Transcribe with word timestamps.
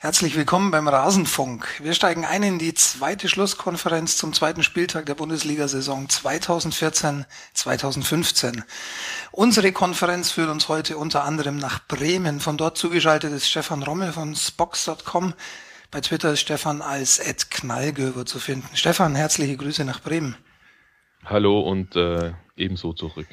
Herzlich 0.00 0.36
willkommen 0.36 0.70
beim 0.70 0.86
Rasenfunk. 0.86 1.80
Wir 1.82 1.92
steigen 1.92 2.24
ein 2.24 2.44
in 2.44 2.60
die 2.60 2.72
zweite 2.72 3.28
Schlusskonferenz 3.28 4.16
zum 4.16 4.32
zweiten 4.32 4.62
Spieltag 4.62 5.06
der 5.06 5.16
Bundesliga-Saison 5.16 6.06
2014-2015. 6.06 8.62
Unsere 9.32 9.72
Konferenz 9.72 10.30
führt 10.30 10.50
uns 10.50 10.68
heute 10.68 10.98
unter 10.98 11.24
anderem 11.24 11.56
nach 11.56 11.84
Bremen. 11.88 12.38
Von 12.38 12.56
dort 12.56 12.78
zugeschaltet 12.78 13.32
ist 13.32 13.50
Stefan 13.50 13.82
Rommel 13.82 14.12
von 14.12 14.36
Spox.com. 14.36 15.34
Bei 15.90 16.00
Twitter 16.00 16.34
ist 16.34 16.42
Stefan 16.42 16.80
als 16.80 17.18
Ed 17.18 17.50
Knallgöber 17.50 18.24
zu 18.24 18.38
finden. 18.38 18.68
Stefan, 18.74 19.16
herzliche 19.16 19.56
Grüße 19.56 19.84
nach 19.84 20.00
Bremen. 20.00 20.36
Hallo 21.24 21.58
und 21.58 21.96
äh, 21.96 22.34
ebenso 22.56 22.92
zurück. 22.92 23.26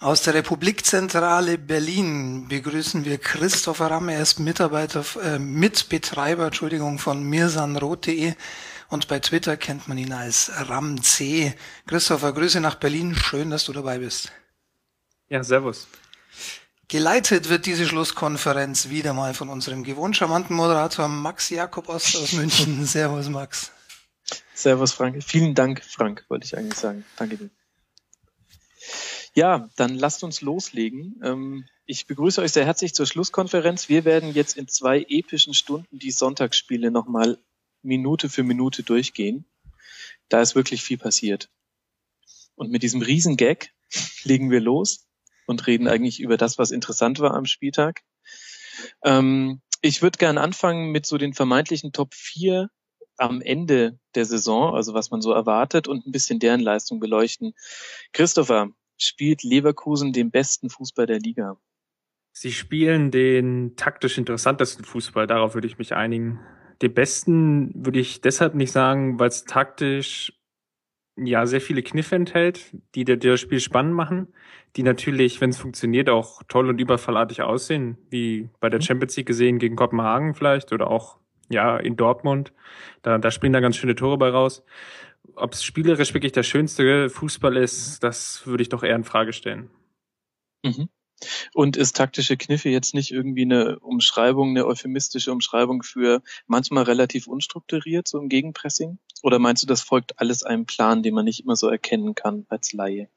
Aus 0.00 0.22
der 0.22 0.34
Republikzentrale 0.34 1.58
Berlin 1.58 2.48
begrüßen 2.48 3.04
wir 3.04 3.18
Christopher 3.18 3.90
Ramm. 3.90 4.08
Er 4.08 4.22
ist 4.22 4.38
Mitarbeiter, 4.38 5.04
äh, 5.22 5.38
Mitbetreiber, 5.38 6.46
Entschuldigung, 6.46 6.98
von 6.98 7.22
mirsanrot.de 7.22 8.34
und 8.88 9.08
bei 9.08 9.20
Twitter 9.20 9.56
kennt 9.56 9.88
man 9.88 9.96
ihn 9.96 10.12
als 10.12 10.50
RAM-C. 10.54 11.54
Christopher, 11.86 12.32
Grüße 12.32 12.60
nach 12.60 12.74
Berlin. 12.74 13.14
Schön, 13.14 13.50
dass 13.50 13.64
du 13.64 13.72
dabei 13.72 13.98
bist. 13.98 14.30
Ja, 15.28 15.42
servus. 15.42 15.86
Geleitet 16.88 17.48
wird 17.48 17.64
diese 17.64 17.86
Schlusskonferenz 17.86 18.90
wieder 18.90 19.14
mal 19.14 19.32
von 19.32 19.48
unserem 19.48 19.82
gewohnt 19.82 20.14
charmanten 20.14 20.54
Moderator 20.54 21.08
Max 21.08 21.48
Jakob 21.48 21.88
Ost 21.88 22.16
aus 22.16 22.32
München. 22.32 22.84
servus, 22.84 23.30
Max. 23.30 23.72
Servus, 24.52 24.92
Frank. 24.92 25.24
Vielen 25.24 25.54
Dank, 25.54 25.82
Frank, 25.82 26.26
wollte 26.28 26.44
ich 26.44 26.56
eigentlich 26.56 26.78
sagen. 26.78 27.04
Danke 27.16 27.38
dir. 27.38 27.50
Ja, 29.34 29.70
dann 29.76 29.94
lasst 29.94 30.24
uns 30.24 30.42
loslegen. 30.42 31.20
Ähm, 31.24 31.64
ich 31.86 32.06
begrüße 32.06 32.40
euch 32.42 32.52
sehr 32.52 32.66
herzlich 32.66 32.94
zur 32.94 33.06
Schlusskonferenz. 33.06 33.88
Wir 33.88 34.04
werden 34.04 34.34
jetzt 34.34 34.56
in 34.56 34.68
zwei 34.68 35.04
epischen 35.08 35.54
Stunden 35.54 35.98
die 35.98 36.10
Sonntagsspiele 36.10 36.90
nochmal 36.90 37.38
Minute 37.82 38.28
für 38.28 38.42
Minute 38.42 38.82
durchgehen. 38.82 39.46
Da 40.28 40.40
ist 40.42 40.54
wirklich 40.54 40.82
viel 40.82 40.98
passiert. 40.98 41.50
Und 42.54 42.70
mit 42.70 42.82
diesem 42.82 43.00
Riesengag 43.00 43.70
legen 44.24 44.50
wir 44.50 44.60
los 44.60 45.08
und 45.46 45.66
reden 45.66 45.88
eigentlich 45.88 46.20
über 46.20 46.36
das, 46.36 46.58
was 46.58 46.70
interessant 46.70 47.18
war 47.18 47.34
am 47.34 47.46
Spieltag. 47.46 48.02
Ähm, 49.02 49.62
ich 49.80 50.02
würde 50.02 50.18
gerne 50.18 50.40
anfangen 50.40 50.90
mit 50.92 51.06
so 51.06 51.16
den 51.18 51.34
vermeintlichen 51.34 51.92
Top 51.92 52.14
4 52.14 52.70
am 53.16 53.40
Ende 53.40 53.98
der 54.14 54.26
Saison, 54.26 54.74
also 54.74 54.94
was 54.94 55.10
man 55.10 55.22
so 55.22 55.32
erwartet 55.32 55.88
und 55.88 56.06
ein 56.06 56.12
bisschen 56.12 56.38
deren 56.38 56.60
Leistung 56.60 57.00
beleuchten. 57.00 57.54
Christopher, 58.12 58.70
spielt 59.02 59.42
Leverkusen 59.42 60.12
den 60.12 60.30
besten 60.30 60.70
Fußball 60.70 61.06
der 61.06 61.18
Liga? 61.18 61.56
Sie 62.32 62.52
spielen 62.52 63.10
den 63.10 63.76
taktisch 63.76 64.16
interessantesten 64.16 64.84
Fußball, 64.84 65.26
darauf 65.26 65.54
würde 65.54 65.66
ich 65.66 65.78
mich 65.78 65.94
einigen. 65.94 66.40
Den 66.80 66.94
besten 66.94 67.84
würde 67.84 68.00
ich 68.00 68.22
deshalb 68.22 68.54
nicht 68.54 68.72
sagen, 68.72 69.20
weil 69.20 69.28
es 69.28 69.44
taktisch 69.44 70.32
ja 71.16 71.46
sehr 71.46 71.60
viele 71.60 71.82
Kniffe 71.82 72.16
enthält, 72.16 72.74
die 72.94 73.04
das 73.04 73.38
Spiel 73.38 73.60
spannend 73.60 73.94
machen, 73.94 74.28
die 74.76 74.82
natürlich, 74.82 75.40
wenn 75.42 75.50
es 75.50 75.58
funktioniert, 75.58 76.08
auch 76.08 76.42
toll 76.48 76.70
und 76.70 76.80
überfallartig 76.80 77.42
aussehen, 77.42 77.98
wie 78.08 78.48
bei 78.60 78.70
der 78.70 78.80
mhm. 78.80 78.84
Champions 78.84 79.16
League 79.16 79.26
gesehen 79.26 79.58
gegen 79.58 79.76
Kopenhagen 79.76 80.34
vielleicht 80.34 80.72
oder 80.72 80.90
auch 80.90 81.18
ja 81.50 81.76
in 81.76 81.96
Dortmund. 81.96 82.54
Da, 83.02 83.18
da 83.18 83.30
springen 83.30 83.52
da 83.52 83.60
ganz 83.60 83.76
schöne 83.76 83.94
Tore 83.94 84.16
bei 84.16 84.30
raus 84.30 84.64
ob 85.36 85.52
es 85.54 85.64
spielerisch 85.64 86.14
wirklich 86.14 86.32
der 86.32 86.42
schönste 86.42 87.10
Fußball 87.10 87.56
ist, 87.56 88.02
das 88.02 88.46
würde 88.46 88.62
ich 88.62 88.68
doch 88.68 88.82
eher 88.82 88.96
in 88.96 89.04
Frage 89.04 89.32
stellen. 89.32 89.70
Mhm. 90.64 90.88
Und 91.54 91.76
ist 91.76 91.96
taktische 91.96 92.36
Kniffe 92.36 92.68
jetzt 92.68 92.94
nicht 92.94 93.12
irgendwie 93.12 93.42
eine 93.42 93.78
Umschreibung, 93.78 94.50
eine 94.50 94.66
euphemistische 94.66 95.32
Umschreibung 95.32 95.82
für 95.82 96.22
manchmal 96.46 96.84
relativ 96.84 97.28
unstrukturiert, 97.28 98.08
so 98.08 98.18
im 98.18 98.28
Gegenpressing? 98.28 98.98
Oder 99.22 99.38
meinst 99.38 99.62
du, 99.62 99.66
das 99.66 99.82
folgt 99.82 100.18
alles 100.18 100.42
einem 100.42 100.66
Plan, 100.66 101.02
den 101.02 101.14
man 101.14 101.24
nicht 101.24 101.44
immer 101.44 101.54
so 101.56 101.68
erkennen 101.68 102.14
kann 102.14 102.44
als 102.48 102.72
Laie? 102.72 103.08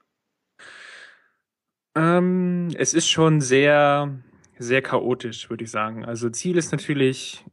Ähm, 1.95 2.69
es 2.77 2.93
ist 2.93 3.09
schon 3.09 3.41
sehr, 3.41 4.19
sehr 4.59 4.81
chaotisch, 4.81 5.49
würde 5.49 5.63
ich 5.63 5.71
sagen. 5.71 6.05
Also 6.05 6.29
Ziel 6.29 6.57
ist 6.57 6.71
natürlich, 6.71 7.43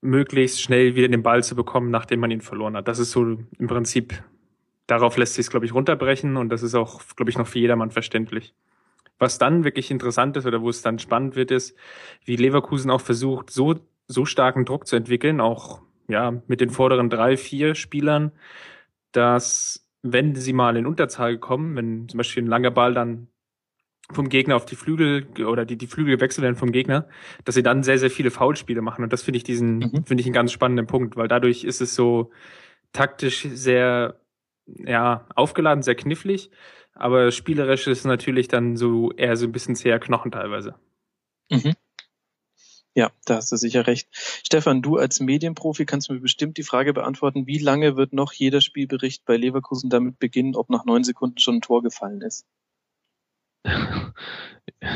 möglichst 0.00 0.62
schnell 0.62 0.94
wieder 0.94 1.08
den 1.08 1.22
Ball 1.22 1.42
zu 1.42 1.56
bekommen, 1.56 1.90
nachdem 1.90 2.20
man 2.20 2.30
ihn 2.30 2.40
verloren 2.40 2.76
hat. 2.76 2.88
Das 2.88 2.98
ist 2.98 3.10
so 3.10 3.22
im 3.22 3.66
Prinzip, 3.66 4.22
darauf 4.86 5.16
lässt 5.16 5.34
sich 5.34 5.46
es, 5.46 5.50
glaube 5.50 5.66
ich, 5.66 5.74
runterbrechen 5.74 6.36
und 6.36 6.50
das 6.50 6.62
ist 6.62 6.74
auch, 6.74 7.02
glaube 7.16 7.30
ich, 7.30 7.38
noch 7.38 7.46
für 7.46 7.58
jedermann 7.58 7.90
verständlich. 7.90 8.54
Was 9.18 9.38
dann 9.38 9.64
wirklich 9.64 9.90
interessant 9.90 10.36
ist 10.36 10.46
oder 10.46 10.62
wo 10.62 10.68
es 10.68 10.82
dann 10.82 10.98
spannend 10.98 11.34
wird, 11.34 11.50
ist, 11.50 11.76
wie 12.24 12.36
Leverkusen 12.36 12.90
auch 12.90 13.00
versucht, 13.00 13.50
so, 13.50 13.74
so 14.06 14.24
starken 14.24 14.64
Druck 14.64 14.86
zu 14.86 14.94
entwickeln, 14.94 15.40
auch 15.40 15.80
ja, 16.08 16.40
mit 16.46 16.60
den 16.60 16.70
vorderen 16.70 17.10
drei, 17.10 17.36
vier 17.36 17.74
Spielern, 17.74 18.32
dass 19.12 19.88
wenn 20.02 20.34
sie 20.36 20.52
mal 20.52 20.76
in 20.76 20.86
Unterzahl 20.86 21.38
kommen, 21.38 21.76
wenn 21.76 22.08
zum 22.08 22.18
Beispiel 22.18 22.44
ein 22.44 22.48
langer 22.48 22.70
Ball 22.70 22.94
dann 22.94 23.28
vom 24.10 24.28
Gegner 24.28 24.56
auf 24.56 24.64
die 24.64 24.76
Flügel 24.76 25.26
oder 25.44 25.64
die, 25.64 25.76
die 25.76 25.86
Flügel 25.86 26.16
gewechselt 26.16 26.42
werden 26.42 26.56
vom 26.56 26.72
Gegner, 26.72 27.08
dass 27.44 27.54
sie 27.54 27.62
dann 27.62 27.82
sehr, 27.82 27.98
sehr 27.98 28.10
viele 28.10 28.30
Foulspiele 28.30 28.80
machen. 28.80 29.04
Und 29.04 29.12
das 29.12 29.22
finde 29.22 29.36
ich 29.36 29.44
diesen, 29.44 29.78
mhm. 29.78 30.04
finde 30.06 30.20
ich 30.20 30.26
einen 30.26 30.34
ganz 30.34 30.52
spannenden 30.52 30.86
Punkt, 30.86 31.16
weil 31.16 31.28
dadurch 31.28 31.64
ist 31.64 31.80
es 31.80 31.94
so 31.94 32.30
taktisch 32.92 33.46
sehr, 33.52 34.20
ja, 34.66 35.26
aufgeladen, 35.34 35.82
sehr 35.82 35.94
knifflig, 35.94 36.50
aber 36.94 37.30
spielerisch 37.30 37.86
ist 37.86 37.98
es 37.98 38.04
natürlich 38.04 38.48
dann 38.48 38.76
so 38.76 39.12
eher 39.12 39.36
so 39.36 39.46
ein 39.46 39.52
bisschen 39.52 39.76
zäher 39.76 39.98
Knochen 39.98 40.32
teilweise. 40.32 40.74
Mhm. 41.50 41.74
Ja, 42.94 43.12
da 43.26 43.36
hast 43.36 43.52
du 43.52 43.56
sicher 43.56 43.86
recht. 43.86 44.08
Stefan, 44.12 44.82
du 44.82 44.96
als 44.96 45.20
Medienprofi 45.20 45.84
kannst 45.84 46.10
mir 46.10 46.18
bestimmt 46.18 46.56
die 46.56 46.64
Frage 46.64 46.92
beantworten, 46.92 47.46
wie 47.46 47.58
lange 47.58 47.96
wird 47.96 48.12
noch 48.12 48.32
jeder 48.32 48.60
Spielbericht 48.60 49.24
bei 49.24 49.36
Leverkusen 49.36 49.90
damit 49.90 50.18
beginnen, 50.18 50.56
ob 50.56 50.68
nach 50.70 50.84
neun 50.84 51.04
Sekunden 51.04 51.38
schon 51.38 51.56
ein 51.56 51.60
Tor 51.60 51.82
gefallen 51.82 52.22
ist? 52.22 52.44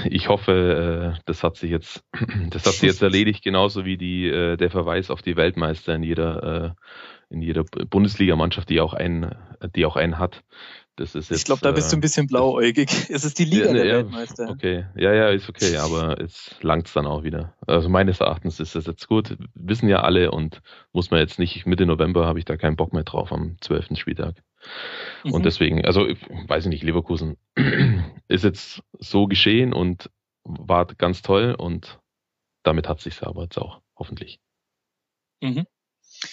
Ich 0.08 0.28
hoffe, 0.28 1.16
äh, 1.16 1.20
das 1.24 1.42
hat 1.42 1.56
sich 1.56 1.70
jetzt, 1.70 2.04
das 2.50 2.66
hat 2.66 2.74
sich 2.74 2.82
jetzt 2.82 3.02
erledigt, 3.02 3.42
genauso 3.42 3.84
wie 3.84 3.96
die, 3.96 4.28
äh, 4.28 4.56
der 4.56 4.70
Verweis 4.70 5.10
auf 5.10 5.22
die 5.22 5.36
Weltmeister 5.36 5.94
in 5.94 6.02
jeder, 6.02 6.76
äh, 6.76 7.34
in 7.34 7.42
jeder 7.42 7.64
Bundesligamannschaft, 7.64 8.68
die 8.68 8.80
auch 8.80 8.94
einen, 8.94 9.34
die 9.74 9.86
auch 9.86 9.96
einen 9.96 10.18
hat. 10.18 10.44
Das 10.96 11.14
ist 11.14 11.30
jetzt, 11.30 11.38
ich 11.38 11.44
glaube, 11.46 11.62
da 11.62 11.72
bist 11.72 11.90
du 11.90 11.96
ein 11.96 12.02
bisschen 12.02 12.26
blauäugig. 12.26 12.90
Es 13.08 13.24
ist 13.24 13.38
die 13.38 13.46
Liga 13.46 13.68
ja, 13.68 13.72
der 13.72 13.84
ja, 13.86 13.94
Weltmeister. 13.96 14.50
Okay, 14.50 14.84
ja, 14.94 15.14
ja, 15.14 15.28
ist 15.30 15.48
okay, 15.48 15.76
aber 15.78 16.20
es 16.20 16.54
langt 16.60 16.94
dann 16.94 17.06
auch 17.06 17.22
wieder. 17.22 17.54
Also 17.66 17.88
meines 17.88 18.20
Erachtens 18.20 18.60
ist 18.60 18.74
das 18.74 18.86
jetzt 18.86 19.08
gut. 19.08 19.38
Wissen 19.54 19.88
ja 19.88 20.02
alle 20.02 20.30
und 20.30 20.60
muss 20.92 21.10
man 21.10 21.20
jetzt 21.20 21.38
nicht, 21.38 21.64
Mitte 21.64 21.86
November 21.86 22.26
habe 22.26 22.38
ich 22.38 22.44
da 22.44 22.58
keinen 22.58 22.76
Bock 22.76 22.92
mehr 22.92 23.04
drauf 23.04 23.32
am 23.32 23.56
12. 23.62 23.96
Spieltag. 23.96 24.42
Mhm. 25.24 25.32
Und 25.32 25.44
deswegen, 25.44 25.84
also 25.84 26.02
weiß 26.02 26.64
ich 26.64 26.70
nicht, 26.70 26.82
Leverkusen 26.82 27.36
ist 28.28 28.44
jetzt 28.44 28.82
so 28.98 29.26
geschehen 29.26 29.72
und 29.72 30.10
war 30.44 30.86
ganz 30.86 31.22
toll 31.22 31.54
und 31.56 32.00
damit 32.62 32.88
hat 32.88 33.00
sich 33.00 33.22
aber 33.22 33.44
jetzt 33.44 33.58
auch, 33.58 33.80
hoffentlich. 33.96 34.40
Mhm. 35.40 35.66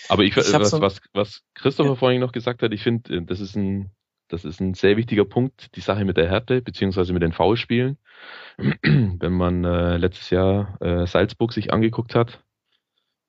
Aber 0.08 0.24
ich, 0.24 0.36
ich 0.38 0.54
was, 0.54 0.72
so 0.72 0.82
was, 0.82 1.02
was 1.14 1.44
Christopher 1.56 1.92
ja. 1.92 1.96
vorhin 1.96 2.22
noch 2.22 2.32
gesagt 2.32 2.62
hat, 2.62 2.74
ich 2.74 2.84
finde, 2.84 3.18
äh, 3.18 3.22
das 3.24 3.40
ist 3.40 3.56
ein, 3.56 3.92
das 4.28 4.46
ist 4.46 4.60
ein 4.60 4.74
sehr 4.76 4.98
wichtiger 4.98 5.26
Punkt, 5.26 5.76
die 5.76 5.82
Sache 5.82 6.06
mit 6.06 6.18
der 6.18 6.30
Härte, 6.30 6.62
beziehungsweise 6.62 7.14
mit 7.14 7.24
den 7.24 7.32
Foulspielen. 7.32 7.98
Wenn 8.58 9.34
man 9.34 9.64
äh, 9.64 9.98
letztes 9.98 10.30
Jahr 10.30 10.80
äh, 10.82 11.08
Salzburg 11.08 11.54
sich 11.54 11.74
angeguckt 11.74 12.14
hat, 12.14 12.44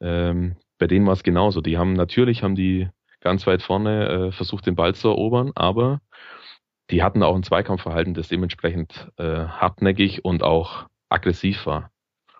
ähm, 0.00 0.56
bei 0.78 0.86
denen 0.86 1.06
war 1.06 1.12
es 1.12 1.22
genauso. 1.22 1.60
Die 1.60 1.78
haben 1.78 1.92
natürlich 1.92 2.42
haben 2.42 2.54
die 2.54 2.88
ganz 3.20 3.46
weit 3.46 3.62
vorne 3.62 4.08
äh, 4.08 4.32
versucht, 4.32 4.66
den 4.66 4.74
Ball 4.76 4.94
zu 4.94 5.08
erobern, 5.08 5.52
aber 5.54 6.00
die 6.90 7.02
hatten 7.02 7.22
auch 7.22 7.36
ein 7.36 7.42
Zweikampfverhalten, 7.42 8.14
das 8.14 8.28
dementsprechend 8.28 9.10
äh, 9.16 9.46
hartnäckig 9.46 10.24
und 10.24 10.42
auch 10.42 10.86
aggressiv 11.08 11.66
war. 11.66 11.90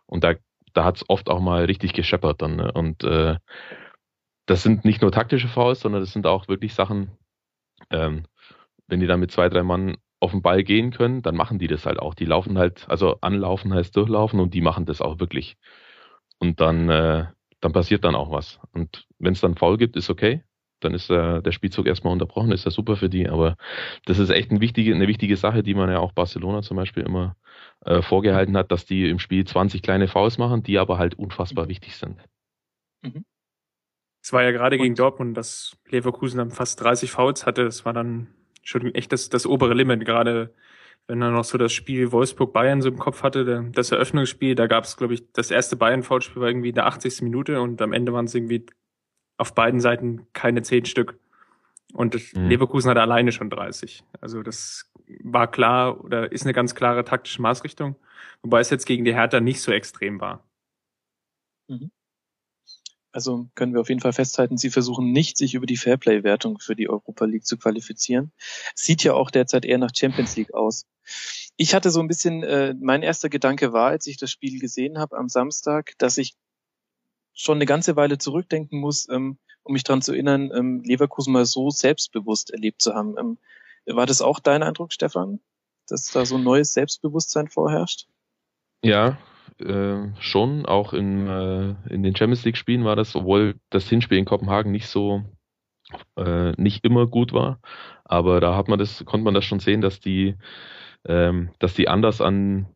Und 0.07 0.25
da, 0.25 0.35
da 0.73 0.85
hat 0.85 0.97
es 0.97 1.09
oft 1.09 1.29
auch 1.29 1.41
mal 1.41 1.65
richtig 1.65 1.93
gescheppert 1.93 2.43
dann. 2.43 2.57
Ne? 2.57 2.73
Und 2.73 3.05
äh, 3.05 3.37
das 4.47 4.63
sind 4.63 4.85
nicht 4.85 5.03
nur 5.03 5.13
taktische 5.13 5.49
Fouls, 5.49 5.81
sondern 5.81 6.01
das 6.01 6.13
sind 6.13 6.27
auch 6.27 6.49
wirklich 6.49 6.75
Sachen, 6.75 7.13
ähm, 7.91 8.25
wenn 8.89 9.01
die 9.01 9.07
dann 9.07 9.21
mit 9.21 9.31
zwei, 9.31 9.49
drei 9.49 9.63
Mann 9.63 9.97
auf 10.19 10.33
den 10.33 10.43
Ball 10.43 10.65
gehen 10.65 10.91
können, 10.91 11.23
dann 11.23 11.37
machen 11.37 11.59
die 11.59 11.69
das 11.69 11.87
halt 11.87 12.01
auch. 12.01 12.15
Die 12.15 12.25
laufen 12.25 12.59
halt, 12.59 12.89
also 12.89 13.19
anlaufen 13.21 13.73
heißt 13.73 13.97
durchlaufen 13.97 14.41
und 14.41 14.53
die 14.53 14.61
machen 14.61 14.85
das 14.85 15.01
auch 15.01 15.21
wirklich. 15.21 15.57
Und 16.39 16.61
dann, 16.61 16.89
äh, 16.89 17.27
dann 17.61 17.73
passiert 17.73 18.05
dann 18.05 18.17
auch 18.17 18.33
was. 18.33 18.59
Und 18.73 19.07
wenn 19.19 19.35
es 19.35 19.41
dann 19.41 19.57
Foul 19.57 19.77
gibt, 19.77 19.97
ist 19.97 20.11
okay 20.11 20.43
dann 20.81 20.95
ist 20.95 21.11
der, 21.11 21.43
der 21.43 21.53
Spielzug 21.53 21.87
erstmal 21.87 22.13
unterbrochen, 22.13 22.53
ist 22.53 22.65
ja 22.65 22.71
super 22.71 22.97
für 22.97 23.09
die. 23.09 23.29
Aber 23.29 23.57
das 24.07 24.19
ist 24.19 24.31
echt 24.31 24.51
ein 24.51 24.61
wichtige, 24.61 24.95
eine 24.95 25.09
wichtige 25.09 25.37
Sache, 25.37 25.63
die 25.63 25.75
man 25.75 25.91
ja 25.91 25.99
auch 25.99 26.13
Barcelona 26.13 26.63
zum 26.63 26.77
Beispiel 26.77 27.05
immer 27.05 27.37
äh, 27.85 28.03
vorgehalten 28.03 28.57
hat, 28.57 28.73
dass 28.73 28.87
die 28.87 29.09
im 29.09 29.19
Spiel 29.19 29.45
20 29.45 29.83
kleine 29.83 30.09
Fouls 30.09 30.39
machen, 30.39 30.63
die 30.63 30.79
aber 30.79 30.99
halt 30.99 31.15
unfassbar 31.15 31.69
wichtig 31.69 31.97
sind. 31.97 32.17
Mhm. 33.03 33.25
Es 34.23 34.33
war 34.33 34.43
ja 34.43 34.51
gerade 34.51 34.77
gegen 34.77 34.95
Dortmund, 34.95 35.37
dass 35.37 35.77
Leverkusen 35.89 36.39
dann 36.39 36.51
fast 36.51 36.81
30 36.83 37.11
Fouls 37.11 37.47
hatte. 37.47 37.65
Das 37.65 37.85
war 37.85 37.93
dann 37.93 38.29
schon 38.63 38.95
echt 38.95 39.13
das, 39.13 39.31
das 39.31 39.47
obere 39.47 39.75
Limit, 39.75 40.05
gerade 40.05 40.53
wenn 41.07 41.23
er 41.23 41.31
noch 41.31 41.45
so 41.45 41.59
das 41.59 41.73
Spiel 41.73 42.13
Wolfsburg-Bayern 42.13 42.83
so 42.83 42.89
im 42.89 42.99
Kopf 42.99 43.25
hatte, 43.25 43.65
das 43.73 43.91
Eröffnungsspiel, 43.91 44.55
da 44.55 44.69
gab 44.69 44.85
es, 44.85 44.97
glaube 44.97 45.15
ich, 45.15 45.33
das 45.33 45.51
erste 45.51 45.77
Bayern-Foulspiel 45.77 46.41
war 46.41 46.49
irgendwie 46.49 46.69
in 46.69 46.77
der 46.77 46.87
80. 46.87 47.23
Minute 47.23 47.61
und 47.61 47.83
am 47.83 47.93
Ende 47.93 48.13
waren 48.13 48.27
es 48.27 48.35
irgendwie 48.35 48.67
auf 49.41 49.55
beiden 49.55 49.81
Seiten 49.81 50.27
keine 50.33 50.63
zehn 50.63 50.85
Stück. 50.85 51.19
Und 51.93 52.15
mhm. 52.35 52.49
Leverkusen 52.49 52.91
hatte 52.91 53.01
alleine 53.01 53.33
schon 53.33 53.51
30. 53.51 54.05
Also 54.21 54.43
das 54.43 54.91
war 55.25 55.51
klar 55.51 56.05
oder 56.05 56.31
ist 56.31 56.45
eine 56.45 56.53
ganz 56.53 56.75
klare 56.75 57.05
taktische 57.05 57.43
Maßrichtung, 57.43 57.97
wobei 58.43 58.61
es 58.61 58.71
jetzt 58.71 58.87
gegen 58.87 59.05
die 59.05 59.15
Hertha 59.15 59.41
nicht 59.41 59.61
so 59.61 59.73
extrem 59.73 60.21
war. 60.21 60.45
Mhm. 61.69 61.91
Also 63.13 63.49
können 63.57 63.73
wir 63.73 63.81
auf 63.81 63.89
jeden 63.89 64.01
Fall 64.01 64.13
festhalten, 64.13 64.57
sie 64.57 64.71
versuchen 64.71 65.11
nicht, 65.11 65.37
sich 65.37 65.55
über 65.55 65.67
die 65.67 65.77
Fairplay-Wertung 65.77 66.61
für 66.61 66.77
die 66.77 66.89
Europa 66.89 67.25
League 67.25 67.45
zu 67.45 67.57
qualifizieren. 67.57 68.31
Sieht 68.77 69.03
ja 69.03 69.15
auch 69.15 69.33
derzeit 69.33 69.65
eher 69.65 69.79
nach 69.79 69.91
Champions 69.93 70.37
League 70.37 70.55
aus. 70.55 70.87
Ich 71.57 71.75
hatte 71.75 71.91
so 71.91 71.99
ein 71.99 72.07
bisschen, 72.07 72.45
äh, 72.45 72.75
mein 72.81 73.03
erster 73.03 73.29
Gedanke 73.29 73.73
war, 73.73 73.89
als 73.89 74.07
ich 74.07 74.17
das 74.17 74.31
Spiel 74.31 74.61
gesehen 74.61 74.99
habe 74.99 75.19
am 75.19 75.29
Samstag, 75.29 75.95
dass 75.99 76.19
ich 76.19 76.37
schon 77.41 77.57
eine 77.57 77.67
ganze 77.67 77.97
Weile 77.97 78.19
zurückdenken 78.19 78.81
muss, 78.81 79.09
ähm, 79.09 79.39
um 79.63 79.73
mich 79.73 79.85
daran 79.85 80.03
zu 80.03 80.13
erinnern, 80.13 80.51
ähm, 80.55 80.83
Leverkusen 80.85 81.33
mal 81.33 81.45
so 81.45 81.71
selbstbewusst 81.71 82.51
erlebt 82.51 82.83
zu 82.83 82.95
haben. 82.95 83.17
Ähm, 83.19 83.39
war 83.87 84.07
das 84.07 84.23
auch 84.23 84.41
dein 84.41 84.63
Eindruck, 84.63 84.93
Stefan, 84.93 85.41
dass 85.89 86.11
da 86.11 86.25
so 86.25 86.37
ein 86.37 86.45
neues 86.45 86.73
Selbstbewusstsein 86.73 87.49
vorherrscht? 87.49 88.07
Ja, 88.85 89.19
äh, 89.59 90.09
schon. 90.21 90.67
Auch 90.67 90.93
in, 90.93 91.27
äh, 91.27 91.75
in 91.93 92.03
den 92.03 92.15
Champions 92.15 92.45
League 92.45 92.57
Spielen 92.57 92.85
war 92.85 92.97
das, 92.97 93.17
obwohl 93.17 93.57
das 93.71 93.89
Hinspiel 93.89 94.19
in 94.19 94.25
Kopenhagen 94.25 94.71
nicht 94.71 94.89
so 94.89 95.25
äh, 96.17 96.53
nicht 96.53 96.85
immer 96.85 97.07
gut 97.07 97.33
war, 97.33 97.59
aber 98.05 98.41
da 98.41 98.57
hat 98.57 98.69
man 98.69 98.79
das, 98.79 99.05
konnte 99.05 99.25
man 99.25 99.35
das 99.35 99.45
schon 99.45 99.59
sehen, 99.59 99.81
dass 99.81 99.99
die, 99.99 100.37
ähm, 101.05 101.51
dass 101.59 101.75
die 101.75 101.89
anders 101.89 102.21
an 102.21 102.69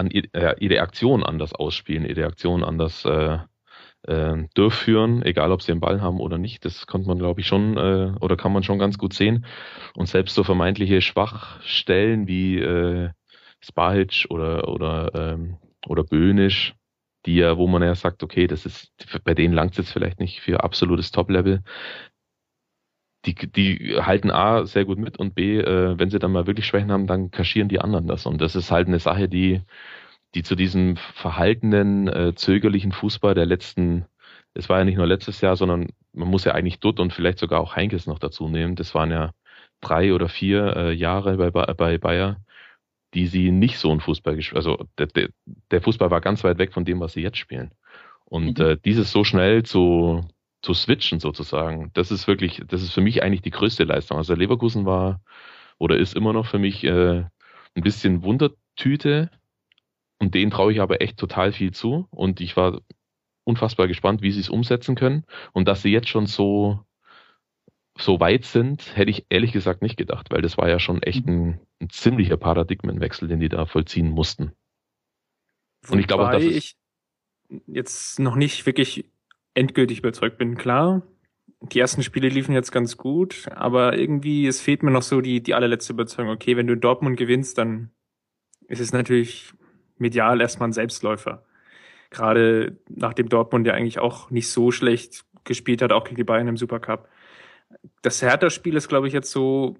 an 0.00 0.10
ihre 0.10 0.80
Aktion 0.80 1.22
anders 1.22 1.52
ausspielen, 1.52 2.06
ihre 2.06 2.24
Aktion 2.24 2.64
anders 2.64 3.04
äh, 3.04 3.38
äh, 4.06 4.36
durchführen, 4.54 5.22
egal 5.22 5.52
ob 5.52 5.62
sie 5.62 5.72
den 5.72 5.80
Ball 5.80 6.00
haben 6.00 6.20
oder 6.20 6.38
nicht. 6.38 6.64
Das 6.64 6.86
konnte 6.86 7.08
man, 7.08 7.18
glaube 7.18 7.40
ich, 7.40 7.46
schon 7.46 7.76
äh, 7.76 8.12
oder 8.20 8.36
kann 8.36 8.52
man 8.52 8.62
schon 8.62 8.78
ganz 8.78 8.98
gut 8.98 9.14
sehen. 9.14 9.44
Und 9.94 10.06
selbst 10.08 10.34
so 10.34 10.44
vermeintliche 10.44 11.00
Schwachstellen 11.02 12.26
wie 12.26 12.58
äh, 12.58 13.10
Spahic 13.60 14.26
oder 14.30 14.68
oder 14.68 15.10
ähm, 15.14 15.58
oder 15.86 16.04
Böhnisch, 16.04 16.74
die 17.26 17.36
ja, 17.36 17.56
wo 17.58 17.66
man 17.66 17.82
ja 17.82 17.94
sagt, 17.94 18.22
okay, 18.22 18.46
das 18.46 18.66
ist 18.66 18.92
bei 19.24 19.34
denen 19.34 19.54
langt 19.54 19.72
es 19.72 19.78
jetzt 19.78 19.92
vielleicht 19.92 20.20
nicht 20.20 20.40
für 20.40 20.62
absolutes 20.64 21.10
Top-Level. 21.12 21.62
Die, 23.26 23.34
die 23.34 23.96
halten 24.00 24.30
A 24.30 24.64
sehr 24.64 24.86
gut 24.86 24.98
mit 24.98 25.18
und 25.18 25.34
B, 25.34 25.58
äh, 25.58 25.98
wenn 25.98 26.08
sie 26.08 26.18
dann 26.18 26.32
mal 26.32 26.46
wirklich 26.46 26.66
Schwächen 26.66 26.90
haben, 26.90 27.06
dann 27.06 27.30
kaschieren 27.30 27.68
die 27.68 27.80
anderen 27.80 28.06
das. 28.06 28.24
Und 28.24 28.40
das 28.40 28.56
ist 28.56 28.70
halt 28.70 28.88
eine 28.88 28.98
Sache, 28.98 29.28
die, 29.28 29.60
die 30.34 30.42
zu 30.42 30.54
diesem 30.54 30.96
verhaltenen, 30.96 32.08
äh, 32.08 32.34
zögerlichen 32.34 32.92
Fußball 32.92 33.34
der 33.34 33.46
letzten, 33.46 34.06
es 34.54 34.68
war 34.68 34.78
ja 34.78 34.84
nicht 34.84 34.96
nur 34.96 35.06
letztes 35.06 35.40
Jahr, 35.40 35.56
sondern 35.56 35.88
man 36.12 36.28
muss 36.28 36.44
ja 36.44 36.52
eigentlich 36.52 36.80
Dutt 36.80 37.00
und 37.00 37.12
vielleicht 37.12 37.38
sogar 37.38 37.60
auch 37.60 37.76
Heinkes 37.76 38.06
noch 38.06 38.18
dazu 38.18 38.48
nehmen. 38.48 38.76
Das 38.76 38.94
waren 38.94 39.10
ja 39.10 39.32
drei 39.80 40.14
oder 40.14 40.28
vier 40.28 40.76
äh, 40.76 40.92
Jahre 40.92 41.36
bei, 41.36 41.50
bei 41.50 41.98
Bayer, 41.98 42.36
die 43.14 43.26
sie 43.26 43.50
nicht 43.50 43.78
so 43.78 43.90
ein 43.90 44.00
Fußball 44.00 44.36
gespielt 44.36 44.56
Also 44.56 44.84
der, 44.98 45.06
der, 45.06 45.30
der 45.70 45.82
Fußball 45.82 46.10
war 46.10 46.20
ganz 46.20 46.44
weit 46.44 46.58
weg 46.58 46.72
von 46.72 46.84
dem, 46.84 47.00
was 47.00 47.12
sie 47.12 47.22
jetzt 47.22 47.38
spielen. 47.38 47.72
Und 48.24 48.58
mhm. 48.58 48.64
äh, 48.64 48.76
dieses 48.84 49.10
so 49.10 49.24
schnell 49.24 49.64
zu, 49.64 50.24
zu 50.62 50.74
switchen 50.74 51.18
sozusagen, 51.18 51.90
das 51.94 52.12
ist 52.12 52.28
wirklich, 52.28 52.62
das 52.68 52.82
ist 52.82 52.92
für 52.92 53.00
mich 53.00 53.22
eigentlich 53.22 53.42
die 53.42 53.50
größte 53.50 53.84
Leistung. 53.84 54.18
Also 54.18 54.34
Leverkusen 54.34 54.86
war 54.86 55.20
oder 55.78 55.96
ist 55.96 56.14
immer 56.14 56.32
noch 56.32 56.46
für 56.46 56.58
mich 56.58 56.84
äh, 56.84 57.24
ein 57.74 57.82
bisschen 57.82 58.22
Wundertüte 58.22 59.30
und 60.20 60.34
denen 60.34 60.50
traue 60.50 60.72
ich 60.72 60.80
aber 60.80 61.00
echt 61.00 61.16
total 61.16 61.52
viel 61.52 61.72
zu. 61.72 62.06
Und 62.10 62.40
ich 62.40 62.56
war 62.56 62.80
unfassbar 63.44 63.88
gespannt, 63.88 64.22
wie 64.22 64.30
sie 64.30 64.40
es 64.40 64.50
umsetzen 64.50 64.94
können 64.94 65.24
und 65.52 65.66
dass 65.66 65.82
sie 65.82 65.90
jetzt 65.90 66.08
schon 66.08 66.26
so 66.26 66.84
so 67.98 68.20
weit 68.20 68.44
sind, 68.44 68.96
hätte 68.96 69.10
ich 69.10 69.26
ehrlich 69.28 69.52
gesagt 69.52 69.82
nicht 69.82 69.96
gedacht, 69.96 70.30
weil 70.30 70.40
das 70.40 70.56
war 70.56 70.68
ja 70.68 70.78
schon 70.78 71.02
echt 71.02 71.26
ein, 71.26 71.60
ein 71.80 71.90
ziemlicher 71.90 72.36
Paradigmenwechsel, 72.36 73.28
den 73.28 73.40
die 73.40 73.48
da 73.48 73.66
vollziehen 73.66 74.10
mussten. 74.10 74.52
Und 75.88 75.98
ich 75.98 76.06
glaube, 76.06 76.30
dass 76.30 76.42
ich 76.42 76.76
jetzt 77.66 78.18
noch 78.18 78.36
nicht 78.36 78.64
wirklich 78.64 79.10
endgültig 79.54 79.98
überzeugt 79.98 80.38
bin. 80.38 80.56
Klar, 80.56 81.02
die 81.60 81.78
ersten 81.78 82.02
Spiele 82.02 82.28
liefen 82.28 82.54
jetzt 82.54 82.70
ganz 82.70 82.96
gut, 82.96 83.48
aber 83.50 83.98
irgendwie 83.98 84.46
es 84.46 84.60
fehlt 84.60 84.82
mir 84.82 84.92
noch 84.92 85.02
so 85.02 85.20
die 85.20 85.42
die 85.42 85.54
allerletzte 85.54 85.92
Überzeugung. 85.92 86.32
Okay, 86.32 86.56
wenn 86.56 86.66
du 86.66 86.74
in 86.74 86.80
Dortmund 86.80 87.18
gewinnst, 87.18 87.58
dann 87.58 87.90
ist 88.68 88.80
es 88.80 88.92
natürlich 88.92 89.52
medial 90.00 90.40
erstmal 90.40 90.68
ein 90.68 90.72
Selbstläufer. 90.72 91.44
Gerade 92.10 92.76
nachdem 92.88 93.28
Dortmund 93.28 93.66
ja 93.66 93.74
eigentlich 93.74 94.00
auch 94.00 94.30
nicht 94.30 94.48
so 94.48 94.70
schlecht 94.70 95.24
gespielt 95.44 95.82
hat, 95.82 95.92
auch 95.92 96.04
gegen 96.04 96.16
die 96.16 96.24
Bayern 96.24 96.48
im 96.48 96.56
Supercup 96.56 97.08
das 98.02 98.22
Hertha-Spiel 98.22 98.76
ist, 98.76 98.88
glaube 98.88 99.06
ich, 99.06 99.12
jetzt 99.12 99.30
so, 99.30 99.76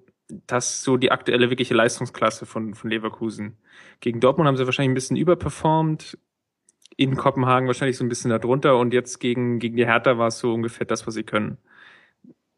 das 0.47 0.83
so 0.83 0.97
die 0.97 1.11
aktuelle 1.11 1.49
wirkliche 1.49 1.73
Leistungsklasse 1.73 2.45
von, 2.45 2.73
von 2.73 2.89
Leverkusen. 2.89 3.57
Gegen 3.99 4.19
Dortmund 4.19 4.47
haben 4.47 4.57
sie 4.57 4.65
wahrscheinlich 4.65 4.91
ein 4.91 4.95
bisschen 4.95 5.17
überperformt, 5.17 6.17
in 6.97 7.15
Kopenhagen 7.15 7.67
wahrscheinlich 7.67 7.97
so 7.97 8.03
ein 8.03 8.09
bisschen 8.09 8.29
darunter 8.29 8.77
und 8.77 8.93
jetzt 8.93 9.19
gegen, 9.19 9.59
gegen 9.59 9.77
die 9.77 9.85
Hertha 9.85 10.17
war 10.17 10.27
es 10.27 10.39
so 10.39 10.53
ungefähr 10.53 10.85
das, 10.85 11.07
was 11.07 11.13
sie 11.13 11.23
können. 11.23 11.57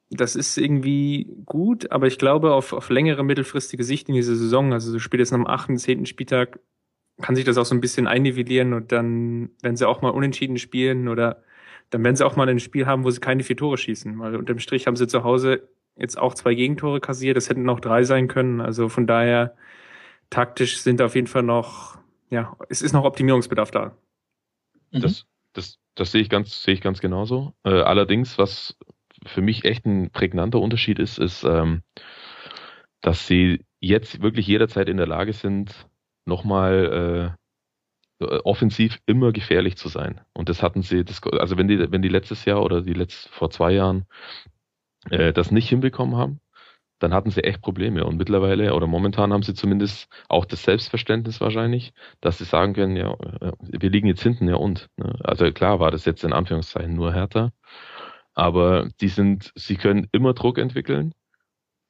Das 0.09 0.35
ist 0.35 0.57
irgendwie 0.57 1.27
gut, 1.45 1.91
aber 1.91 2.07
ich 2.07 2.19
glaube, 2.19 2.53
auf, 2.53 2.73
auf 2.73 2.89
längere 2.89 3.23
mittelfristige 3.23 3.83
Sicht 3.83 4.09
in 4.09 4.15
dieser 4.15 4.35
Saison, 4.35 4.73
also 4.73 4.91
so 4.91 4.99
spätestens 4.99 5.35
am 5.35 5.47
8., 5.47 5.79
10. 5.79 6.05
Spieltag, 6.05 6.59
kann 7.21 7.35
sich 7.35 7.45
das 7.45 7.57
auch 7.57 7.65
so 7.65 7.75
ein 7.75 7.81
bisschen 7.81 8.07
einnivellieren 8.07 8.73
und 8.73 8.91
dann, 8.91 9.51
wenn 9.61 9.75
sie 9.75 9.87
auch 9.87 10.01
mal 10.01 10.09
unentschieden 10.09 10.57
spielen 10.57 11.07
oder 11.07 11.43
dann 11.89 12.03
werden 12.03 12.15
sie 12.15 12.25
auch 12.25 12.35
mal 12.35 12.49
ein 12.49 12.59
Spiel 12.59 12.87
haben, 12.87 13.03
wo 13.03 13.11
sie 13.11 13.19
keine 13.19 13.43
vier 13.43 13.55
Tore 13.55 13.77
schießen. 13.77 14.17
Weil 14.19 14.35
unterm 14.35 14.59
Strich 14.59 14.87
haben 14.87 14.95
sie 14.95 15.07
zu 15.07 15.23
Hause 15.23 15.69
jetzt 15.95 16.17
auch 16.17 16.33
zwei 16.33 16.55
Gegentore 16.55 16.99
kassiert. 16.99 17.37
Das 17.37 17.49
hätten 17.49 17.69
auch 17.69 17.79
drei 17.79 18.03
sein 18.03 18.27
können. 18.27 18.61
Also 18.61 18.89
von 18.89 19.05
daher, 19.05 19.55
taktisch 20.31 20.79
sind 20.79 21.01
auf 21.01 21.13
jeden 21.13 21.27
Fall 21.27 21.43
noch, 21.43 21.99
ja, 22.31 22.57
es 22.69 22.81
ist 22.81 22.93
noch 22.93 23.03
Optimierungsbedarf 23.03 23.69
da. 23.69 23.95
Mhm. 24.91 25.01
Das, 25.01 25.25
das, 25.53 25.77
das 25.93 26.11
sehe 26.11 26.21
ich 26.21 26.29
ganz, 26.29 26.63
sehe 26.63 26.73
ich 26.73 26.81
ganz 26.81 26.99
genauso. 26.99 27.53
Äh, 27.63 27.81
allerdings, 27.81 28.39
was 28.39 28.75
für 29.25 29.41
mich 29.41 29.63
echt 29.63 29.85
ein 29.85 30.09
prägnanter 30.09 30.59
Unterschied 30.59 30.97
ist, 30.97 31.19
ist, 31.19 31.43
ähm, 31.43 31.83
dass 33.01 33.27
sie 33.27 33.63
jetzt 33.79 34.21
wirklich 34.21 34.47
jederzeit 34.47 34.89
in 34.89 34.97
der 34.97 35.07
Lage 35.07 35.33
sind, 35.33 35.87
nochmal 36.25 37.35
äh, 38.19 38.23
äh, 38.23 38.39
offensiv 38.43 38.99
immer 39.05 39.31
gefährlich 39.31 39.77
zu 39.77 39.89
sein. 39.89 40.21
Und 40.33 40.49
das 40.49 40.61
hatten 40.61 40.81
sie, 40.81 41.03
das, 41.03 41.21
also 41.23 41.57
wenn 41.57 41.67
die, 41.67 41.91
wenn 41.91 42.01
die 42.01 42.09
letztes 42.09 42.45
Jahr 42.45 42.63
oder 42.63 42.81
die 42.81 42.93
letzt, 42.93 43.29
vor 43.29 43.49
zwei 43.49 43.71
Jahren 43.71 44.05
äh, 45.09 45.33
das 45.33 45.51
nicht 45.51 45.69
hinbekommen 45.69 46.15
haben, 46.15 46.39
dann 46.99 47.13
hatten 47.13 47.31
sie 47.31 47.43
echt 47.43 47.61
Probleme. 47.61 48.05
Und 48.05 48.17
mittlerweile 48.17 48.73
oder 48.73 48.87
momentan 48.87 49.33
haben 49.33 49.43
sie 49.43 49.53
zumindest 49.53 50.07
auch 50.29 50.45
das 50.45 50.63
Selbstverständnis 50.63 51.41
wahrscheinlich, 51.41 51.93
dass 52.21 52.37
sie 52.37 52.45
sagen 52.45 52.73
können, 52.73 52.95
ja, 52.95 53.13
äh, 53.13 53.51
wir 53.59 53.89
liegen 53.89 54.07
jetzt 54.07 54.23
hinten, 54.23 54.47
ja 54.47 54.55
und. 54.55 54.89
Ne? 54.97 55.13
Also 55.23 55.51
klar 55.51 55.79
war 55.79 55.91
das 55.91 56.05
jetzt 56.05 56.23
in 56.23 56.33
Anführungszeichen 56.33 56.95
nur 56.95 57.13
härter, 57.13 57.51
aber 58.33 58.89
die 59.01 59.09
sind, 59.09 59.51
sie 59.55 59.75
können 59.75 60.07
immer 60.11 60.33
Druck 60.33 60.57
entwickeln 60.57 61.13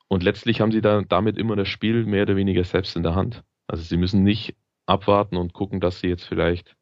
und 0.07 0.23
letztlich 0.23 0.61
haben 0.61 0.71
sie 0.71 0.81
da 0.81 1.01
damit 1.01 1.37
immer 1.37 1.55
das 1.55 1.67
Spiel 1.69 2.05
mehr 2.05 2.23
oder 2.23 2.35
weniger 2.35 2.63
selbst 2.63 2.95
in 2.95 3.03
der 3.03 3.15
Hand. 3.15 3.43
Also 3.67 3.83
sie 3.83 3.97
müssen 3.97 4.23
nicht 4.23 4.55
abwarten 4.85 5.37
und 5.37 5.53
gucken, 5.53 5.79
dass 5.79 5.99
sie 5.99 6.07
jetzt 6.07 6.25
vielleicht 6.25 6.75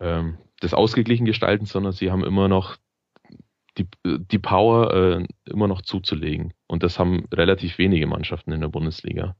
ähm, 0.00 0.38
das 0.60 0.74
ausgeglichen 0.74 1.24
gestalten, 1.24 1.66
sondern 1.66 1.92
sie 1.92 2.10
haben 2.10 2.24
immer 2.24 2.48
noch 2.48 2.76
die, 3.78 3.88
die 4.04 4.38
Power 4.38 4.94
äh, 4.94 5.26
immer 5.50 5.68
noch 5.68 5.82
zuzulegen. 5.82 6.52
Und 6.66 6.82
das 6.82 6.98
haben 6.98 7.26
relativ 7.32 7.78
wenige 7.78 8.06
Mannschaften 8.06 8.52
in 8.52 8.60
der 8.60 8.68
Bundesliga. 8.68 9.36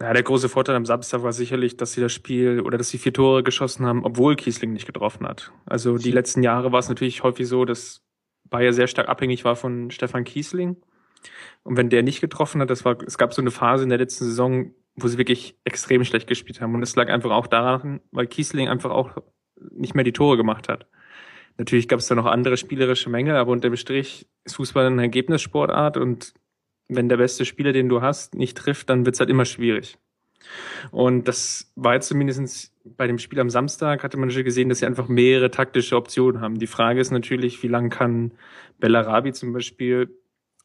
Ja, 0.00 0.12
der 0.12 0.22
große 0.22 0.48
Vorteil 0.48 0.76
am 0.76 0.84
Samstag 0.84 1.22
war 1.22 1.32
sicherlich, 1.32 1.76
dass 1.76 1.92
sie 1.92 2.02
das 2.02 2.12
Spiel 2.12 2.60
oder 2.60 2.76
dass 2.76 2.90
sie 2.90 2.98
vier 2.98 3.14
Tore 3.14 3.42
geschossen 3.42 3.86
haben, 3.86 4.04
obwohl 4.04 4.36
Kiesling 4.36 4.72
nicht 4.72 4.86
getroffen 4.86 5.26
hat. 5.26 5.52
Also 5.64 5.96
die 5.96 6.10
letzten 6.10 6.42
Jahre 6.42 6.70
war 6.70 6.80
es 6.80 6.88
natürlich 6.88 7.22
häufig 7.22 7.48
so, 7.48 7.64
dass 7.64 8.02
Bayer 8.44 8.74
sehr 8.74 8.88
stark 8.88 9.08
abhängig 9.08 9.44
war 9.44 9.56
von 9.56 9.90
Stefan 9.90 10.24
Kiesling. 10.24 10.76
Und 11.62 11.76
wenn 11.76 11.88
der 11.88 12.02
nicht 12.02 12.20
getroffen 12.20 12.60
hat, 12.60 12.68
das 12.68 12.84
war, 12.84 13.00
es 13.02 13.16
gab 13.16 13.32
so 13.32 13.40
eine 13.40 13.50
Phase 13.50 13.84
in 13.84 13.88
der 13.88 13.98
letzten 13.98 14.26
Saison, 14.26 14.72
wo 14.96 15.08
sie 15.08 15.18
wirklich 15.18 15.56
extrem 15.64 16.04
schlecht 16.04 16.26
gespielt 16.26 16.60
haben. 16.60 16.74
Und 16.74 16.82
es 16.82 16.96
lag 16.96 17.08
einfach 17.08 17.30
auch 17.30 17.46
daran, 17.46 18.00
weil 18.10 18.26
Kiesling 18.26 18.68
einfach 18.68 18.90
auch 18.90 19.16
nicht 19.70 19.94
mehr 19.94 20.04
die 20.04 20.12
Tore 20.12 20.36
gemacht 20.36 20.68
hat. 20.68 20.86
Natürlich 21.58 21.88
gab 21.88 22.00
es 22.00 22.06
da 22.06 22.14
noch 22.14 22.26
andere 22.26 22.56
spielerische 22.56 23.08
Mängel, 23.08 23.36
aber 23.36 23.52
unterm 23.52 23.76
Strich 23.76 24.26
ist 24.44 24.56
Fußball 24.56 24.86
eine 24.86 25.02
Ergebnissportart 25.02 25.96
und 25.96 26.34
wenn 26.88 27.08
der 27.08 27.16
beste 27.16 27.44
Spieler, 27.44 27.72
den 27.72 27.88
du 27.88 28.02
hast, 28.02 28.34
nicht 28.34 28.56
trifft, 28.56 28.90
dann 28.90 29.06
wird's 29.06 29.20
halt 29.20 29.30
immer 29.30 29.44
schwierig. 29.44 29.98
Und 30.90 31.26
das 31.26 31.72
war 31.74 31.94
jetzt 31.94 32.08
zumindest 32.08 32.72
bei 32.84 33.06
dem 33.06 33.18
Spiel 33.18 33.40
am 33.40 33.50
Samstag, 33.50 34.04
hatte 34.04 34.16
man 34.16 34.30
schon 34.30 34.44
gesehen, 34.44 34.68
dass 34.68 34.78
sie 34.78 34.86
einfach 34.86 35.08
mehrere 35.08 35.50
taktische 35.50 35.96
Optionen 35.96 36.40
haben. 36.40 36.58
Die 36.58 36.66
Frage 36.66 37.00
ist 37.00 37.10
natürlich, 37.10 37.62
wie 37.62 37.68
lange 37.68 37.88
kann 37.88 38.32
Bellarabi 38.78 39.32
zum 39.32 39.52
Beispiel 39.52 40.14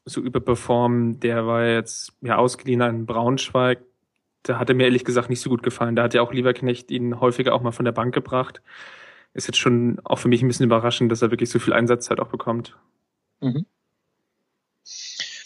so 0.05 0.21
überperformen? 0.21 1.19
Der 1.19 1.47
war 1.47 1.65
jetzt 1.65 2.13
ja 2.21 2.37
ausgeliehen 2.37 2.81
an 2.81 3.05
Braunschweig, 3.05 3.79
da 4.43 4.59
hat 4.59 4.69
er 4.69 4.75
mir 4.75 4.85
ehrlich 4.85 5.05
gesagt 5.05 5.29
nicht 5.29 5.41
so 5.41 5.49
gut 5.49 5.63
gefallen. 5.63 5.95
Da 5.95 6.03
hat 6.03 6.13
ja 6.13 6.21
auch 6.21 6.33
Lieberknecht 6.33 6.91
ihn 6.91 7.19
häufiger 7.19 7.53
auch 7.53 7.61
mal 7.61 7.71
von 7.71 7.85
der 7.85 7.91
Bank 7.91 8.13
gebracht. 8.13 8.61
Ist 9.33 9.47
jetzt 9.47 9.59
schon 9.59 9.99
auch 10.03 10.19
für 10.19 10.27
mich 10.27 10.41
ein 10.41 10.47
bisschen 10.47 10.65
überraschend, 10.65 11.11
dass 11.11 11.21
er 11.21 11.31
wirklich 11.31 11.49
so 11.49 11.59
viel 11.59 11.73
Einsatzzeit 11.73 12.19
auch 12.19 12.27
bekommt. 12.27 12.77
Mhm. 13.39 13.65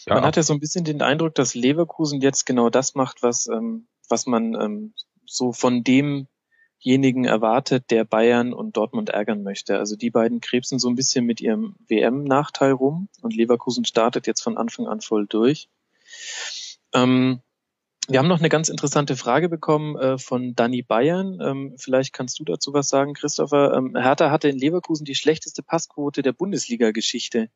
Man 0.07 0.23
hat 0.23 0.37
ja 0.37 0.43
so 0.43 0.53
ein 0.53 0.59
bisschen 0.59 0.85
den 0.85 1.01
Eindruck, 1.01 1.35
dass 1.35 1.55
Leverkusen 1.55 2.21
jetzt 2.21 2.45
genau 2.45 2.69
das 2.69 2.95
macht, 2.95 3.23
was, 3.23 3.47
ähm, 3.47 3.87
was 4.07 4.27
man 4.27 4.53
ähm, 4.53 4.93
so 5.25 5.51
von 5.51 5.83
demjenigen 5.83 7.25
erwartet, 7.25 7.89
der 7.89 8.05
Bayern 8.05 8.53
und 8.53 8.77
Dortmund 8.77 9.09
ärgern 9.09 9.43
möchte. 9.43 9.79
Also 9.79 9.95
die 9.95 10.11
beiden 10.11 10.41
krebsen 10.41 10.77
so 10.77 10.89
ein 10.89 10.95
bisschen 10.95 11.25
mit 11.25 11.41
ihrem 11.41 11.75
WM-Nachteil 11.87 12.71
rum 12.71 13.09
und 13.21 13.35
Leverkusen 13.35 13.85
startet 13.85 14.27
jetzt 14.27 14.41
von 14.41 14.57
Anfang 14.57 14.87
an 14.87 15.01
voll 15.01 15.25
durch. 15.25 15.69
Ähm, 16.93 17.41
wir 18.07 18.19
haben 18.19 18.27
noch 18.27 18.39
eine 18.39 18.49
ganz 18.49 18.69
interessante 18.69 19.15
Frage 19.15 19.49
bekommen 19.49 19.97
äh, 19.97 20.17
von 20.17 20.55
Danny 20.55 20.83
Bayern. 20.83 21.39
Ähm, 21.41 21.75
vielleicht 21.77 22.13
kannst 22.13 22.39
du 22.39 22.43
dazu 22.43 22.73
was 22.73 22.89
sagen, 22.89 23.13
Christopher. 23.13 23.73
Ähm, 23.73 23.95
Hertha 23.95 24.29
hatte 24.29 24.49
in 24.49 24.59
Leverkusen 24.59 25.05
die 25.05 25.15
schlechteste 25.15 25.63
Passquote 25.63 26.21
der 26.21 26.33
Bundesliga-Geschichte. 26.33 27.49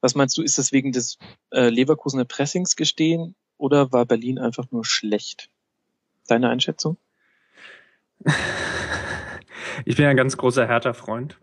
Was 0.00 0.14
meinst 0.14 0.36
du, 0.36 0.42
ist 0.42 0.58
das 0.58 0.72
wegen 0.72 0.92
des 0.92 1.18
äh, 1.50 1.68
Leverkusener 1.70 2.24
Pressings 2.24 2.76
gestehen 2.76 3.34
oder 3.56 3.90
war 3.90 4.04
Berlin 4.06 4.38
einfach 4.38 4.70
nur 4.70 4.84
schlecht? 4.84 5.50
Deine 6.28 6.50
Einschätzung? 6.50 6.96
Ich 9.84 9.96
bin 9.96 10.06
ein 10.06 10.16
ganz 10.16 10.36
großer 10.36 10.66
Hertha-Freund. 10.66 11.36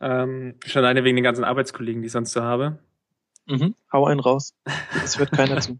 Ähm, 0.00 0.56
schon 0.66 0.82
alleine 0.82 1.04
wegen 1.04 1.16
den 1.16 1.22
ganzen 1.22 1.44
Arbeitskollegen, 1.44 2.02
die 2.02 2.06
ich 2.06 2.12
sonst 2.12 2.32
so 2.32 2.42
habe. 2.42 2.78
Mhm. 3.46 3.74
Hau 3.92 4.06
einen 4.06 4.20
raus. 4.20 4.54
Es 5.04 5.18
hört 5.18 5.32
keiner 5.32 5.60
zu. 5.60 5.78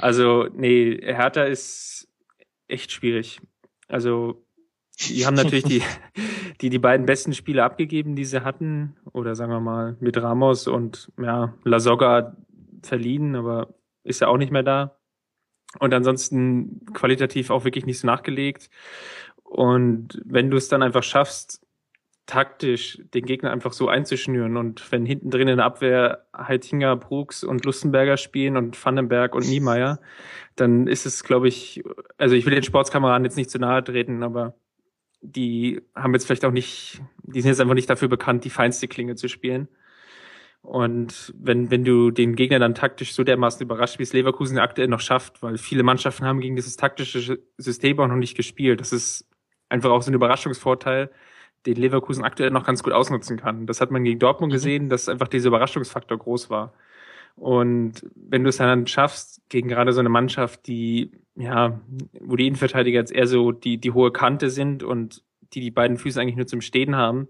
Also, 0.00 0.48
nee, 0.54 0.98
Hertha 1.02 1.42
ist 1.44 2.08
echt 2.68 2.90
schwierig. 2.90 3.40
Also, 3.86 4.46
die 5.08 5.26
haben 5.26 5.34
natürlich 5.34 5.64
die, 5.64 5.82
die, 6.62 6.70
die 6.70 6.78
beiden 6.78 7.04
besten 7.04 7.34
Spiele 7.34 7.64
abgegeben, 7.64 8.16
die 8.16 8.24
sie 8.24 8.42
hatten. 8.42 8.96
Oder 9.12 9.34
sagen 9.34 9.52
wir 9.52 9.60
mal, 9.60 9.98
mit 10.00 10.16
Ramos 10.16 10.68
und 10.68 11.12
ja, 11.20 11.54
Lasogga 11.64 12.34
verliehen, 12.82 13.36
aber 13.36 13.74
ist 14.02 14.22
ja 14.22 14.28
auch 14.28 14.38
nicht 14.38 14.52
mehr 14.52 14.62
da. 14.62 14.96
Und 15.78 15.92
ansonsten 15.92 16.80
qualitativ 16.94 17.50
auch 17.50 17.64
wirklich 17.64 17.84
nicht 17.84 17.98
so 17.98 18.06
nachgelegt. 18.06 18.70
Und 19.44 20.22
wenn 20.24 20.50
du 20.50 20.56
es 20.56 20.68
dann 20.68 20.82
einfach 20.82 21.02
schaffst, 21.02 21.60
taktisch 22.30 23.02
den 23.12 23.26
Gegner 23.26 23.50
einfach 23.50 23.72
so 23.72 23.88
einzuschnüren 23.88 24.56
und 24.56 24.92
wenn 24.92 25.04
hinten 25.04 25.30
drin 25.30 25.48
in 25.48 25.56
der 25.56 25.66
Abwehr 25.66 26.26
Heitinger, 26.36 26.94
Brooks 26.94 27.42
und 27.42 27.64
Lustenberger 27.64 28.16
spielen 28.16 28.56
und 28.56 28.82
Vandenberg 28.82 29.34
und 29.34 29.48
Niemeyer, 29.48 29.98
dann 30.54 30.86
ist 30.86 31.06
es, 31.06 31.24
glaube 31.24 31.48
ich, 31.48 31.82
also 32.18 32.36
ich 32.36 32.46
will 32.46 32.54
den 32.54 32.62
Sportskameraden 32.62 33.24
jetzt 33.24 33.36
nicht 33.36 33.50
zu 33.50 33.58
nahe 33.58 33.82
treten, 33.82 34.22
aber 34.22 34.54
die 35.22 35.82
haben 35.96 36.12
jetzt 36.12 36.26
vielleicht 36.26 36.44
auch 36.44 36.52
nicht, 36.52 37.02
die 37.24 37.40
sind 37.40 37.50
jetzt 37.50 37.60
einfach 37.60 37.74
nicht 37.74 37.90
dafür 37.90 38.06
bekannt, 38.06 38.44
die 38.44 38.50
feinste 38.50 38.86
Klinge 38.86 39.16
zu 39.16 39.26
spielen. 39.26 39.66
Und 40.62 41.34
wenn, 41.36 41.72
wenn 41.72 41.84
du 41.84 42.12
den 42.12 42.36
Gegner 42.36 42.60
dann 42.60 42.76
taktisch 42.76 43.12
so 43.12 43.24
dermaßen 43.24 43.60
überrascht, 43.60 43.98
wie 43.98 44.04
es 44.04 44.12
Leverkusen 44.12 44.58
aktuell 44.58 44.88
noch 44.88 45.00
schafft, 45.00 45.42
weil 45.42 45.58
viele 45.58 45.82
Mannschaften 45.82 46.24
haben 46.24 46.40
gegen 46.40 46.54
dieses 46.54 46.76
taktische 46.76 47.40
System 47.56 47.98
auch 47.98 48.06
noch 48.06 48.14
nicht 48.14 48.36
gespielt. 48.36 48.80
Das 48.80 48.92
ist 48.92 49.28
einfach 49.68 49.90
auch 49.90 50.02
so 50.02 50.12
ein 50.12 50.14
Überraschungsvorteil, 50.14 51.10
den 51.66 51.76
Leverkusen 51.76 52.24
aktuell 52.24 52.50
noch 52.50 52.64
ganz 52.64 52.82
gut 52.82 52.92
ausnutzen 52.92 53.36
kann. 53.36 53.66
Das 53.66 53.80
hat 53.80 53.90
man 53.90 54.04
gegen 54.04 54.18
Dortmund 54.18 54.52
gesehen, 54.52 54.88
dass 54.88 55.08
einfach 55.08 55.28
dieser 55.28 55.48
Überraschungsfaktor 55.48 56.18
groß 56.18 56.50
war. 56.50 56.72
Und 57.36 58.06
wenn 58.14 58.42
du 58.42 58.50
es 58.50 58.56
dann 58.58 58.86
schaffst, 58.86 59.42
gegen 59.48 59.68
gerade 59.68 59.92
so 59.92 60.00
eine 60.00 60.08
Mannschaft, 60.08 60.66
die, 60.66 61.12
ja, 61.36 61.80
wo 62.20 62.36
die 62.36 62.46
Innenverteidiger 62.46 62.98
jetzt 62.98 63.12
eher 63.12 63.26
so 63.26 63.52
die, 63.52 63.78
die 63.78 63.92
hohe 63.92 64.12
Kante 64.12 64.50
sind 64.50 64.82
und 64.82 65.22
die 65.52 65.60
die 65.60 65.70
beiden 65.70 65.96
Füße 65.96 66.20
eigentlich 66.20 66.36
nur 66.36 66.46
zum 66.46 66.60
Stehen 66.60 66.96
haben, 66.96 67.28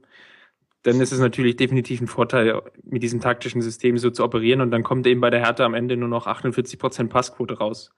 dann 0.83 1.01
ist 1.01 1.13
es 1.13 1.21
natürlich 1.21 1.57
definitiv 1.57 2.01
ein 2.01 2.07
Vorteil, 2.07 2.63
mit 2.85 3.03
diesem 3.03 3.21
taktischen 3.21 3.61
System 3.61 3.99
so 3.99 4.11
zu 4.11 4.25
operieren 4.25 4.61
und 4.61 4.71
dann 4.71 4.83
kommt 4.83 5.07
eben 5.07 5.21
bei 5.21 5.31
der 5.31 5.41
Hertha 5.41 5.65
am 5.65 5.75
Ende 5.75 5.97
nur 5.97 6.09
noch 6.09 6.27
48 6.27 6.79
Prozent 6.79 7.11
Passquote 7.11 7.59
raus. 7.59 7.93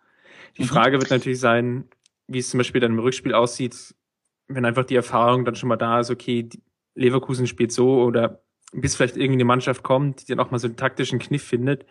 Die 0.59 0.63
mhm. 0.63 0.67
Frage 0.67 0.99
wird 1.01 1.11
natürlich 1.11 1.41
sein, 1.41 1.85
wie 2.27 2.39
es 2.39 2.51
zum 2.51 2.59
Beispiel 2.59 2.81
dann 2.81 2.93
im 2.93 2.99
Rückspiel 2.99 3.35
aussieht, 3.35 3.95
wenn 4.49 4.65
einfach 4.65 4.85
die 4.85 4.97
Erfahrung 4.97 5.45
dann 5.45 5.57
schon 5.57 5.69
mal 5.69 5.77
da 5.77 6.01
ist, 6.01 6.11
okay, 6.11 6.49
Leverkusen 6.95 7.47
spielt 7.47 7.73
so 7.73 8.03
oder 8.03 8.43
bis 8.73 8.97
vielleicht 8.97 9.17
irgendwie 9.17 9.35
eine 9.35 9.45
Mannschaft 9.45 9.83
kommt, 9.83 10.23
die 10.23 10.27
dann 10.27 10.41
auch 10.41 10.51
mal 10.51 10.59
so 10.59 10.67
einen 10.67 10.77
taktischen 10.77 11.19
Kniff 11.19 11.43
findet, 11.43 11.85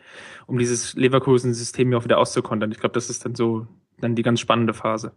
um 0.48 0.58
dieses 0.58 0.96
Leverkusen-System 0.96 1.92
ja 1.92 1.98
auch 1.98 2.04
wieder 2.04 2.18
auszukontern. 2.18 2.72
Ich 2.72 2.80
glaube, 2.80 2.94
das 2.94 3.10
ist 3.10 3.24
dann 3.24 3.36
so 3.36 3.68
dann 4.00 4.16
die 4.16 4.24
ganz 4.24 4.40
spannende 4.40 4.74
Phase. 4.74 5.14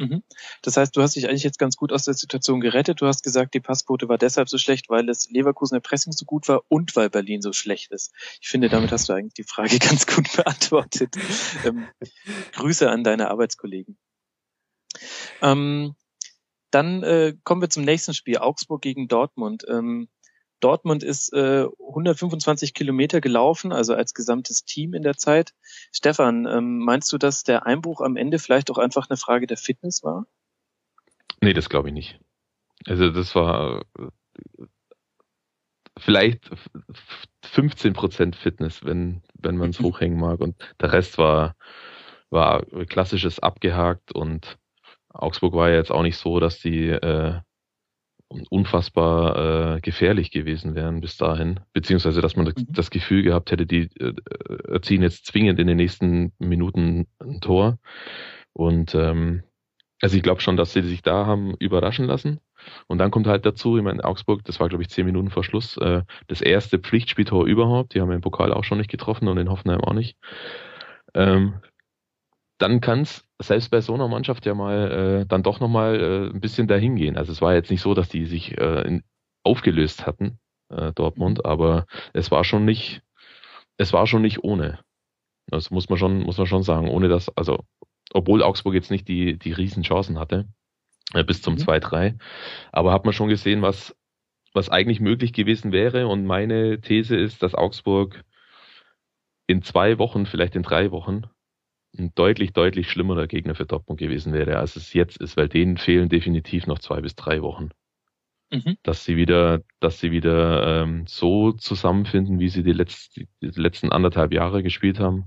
Mhm. 0.00 0.22
Das 0.62 0.76
heißt, 0.76 0.96
du 0.96 1.02
hast 1.02 1.16
dich 1.16 1.28
eigentlich 1.28 1.42
jetzt 1.42 1.58
ganz 1.58 1.76
gut 1.76 1.92
aus 1.92 2.04
der 2.04 2.14
Situation 2.14 2.60
gerettet. 2.60 3.02
Du 3.02 3.06
hast 3.06 3.22
gesagt, 3.22 3.52
die 3.52 3.60
Passquote 3.60 4.08
war 4.08 4.16
deshalb 4.16 4.48
so 4.48 4.56
schlecht, 4.56 4.88
weil 4.88 5.04
das 5.04 5.28
Leverkusener 5.30 5.80
Pressing 5.80 6.12
so 6.12 6.24
gut 6.24 6.48
war 6.48 6.62
und 6.68 6.96
weil 6.96 7.10
Berlin 7.10 7.42
so 7.42 7.52
schlecht 7.52 7.92
ist. 7.92 8.12
Ich 8.40 8.48
finde, 8.48 8.70
damit 8.70 8.92
hast 8.92 9.08
du 9.08 9.12
eigentlich 9.12 9.34
die 9.34 9.44
Frage 9.44 9.78
ganz 9.88 10.06
gut 10.06 10.34
beantwortet. 10.34 11.16
ähm, 11.64 11.86
Grüße 12.52 12.90
an 12.90 13.04
deine 13.04 13.30
Arbeitskollegen. 13.30 13.98
Ähm, 15.42 15.94
dann 16.70 17.02
äh, 17.02 17.34
kommen 17.44 17.62
wir 17.62 17.70
zum 17.70 17.84
nächsten 17.84 18.14
Spiel, 18.14 18.38
Augsburg 18.38 18.82
gegen 18.82 19.08
Dortmund. 19.08 19.64
Ähm, 19.68 20.08
Dortmund 20.60 21.02
ist 21.02 21.32
äh, 21.32 21.66
125 21.88 22.74
Kilometer 22.74 23.20
gelaufen, 23.20 23.72
also 23.72 23.94
als 23.94 24.14
gesamtes 24.14 24.64
Team 24.64 24.94
in 24.94 25.02
der 25.02 25.16
Zeit. 25.16 25.54
Stefan, 25.92 26.46
ähm, 26.46 26.78
meinst 26.78 27.12
du, 27.12 27.18
dass 27.18 27.42
der 27.42 27.66
Einbruch 27.66 28.00
am 28.00 28.16
Ende 28.16 28.38
vielleicht 28.38 28.70
auch 28.70 28.78
einfach 28.78 29.08
eine 29.08 29.16
Frage 29.16 29.46
der 29.46 29.56
Fitness 29.56 30.02
war? 30.02 30.26
Nee, 31.40 31.54
das 31.54 31.70
glaube 31.70 31.88
ich 31.88 31.94
nicht. 31.94 32.20
Also 32.86 33.10
das 33.10 33.34
war 33.34 33.84
äh, 33.98 34.66
vielleicht 35.98 36.50
15 37.44 37.94
Prozent 37.94 38.36
Fitness, 38.36 38.84
wenn, 38.84 39.22
wenn 39.34 39.56
man 39.56 39.70
es 39.70 39.80
hochhängen 39.80 40.18
mag. 40.18 40.40
Und 40.40 40.56
der 40.80 40.92
Rest 40.92 41.18
war, 41.18 41.56
war 42.28 42.64
klassisches 42.86 43.40
abgehakt 43.40 44.12
und 44.12 44.58
Augsburg 45.12 45.54
war 45.54 45.70
ja 45.70 45.76
jetzt 45.76 45.90
auch 45.90 46.02
nicht 46.02 46.16
so, 46.16 46.40
dass 46.40 46.60
die 46.60 46.88
äh, 46.88 47.40
unfassbar 48.48 49.76
äh, 49.76 49.80
gefährlich 49.80 50.30
gewesen 50.30 50.74
wären 50.74 51.00
bis 51.00 51.16
dahin, 51.16 51.60
beziehungsweise 51.72 52.20
dass 52.20 52.36
man 52.36 52.46
mhm. 52.46 52.66
das 52.68 52.90
Gefühl 52.90 53.22
gehabt 53.22 53.50
hätte, 53.50 53.66
die 53.66 53.90
äh, 53.98 54.14
erzielen 54.68 55.02
jetzt 55.02 55.26
zwingend 55.26 55.58
in 55.58 55.66
den 55.66 55.76
nächsten 55.76 56.32
Minuten 56.38 57.08
ein 57.18 57.40
Tor. 57.40 57.78
Und 58.52 58.94
ähm, 58.94 59.42
also 60.00 60.16
ich 60.16 60.22
glaube 60.22 60.40
schon, 60.40 60.56
dass 60.56 60.72
sie 60.72 60.82
sich 60.82 61.02
da 61.02 61.26
haben 61.26 61.54
überraschen 61.58 62.06
lassen. 62.06 62.40
Und 62.86 62.98
dann 62.98 63.10
kommt 63.10 63.26
halt 63.26 63.44
dazu, 63.44 63.76
ich 63.76 63.82
meine, 63.82 64.04
Augsburg, 64.04 64.44
das 64.44 64.60
war 64.60 64.68
glaube 64.68 64.82
ich 64.82 64.90
zehn 64.90 65.06
Minuten 65.06 65.30
vor 65.30 65.44
Schluss, 65.44 65.76
äh, 65.78 66.02
das 66.28 66.40
erste 66.40 66.78
Pflichtspieltor 66.78 67.46
überhaupt. 67.46 67.94
Die 67.94 68.00
haben 68.00 68.10
den 68.10 68.20
Pokal 68.20 68.52
auch 68.52 68.64
schon 68.64 68.78
nicht 68.78 68.90
getroffen 68.90 69.28
und 69.28 69.38
in 69.38 69.50
Hoffenheim 69.50 69.80
auch 69.80 69.94
nicht. 69.94 70.16
Ähm, 71.14 71.54
dann 72.60 72.80
kann 72.80 73.02
es 73.02 73.26
selbst 73.38 73.70
bei 73.70 73.80
so 73.80 73.94
einer 73.94 74.06
Mannschaft 74.06 74.44
ja 74.44 74.54
mal 74.54 75.22
äh, 75.22 75.26
dann 75.26 75.42
doch 75.42 75.60
nochmal 75.60 76.00
äh, 76.00 76.34
ein 76.34 76.40
bisschen 76.40 76.68
dahin 76.68 76.94
gehen. 76.94 77.16
Also 77.16 77.32
es 77.32 77.40
war 77.40 77.54
jetzt 77.54 77.70
nicht 77.70 77.80
so, 77.80 77.94
dass 77.94 78.08
die 78.08 78.26
sich 78.26 78.56
äh, 78.58 78.82
in, 78.86 79.02
aufgelöst 79.42 80.06
hatten, 80.06 80.38
äh, 80.68 80.92
Dortmund, 80.92 81.38
mhm. 81.38 81.50
aber 81.50 81.86
es 82.12 82.30
war 82.30 82.44
schon 82.44 82.64
nicht, 82.64 83.02
es 83.78 83.92
war 83.92 84.06
schon 84.06 84.22
nicht 84.22 84.44
ohne. 84.44 84.80
Das 85.46 85.70
muss 85.70 85.88
man 85.88 85.98
schon, 85.98 86.20
muss 86.20 86.36
man 86.36 86.46
schon 86.46 86.62
sagen, 86.62 86.88
ohne 86.88 87.08
dass, 87.08 87.34
also 87.36 87.64
obwohl 88.12 88.42
Augsburg 88.42 88.74
jetzt 88.74 88.90
nicht 88.90 89.08
die, 89.08 89.38
die 89.38 89.52
Riesenchancen 89.52 90.18
hatte, 90.18 90.46
äh, 91.14 91.24
bis 91.24 91.40
zum 91.40 91.54
mhm. 91.54 91.60
2-3, 91.60 92.18
aber 92.72 92.92
hat 92.92 93.06
man 93.06 93.14
schon 93.14 93.28
gesehen, 93.28 93.62
was, 93.62 93.96
was 94.52 94.68
eigentlich 94.68 95.00
möglich 95.00 95.32
gewesen 95.32 95.72
wäre. 95.72 96.08
Und 96.08 96.26
meine 96.26 96.82
These 96.82 97.16
ist, 97.16 97.42
dass 97.42 97.54
Augsburg 97.54 98.22
in 99.46 99.62
zwei 99.62 99.98
Wochen, 99.98 100.26
vielleicht 100.26 100.56
in 100.56 100.62
drei 100.62 100.90
Wochen, 100.90 101.22
ein 101.98 102.14
deutlich, 102.14 102.52
deutlich 102.52 102.90
schlimmerer 102.90 103.26
Gegner 103.26 103.54
für 103.54 103.66
Dortmund 103.66 103.98
gewesen 103.98 104.32
wäre, 104.32 104.58
als 104.58 104.76
es 104.76 104.92
jetzt 104.92 105.16
ist, 105.18 105.36
weil 105.36 105.48
denen 105.48 105.76
fehlen 105.76 106.08
definitiv 106.08 106.66
noch 106.66 106.78
zwei 106.78 107.00
bis 107.00 107.16
drei 107.16 107.42
Wochen. 107.42 107.70
Mhm. 108.52 108.76
Dass 108.82 109.04
sie 109.04 109.16
wieder, 109.16 109.62
dass 109.80 110.00
sie 110.00 110.10
wieder 110.10 110.82
ähm, 110.82 111.06
so 111.06 111.52
zusammenfinden, 111.52 112.40
wie 112.40 112.48
sie 112.48 112.62
die, 112.62 112.72
letzt, 112.72 113.16
die 113.16 113.26
letzten 113.40 113.92
anderthalb 113.92 114.32
Jahre 114.32 114.62
gespielt 114.62 114.98
haben. 114.98 115.26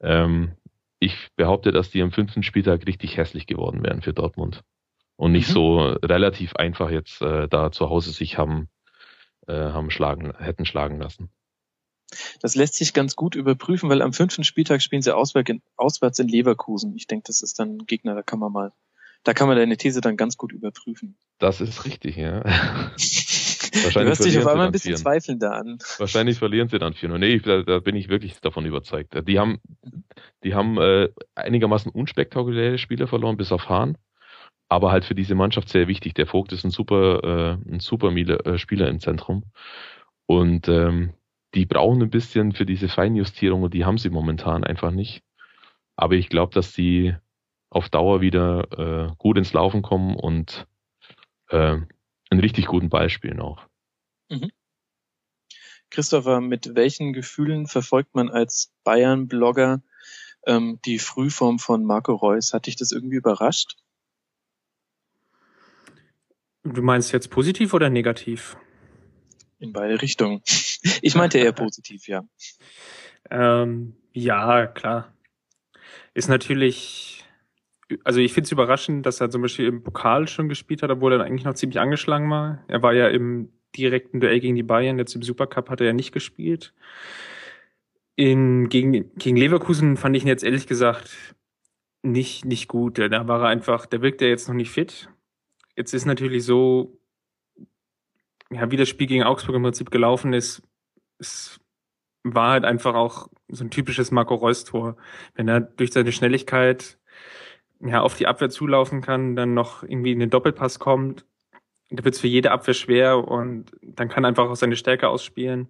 Ähm, 0.00 0.56
ich 0.98 1.28
behaupte, 1.36 1.72
dass 1.72 1.90
die 1.90 2.02
am 2.02 2.12
fünften 2.12 2.42
Spieltag 2.42 2.86
richtig 2.86 3.16
hässlich 3.16 3.46
geworden 3.46 3.82
wären 3.82 4.02
für 4.02 4.12
Dortmund. 4.12 4.62
Und 5.16 5.32
nicht 5.32 5.48
mhm. 5.48 5.52
so 5.52 5.78
relativ 5.80 6.56
einfach 6.56 6.90
jetzt 6.90 7.22
äh, 7.22 7.48
da 7.48 7.72
zu 7.72 7.88
Hause 7.88 8.10
sich 8.10 8.38
haben, 8.38 8.68
äh, 9.46 9.54
haben 9.54 9.90
schlagen, 9.90 10.32
hätten 10.38 10.66
schlagen 10.66 10.98
lassen. 10.98 11.30
Das 12.40 12.54
lässt 12.54 12.74
sich 12.74 12.92
ganz 12.92 13.16
gut 13.16 13.34
überprüfen, 13.34 13.88
weil 13.88 14.02
am 14.02 14.12
fünften 14.12 14.44
Spieltag 14.44 14.82
spielen 14.82 15.02
sie 15.02 15.14
auswärts 15.14 16.18
in 16.18 16.28
Leverkusen. 16.28 16.94
Ich 16.96 17.06
denke, 17.06 17.24
das 17.26 17.42
ist 17.42 17.58
dann 17.58 17.76
ein 17.76 17.86
Gegner, 17.86 18.14
da 18.14 18.22
kann 18.22 18.38
man 18.38 18.52
mal, 18.52 18.72
da 19.24 19.34
kann 19.34 19.48
man 19.48 19.56
deine 19.56 19.76
These 19.76 20.00
dann 20.00 20.16
ganz 20.16 20.36
gut 20.36 20.52
überprüfen. 20.52 21.16
Das 21.38 21.60
ist 21.60 21.84
richtig, 21.84 22.16
ja. 22.16 22.42
Wahrscheinlich 23.72 23.94
du 23.94 24.04
hörst 24.04 24.24
dich 24.24 24.38
auf 24.38 24.46
einmal 24.46 24.66
ein 24.66 24.72
bisschen 24.72 24.96
zweifelnder 24.96 25.54
an. 25.54 25.78
Wahrscheinlich 25.98 26.38
verlieren 26.38 26.68
sie 26.68 26.78
dann 26.78 26.94
4 26.94 27.08
Nee, 27.18 27.38
da, 27.38 27.62
da 27.62 27.78
bin 27.78 27.94
ich 27.96 28.08
wirklich 28.08 28.40
davon 28.40 28.66
überzeugt. 28.66 29.14
Die 29.28 29.38
haben, 29.38 29.60
Die 30.42 30.54
haben 30.54 30.78
äh, 30.78 31.08
einigermaßen 31.34 31.92
unspektakuläre 31.92 32.78
Spieler 32.78 33.06
verloren, 33.06 33.36
bis 33.36 33.52
auf 33.52 33.68
Hahn. 33.68 33.96
Aber 34.68 34.92
halt 34.92 35.04
für 35.04 35.14
diese 35.14 35.34
Mannschaft 35.34 35.68
sehr 35.68 35.88
wichtig. 35.88 36.14
Der 36.14 36.26
Vogt 36.26 36.52
ist 36.52 36.64
ein 36.64 36.70
super, 36.70 37.58
äh, 37.66 37.72
ein 37.72 37.80
super 37.80 38.10
äh, 38.10 38.58
Spieler 38.58 38.88
im 38.88 39.00
Zentrum. 39.00 39.44
Und 40.26 40.68
ähm, 40.68 41.12
die 41.54 41.66
brauchen 41.66 42.02
ein 42.02 42.10
bisschen 42.10 42.52
für 42.52 42.66
diese 42.66 42.88
Feinjustierung 42.88 43.62
und 43.62 43.74
die 43.74 43.84
haben 43.84 43.98
sie 43.98 44.10
momentan 44.10 44.64
einfach 44.64 44.90
nicht. 44.90 45.22
Aber 45.96 46.14
ich 46.14 46.28
glaube, 46.28 46.54
dass 46.54 46.72
sie 46.72 47.14
auf 47.70 47.88
Dauer 47.88 48.20
wieder 48.20 49.10
äh, 49.10 49.14
gut 49.18 49.36
ins 49.36 49.52
Laufen 49.52 49.82
kommen 49.82 50.16
und 50.16 50.66
äh, 51.48 51.76
einen 52.30 52.40
richtig 52.40 52.66
guten 52.66 52.88
Ball 52.88 53.10
spielen 53.10 53.40
auch. 53.40 53.66
Mhm. 54.28 54.50
Christopher, 55.90 56.40
mit 56.40 56.76
welchen 56.76 57.12
Gefühlen 57.12 57.66
verfolgt 57.66 58.14
man 58.14 58.28
als 58.28 58.72
Bayern-Blogger 58.84 59.82
ähm, 60.46 60.78
die 60.84 61.00
Frühform 61.00 61.58
von 61.58 61.84
Marco 61.84 62.14
Reus? 62.14 62.54
Hat 62.54 62.66
dich 62.66 62.76
das 62.76 62.92
irgendwie 62.92 63.16
überrascht? 63.16 63.76
Du 66.62 66.82
meinst 66.82 67.12
jetzt 67.12 67.30
positiv 67.30 67.74
oder 67.74 67.90
negativ? 67.90 68.56
In 69.60 69.72
beide 69.72 70.02
Richtungen. 70.02 70.42
Ich 71.02 71.14
meinte 71.14 71.38
eher 71.38 71.52
positiv, 71.52 72.08
ja. 72.08 72.24
Ähm, 73.30 73.96
ja, 74.12 74.66
klar. 74.66 75.12
Ist 76.14 76.28
natürlich, 76.28 77.24
also 78.02 78.20
ich 78.20 78.32
finde 78.32 78.46
es 78.46 78.52
überraschend, 78.52 79.04
dass 79.04 79.20
er 79.20 79.28
zum 79.28 79.42
Beispiel 79.42 79.66
im 79.66 79.82
Pokal 79.82 80.26
schon 80.26 80.48
gespielt 80.48 80.82
hat, 80.82 80.90
obwohl 80.90 81.12
er 81.12 81.20
eigentlich 81.22 81.44
noch 81.44 81.54
ziemlich 81.54 81.78
angeschlagen 81.78 82.30
war. 82.30 82.64
Er 82.66 82.82
war 82.82 82.94
ja 82.94 83.08
im 83.08 83.52
direkten 83.76 84.20
Duell 84.20 84.40
gegen 84.40 84.56
die 84.56 84.62
Bayern, 84.62 84.98
jetzt 84.98 85.14
im 85.14 85.22
Supercup 85.22 85.68
hat 85.68 85.80
er 85.80 85.88
ja 85.88 85.92
nicht 85.92 86.12
gespielt. 86.12 86.72
In, 88.16 88.70
gegen, 88.70 89.14
gegen 89.16 89.36
Leverkusen 89.36 89.98
fand 89.98 90.16
ich 90.16 90.22
ihn 90.22 90.28
jetzt 90.28 90.44
ehrlich 90.44 90.66
gesagt 90.66 91.36
nicht, 92.02 92.46
nicht 92.46 92.68
gut. 92.68 92.98
Da 92.98 93.28
war 93.28 93.42
er 93.42 93.48
einfach, 93.48 93.86
der 93.86 94.00
wirkt 94.00 94.22
ja 94.22 94.28
jetzt 94.28 94.48
noch 94.48 94.54
nicht 94.54 94.70
fit. 94.70 95.10
Jetzt 95.76 95.92
ist 95.92 96.06
natürlich 96.06 96.44
so, 96.44 96.99
ja, 98.52 98.70
wie 98.70 98.76
das 98.76 98.88
Spiel 98.88 99.06
gegen 99.06 99.24
Augsburg 99.24 99.56
im 99.56 99.62
Prinzip 99.62 99.90
gelaufen 99.90 100.32
ist, 100.32 100.62
es 101.18 101.60
war 102.22 102.52
halt 102.52 102.64
einfach 102.64 102.94
auch 102.94 103.28
so 103.48 103.64
ein 103.64 103.70
typisches 103.70 104.10
Marco 104.10 104.34
Reus-Tor. 104.34 104.96
Wenn 105.34 105.48
er 105.48 105.60
durch 105.60 105.92
seine 105.92 106.12
Schnelligkeit 106.12 106.98
ja, 107.80 108.02
auf 108.02 108.16
die 108.16 108.26
Abwehr 108.26 108.50
zulaufen 108.50 109.00
kann, 109.00 109.36
dann 109.36 109.54
noch 109.54 109.82
irgendwie 109.82 110.12
in 110.12 110.20
den 110.20 110.30
Doppelpass 110.30 110.78
kommt, 110.78 111.24
da 111.90 112.04
wird 112.04 112.14
es 112.14 112.20
für 112.20 112.28
jede 112.28 112.52
Abwehr 112.52 112.74
schwer 112.74 113.26
und 113.26 113.72
dann 113.82 114.08
kann 114.08 114.24
er 114.24 114.28
einfach 114.28 114.48
auch 114.48 114.56
seine 114.56 114.76
Stärke 114.76 115.08
ausspielen. 115.08 115.68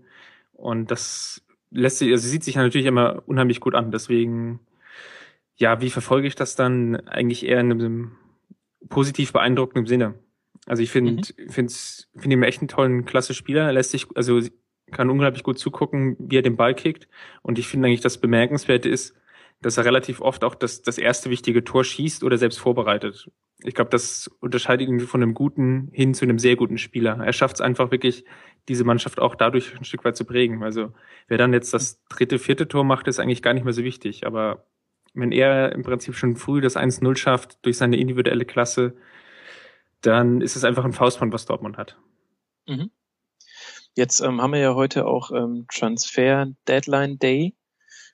Und 0.53 0.91
das 0.91 1.43
lässt 1.71 1.99
sich, 1.99 2.11
also 2.11 2.29
sieht 2.29 2.45
sich 2.45 2.57
ja 2.57 2.63
natürlich 2.63 2.87
immer 2.87 3.23
unheimlich 3.27 3.61
gut 3.61 3.75
an. 3.75 3.91
Deswegen, 3.91 4.61
ja, 5.57 5.81
wie 5.81 5.91
verfolge 5.91 6.29
ich 6.29 6.35
das 6.35 6.57
dann 6.57 6.97
eigentlich 7.09 7.47
eher 7.47 7.61
in 7.61 7.73
einem 7.73 8.17
positiv 8.89 9.33
beeindruckenden 9.33 9.87
Sinne? 9.87 10.15
Also 10.71 10.85
ich 10.85 10.93
finde, 10.93 11.15
mhm. 11.15 11.51
finde 11.51 11.73
finde 12.15 12.37
ihn 12.37 12.43
echt 12.45 12.61
einen 12.61 12.69
tollen, 12.69 13.05
klasse 13.05 13.35
Spieler. 13.35 13.67
Er 13.67 13.73
lässt 13.73 13.91
sich, 13.91 14.07
also 14.15 14.39
kann 14.93 15.11
unglaublich 15.11 15.43
gut 15.43 15.59
zugucken, 15.59 16.15
wie 16.21 16.39
er 16.39 16.43
den 16.43 16.55
Ball 16.55 16.77
kickt. 16.77 17.09
Und 17.43 17.59
ich 17.59 17.67
finde 17.67 17.89
eigentlich, 17.89 18.03
das 18.03 18.19
Bemerkenswerte 18.19 18.89
ist, 18.89 19.17
dass 19.61 19.79
er 19.79 19.85
relativ 19.85 20.21
oft 20.21 20.45
auch 20.45 20.55
das, 20.55 20.83
das 20.83 20.97
erste 20.97 21.29
wichtige 21.29 21.65
Tor 21.65 21.83
schießt 21.83 22.23
oder 22.23 22.39
selbst 22.39 22.61
vorbereitet. 22.61 23.33
Ich 23.65 23.75
glaube, 23.75 23.91
das 23.91 24.31
unterscheidet 24.39 24.89
ihn 24.89 25.01
von 25.01 25.21
einem 25.21 25.35
guten 25.35 25.89
hin 25.91 26.15
zu 26.15 26.25
einem 26.25 26.39
sehr 26.39 26.55
guten 26.55 26.79
Spieler. 26.79 27.19
Er 27.19 27.33
schafft 27.33 27.57
es 27.57 27.61
einfach 27.61 27.91
wirklich, 27.91 28.25
diese 28.69 28.85
Mannschaft 28.85 29.19
auch 29.19 29.35
dadurch 29.35 29.77
ein 29.77 29.83
Stück 29.83 30.05
weit 30.05 30.17
zu 30.17 30.25
prägen. 30.25 30.63
Also 30.63 30.93
wer 31.27 31.37
dann 31.37 31.53
jetzt 31.53 31.75
das 31.75 32.01
dritte, 32.09 32.39
vierte 32.39 32.69
Tor 32.69 32.85
macht, 32.85 33.09
ist 33.09 33.19
eigentlich 33.19 33.43
gar 33.43 33.55
nicht 33.55 33.65
mehr 33.65 33.73
so 33.73 33.83
wichtig. 33.83 34.25
Aber 34.25 34.67
wenn 35.15 35.33
er 35.33 35.73
im 35.73 35.83
Prinzip 35.83 36.15
schon 36.15 36.37
früh 36.37 36.61
das 36.61 36.77
1-0 36.77 37.17
schafft 37.17 37.59
durch 37.67 37.77
seine 37.77 37.97
individuelle 37.97 38.45
Klasse, 38.45 38.95
dann 40.01 40.41
ist 40.41 40.57
es 40.57 40.65
einfach 40.65 40.85
ein 40.85 40.93
Faustband, 40.93 41.33
was 41.33 41.47
Dortmund 41.47 41.77
hat. 41.77 41.97
Mhm. 42.67 42.91
Jetzt 43.97 44.21
ähm, 44.21 44.41
haben 44.41 44.53
wir 44.53 44.61
ja 44.61 44.75
heute 44.75 45.07
auch 45.07 45.31
ähm, 45.33 45.67
Transfer 45.73 46.47
Deadline 46.69 47.19
Day. 47.19 47.55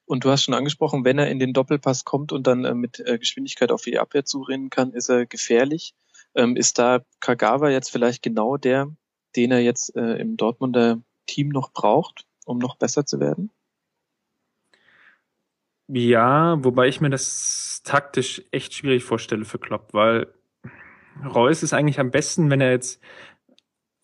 Und 0.05 0.25
du 0.25 0.31
hast 0.31 0.45
schon 0.45 0.55
angesprochen, 0.55 1.05
wenn 1.05 1.19
er 1.19 1.29
in 1.29 1.39
den 1.39 1.53
Doppelpass 1.53 2.05
kommt 2.05 2.33
und 2.33 2.47
dann 2.47 2.65
äh, 2.65 2.75
mit 2.75 3.01
äh, 3.01 3.19
Geschwindigkeit 3.19 3.73
auf 3.73 3.83
die 3.83 3.99
Abwehr 3.99 4.25
zurennen 4.25 4.71
kann, 4.71 4.93
ist 4.93 5.09
er 5.09 5.27
gefährlich. 5.27 5.95
Ähm, 6.35 6.57
ist 6.57 6.79
da 6.79 7.03
Kagawa 7.21 7.71
jetzt 7.71 7.91
vielleicht 7.91 8.23
genau 8.23 8.57
der, 8.57 8.89
den 9.35 9.51
er 9.51 9.61
jetzt 9.61 9.95
äh, 9.97 10.17
im 10.19 10.37
Dortmunder 10.37 11.03
Team 11.27 11.49
noch 11.49 11.73
braucht, 11.73 12.25
um 12.45 12.59
noch 12.59 12.77
besser 12.77 13.05
zu 13.05 13.21
werden? 13.21 13.51
Ja, 15.89 16.63
wobei 16.65 16.89
ich 16.89 17.01
mir 17.01 17.11
das 17.11 17.83
taktisch 17.85 18.43
echt 18.51 18.75
schwierig 18.75 19.05
vorstelle 19.05 19.45
für 19.45 19.59
Klopp, 19.59 19.93
weil 19.93 20.33
Reus 21.25 21.63
ist 21.63 21.73
eigentlich 21.73 22.01
am 22.01 22.11
besten, 22.11 22.51
wenn 22.51 22.61
er 22.61 22.71
jetzt 22.71 23.01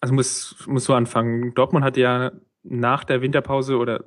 also 0.02 0.14
muss, 0.14 0.56
muss 0.66 0.84
so 0.84 0.94
anfangen. 0.94 1.54
Dortmund 1.54 1.84
hat 1.84 1.96
ja 1.96 2.32
nach 2.64 3.04
der 3.04 3.22
Winterpause 3.22 3.78
oder 3.78 4.02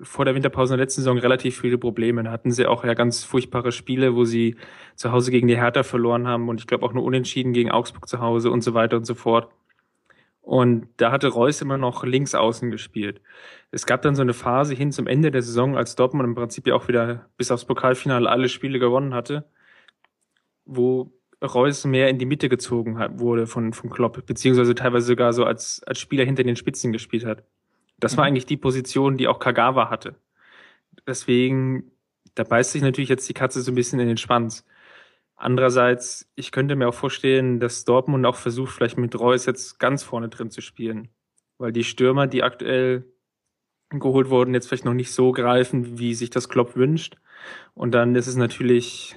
vor 0.00 0.24
der 0.24 0.34
Winterpause 0.34 0.72
in 0.72 0.78
der 0.78 0.84
letzten 0.84 1.02
Saison 1.02 1.18
relativ 1.18 1.60
viele 1.60 1.76
Probleme. 1.76 2.22
Da 2.22 2.30
hatten 2.30 2.52
sie 2.52 2.66
auch 2.66 2.84
ja 2.84 2.94
ganz 2.94 3.24
furchtbare 3.24 3.72
Spiele, 3.72 4.14
wo 4.14 4.24
sie 4.24 4.56
zu 4.94 5.12
Hause 5.12 5.32
gegen 5.32 5.48
die 5.48 5.56
Hertha 5.56 5.82
verloren 5.82 6.28
haben 6.28 6.48
und 6.48 6.60
ich 6.60 6.66
glaube 6.68 6.86
auch 6.86 6.92
nur 6.92 7.04
unentschieden 7.04 7.52
gegen 7.52 7.70
Augsburg 7.70 8.08
zu 8.08 8.20
Hause 8.20 8.50
und 8.50 8.62
so 8.62 8.74
weiter 8.74 8.96
und 8.96 9.04
so 9.04 9.14
fort. 9.14 9.52
Und 10.40 10.88
da 10.96 11.12
hatte 11.12 11.28
Reus 11.28 11.60
immer 11.60 11.78
noch 11.78 12.04
links 12.04 12.34
außen 12.34 12.70
gespielt. 12.70 13.20
Es 13.72 13.86
gab 13.86 14.02
dann 14.02 14.14
so 14.14 14.22
eine 14.22 14.34
Phase 14.34 14.74
hin 14.74 14.92
zum 14.92 15.06
Ende 15.06 15.30
der 15.32 15.42
Saison, 15.42 15.76
als 15.76 15.96
Dortmund 15.96 16.28
im 16.28 16.34
Prinzip 16.36 16.66
ja 16.66 16.74
auch 16.74 16.88
wieder 16.88 17.28
bis 17.36 17.50
aufs 17.50 17.64
Pokalfinale 17.64 18.28
alle 18.30 18.48
Spiele 18.48 18.78
gewonnen 18.78 19.14
hatte, 19.14 19.44
wo 20.64 21.12
Reus 21.42 21.84
mehr 21.84 22.08
in 22.08 22.18
die 22.18 22.26
Mitte 22.26 22.48
gezogen 22.48 22.98
hat, 22.98 23.18
wurde 23.18 23.46
von, 23.46 23.72
von 23.72 23.90
Klopp, 23.90 24.26
beziehungsweise 24.26 24.74
teilweise 24.74 25.06
sogar 25.06 25.32
so 25.32 25.44
als, 25.44 25.82
als 25.84 25.98
Spieler 25.98 26.24
hinter 26.24 26.44
den 26.44 26.56
Spitzen 26.56 26.92
gespielt 26.92 27.24
hat. 27.24 27.44
Das 27.98 28.12
mhm. 28.12 28.16
war 28.18 28.24
eigentlich 28.26 28.46
die 28.46 28.56
Position, 28.56 29.16
die 29.16 29.28
auch 29.28 29.38
Kagawa 29.38 29.90
hatte. 29.90 30.16
Deswegen, 31.06 31.90
da 32.34 32.44
beißt 32.44 32.72
sich 32.72 32.82
natürlich 32.82 33.08
jetzt 33.08 33.28
die 33.28 33.34
Katze 33.34 33.62
so 33.62 33.72
ein 33.72 33.74
bisschen 33.74 34.00
in 34.00 34.08
den 34.08 34.16
Schwanz. 34.16 34.66
Andererseits, 35.36 36.30
ich 36.34 36.52
könnte 36.52 36.76
mir 36.76 36.88
auch 36.88 36.94
vorstellen, 36.94 37.60
dass 37.60 37.84
Dortmund 37.86 38.26
auch 38.26 38.36
versucht, 38.36 38.74
vielleicht 38.74 38.98
mit 38.98 39.18
Reus 39.18 39.46
jetzt 39.46 39.78
ganz 39.78 40.02
vorne 40.02 40.28
drin 40.28 40.50
zu 40.50 40.60
spielen. 40.60 41.08
Weil 41.56 41.72
die 41.72 41.84
Stürmer, 41.84 42.26
die 42.26 42.42
aktuell 42.42 43.04
geholt 43.88 44.28
wurden, 44.28 44.54
jetzt 44.54 44.68
vielleicht 44.68 44.84
noch 44.84 44.94
nicht 44.94 45.12
so 45.12 45.32
greifen, 45.32 45.98
wie 45.98 46.14
sich 46.14 46.28
das 46.28 46.50
Klopp 46.50 46.76
wünscht. 46.76 47.16
Und 47.74 47.92
dann 47.92 48.14
ist 48.14 48.26
es 48.26 48.36
natürlich 48.36 49.16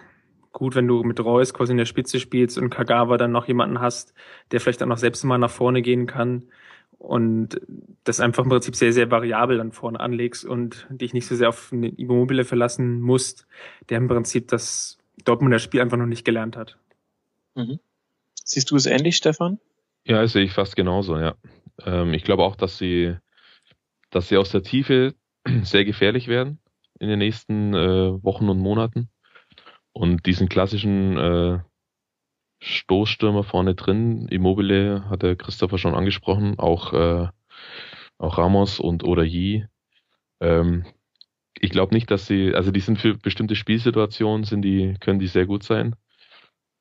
gut, 0.53 0.75
wenn 0.75 0.87
du 0.87 1.03
mit 1.03 1.19
Reus 1.19 1.53
quasi 1.53 1.71
in 1.71 1.77
der 1.77 1.85
Spitze 1.85 2.19
spielst 2.19 2.57
und 2.57 2.69
Kagawa 2.69 3.17
dann 3.17 3.31
noch 3.31 3.47
jemanden 3.47 3.81
hast, 3.81 4.13
der 4.51 4.61
vielleicht 4.61 4.81
dann 4.81 4.89
noch 4.89 4.97
selbst 4.97 5.23
mal 5.25 5.37
nach 5.37 5.51
vorne 5.51 5.81
gehen 5.81 6.07
kann 6.07 6.45
und 6.99 7.59
das 8.05 8.21
einfach 8.21 8.43
im 8.43 8.49
Prinzip 8.49 8.75
sehr, 8.75 8.93
sehr 8.93 9.11
variabel 9.11 9.57
dann 9.57 9.73
vorne 9.73 9.99
anlegst 9.99 10.45
und 10.45 10.87
dich 10.89 11.13
nicht 11.13 11.27
so 11.27 11.35
sehr 11.35 11.49
auf 11.49 11.73
eine 11.73 11.89
Immobile 11.89 12.45
verlassen 12.45 13.01
musst, 13.01 13.45
der 13.89 13.97
im 13.97 14.07
Prinzip 14.07 14.47
das 14.47 14.97
Dortmunder 15.25 15.59
Spiel 15.59 15.81
einfach 15.81 15.97
noch 15.97 16.05
nicht 16.05 16.23
gelernt 16.23 16.55
hat. 16.55 16.77
Mhm. 17.55 17.79
Siehst 18.45 18.71
du 18.71 18.75
es 18.75 18.85
ähnlich, 18.85 19.17
Stefan? 19.17 19.59
Ja, 20.05 20.21
das 20.21 20.33
sehe 20.33 20.43
ich 20.43 20.53
fast 20.53 20.75
genauso, 20.75 21.17
ja. 21.17 21.35
Ähm, 21.83 22.13
ich 22.13 22.23
glaube 22.23 22.43
auch, 22.43 22.55
dass 22.55 22.77
sie, 22.77 23.15
dass 24.09 24.29
sie 24.29 24.37
aus 24.37 24.51
der 24.51 24.63
Tiefe 24.63 25.15
sehr 25.63 25.85
gefährlich 25.85 26.27
werden 26.27 26.59
in 26.99 27.09
den 27.09 27.19
nächsten 27.19 27.73
äh, 27.73 28.23
Wochen 28.23 28.49
und 28.49 28.59
Monaten. 28.59 29.09
Und 29.93 30.25
diesen 30.25 30.49
klassischen 30.49 31.17
äh, 31.17 31.59
Stoßstürmer 32.59 33.43
vorne 33.43 33.75
drin, 33.75 34.27
Immobile 34.27 35.09
hat 35.09 35.21
der 35.21 35.35
Christopher 35.35 35.77
schon 35.77 35.95
angesprochen, 35.95 36.57
auch, 36.57 36.93
äh, 36.93 37.27
auch 38.17 38.37
Ramos 38.37 38.79
und 38.79 39.03
Orayi. 39.03 39.67
Ähm, 40.39 40.85
ich 41.59 41.69
glaube 41.69 41.93
nicht, 41.93 42.09
dass 42.09 42.25
sie, 42.25 42.55
also 42.55 42.71
die 42.71 42.79
sind 42.79 42.97
für 42.97 43.17
bestimmte 43.17 43.55
Spielsituationen, 43.55 44.43
sind 44.43 44.63
die, 44.63 44.95
können 44.99 45.19
die 45.19 45.27
sehr 45.27 45.45
gut 45.45 45.63
sein. 45.63 45.95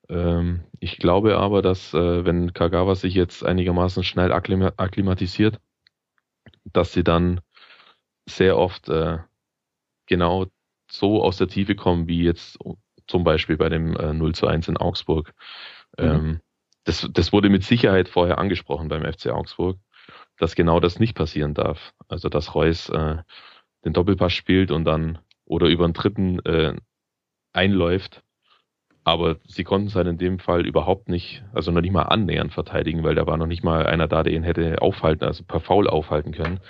Ähm, 0.09 0.63
ich 0.79 0.97
glaube 0.97 1.37
aber, 1.37 1.61
dass 1.61 1.93
äh, 1.93 2.25
wenn 2.25 2.53
Kagawa 2.53 2.95
sich 2.95 3.13
jetzt 3.13 3.45
einigermaßen 3.45 4.03
schnell 4.03 4.31
akklimatisiert, 4.31 5.59
dass 6.65 6.93
sie 6.93 7.03
dann 7.03 7.41
sehr 8.27 8.57
oft 8.57 8.89
äh, 8.89 9.19
genau 10.07 10.47
so 10.89 11.23
aus 11.23 11.37
der 11.37 11.47
Tiefe 11.47 11.75
kommen, 11.75 12.07
wie 12.07 12.23
jetzt 12.23 12.57
zum 13.07 13.23
Beispiel 13.23 13.57
bei 13.57 13.69
dem 13.69 13.95
äh, 13.95 14.13
0 14.13 14.33
zu 14.35 14.47
1 14.47 14.67
in 14.67 14.77
Augsburg. 14.77 15.33
Mhm. 15.97 16.05
Ähm, 16.05 16.39
das, 16.83 17.07
das 17.11 17.31
wurde 17.31 17.49
mit 17.49 17.63
Sicherheit 17.63 18.09
vorher 18.09 18.37
angesprochen 18.37 18.89
beim 18.89 19.03
FC 19.03 19.27
Augsburg, 19.27 19.77
dass 20.37 20.55
genau 20.55 20.79
das 20.79 20.99
nicht 20.99 21.15
passieren 21.15 21.53
darf. 21.53 21.93
Also 22.07 22.29
dass 22.29 22.55
Reus 22.55 22.89
äh, 22.89 23.17
den 23.85 23.93
Doppelpass 23.93 24.33
spielt 24.33 24.71
und 24.71 24.85
dann 24.85 25.19
oder 25.45 25.67
über 25.67 25.85
einen 25.85 25.93
dritten 25.93 26.39
äh, 26.45 26.75
einläuft. 27.53 28.23
Aber 29.05 29.37
sie 29.45 29.65
konnten 29.65 29.87
es 29.87 29.95
halt 29.95 30.07
in 30.07 30.17
dem 30.17 30.39
Fall 30.39 30.65
überhaupt 30.65 31.09
nicht, 31.09 31.43
also 31.53 31.71
noch 31.71 31.81
nicht 31.81 31.91
mal 31.91 32.03
annähernd 32.03 32.53
verteidigen, 32.53 33.03
weil 33.03 33.15
da 33.15 33.27
war 33.27 33.35
noch 33.35 33.47
nicht 33.47 33.63
mal 33.63 33.85
einer 33.85 34.07
da, 34.07 34.23
der 34.23 34.33
ihn 34.33 34.43
hätte 34.43 34.81
aufhalten, 34.81 35.25
also 35.25 35.43
per 35.43 35.59
Foul 35.59 35.89
aufhalten 35.89 36.31
können. 36.31 36.61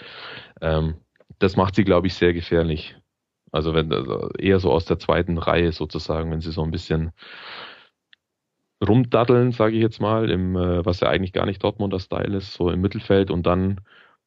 Ähm, 0.59 0.95
das 1.37 1.55
macht 1.55 1.75
sie, 1.75 1.83
glaube 1.83 2.07
ich, 2.07 2.15
sehr 2.15 2.33
gefährlich. 2.33 2.95
Also 3.53 3.75
wenn 3.75 3.93
also 3.93 4.29
eher 4.37 4.59
so 4.59 4.71
aus 4.71 4.85
der 4.85 4.97
zweiten 4.97 5.37
Reihe 5.37 5.71
sozusagen, 5.71 6.31
wenn 6.31 6.41
sie 6.41 6.51
so 6.51 6.63
ein 6.63 6.71
bisschen 6.71 7.11
rumdaddeln, 8.85 9.51
sage 9.51 9.75
ich 9.75 9.81
jetzt 9.81 10.01
mal, 10.01 10.29
im, 10.29 10.55
äh, 10.55 10.83
was 10.85 10.99
ja 10.99 11.09
eigentlich 11.09 11.33
gar 11.33 11.45
nicht 11.45 11.63
Dortmunder 11.63 11.99
Style 11.99 12.35
ist, 12.35 12.53
so 12.53 12.69
im 12.71 12.81
Mittelfeld 12.81 13.29
und 13.29 13.45
dann 13.45 13.79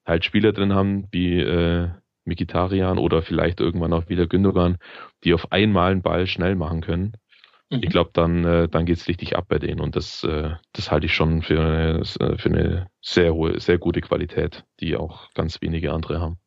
halt 0.07 0.25
Spieler 0.25 0.53
drin 0.53 0.75
haben 0.75 1.09
wie 1.11 1.41
äh, 1.41 1.91
Mikitarian 2.25 2.99
oder 2.99 3.21
vielleicht 3.21 3.61
irgendwann 3.61 3.93
auch 3.93 4.09
wieder 4.09 4.29
Gündogan, 4.29 4.79
die 5.25 5.35
auf 5.35 5.51
einmal 5.51 5.91
einen 5.91 6.03
Ball 6.03 6.29
schnell 6.29 6.55
machen 6.55 6.81
können. 6.81 7.15
Mhm. 7.71 7.81
Ich 7.83 7.91
glaube, 7.91 8.11
dann, 8.13 8.45
äh, 8.45 8.69
dann 8.69 8.87
geht's 8.87 9.09
richtig 9.09 9.37
ab 9.37 9.47
bei 9.49 9.59
denen 9.59 9.81
und 9.81 9.97
das, 9.97 10.23
äh, 10.23 10.51
das 10.73 10.93
halte 10.93 11.07
ich 11.07 11.15
schon 11.15 11.43
für 11.43 11.61
eine, 11.61 12.05
für 12.05 12.49
eine 12.49 12.87
sehr 13.03 13.35
hohe, 13.35 13.59
sehr 13.59 13.79
gute 13.79 14.01
Qualität, 14.01 14.65
die 14.79 14.97
auch 14.97 15.35
ganz 15.35 15.61
wenige 15.61 15.93
andere 15.93 16.21
haben. 16.21 16.39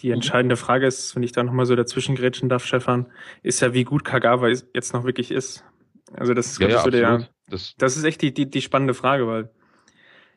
Die 0.00 0.10
entscheidende 0.10 0.56
Frage 0.56 0.86
ist, 0.86 1.14
wenn 1.14 1.22
ich 1.22 1.32
da 1.32 1.42
nochmal 1.42 1.66
so 1.66 1.76
dazwischen 1.76 2.14
grätschen 2.14 2.48
darf, 2.48 2.64
Stefan, 2.64 3.06
ist 3.42 3.60
ja, 3.60 3.72
wie 3.74 3.84
gut 3.84 4.04
Kagawa 4.04 4.48
jetzt 4.48 4.92
noch 4.92 5.04
wirklich 5.04 5.30
ist. 5.30 5.64
Also 6.12 6.34
das 6.34 6.48
ist, 6.48 6.60
ja, 6.60 6.68
ja, 6.68 6.82
so 6.82 6.90
der, 6.90 7.28
das, 7.48 7.74
das 7.78 7.96
ist 7.96 8.04
echt 8.04 8.20
die, 8.22 8.34
die, 8.34 8.50
die 8.50 8.62
spannende 8.62 8.94
Frage, 8.94 9.26
weil 9.26 9.50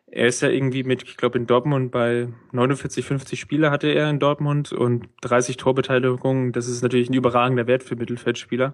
er 0.07 0.27
ist 0.27 0.41
ja 0.41 0.49
irgendwie 0.49 0.83
mit, 0.83 1.03
ich 1.03 1.17
glaube, 1.17 1.37
in 1.37 1.47
Dortmund 1.47 1.91
bei 1.91 2.29
49, 2.53 3.05
50 3.05 3.39
Spiele 3.39 3.71
hatte 3.71 3.87
er 3.87 4.09
in 4.09 4.19
Dortmund 4.19 4.71
und 4.71 5.09
30 5.21 5.57
Torbeteiligungen. 5.57 6.53
Das 6.53 6.67
ist 6.67 6.81
natürlich 6.81 7.09
ein 7.09 7.13
überragender 7.13 7.67
Wert 7.67 7.83
für 7.83 7.97
Mittelfeldspieler. 7.97 8.73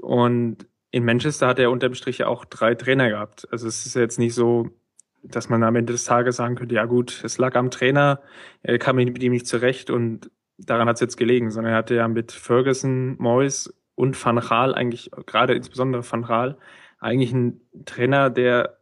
Und 0.00 0.66
in 0.90 1.04
Manchester 1.04 1.46
hat 1.46 1.60
er 1.60 1.70
unterm 1.70 1.94
Strich 1.94 2.18
ja 2.18 2.26
auch 2.26 2.44
drei 2.44 2.74
Trainer 2.74 3.08
gehabt. 3.08 3.46
Also 3.52 3.68
es 3.68 3.86
ist 3.86 3.94
jetzt 3.94 4.18
nicht 4.18 4.34
so, 4.34 4.70
dass 5.24 5.48
man 5.48 5.62
am 5.62 5.76
Ende 5.76 5.92
des 5.92 6.04
Tages 6.04 6.36
sagen 6.36 6.54
könnte, 6.54 6.74
ja 6.74 6.84
gut, 6.84 7.22
es 7.24 7.38
lag 7.38 7.54
am 7.56 7.70
Trainer, 7.70 8.20
er 8.62 8.78
kam 8.78 8.96
mit 8.96 9.22
ihm 9.22 9.32
nicht 9.32 9.46
zurecht 9.46 9.90
und 9.90 10.30
daran 10.58 10.88
hat 10.88 10.96
es 10.96 11.00
jetzt 11.00 11.16
gelegen, 11.16 11.50
sondern 11.50 11.72
er 11.72 11.78
hatte 11.78 11.94
ja 11.94 12.08
mit 12.08 12.32
Ferguson, 12.32 13.16
Moyes 13.18 13.74
und 13.94 14.22
Van 14.22 14.40
Gaal 14.40 14.74
eigentlich, 14.74 15.10
gerade 15.26 15.54
insbesondere 15.54 16.02
Van 16.10 16.22
Gaal, 16.22 16.58
eigentlich 16.98 17.32
einen 17.32 17.60
Trainer, 17.84 18.30
der 18.30 18.78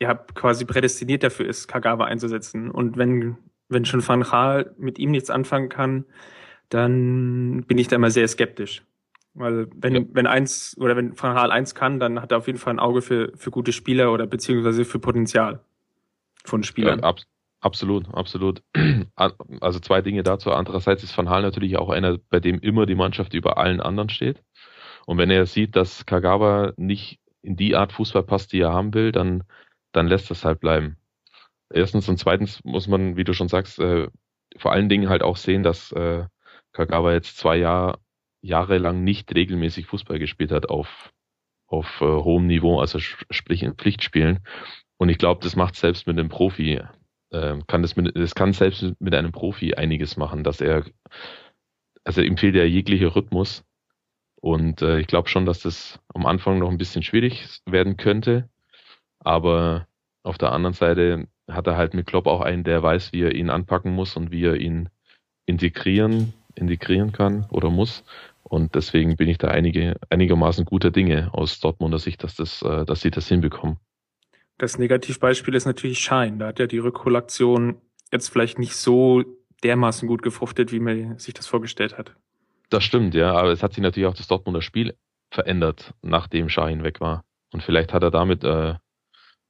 ja 0.00 0.14
quasi 0.14 0.64
prädestiniert 0.64 1.22
dafür 1.22 1.46
ist, 1.46 1.68
Kagawa 1.68 2.04
einzusetzen. 2.04 2.70
Und 2.70 2.96
wenn, 2.96 3.36
wenn 3.68 3.84
schon 3.84 4.06
Van 4.06 4.22
Gaal 4.22 4.74
mit 4.78 4.98
ihm 4.98 5.10
nichts 5.10 5.30
anfangen 5.30 5.68
kann, 5.68 6.04
dann 6.68 7.64
bin 7.66 7.78
ich 7.78 7.88
da 7.88 7.96
immer 7.96 8.10
sehr 8.10 8.28
skeptisch. 8.28 8.84
Weil 9.38 9.68
wenn, 9.74 9.94
ja. 9.94 10.02
wenn 10.12 10.26
eins 10.26 10.76
oder 10.78 10.96
wenn 10.96 11.18
Van 11.20 11.34
Gaal 11.34 11.52
eins 11.52 11.74
kann, 11.74 12.00
dann 12.00 12.20
hat 12.20 12.32
er 12.32 12.38
auf 12.38 12.46
jeden 12.46 12.58
Fall 12.58 12.74
ein 12.74 12.80
Auge 12.80 13.02
für, 13.02 13.32
für 13.36 13.50
gute 13.50 13.72
Spieler 13.72 14.12
oder 14.12 14.26
beziehungsweise 14.26 14.84
für 14.84 14.98
Potenzial 14.98 15.60
von 16.44 16.64
Spielern. 16.64 17.00
Ja, 17.00 17.04
ab, 17.04 17.20
absolut, 17.60 18.12
absolut. 18.12 18.62
Also 19.60 19.80
zwei 19.80 20.00
Dinge 20.00 20.22
dazu. 20.22 20.52
Andererseits 20.52 21.02
ist 21.02 21.16
Van 21.16 21.26
Gaal 21.26 21.42
natürlich 21.42 21.76
auch 21.76 21.88
einer, 21.88 22.18
bei 22.30 22.40
dem 22.40 22.60
immer 22.60 22.86
die 22.86 22.94
Mannschaft 22.94 23.34
über 23.34 23.58
allen 23.58 23.80
anderen 23.80 24.08
steht. 24.08 24.42
Und 25.06 25.18
wenn 25.18 25.30
er 25.30 25.46
sieht, 25.46 25.74
dass 25.74 26.04
Kagawa 26.04 26.72
nicht 26.76 27.20
in 27.42 27.56
die 27.56 27.74
Art 27.74 27.92
Fußball 27.92 28.24
passt, 28.24 28.52
die 28.52 28.60
er 28.60 28.72
haben 28.72 28.92
will, 28.94 29.12
dann, 29.12 29.44
dann 29.92 30.06
lässt 30.06 30.30
das 30.30 30.44
halt 30.44 30.60
bleiben. 30.60 30.96
Erstens 31.70 32.08
und 32.08 32.18
zweitens 32.18 32.62
muss 32.64 32.88
man, 32.88 33.16
wie 33.16 33.24
du 33.24 33.32
schon 33.32 33.48
sagst, 33.48 33.78
äh, 33.78 34.08
vor 34.56 34.72
allen 34.72 34.88
Dingen 34.88 35.08
halt 35.08 35.22
auch 35.22 35.36
sehen, 35.36 35.62
dass 35.62 35.92
äh, 35.92 36.26
Kagawa 36.72 37.12
jetzt 37.12 37.38
zwei 37.38 37.56
Jahre 37.56 37.98
Jahre 38.40 38.78
lang 38.78 39.04
nicht 39.04 39.34
regelmäßig 39.34 39.86
Fußball 39.86 40.18
gespielt 40.18 40.52
hat 40.52 40.68
auf, 40.68 41.12
auf 41.66 42.00
äh, 42.00 42.04
hohem 42.04 42.46
Niveau, 42.46 42.80
also 42.80 42.98
sprich 42.98 43.62
in 43.62 43.74
Pflichtspielen. 43.74 44.40
Und 44.96 45.08
ich 45.08 45.18
glaube, 45.18 45.42
das 45.42 45.56
macht 45.56 45.76
selbst 45.76 46.06
mit 46.06 46.18
einem 46.18 46.28
Profi, 46.28 46.80
äh, 47.30 47.58
kann 47.66 47.82
das 47.82 47.96
mit, 47.96 48.16
das 48.16 48.34
kann 48.34 48.52
selbst 48.52 48.94
mit 49.00 49.14
einem 49.14 49.32
Profi 49.32 49.74
einiges 49.74 50.16
machen, 50.16 50.44
dass 50.44 50.60
er, 50.60 50.84
also 52.04 52.20
ihm 52.20 52.36
fehlt 52.36 52.54
ja 52.54 52.64
jeglicher 52.64 53.14
Rhythmus. 53.14 53.64
Und 54.40 54.82
äh, 54.82 55.00
ich 55.00 55.08
glaube 55.08 55.28
schon, 55.28 55.46
dass 55.46 55.60
das 55.62 55.98
am 56.14 56.24
Anfang 56.26 56.60
noch 56.60 56.70
ein 56.70 56.78
bisschen 56.78 57.02
schwierig 57.02 57.60
werden 57.66 57.96
könnte. 57.96 58.48
Aber 59.18 59.88
auf 60.22 60.38
der 60.38 60.52
anderen 60.52 60.74
Seite 60.74 61.26
hat 61.48 61.66
er 61.66 61.76
halt 61.76 61.92
mit 61.94 62.06
Klopp 62.06 62.26
auch 62.26 62.40
einen, 62.40 62.62
der 62.62 62.82
weiß, 62.82 63.12
wie 63.12 63.22
er 63.22 63.34
ihn 63.34 63.50
anpacken 63.50 63.92
muss 63.92 64.16
und 64.16 64.30
wie 64.30 64.44
er 64.44 64.56
ihn 64.56 64.90
integrieren 65.46 66.34
integrieren 66.58 67.12
kann 67.12 67.46
oder 67.50 67.70
muss. 67.70 68.04
Und 68.48 68.74
deswegen 68.74 69.16
bin 69.16 69.28
ich 69.28 69.38
da 69.38 69.48
einige, 69.48 69.96
einigermaßen 70.10 70.64
guter 70.64 70.90
Dinge 70.90 71.28
aus 71.32 71.60
Dortmunder 71.60 71.98
Sicht, 71.98 72.24
dass, 72.24 72.34
das, 72.34 72.62
äh, 72.62 72.84
dass 72.84 73.00
sie 73.00 73.10
das 73.10 73.28
hinbekommen. 73.28 73.76
Das 74.56 74.78
Negativbeispiel 74.78 75.54
ist 75.54 75.66
natürlich 75.66 76.00
Schein. 76.00 76.38
Da 76.38 76.48
hat 76.48 76.58
ja 76.58 76.66
die 76.66 76.78
Rückholaktion 76.78 77.80
jetzt 78.12 78.28
vielleicht 78.28 78.58
nicht 78.58 78.74
so 78.74 79.24
dermaßen 79.62 80.08
gut 80.08 80.22
gefruchtet, 80.22 80.72
wie 80.72 80.80
man 80.80 81.18
sich 81.18 81.34
das 81.34 81.46
vorgestellt 81.46 81.98
hat. 81.98 82.14
Das 82.70 82.84
stimmt, 82.84 83.14
ja, 83.14 83.32
aber 83.32 83.50
es 83.50 83.62
hat 83.62 83.74
sich 83.74 83.82
natürlich 83.82 84.08
auch 84.08 84.14
das 84.14 84.28
Dortmunder 84.28 84.62
Spiel 84.62 84.94
verändert, 85.30 85.94
nachdem 86.02 86.48
Schein 86.48 86.82
weg 86.84 87.00
war. 87.00 87.24
Und 87.52 87.62
vielleicht 87.62 87.92
hat 87.92 88.02
er 88.02 88.10
damit 88.10 88.44
äh, 88.44 88.70
ein 88.70 88.78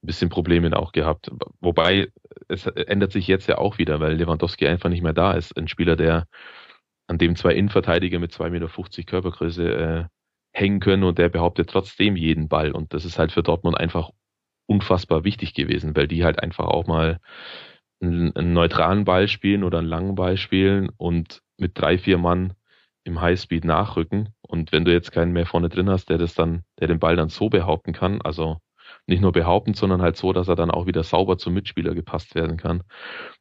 bisschen 0.01 0.29
Probleme 0.29 0.75
auch 0.77 0.91
gehabt. 0.91 1.31
Wobei 1.59 2.11
es 2.47 2.65
ändert 2.65 3.11
sich 3.11 3.27
jetzt 3.27 3.47
ja 3.47 3.57
auch 3.57 3.77
wieder, 3.77 3.99
weil 3.99 4.13
Lewandowski 4.13 4.67
einfach 4.67 4.89
nicht 4.89 5.01
mehr 5.01 5.13
da 5.13 5.33
ist. 5.33 5.57
Ein 5.57 5.67
Spieler, 5.67 5.95
der 5.95 6.27
an 7.09 7.17
dem 7.17 7.35
zwei 7.35 7.53
Innenverteidiger 7.55 8.19
mit 8.19 8.31
2,50 8.31 8.49
Meter 8.51 9.03
Körpergröße 9.03 9.73
äh, 9.73 10.05
hängen 10.51 10.79
können 10.79 11.03
und 11.03 11.17
der 11.17 11.29
behauptet 11.29 11.69
trotzdem 11.69 12.15
jeden 12.15 12.47
Ball. 12.47 12.71
Und 12.71 12.93
das 12.93 13.03
ist 13.03 13.17
halt 13.17 13.31
für 13.31 13.41
Dortmund 13.41 13.77
einfach 13.77 14.11
unfassbar 14.67 15.23
wichtig 15.23 15.55
gewesen, 15.55 15.95
weil 15.95 16.07
die 16.07 16.23
halt 16.23 16.41
einfach 16.41 16.67
auch 16.67 16.85
mal 16.85 17.19
einen, 17.99 18.35
einen 18.35 18.53
neutralen 18.53 19.05
Ball 19.05 19.27
spielen 19.27 19.63
oder 19.63 19.79
einen 19.79 19.87
langen 19.87 20.13
Ball 20.13 20.37
spielen 20.37 20.89
und 20.97 21.41
mit 21.57 21.79
drei, 21.79 21.97
vier 21.97 22.19
Mann 22.19 22.53
im 23.03 23.19
Highspeed 23.19 23.65
nachrücken. 23.65 24.29
Und 24.41 24.71
wenn 24.71 24.85
du 24.85 24.93
jetzt 24.93 25.11
keinen 25.11 25.33
mehr 25.33 25.47
vorne 25.47 25.69
drin 25.69 25.89
hast, 25.89 26.09
der 26.09 26.19
das 26.19 26.35
dann, 26.35 26.63
der 26.79 26.87
den 26.87 26.99
Ball 26.99 27.15
dann 27.15 27.29
so 27.29 27.49
behaupten 27.49 27.91
kann, 27.91 28.21
also 28.21 28.57
nicht 29.07 29.21
nur 29.21 29.31
behaupten, 29.31 29.73
sondern 29.73 30.03
halt 30.03 30.15
so, 30.15 30.31
dass 30.31 30.47
er 30.47 30.55
dann 30.55 30.69
auch 30.69 30.85
wieder 30.85 31.03
sauber 31.03 31.39
zum 31.39 31.55
Mitspieler 31.55 31.95
gepasst 31.95 32.35
werden 32.35 32.57
kann, 32.57 32.83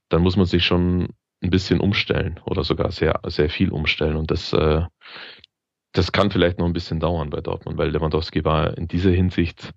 dann 0.08 0.22
muss 0.22 0.38
man 0.38 0.46
sich 0.46 0.64
schon 0.64 1.10
ein 1.42 1.50
bisschen 1.50 1.80
umstellen 1.80 2.40
oder 2.44 2.64
sogar 2.64 2.90
sehr, 2.90 3.20
sehr 3.26 3.50
viel 3.50 3.70
umstellen. 3.70 4.16
Und 4.16 4.30
das, 4.30 4.52
äh, 4.52 4.82
das 5.92 6.12
kann 6.12 6.30
vielleicht 6.30 6.58
noch 6.58 6.66
ein 6.66 6.72
bisschen 6.72 7.00
dauern 7.00 7.30
bei 7.30 7.40
Dortmund, 7.40 7.78
weil 7.78 7.90
Lewandowski 7.90 8.44
war 8.44 8.76
in 8.76 8.88
dieser 8.88 9.10
Hinsicht, 9.10 9.72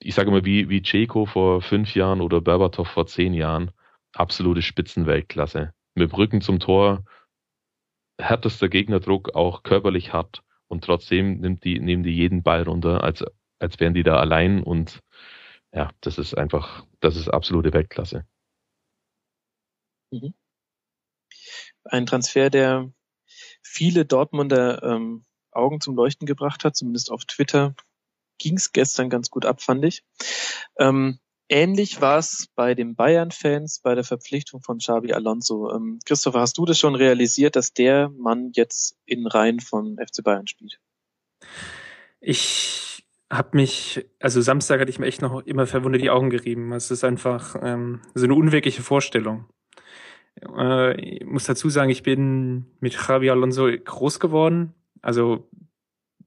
ich 0.00 0.14
sage 0.14 0.30
mal, 0.30 0.44
wie, 0.44 0.68
wie 0.68 0.82
Ceko 0.82 1.26
vor 1.26 1.60
fünf 1.62 1.94
Jahren 1.94 2.20
oder 2.20 2.40
Berbatov 2.40 2.88
vor 2.88 3.06
zehn 3.06 3.34
Jahren, 3.34 3.70
absolute 4.12 4.62
Spitzenweltklasse. 4.62 5.72
Mit 5.94 6.16
Rücken 6.16 6.40
zum 6.40 6.58
Tor, 6.58 7.04
härtester 8.20 8.68
Gegnerdruck, 8.68 9.34
auch 9.34 9.62
körperlich 9.62 10.12
hart 10.12 10.42
und 10.68 10.84
trotzdem 10.84 11.40
nimmt 11.40 11.64
die, 11.64 11.78
nehmen 11.80 12.02
die 12.02 12.14
jeden 12.14 12.42
Ball 12.42 12.62
runter, 12.62 13.02
als, 13.04 13.24
als 13.58 13.78
wären 13.80 13.94
die 13.94 14.02
da 14.02 14.16
allein 14.16 14.62
und 14.62 15.00
ja, 15.72 15.90
das 16.00 16.18
ist 16.18 16.34
einfach, 16.34 16.84
das 17.00 17.16
ist 17.16 17.28
absolute 17.28 17.72
Weltklasse. 17.72 18.24
Mhm. 20.14 20.34
Ein 21.84 22.06
Transfer, 22.06 22.50
der 22.50 22.92
viele 23.62 24.04
Dortmunder 24.04 24.82
ähm, 24.82 25.24
Augen 25.50 25.80
zum 25.80 25.94
Leuchten 25.94 26.26
gebracht 26.26 26.64
hat, 26.64 26.76
zumindest 26.76 27.10
auf 27.10 27.24
Twitter 27.24 27.74
ging 28.38 28.56
es 28.56 28.72
gestern 28.72 29.10
ganz 29.10 29.30
gut 29.30 29.44
ab, 29.44 29.62
fand 29.62 29.84
ich. 29.84 30.02
Ähm, 30.78 31.18
ähnlich 31.48 32.00
war 32.00 32.18
es 32.18 32.48
bei 32.54 32.74
den 32.74 32.96
Bayern-Fans 32.96 33.80
bei 33.80 33.94
der 33.94 34.04
Verpflichtung 34.04 34.60
von 34.62 34.78
Xabi 34.78 35.12
Alonso. 35.12 35.70
Ähm, 35.72 36.00
Christopher, 36.04 36.40
hast 36.40 36.58
du 36.58 36.64
das 36.64 36.78
schon 36.78 36.94
realisiert, 36.94 37.56
dass 37.56 37.72
der 37.72 38.08
Mann 38.10 38.50
jetzt 38.54 38.96
in 39.04 39.26
Reihen 39.26 39.60
von 39.60 39.96
FC 39.98 40.24
Bayern 40.24 40.46
spielt? 40.46 40.80
Ich 42.20 43.04
habe 43.30 43.56
mich, 43.56 44.04
also 44.20 44.40
Samstag 44.40 44.80
hatte 44.80 44.90
ich 44.90 44.98
mir 44.98 45.06
echt 45.06 45.22
noch 45.22 45.44
immer 45.46 45.66
verwundert 45.66 46.02
die 46.02 46.10
Augen 46.10 46.30
gerieben. 46.30 46.72
Es 46.72 46.90
ist 46.90 47.04
einfach 47.04 47.56
ähm, 47.62 48.00
so 48.14 48.24
eine 48.24 48.34
unwirkliche 48.34 48.82
Vorstellung. 48.82 49.46
Äh, 50.42 51.00
ich 51.00 51.26
muss 51.26 51.44
dazu 51.44 51.68
sagen, 51.68 51.90
ich 51.90 52.02
bin 52.02 52.66
mit 52.80 52.94
Javi 52.94 53.30
Alonso 53.30 53.66
groß 53.66 54.20
geworden. 54.20 54.74
Also 55.02 55.48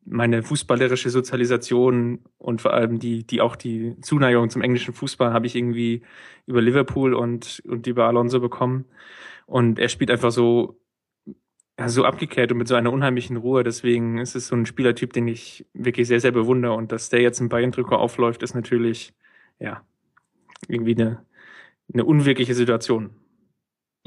meine 0.09 0.41
fußballerische 0.41 1.09
Sozialisation 1.09 2.19
und 2.37 2.61
vor 2.61 2.73
allem 2.73 2.97
die, 2.99 3.25
die 3.25 3.41
auch 3.41 3.55
die 3.55 3.99
Zuneigung 4.01 4.49
zum 4.49 4.61
englischen 4.61 4.93
Fußball 4.93 5.33
habe 5.33 5.47
ich 5.47 5.55
irgendwie 5.55 6.01
über 6.45 6.61
Liverpool 6.61 7.13
und, 7.13 7.61
und 7.67 7.87
über 7.87 8.05
Alonso 8.07 8.39
bekommen. 8.39 8.85
Und 9.45 9.79
er 9.79 9.89
spielt 9.89 10.09
einfach 10.11 10.31
so, 10.31 10.79
ja, 11.79 11.89
so 11.89 12.05
abgekehrt 12.05 12.51
und 12.51 12.57
mit 12.57 12.67
so 12.67 12.75
einer 12.75 12.91
unheimlichen 12.91 13.37
Ruhe. 13.37 13.63
Deswegen 13.63 14.17
ist 14.17 14.35
es 14.35 14.47
so 14.47 14.55
ein 14.55 14.65
Spielertyp, 14.65 15.13
den 15.13 15.27
ich 15.27 15.65
wirklich 15.73 16.07
sehr, 16.07 16.21
sehr 16.21 16.31
bewundere. 16.31 16.73
Und 16.73 16.91
dass 16.91 17.09
der 17.09 17.21
jetzt 17.21 17.39
im 17.39 17.49
Bayern-Trikot 17.49 17.95
aufläuft, 17.95 18.43
ist 18.43 18.55
natürlich, 18.55 19.13
ja, 19.59 19.81
irgendwie 20.67 20.95
eine, 20.95 21.25
eine 21.93 22.05
unwirkliche 22.05 22.55
Situation. 22.55 23.11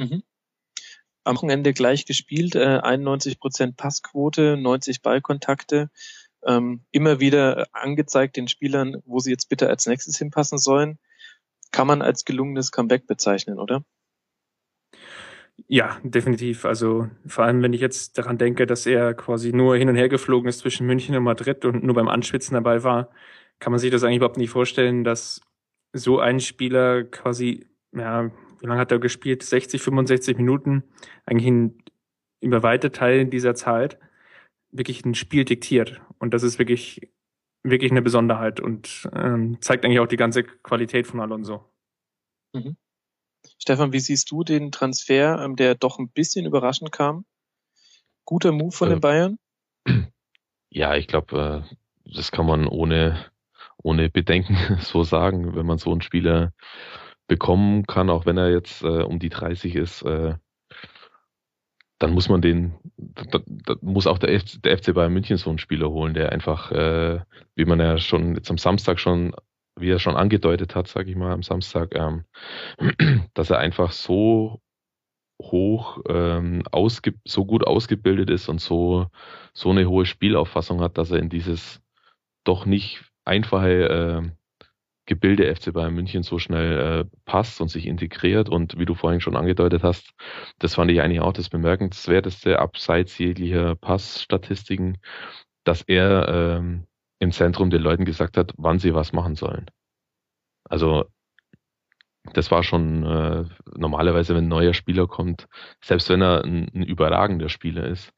Mhm. 0.00 0.22
Am 1.24 1.36
Wochenende 1.36 1.74
gleich 1.74 2.06
gespielt, 2.06 2.54
äh, 2.54 2.80
91 2.82 3.38
Prozent 3.38 3.76
Passquote, 3.76 4.56
90 4.56 5.02
Ballkontakte, 5.02 5.90
ähm, 6.46 6.82
immer 6.90 7.20
wieder 7.20 7.68
angezeigt 7.72 8.36
den 8.36 8.48
Spielern, 8.48 9.02
wo 9.04 9.18
sie 9.18 9.30
jetzt 9.30 9.50
bitte 9.50 9.68
als 9.68 9.86
nächstes 9.86 10.16
hinpassen 10.16 10.58
sollen. 10.58 10.98
Kann 11.72 11.86
man 11.86 12.00
als 12.00 12.24
gelungenes 12.24 12.72
Comeback 12.72 13.06
bezeichnen, 13.06 13.58
oder? 13.58 13.84
Ja, 15.68 16.00
definitiv. 16.02 16.64
Also 16.64 17.10
vor 17.26 17.44
allem, 17.44 17.62
wenn 17.62 17.74
ich 17.74 17.82
jetzt 17.82 18.16
daran 18.16 18.38
denke, 18.38 18.66
dass 18.66 18.86
er 18.86 19.12
quasi 19.12 19.52
nur 19.52 19.76
hin 19.76 19.90
und 19.90 19.96
her 19.96 20.08
geflogen 20.08 20.48
ist 20.48 20.60
zwischen 20.60 20.86
München 20.86 21.14
und 21.14 21.22
Madrid 21.22 21.66
und 21.66 21.84
nur 21.84 21.94
beim 21.94 22.08
Anschwitzen 22.08 22.54
dabei 22.54 22.82
war, 22.82 23.10
kann 23.58 23.70
man 23.72 23.78
sich 23.78 23.90
das 23.90 24.02
eigentlich 24.02 24.16
überhaupt 24.16 24.38
nicht 24.38 24.50
vorstellen, 24.50 25.04
dass 25.04 25.42
so 25.92 26.18
ein 26.18 26.40
Spieler 26.40 27.04
quasi, 27.04 27.66
ja, 27.92 28.30
wie 28.60 28.66
lange 28.66 28.80
hat 28.80 28.92
er 28.92 28.98
gespielt? 28.98 29.42
60, 29.42 29.80
65 29.80 30.36
Minuten, 30.36 30.84
eigentlich 31.26 31.46
in, 31.46 31.82
über 32.40 32.62
weite 32.62 32.92
Teile 32.92 33.26
dieser 33.26 33.54
Zeit 33.54 33.98
wirklich 34.72 35.04
ein 35.04 35.14
Spiel 35.14 35.44
diktiert. 35.44 36.00
Und 36.18 36.34
das 36.34 36.42
ist 36.42 36.58
wirklich, 36.58 37.10
wirklich 37.62 37.90
eine 37.90 38.02
Besonderheit 38.02 38.60
und 38.60 39.08
ähm, 39.14 39.60
zeigt 39.60 39.84
eigentlich 39.84 40.00
auch 40.00 40.06
die 40.06 40.16
ganze 40.16 40.44
Qualität 40.44 41.06
von 41.06 41.20
Alonso. 41.20 41.64
Mhm. 42.52 42.76
Stefan, 43.58 43.92
wie 43.92 44.00
siehst 44.00 44.30
du 44.30 44.44
den 44.44 44.70
Transfer, 44.70 45.42
ähm, 45.42 45.56
der 45.56 45.74
doch 45.74 45.98
ein 45.98 46.10
bisschen 46.10 46.46
überraschend 46.46 46.92
kam? 46.92 47.24
Guter 48.24 48.52
Move 48.52 48.72
von 48.72 48.88
äh, 48.88 48.90
den 48.92 49.00
Bayern? 49.00 49.38
Ja, 50.72 50.94
ich 50.94 51.08
glaube, 51.08 51.64
äh, 51.66 51.76
das 52.14 52.30
kann 52.30 52.46
man 52.46 52.68
ohne, 52.68 53.26
ohne 53.82 54.08
Bedenken 54.08 54.56
so 54.80 55.02
sagen, 55.02 55.56
wenn 55.56 55.66
man 55.66 55.78
so 55.78 55.90
einen 55.90 56.00
Spieler 56.00 56.52
bekommen 57.30 57.86
kann, 57.86 58.10
auch 58.10 58.26
wenn 58.26 58.36
er 58.36 58.50
jetzt 58.50 58.82
äh, 58.82 59.04
um 59.04 59.20
die 59.20 59.28
30 59.28 59.76
ist, 59.76 60.02
äh, 60.02 60.34
dann 62.00 62.12
muss 62.12 62.28
man 62.28 62.42
den, 62.42 62.74
da, 62.96 63.38
da 63.46 63.76
muss 63.82 64.08
auch 64.08 64.18
der, 64.18 64.34
F, 64.34 64.60
der 64.60 64.76
FC 64.76 64.92
Bayern 64.92 65.12
München 65.12 65.36
so 65.36 65.48
einen 65.48 65.60
Spieler 65.60 65.90
holen, 65.90 66.12
der 66.12 66.32
einfach, 66.32 66.72
äh, 66.72 67.20
wie 67.54 67.64
man 67.66 67.78
ja 67.78 67.98
schon 67.98 68.34
jetzt 68.34 68.50
am 68.50 68.58
Samstag 68.58 68.98
schon, 68.98 69.32
wie 69.78 69.90
er 69.90 70.00
schon 70.00 70.16
angedeutet 70.16 70.74
hat, 70.74 70.88
sage 70.88 71.08
ich 71.08 71.16
mal, 71.16 71.32
am 71.32 71.44
Samstag, 71.44 71.94
ähm, 71.94 72.24
dass 73.34 73.50
er 73.50 73.58
einfach 73.58 73.92
so 73.92 74.60
hoch 75.40 76.00
ähm, 76.08 76.64
ausge 76.72 77.14
so 77.24 77.46
gut 77.46 77.64
ausgebildet 77.64 78.28
ist 78.28 78.48
und 78.48 78.60
so 78.60 79.06
so 79.54 79.70
eine 79.70 79.88
hohe 79.88 80.04
Spielauffassung 80.04 80.80
hat, 80.80 80.98
dass 80.98 81.12
er 81.12 81.18
in 81.18 81.30
dieses 81.30 81.80
doch 82.44 82.66
nicht 82.66 83.04
einfache 83.24 83.70
äh, 83.88 84.39
Gebilde 85.06 85.54
FC 85.54 85.72
Bayern 85.72 85.94
München 85.94 86.22
so 86.22 86.38
schnell 86.38 86.78
äh, 87.02 87.16
passt 87.24 87.60
und 87.60 87.68
sich 87.68 87.86
integriert. 87.86 88.48
Und 88.48 88.78
wie 88.78 88.84
du 88.84 88.94
vorhin 88.94 89.20
schon 89.20 89.36
angedeutet 89.36 89.82
hast, 89.82 90.12
das 90.58 90.74
fand 90.74 90.90
ich 90.90 91.00
eigentlich 91.00 91.20
auch 91.20 91.32
das 91.32 91.48
bemerkenswerteste 91.48 92.58
abseits 92.58 93.18
jeglicher 93.18 93.74
Passstatistiken, 93.76 94.98
dass 95.64 95.82
er 95.82 96.28
ähm, 96.28 96.86
im 97.18 97.32
Zentrum 97.32 97.70
den 97.70 97.82
Leuten 97.82 98.04
gesagt 98.04 98.36
hat, 98.36 98.52
wann 98.56 98.78
sie 98.78 98.94
was 98.94 99.12
machen 99.12 99.34
sollen. 99.34 99.66
Also 100.64 101.06
das 102.32 102.50
war 102.50 102.62
schon 102.62 103.04
äh, 103.04 103.44
normalerweise, 103.76 104.34
wenn 104.34 104.44
ein 104.44 104.48
neuer 104.48 104.74
Spieler 104.74 105.06
kommt, 105.06 105.48
selbst 105.82 106.08
wenn 106.10 106.22
er 106.22 106.44
ein, 106.44 106.70
ein 106.74 106.82
überragender 106.82 107.48
Spieler 107.48 107.84
ist, 107.84 108.12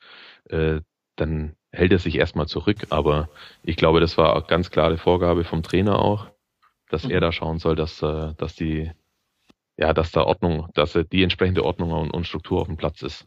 äh, 0.50 0.80
dann 1.16 1.56
hält 1.70 1.92
er 1.92 1.98
sich 1.98 2.16
erstmal 2.16 2.46
zurück. 2.46 2.86
Aber 2.90 3.28
ich 3.62 3.76
glaube, 3.76 4.00
das 4.00 4.18
war 4.18 4.42
ganz 4.42 4.70
klare 4.70 4.98
Vorgabe 4.98 5.44
vom 5.44 5.62
Trainer 5.62 5.98
auch 5.98 6.31
dass 6.92 7.04
mhm. 7.04 7.10
er 7.10 7.20
da 7.20 7.32
schauen 7.32 7.58
soll, 7.58 7.74
dass, 7.74 8.02
äh, 8.02 8.34
dass 8.36 8.54
die, 8.54 8.90
ja, 9.76 9.92
dass 9.92 10.12
da 10.12 10.22
Ordnung, 10.22 10.68
dass 10.74 10.98
die 11.10 11.22
entsprechende 11.22 11.64
Ordnung 11.64 11.90
und, 11.92 12.10
und 12.10 12.26
Struktur 12.26 12.60
auf 12.60 12.66
dem 12.66 12.76
Platz 12.76 13.02
ist. 13.02 13.26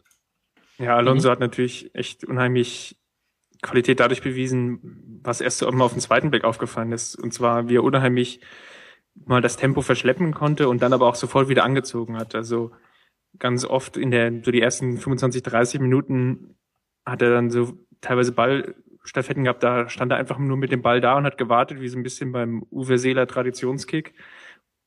Ja, 0.78 0.96
Alonso 0.96 1.28
mhm. 1.28 1.32
hat 1.32 1.40
natürlich 1.40 1.94
echt 1.94 2.24
unheimlich 2.24 2.96
Qualität 3.62 4.00
dadurch 4.00 4.22
bewiesen, 4.22 5.20
was 5.22 5.40
erst 5.40 5.62
mal 5.62 5.84
auf 5.84 5.92
den 5.92 6.00
zweiten 6.00 6.30
Blick 6.30 6.44
aufgefallen 6.44 6.92
ist. 6.92 7.16
Und 7.16 7.32
zwar, 7.32 7.68
wie 7.68 7.76
er 7.76 7.84
unheimlich 7.84 8.40
mal 9.24 9.40
das 9.40 9.56
Tempo 9.56 9.80
verschleppen 9.80 10.34
konnte 10.34 10.68
und 10.68 10.82
dann 10.82 10.92
aber 10.92 11.08
auch 11.08 11.14
sofort 11.14 11.48
wieder 11.48 11.64
angezogen 11.64 12.16
hat. 12.16 12.34
Also 12.34 12.72
ganz 13.38 13.64
oft 13.64 13.96
in 13.96 14.10
der, 14.10 14.30
so 14.44 14.50
die 14.50 14.60
ersten 14.60 14.98
25, 14.98 15.42
30 15.42 15.80
Minuten 15.80 16.56
hat 17.04 17.22
er 17.22 17.30
dann 17.30 17.50
so 17.50 17.72
teilweise 18.00 18.32
Ball 18.32 18.74
Staffetten 19.06 19.44
gehabt, 19.44 19.62
da 19.62 19.88
stand 19.88 20.12
er 20.12 20.18
einfach 20.18 20.38
nur 20.38 20.56
mit 20.56 20.72
dem 20.72 20.82
Ball 20.82 21.00
da 21.00 21.16
und 21.16 21.24
hat 21.24 21.38
gewartet, 21.38 21.80
wie 21.80 21.88
so 21.88 21.96
ein 21.96 22.02
bisschen 22.02 22.32
beim 22.32 22.64
Uwe 22.70 22.98
Seeler 22.98 23.26
Traditionskick. 23.26 24.14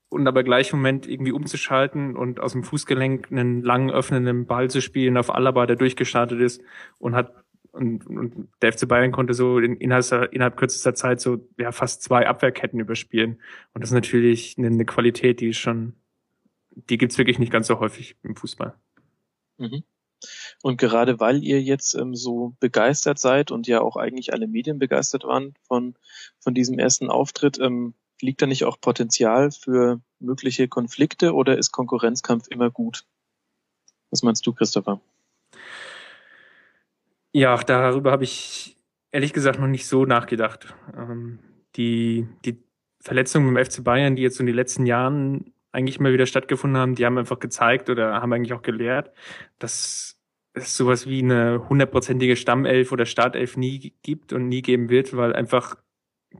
Und 0.10 0.27
aber 0.27 0.43
gleich 0.43 0.73
im 0.73 0.79
Moment 0.79 1.08
irgendwie 1.08 1.32
umzuschalten 1.32 2.15
und 2.15 2.39
aus 2.39 2.53
dem 2.53 2.63
Fußgelenk 2.63 3.32
einen 3.32 3.62
lang 3.62 3.91
öffnenden 3.91 4.47
Ball 4.47 4.69
zu 4.69 4.82
spielen 4.82 5.17
auf 5.17 5.34
Alaba, 5.34 5.67
der 5.67 5.75
durchgestartet 5.75 6.39
ist 6.39 6.63
und 6.97 7.15
hat 7.15 7.34
und, 7.71 8.08
und 8.08 8.49
der 8.62 8.73
FC 8.73 8.88
Bayern 8.88 9.12
konnte 9.12 9.34
so 9.34 9.60
in, 9.60 9.77
innerhalb, 9.77 10.34
innerhalb 10.34 10.58
kürzester 10.58 10.95
Zeit 10.95 11.21
so 11.21 11.47
ja 11.58 11.71
fast 11.71 12.01
zwei 12.01 12.27
Abwehrketten 12.27 12.79
überspielen. 12.79 13.39
Und 13.73 13.82
das 13.82 13.91
ist 13.91 13.95
natürlich 13.95 14.55
eine, 14.58 14.67
eine 14.67 14.86
Qualität, 14.86 15.39
die 15.39 15.49
ist 15.49 15.60
schon, 15.60 15.93
die 16.71 16.97
gibt's 16.97 17.17
wirklich 17.17 17.39
nicht 17.39 17.51
ganz 17.51 17.67
so 17.67 17.79
häufig 17.79 18.17
im 18.23 18.36
Fußball. 18.36 18.75
Mhm. 19.58 19.84
Und 20.62 20.78
gerade 20.78 21.19
weil 21.19 21.43
ihr 21.43 21.62
jetzt 21.62 21.95
ähm, 21.95 22.15
so 22.15 22.54
begeistert 22.60 23.19
seid 23.19 23.52
und 23.52 23.67
ja 23.67 23.82
auch 23.82 23.95
eigentlich 23.95 24.34
alle 24.34 24.48
Medien 24.48 24.78
begeistert 24.78 25.24
waren 25.24 25.54
von, 25.67 25.95
von 26.39 26.54
diesem 26.54 26.78
ersten 26.80 27.10
Auftritt, 27.10 27.60
ähm, 27.60 27.93
liegt 28.22 28.41
da 28.41 28.45
nicht 28.45 28.65
auch 28.65 28.80
Potenzial 28.82 29.52
für 29.52 30.02
mögliche 30.19 30.67
Konflikte 30.67 31.34
oder 31.34 31.58
ist 31.58 31.72
Konkurrenzkampf 31.72 32.48
immer 32.50 32.69
gut? 32.69 33.06
Was 34.12 34.24
meinst 34.24 34.45
du, 34.45 34.54
Christopher? 34.54 35.00
Ja, 37.32 37.56
darüber 37.58 38.12
habe 38.12 38.24
ich 38.24 38.76
ehrlich 39.12 39.34
gesagt 39.34 39.60
noch 39.60 39.67
nicht 39.67 39.88
so 39.88 40.06
nachgedacht. 40.06 40.74
Ähm, 40.98 41.39
die, 41.76 42.28
die 42.43 42.62
Verletzungen 43.00 43.56
im 43.56 43.63
FC 43.63 43.84
Bayern, 43.84 44.15
die 44.15 44.24
jetzt 44.24 44.39
in 44.39 44.45
den 44.45 44.56
letzten 44.56 44.86
Jahren 44.86 45.54
eigentlich 45.72 46.00
mal 46.00 46.12
wieder 46.12 46.26
stattgefunden 46.26 46.80
haben, 46.80 46.95
die 46.95 47.06
haben 47.06 47.17
einfach 47.17 47.39
gezeigt 47.39 47.89
oder 47.89 48.13
haben 48.15 48.34
eigentlich 48.34 48.54
auch 48.54 48.63
gelehrt, 48.63 49.12
dass 49.60 50.18
es 50.63 50.78
sowas 50.78 51.08
wie 51.08 51.22
eine 51.22 51.67
hundertprozentige 51.69 52.36
Stammelf 52.36 52.91
oder 52.91 53.06
Startelf 53.06 53.58
nie 53.58 53.93
gibt 54.02 54.34
und 54.34 54.48
nie 54.48 54.62
geben 54.62 54.89
wird, 54.89 55.15
weil 55.15 55.34
einfach 55.34 55.76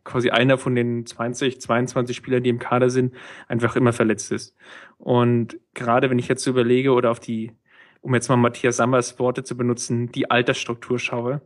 quasi 0.04 0.30
einer 0.30 0.58
von 0.58 0.76
den 0.76 1.06
20, 1.06 1.60
22 1.62 2.16
Spielern, 2.16 2.44
die 2.44 2.50
im 2.50 2.60
Kader 2.60 2.90
sind, 2.90 3.16
einfach 3.48 3.76
immer 3.76 3.94
verletzt 3.94 4.32
ist. 4.32 4.56
Und 4.98 5.60
gerade 5.74 6.10
wenn 6.10 6.20
ich 6.20 6.28
jetzt 6.28 6.46
überlege 6.46 6.92
oder 6.92 7.12
auf 7.12 7.20
die, 7.20 7.52
um 8.02 8.14
jetzt 8.14 8.30
mal 8.30 8.38
Matthias 8.38 8.78
Sammers 8.78 9.18
Worte 9.20 9.44
zu 9.44 9.58
benutzen, 9.58 10.12
die 10.12 10.30
Altersstruktur 10.30 11.00
schaue, 11.00 11.42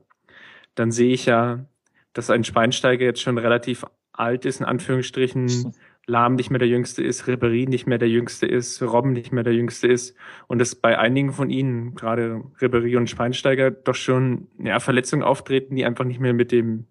dann 0.76 0.92
sehe 0.92 1.14
ich 1.14 1.26
ja, 1.26 1.66
dass 2.14 2.30
ein 2.30 2.44
Schweinsteiger 2.44 3.06
jetzt 3.06 3.22
schon 3.22 3.38
relativ 3.38 3.86
alt 4.12 4.46
ist, 4.46 4.60
in 4.60 4.66
Anführungsstrichen, 4.66 5.48
Lahm 6.06 6.36
nicht 6.36 6.50
mehr 6.50 6.60
der 6.60 6.68
Jüngste 6.68 7.02
ist, 7.02 7.24
Ribéry 7.28 7.68
nicht 7.68 7.88
mehr 7.88 7.98
der 7.98 8.10
Jüngste 8.10 8.46
ist, 8.46 8.82
Robben 8.82 9.13
nicht 9.13 9.32
mehr 9.32 9.44
der 9.44 9.54
Jüngste 9.54 9.88
ist. 9.88 10.16
Und 10.48 10.60
dass 10.60 10.76
bei 10.76 11.00
einigen 11.00 11.32
von 11.32 11.50
ihnen, 11.50 11.96
gerade 11.96 12.44
Ribéry 12.60 12.98
und 12.98 13.10
Schweinsteiger, 13.10 13.72
doch 13.72 13.96
schon 13.96 14.48
ja, 14.60 14.80
Verletzungen 14.80 15.24
auftreten, 15.24 15.76
die 15.76 15.86
einfach 15.86 16.04
nicht 16.04 16.20
mehr 16.20 16.34
mit 16.34 16.52
dem, 16.52 16.88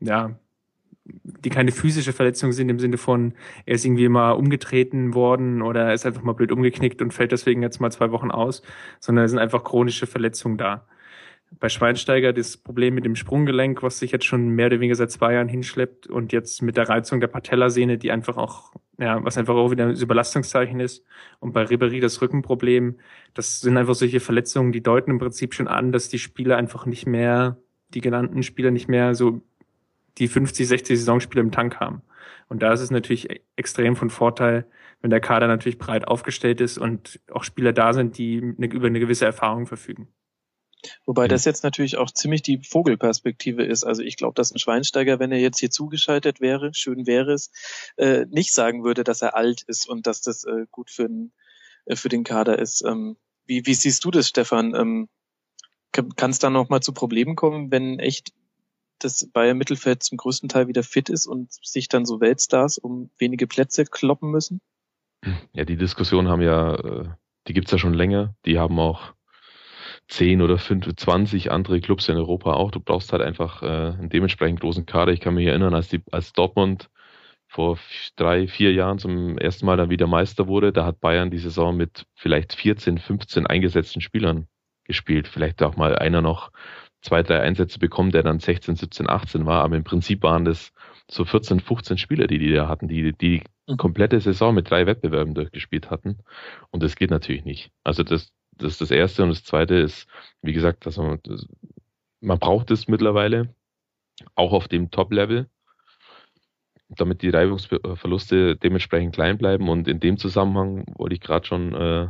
ja, 0.00 0.38
die 1.04 1.50
keine 1.50 1.72
physische 1.72 2.12
Verletzung 2.12 2.52
sind 2.52 2.68
im 2.68 2.78
Sinne 2.78 2.98
von, 2.98 3.34
er 3.66 3.74
ist 3.74 3.84
irgendwie 3.84 4.08
mal 4.08 4.32
umgetreten 4.32 5.14
worden 5.14 5.62
oder 5.62 5.86
er 5.86 5.94
ist 5.94 6.06
einfach 6.06 6.22
mal 6.22 6.34
blöd 6.34 6.52
umgeknickt 6.52 7.02
und 7.02 7.12
fällt 7.12 7.32
deswegen 7.32 7.62
jetzt 7.62 7.80
mal 7.80 7.90
zwei 7.90 8.12
Wochen 8.12 8.30
aus, 8.30 8.62
sondern 9.00 9.24
es 9.24 9.30
sind 9.30 9.40
einfach 9.40 9.64
chronische 9.64 10.06
Verletzungen 10.06 10.58
da 10.58 10.86
bei 11.58 11.68
Schweinsteiger 11.68 12.32
das 12.32 12.56
Problem 12.56 12.94
mit 12.94 13.04
dem 13.04 13.16
Sprunggelenk, 13.16 13.82
was 13.82 13.98
sich 13.98 14.12
jetzt 14.12 14.24
schon 14.24 14.48
mehr 14.48 14.66
oder 14.66 14.80
weniger 14.80 14.94
seit 14.94 15.10
zwei 15.10 15.34
Jahren 15.34 15.48
hinschleppt 15.48 16.06
und 16.06 16.32
jetzt 16.32 16.62
mit 16.62 16.76
der 16.76 16.88
Reizung 16.88 17.20
der 17.20 17.28
Patellasehne, 17.28 17.98
die 17.98 18.10
einfach 18.10 18.36
auch, 18.36 18.72
ja, 18.98 19.22
was 19.24 19.38
einfach 19.38 19.54
auch 19.54 19.70
wieder 19.70 19.86
ein 19.86 19.96
Überlastungszeichen 19.96 20.80
ist. 20.80 21.04
Und 21.40 21.52
bei 21.52 21.62
Ribery 21.62 22.00
das 22.00 22.20
Rückenproblem, 22.20 22.98
das 23.34 23.60
sind 23.60 23.76
einfach 23.76 23.94
solche 23.94 24.20
Verletzungen, 24.20 24.72
die 24.72 24.82
deuten 24.82 25.10
im 25.10 25.18
Prinzip 25.18 25.54
schon 25.54 25.68
an, 25.68 25.92
dass 25.92 26.08
die 26.08 26.18
Spieler 26.18 26.56
einfach 26.56 26.86
nicht 26.86 27.06
mehr, 27.06 27.58
die 27.94 28.00
genannten 28.00 28.42
Spieler 28.42 28.70
nicht 28.70 28.88
mehr 28.88 29.14
so 29.14 29.42
die 30.18 30.28
50, 30.28 30.66
60 30.68 30.98
Saisonspiele 30.98 31.42
im 31.42 31.52
Tank 31.52 31.80
haben. 31.80 32.02
Und 32.48 32.62
da 32.62 32.72
ist 32.72 32.80
es 32.80 32.90
natürlich 32.90 33.30
e-, 33.30 33.40
extrem 33.56 33.96
von 33.96 34.10
Vorteil, 34.10 34.66
wenn 35.00 35.10
der 35.10 35.20
Kader 35.20 35.48
natürlich 35.48 35.78
breit 35.78 36.06
aufgestellt 36.06 36.60
ist 36.60 36.78
und 36.78 37.20
auch 37.30 37.44
Spieler 37.44 37.72
da 37.72 37.92
sind, 37.92 38.18
die 38.18 38.36
über 38.36 38.86
eine 38.86 39.00
gewisse 39.00 39.24
Erfahrung 39.24 39.66
verfügen. 39.66 40.08
Wobei 41.06 41.28
das 41.28 41.44
jetzt 41.44 41.64
natürlich 41.64 41.96
auch 41.96 42.10
ziemlich 42.10 42.42
die 42.42 42.58
Vogelperspektive 42.58 43.64
ist. 43.64 43.84
Also 43.84 44.02
ich 44.02 44.16
glaube, 44.16 44.34
dass 44.34 44.52
ein 44.52 44.58
Schweinsteiger, 44.58 45.18
wenn 45.18 45.32
er 45.32 45.38
jetzt 45.38 45.60
hier 45.60 45.70
zugeschaltet 45.70 46.40
wäre, 46.40 46.74
schön 46.74 47.06
wäre 47.06 47.32
es, 47.32 47.50
äh, 47.96 48.26
nicht 48.28 48.52
sagen 48.52 48.84
würde, 48.84 49.04
dass 49.04 49.22
er 49.22 49.36
alt 49.36 49.62
ist 49.62 49.88
und 49.88 50.06
dass 50.06 50.22
das 50.22 50.44
äh, 50.44 50.66
gut 50.70 50.90
für 50.90 51.08
den, 51.08 51.32
äh, 51.86 51.96
für 51.96 52.08
den 52.08 52.24
Kader 52.24 52.58
ist. 52.58 52.84
Ähm, 52.84 53.16
wie, 53.46 53.66
wie 53.66 53.74
siehst 53.74 54.04
du 54.04 54.10
das, 54.10 54.28
Stefan? 54.28 54.74
Ähm, 54.74 55.08
kann 55.92 56.30
es 56.30 56.38
da 56.38 56.48
nochmal 56.48 56.80
zu 56.80 56.92
Problemen 56.92 57.36
kommen, 57.36 57.70
wenn 57.70 57.98
echt 57.98 58.32
das 58.98 59.28
Bayern 59.30 59.58
Mittelfeld 59.58 60.02
zum 60.02 60.16
größten 60.16 60.48
Teil 60.48 60.68
wieder 60.68 60.82
fit 60.82 61.10
ist 61.10 61.26
und 61.26 61.52
sich 61.52 61.88
dann 61.88 62.06
so 62.06 62.20
Weltstars 62.20 62.78
um 62.78 63.10
wenige 63.18 63.46
Plätze 63.46 63.84
kloppen 63.84 64.30
müssen? 64.30 64.60
Ja, 65.52 65.64
die 65.64 65.76
Diskussion 65.76 66.28
haben 66.28 66.42
ja, 66.42 66.74
äh, 66.74 67.08
die 67.46 67.52
gibt's 67.52 67.70
ja 67.72 67.78
schon 67.78 67.94
länger. 67.94 68.34
Die 68.46 68.58
haben 68.58 68.78
auch 68.78 69.12
10 70.12 70.42
oder 70.42 70.58
5, 70.58 70.94
20 70.94 71.50
andere 71.50 71.80
Clubs 71.80 72.08
in 72.08 72.16
Europa 72.16 72.52
auch. 72.52 72.70
Du 72.70 72.80
brauchst 72.80 73.12
halt 73.12 73.22
einfach 73.22 73.62
äh, 73.62 73.66
einen 73.66 74.10
dementsprechend 74.10 74.60
großen 74.60 74.84
Kader. 74.84 75.12
Ich 75.12 75.20
kann 75.20 75.34
mich 75.34 75.46
erinnern, 75.46 75.74
als, 75.74 75.88
die, 75.88 76.02
als 76.10 76.34
Dortmund 76.34 76.90
vor 77.48 77.78
drei, 78.16 78.46
vier 78.46 78.72
Jahren 78.72 78.98
zum 78.98 79.38
ersten 79.38 79.64
Mal 79.64 79.78
dann 79.78 79.88
wieder 79.90 80.06
Meister 80.06 80.48
wurde, 80.48 80.72
da 80.72 80.84
hat 80.84 81.00
Bayern 81.00 81.30
die 81.30 81.38
Saison 81.38 81.76
mit 81.76 82.06
vielleicht 82.14 82.54
14, 82.54 82.98
15 82.98 83.46
eingesetzten 83.46 84.02
Spielern 84.02 84.48
gespielt. 84.84 85.28
Vielleicht 85.28 85.62
auch 85.62 85.76
mal 85.76 85.96
einer 85.96 86.20
noch 86.20 86.50
zwei, 87.00 87.22
drei 87.22 87.40
Einsätze 87.40 87.78
bekommen, 87.78 88.10
der 88.10 88.22
dann 88.22 88.38
16, 88.38 88.76
17, 88.76 89.08
18 89.08 89.46
war. 89.46 89.64
Aber 89.64 89.76
im 89.76 89.84
Prinzip 89.84 90.22
waren 90.22 90.44
das 90.44 90.72
so 91.10 91.24
14, 91.24 91.60
15 91.60 91.96
Spieler, 91.96 92.26
die 92.26 92.38
die 92.38 92.52
da 92.52 92.68
hatten, 92.68 92.86
die 92.86 93.12
die 93.14 93.42
mhm. 93.66 93.76
komplette 93.78 94.20
Saison 94.20 94.54
mit 94.54 94.70
drei 94.70 94.86
Wettbewerben 94.86 95.34
durchgespielt 95.34 95.90
hatten. 95.90 96.18
Und 96.70 96.82
das 96.82 96.96
geht 96.96 97.10
natürlich 97.10 97.44
nicht. 97.46 97.70
Also 97.82 98.02
das, 98.02 98.30
das 98.52 98.72
ist 98.72 98.80
das 98.80 98.90
Erste. 98.90 99.22
Und 99.22 99.30
das 99.30 99.44
Zweite 99.44 99.74
ist, 99.76 100.06
wie 100.42 100.52
gesagt, 100.52 100.86
dass 100.86 100.96
man, 100.96 101.20
man 102.20 102.38
braucht 102.38 102.70
es 102.70 102.88
mittlerweile, 102.88 103.54
auch 104.34 104.52
auf 104.52 104.68
dem 104.68 104.90
Top-Level, 104.90 105.48
damit 106.88 107.22
die 107.22 107.30
Reibungsverluste 107.30 108.56
dementsprechend 108.56 109.14
klein 109.14 109.38
bleiben. 109.38 109.68
Und 109.68 109.88
in 109.88 110.00
dem 110.00 110.18
Zusammenhang 110.18 110.84
wollte 110.96 111.14
ich 111.14 111.20
gerade 111.20 111.46
schon 111.46 111.74
äh, 111.74 112.08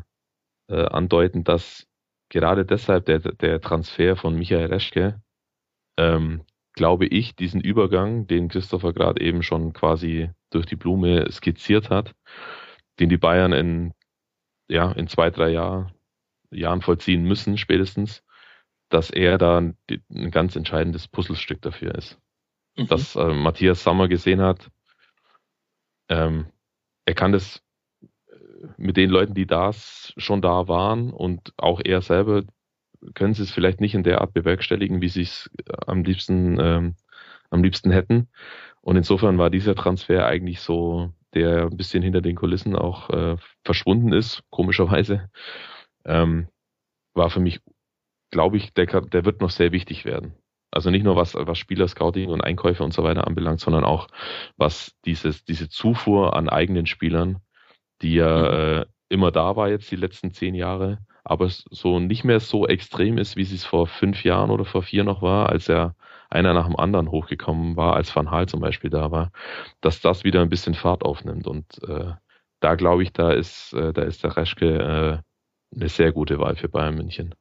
äh, 0.69 0.87
andeuten, 0.87 1.45
dass 1.45 1.87
gerade 2.29 2.65
deshalb 2.65 3.07
der, 3.07 3.21
der 3.21 3.61
Transfer 3.61 4.17
von 4.17 4.37
Michael 4.37 4.67
Reschke, 4.67 5.23
ähm, 5.99 6.43
glaube 6.75 7.07
ich, 7.07 7.37
diesen 7.37 7.61
Übergang, 7.61 8.27
den 8.27 8.49
Christopher 8.49 8.93
gerade 8.93 9.21
eben 9.21 9.43
schon 9.43 9.73
quasi 9.73 10.31
durch 10.51 10.67
die 10.67 10.77
Blume 10.77 11.31
skizziert 11.31 11.91
hat, 11.91 12.15
den 12.99 13.09
die 13.09 13.19
Bayern 13.19 13.53
in, 13.53 13.93
ja, 14.69 14.91
in 14.93 15.07
zwei, 15.09 15.31
drei 15.31 15.51
Jahr, 15.51 15.93
Jahren 16.53 16.83
vollziehen 16.83 17.25
müssen, 17.25 17.59
spätestens, 17.59 18.23
dass 18.89 19.11
er 19.11 19.39
da 19.39 19.59
ein, 19.59 19.77
ein 20.11 20.31
ganz 20.31 20.57
entscheidendes 20.57 21.09
Puzzlestück 21.09 21.63
dafür 21.63 21.95
ist. 21.95 22.19
Mhm. 22.77 22.87
Dass 22.89 23.17
äh, 23.17 23.33
Matthias 23.33 23.83
Sammer 23.83 24.09
gesehen 24.09 24.41
hat, 24.41 24.71
ähm, 26.09 26.47
er 27.05 27.15
kann 27.15 27.33
das 27.33 27.63
mit 28.77 28.97
den 28.97 29.11
Leuten, 29.11 29.35
die 29.35 29.47
da 29.47 29.73
schon 29.73 30.41
da 30.41 30.69
waren 30.69 31.11
und 31.11 31.53
auch 31.57 31.81
er 31.85 32.01
selber 32.01 32.43
können 33.15 33.35
sie 33.35 33.43
es 33.43 33.51
vielleicht 33.51 33.81
nicht 33.81 33.95
in 33.95 34.05
der 34.05 34.21
Art 34.21 34.33
bewerkstelligen, 34.33 35.01
wie 35.01 35.09
sie 35.09 35.23
es 35.23 35.51
äh, 35.67 35.73
am 35.87 36.05
liebsten 36.05 36.61
ähm, 36.61 36.95
am 37.53 37.63
liebsten 37.63 37.91
hätten. 37.91 38.29
Und 38.81 38.97
insofern 38.97 39.39
war 39.39 39.51
dieser 39.51 39.75
Transfer 39.75 40.27
eigentlich 40.27 40.61
so, 40.61 41.13
der 41.35 41.65
ein 41.65 41.77
bisschen 41.77 42.03
hinter 42.03 42.21
den 42.21 42.35
Kulissen 42.37 42.75
auch 42.75 43.11
äh, 43.11 43.37
verschwunden 43.65 44.13
ist, 44.13 44.43
komischerweise, 44.51 45.31
ähm, 46.05 46.49
war 47.15 47.31
für 47.31 47.41
mich, 47.41 47.61
glaube 48.31 48.57
ich, 48.57 48.73
der, 48.75 48.87
der 48.87 49.25
wird 49.25 49.41
noch 49.41 49.51
sehr 49.51 49.73
wichtig 49.73 50.05
werden. 50.05 50.35
Also 50.71 50.91
nicht 50.91 51.05
nur 51.05 51.17
was, 51.17 51.35
was 51.35 51.59
Spielerscouting 51.59 52.31
und 52.31 52.41
Einkäufe 52.41 52.83
und 52.83 52.95
so 52.95 53.05
weiter 53.05 53.27
anbelangt, 53.27 53.61
sondern 53.61 53.85
auch 53.85 54.09
was 54.57 54.97
dieses, 55.05 55.45
diese 55.45 55.69
Zufuhr 55.69 56.35
an 56.35 56.49
eigenen 56.49 56.87
Spielern 56.87 57.43
die 58.03 58.15
ja 58.15 58.39
mhm. 58.39 58.83
äh, 58.83 58.87
immer 59.09 59.31
da 59.31 59.57
war 59.57 59.69
jetzt 59.69 59.91
die 59.91 59.97
letzten 59.97 60.33
zehn 60.33 60.55
Jahre, 60.55 60.99
aber 61.25 61.49
so 61.49 62.01
nicht 62.01 62.25
mehr 62.25 62.41
so 62.41 62.67
extrem 62.67 63.19
ist, 63.19 63.37
wie 63.37 63.43
es 63.43 63.65
vor 63.65 63.87
fünf 63.87 64.25
Jahren 64.25 64.51
oder 64.51 64.65
vor 64.65 64.83
vier 64.83 65.05
noch 65.05 65.23
war, 65.23 65.49
als 65.49 65.69
er 65.69 65.95
einer 66.31 66.55
nach 66.55 66.67
dem 66.67 66.77
anderen 66.77 67.11
hochgekommen 67.11 67.77
war, 67.77 67.95
als 67.95 68.15
Van 68.15 68.31
Hal 68.31 68.49
zum 68.49 68.61
Beispiel 68.61 68.91
da 68.91 69.11
war, 69.11 69.31
dass 69.83 70.01
das 70.01 70.25
wieder 70.25 70.41
ein 70.41 70.49
bisschen 70.49 70.75
Fahrt 70.75 71.05
aufnimmt. 71.05 71.47
Und 71.47 71.67
äh, 71.87 72.13
da 72.61 72.75
glaube 72.75 73.03
ich, 73.03 73.13
da 73.13 73.33
ist, 73.33 73.75
äh, 73.75 73.93
da 73.93 74.03
ist 74.03 74.25
der 74.25 74.37
Reschke 74.37 75.21
äh, 75.21 75.32
eine 75.75 75.89
sehr 75.89 76.13
gute 76.13 76.39
Wahl 76.39 76.57
für 76.57 76.69
Bayern 76.69 76.97
München. 76.97 77.35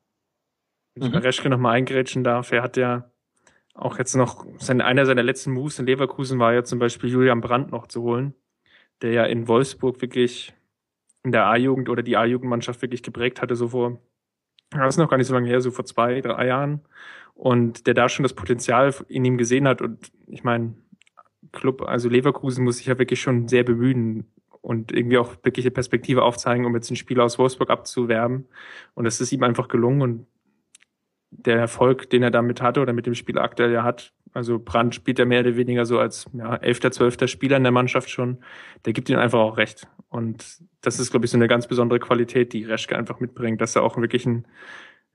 Wenn 0.95 1.07
ich 1.07 1.13
bei 1.13 1.19
Reschke 1.19 1.49
nochmal 1.49 1.75
eingrätschen 1.75 2.23
darf, 2.23 2.51
er 2.51 2.63
hat 2.63 2.77
ja 2.77 3.09
auch 3.73 3.97
jetzt 3.97 4.15
noch, 4.15 4.45
sein, 4.57 4.81
einer 4.81 5.05
seiner 5.05 5.23
letzten 5.23 5.51
Moves 5.51 5.79
in 5.79 5.85
Leverkusen 5.85 6.39
war 6.39 6.53
ja 6.53 6.63
zum 6.63 6.79
Beispiel 6.79 7.09
Julian 7.09 7.41
Brandt 7.41 7.71
noch 7.71 7.87
zu 7.87 8.01
holen 8.01 8.33
der 9.01 9.11
ja 9.11 9.25
in 9.25 9.47
Wolfsburg 9.47 10.01
wirklich 10.01 10.53
in 11.23 11.31
der 11.31 11.45
A-Jugend 11.45 11.89
oder 11.89 12.03
die 12.03 12.17
A-Jugendmannschaft 12.17 12.81
wirklich 12.81 13.03
geprägt 13.03 13.41
hatte, 13.41 13.55
so 13.55 13.69
vor, 13.69 13.99
das 14.71 14.95
ist 14.95 14.97
noch 14.97 15.09
gar 15.09 15.17
nicht 15.17 15.27
so 15.27 15.33
lange 15.33 15.49
her, 15.49 15.61
so 15.61 15.71
vor 15.71 15.85
zwei, 15.85 16.21
drei 16.21 16.47
Jahren. 16.47 16.81
Und 17.33 17.87
der 17.87 17.93
da 17.93 18.09
schon 18.09 18.23
das 18.23 18.33
Potenzial 18.33 18.93
in 19.07 19.25
ihm 19.25 19.37
gesehen 19.37 19.67
hat. 19.67 19.81
Und 19.81 20.11
ich 20.27 20.43
meine, 20.43 20.75
Club, 21.51 21.81
also 21.83 22.09
Leverkusen 22.09 22.63
muss 22.63 22.77
sich 22.77 22.87
ja 22.87 22.99
wirklich 22.99 23.21
schon 23.21 23.47
sehr 23.47 23.63
bemühen 23.63 24.31
und 24.61 24.91
irgendwie 24.91 25.17
auch 25.17 25.35
wirklich 25.43 25.65
eine 25.65 25.71
Perspektive 25.71 26.23
aufzeigen, 26.23 26.65
um 26.65 26.75
jetzt 26.75 26.89
einen 26.89 26.97
Spieler 26.97 27.23
aus 27.23 27.39
Wolfsburg 27.39 27.69
abzuwerben. 27.69 28.47
Und 28.93 29.05
es 29.05 29.19
ist 29.19 29.31
ihm 29.31 29.43
einfach 29.43 29.67
gelungen. 29.67 30.01
Und 30.01 30.27
der 31.31 31.57
Erfolg, 31.57 32.09
den 32.09 32.23
er 32.23 32.31
damit 32.31 32.61
hatte 32.61 32.81
oder 32.81 32.93
mit 32.93 33.05
dem 33.05 33.15
Spiel 33.15 33.39
aktuell 33.39 33.71
ja 33.71 33.83
hat, 33.83 34.13
also 34.33 34.59
Brandt 34.59 34.95
spielt 34.95 35.19
ja 35.19 35.25
mehr 35.25 35.41
oder 35.41 35.55
weniger 35.55 35.85
so 35.85 35.99
als 35.99 36.25
ja, 36.33 36.55
elfter, 36.55 36.91
zwölfter 36.91 37.27
Spieler 37.27 37.57
in 37.57 37.63
der 37.63 37.71
Mannschaft 37.71 38.09
schon, 38.09 38.37
der 38.85 38.93
gibt 38.93 39.09
ihm 39.09 39.17
einfach 39.17 39.39
auch 39.39 39.57
recht. 39.57 39.87
Und 40.09 40.61
das 40.81 40.99
ist, 40.99 41.11
glaube 41.11 41.25
ich, 41.25 41.31
so 41.31 41.37
eine 41.37 41.47
ganz 41.47 41.67
besondere 41.67 41.99
Qualität, 41.99 42.53
die 42.53 42.63
Reschke 42.63 42.97
einfach 42.97 43.19
mitbringt, 43.19 43.59
dass 43.61 43.75
er 43.75 43.83
auch 43.83 43.97
wirklich 43.97 44.25
ein 44.25 44.45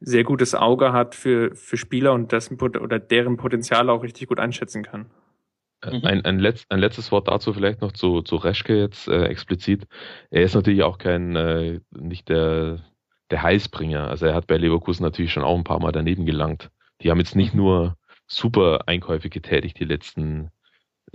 sehr 0.00 0.24
gutes 0.24 0.54
Auge 0.54 0.92
hat 0.92 1.14
für, 1.14 1.54
für 1.54 1.76
Spieler 1.76 2.12
und 2.12 2.32
das 2.32 2.50
oder 2.50 2.98
deren 2.98 3.36
Potenzial 3.36 3.88
auch 3.88 4.02
richtig 4.02 4.28
gut 4.28 4.38
einschätzen 4.38 4.82
kann. 4.82 5.06
Äh, 5.86 6.06
ein, 6.06 6.24
ein, 6.24 6.40
Letz-, 6.40 6.66
ein 6.68 6.80
letztes 6.80 7.12
Wort 7.12 7.28
dazu 7.28 7.52
vielleicht 7.52 7.80
noch 7.80 7.92
zu, 7.92 8.22
zu 8.22 8.36
Reschke 8.36 8.78
jetzt 8.78 9.08
äh, 9.08 9.24
explizit. 9.24 9.86
Er 10.30 10.42
ist 10.42 10.54
natürlich 10.54 10.82
auch 10.82 10.98
kein, 10.98 11.36
äh, 11.36 11.80
nicht 11.90 12.28
der 12.28 12.80
der 13.30 13.42
Heißbringer. 13.42 14.08
Also 14.08 14.26
er 14.26 14.34
hat 14.34 14.46
bei 14.46 14.56
Leverkusen 14.56 15.02
natürlich 15.02 15.32
schon 15.32 15.42
auch 15.42 15.56
ein 15.56 15.64
paar 15.64 15.80
Mal 15.80 15.92
daneben 15.92 16.26
gelangt. 16.26 16.70
Die 17.02 17.10
haben 17.10 17.18
jetzt 17.18 17.36
nicht 17.36 17.54
mhm. 17.54 17.60
nur 17.60 17.96
super 18.26 18.86
Einkäufe 18.86 19.28
getätigt 19.28 19.78
die 19.78 19.84
letzten 19.84 20.50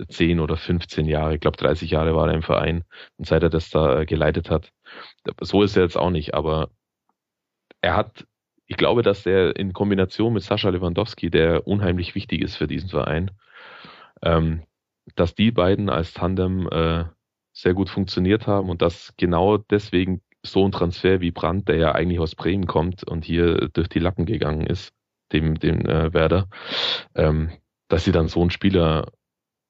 10 0.08 0.40
oder 0.40 0.56
15 0.56 1.06
Jahre. 1.06 1.34
Ich 1.34 1.40
glaube, 1.40 1.56
30 1.58 1.90
Jahre 1.90 2.14
war 2.14 2.28
er 2.28 2.34
im 2.34 2.42
Verein 2.42 2.84
und 3.16 3.26
seit 3.26 3.42
er 3.42 3.50
das 3.50 3.70
da 3.70 4.04
geleitet 4.04 4.50
hat. 4.50 4.72
So 5.40 5.62
ist 5.62 5.76
er 5.76 5.82
jetzt 5.82 5.98
auch 5.98 6.10
nicht, 6.10 6.34
aber 6.34 6.70
er 7.82 7.96
hat, 7.96 8.26
ich 8.66 8.76
glaube, 8.76 9.02
dass 9.02 9.26
er 9.26 9.56
in 9.56 9.72
Kombination 9.72 10.32
mit 10.32 10.42
Sascha 10.42 10.70
Lewandowski, 10.70 11.30
der 11.30 11.66
unheimlich 11.66 12.14
wichtig 12.14 12.40
ist 12.40 12.56
für 12.56 12.66
diesen 12.66 12.88
Verein, 12.88 13.30
ähm, 14.22 14.62
dass 15.14 15.34
die 15.34 15.50
beiden 15.50 15.90
als 15.90 16.12
Tandem 16.12 16.68
äh, 16.68 17.04
sehr 17.52 17.74
gut 17.74 17.90
funktioniert 17.90 18.46
haben 18.46 18.70
und 18.70 18.82
dass 18.82 19.14
genau 19.16 19.58
deswegen 19.58 20.22
so 20.44 20.64
ein 20.64 20.72
Transfer 20.72 21.20
wie 21.20 21.30
Brandt, 21.30 21.68
der 21.68 21.76
ja 21.76 21.92
eigentlich 21.92 22.18
aus 22.18 22.34
Bremen 22.34 22.66
kommt 22.66 23.04
und 23.04 23.24
hier 23.24 23.68
durch 23.72 23.88
die 23.88 23.98
Lacken 23.98 24.26
gegangen 24.26 24.66
ist, 24.66 24.92
dem, 25.32 25.58
dem 25.58 25.86
äh, 25.86 26.12
Werder, 26.12 26.48
ähm, 27.14 27.52
dass 27.88 28.04
sie 28.04 28.12
dann 28.12 28.28
so 28.28 28.40
einen 28.40 28.50
Spieler 28.50 29.12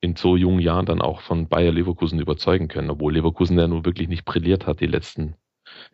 in 0.00 0.16
so 0.16 0.36
jungen 0.36 0.60
Jahren 0.60 0.86
dann 0.86 1.00
auch 1.00 1.20
von 1.20 1.48
Bayer 1.48 1.72
Leverkusen 1.72 2.18
überzeugen 2.18 2.68
können, 2.68 2.90
obwohl 2.90 3.12
Leverkusen 3.12 3.58
ja 3.58 3.68
nur 3.68 3.84
wirklich 3.84 4.08
nicht 4.08 4.24
brilliert 4.24 4.66
hat 4.66 4.80
die 4.80 4.86
letzten 4.86 5.36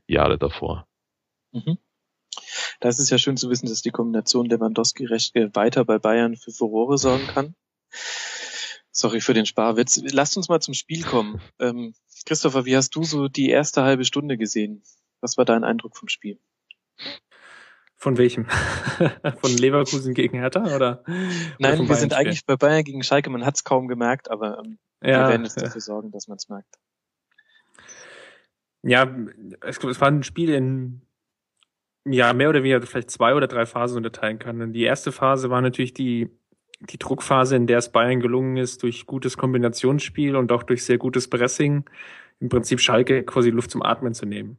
Jahre 0.07 0.39
davor. 0.39 0.87
Mhm. 1.53 1.79
Das 2.81 2.99
ist 2.99 3.11
ja 3.11 3.19
schön 3.19 3.37
zu 3.37 3.51
wissen, 3.51 3.69
dass 3.69 3.83
die 3.83 3.91
Kombination 3.91 4.47
Lewandowski-Rechtke 4.47 5.55
weiter 5.55 5.85
bei 5.85 5.99
Bayern 5.99 6.37
für 6.37 6.53
Furore 6.53 6.97
sorgen 6.97 7.27
kann. 7.27 7.55
Sorry 8.99 9.21
für 9.21 9.33
den 9.33 9.47
Sparwitz. 9.47 10.03
Lasst 10.11 10.37
uns 10.37 10.49
mal 10.49 10.59
zum 10.61 10.75
Spiel 10.75 11.05
kommen. 11.05 11.41
Ähm, 11.61 11.95
Christopher, 12.27 12.65
wie 12.65 12.77
hast 12.77 12.91
du 12.97 13.05
so 13.05 13.29
die 13.29 13.49
erste 13.49 13.85
halbe 13.85 14.05
Stunde 14.05 14.37
gesehen? 14.37 14.83
Was 15.21 15.39
war 15.39 15.45
dein 15.45 15.63
Eindruck 15.63 15.97
vom 15.97 16.09
Spiel? 16.09 16.41
Von 17.97 18.19
welchem? 18.19 18.47
Von 19.41 19.57
Leverkusen 19.57 20.15
gegen 20.15 20.39
Hertha 20.39 20.75
oder? 20.75 21.05
Nein, 21.61 21.79
oder 21.79 21.89
wir 21.89 21.95
sind 21.95 22.13
eigentlich 22.13 22.45
bei 22.45 22.57
Bayern 22.57 22.83
gegen 22.83 23.05
Schalke. 23.05 23.31
Man 23.31 23.47
hat 23.47 23.55
es 23.55 23.63
kaum 23.63 23.87
gemerkt, 23.87 24.33
aber 24.33 24.59
ähm, 24.59 24.81
ja, 25.01 25.23
wir 25.23 25.29
werden 25.29 25.45
jetzt 25.45 25.59
ja. 25.59 25.63
dafür 25.63 25.81
sorgen, 25.81 26.11
dass 26.11 26.27
man 26.27 26.39
es 26.39 26.49
merkt. 26.49 26.75
Ja, 28.83 29.17
es, 29.61 29.79
es 29.79 30.01
war 30.01 30.09
ein 30.09 30.25
Spiel 30.25 30.51
in 30.51 31.03
ja 32.05 32.33
mehr 32.33 32.49
oder 32.49 32.65
weniger 32.65 32.85
vielleicht 32.85 33.13
zwei 33.13 33.33
oder 33.33 33.47
drei 33.47 33.65
Phasen 33.65 33.99
unterteilen 33.99 34.41
kann. 34.41 34.61
Und 34.61 34.73
die 34.73 34.83
erste 34.83 35.13
Phase 35.13 35.51
war 35.51 35.61
natürlich 35.61 35.95
die 35.95 36.37
die 36.81 36.99
Druckphase, 36.99 37.57
in 37.57 37.67
der 37.67 37.79
es 37.79 37.91
Bayern 37.91 38.21
gelungen 38.21 38.57
ist, 38.57 38.83
durch 38.83 39.07
gutes 39.07 39.37
Kombinationsspiel 39.37 40.37
und 40.37 40.53
auch 40.53 40.63
durch 40.63 40.85
sehr 40.85 40.99
gutes 40.99 41.29
Pressing 41.29 41.85
im 42.41 42.49
Prinzip 42.49 42.81
Schalke 42.81 43.25
quasi 43.25 43.51
Luft 43.51 43.71
zum 43.71 43.83
Atmen 43.83 44.15
zu 44.15 44.27
nehmen. 44.27 44.59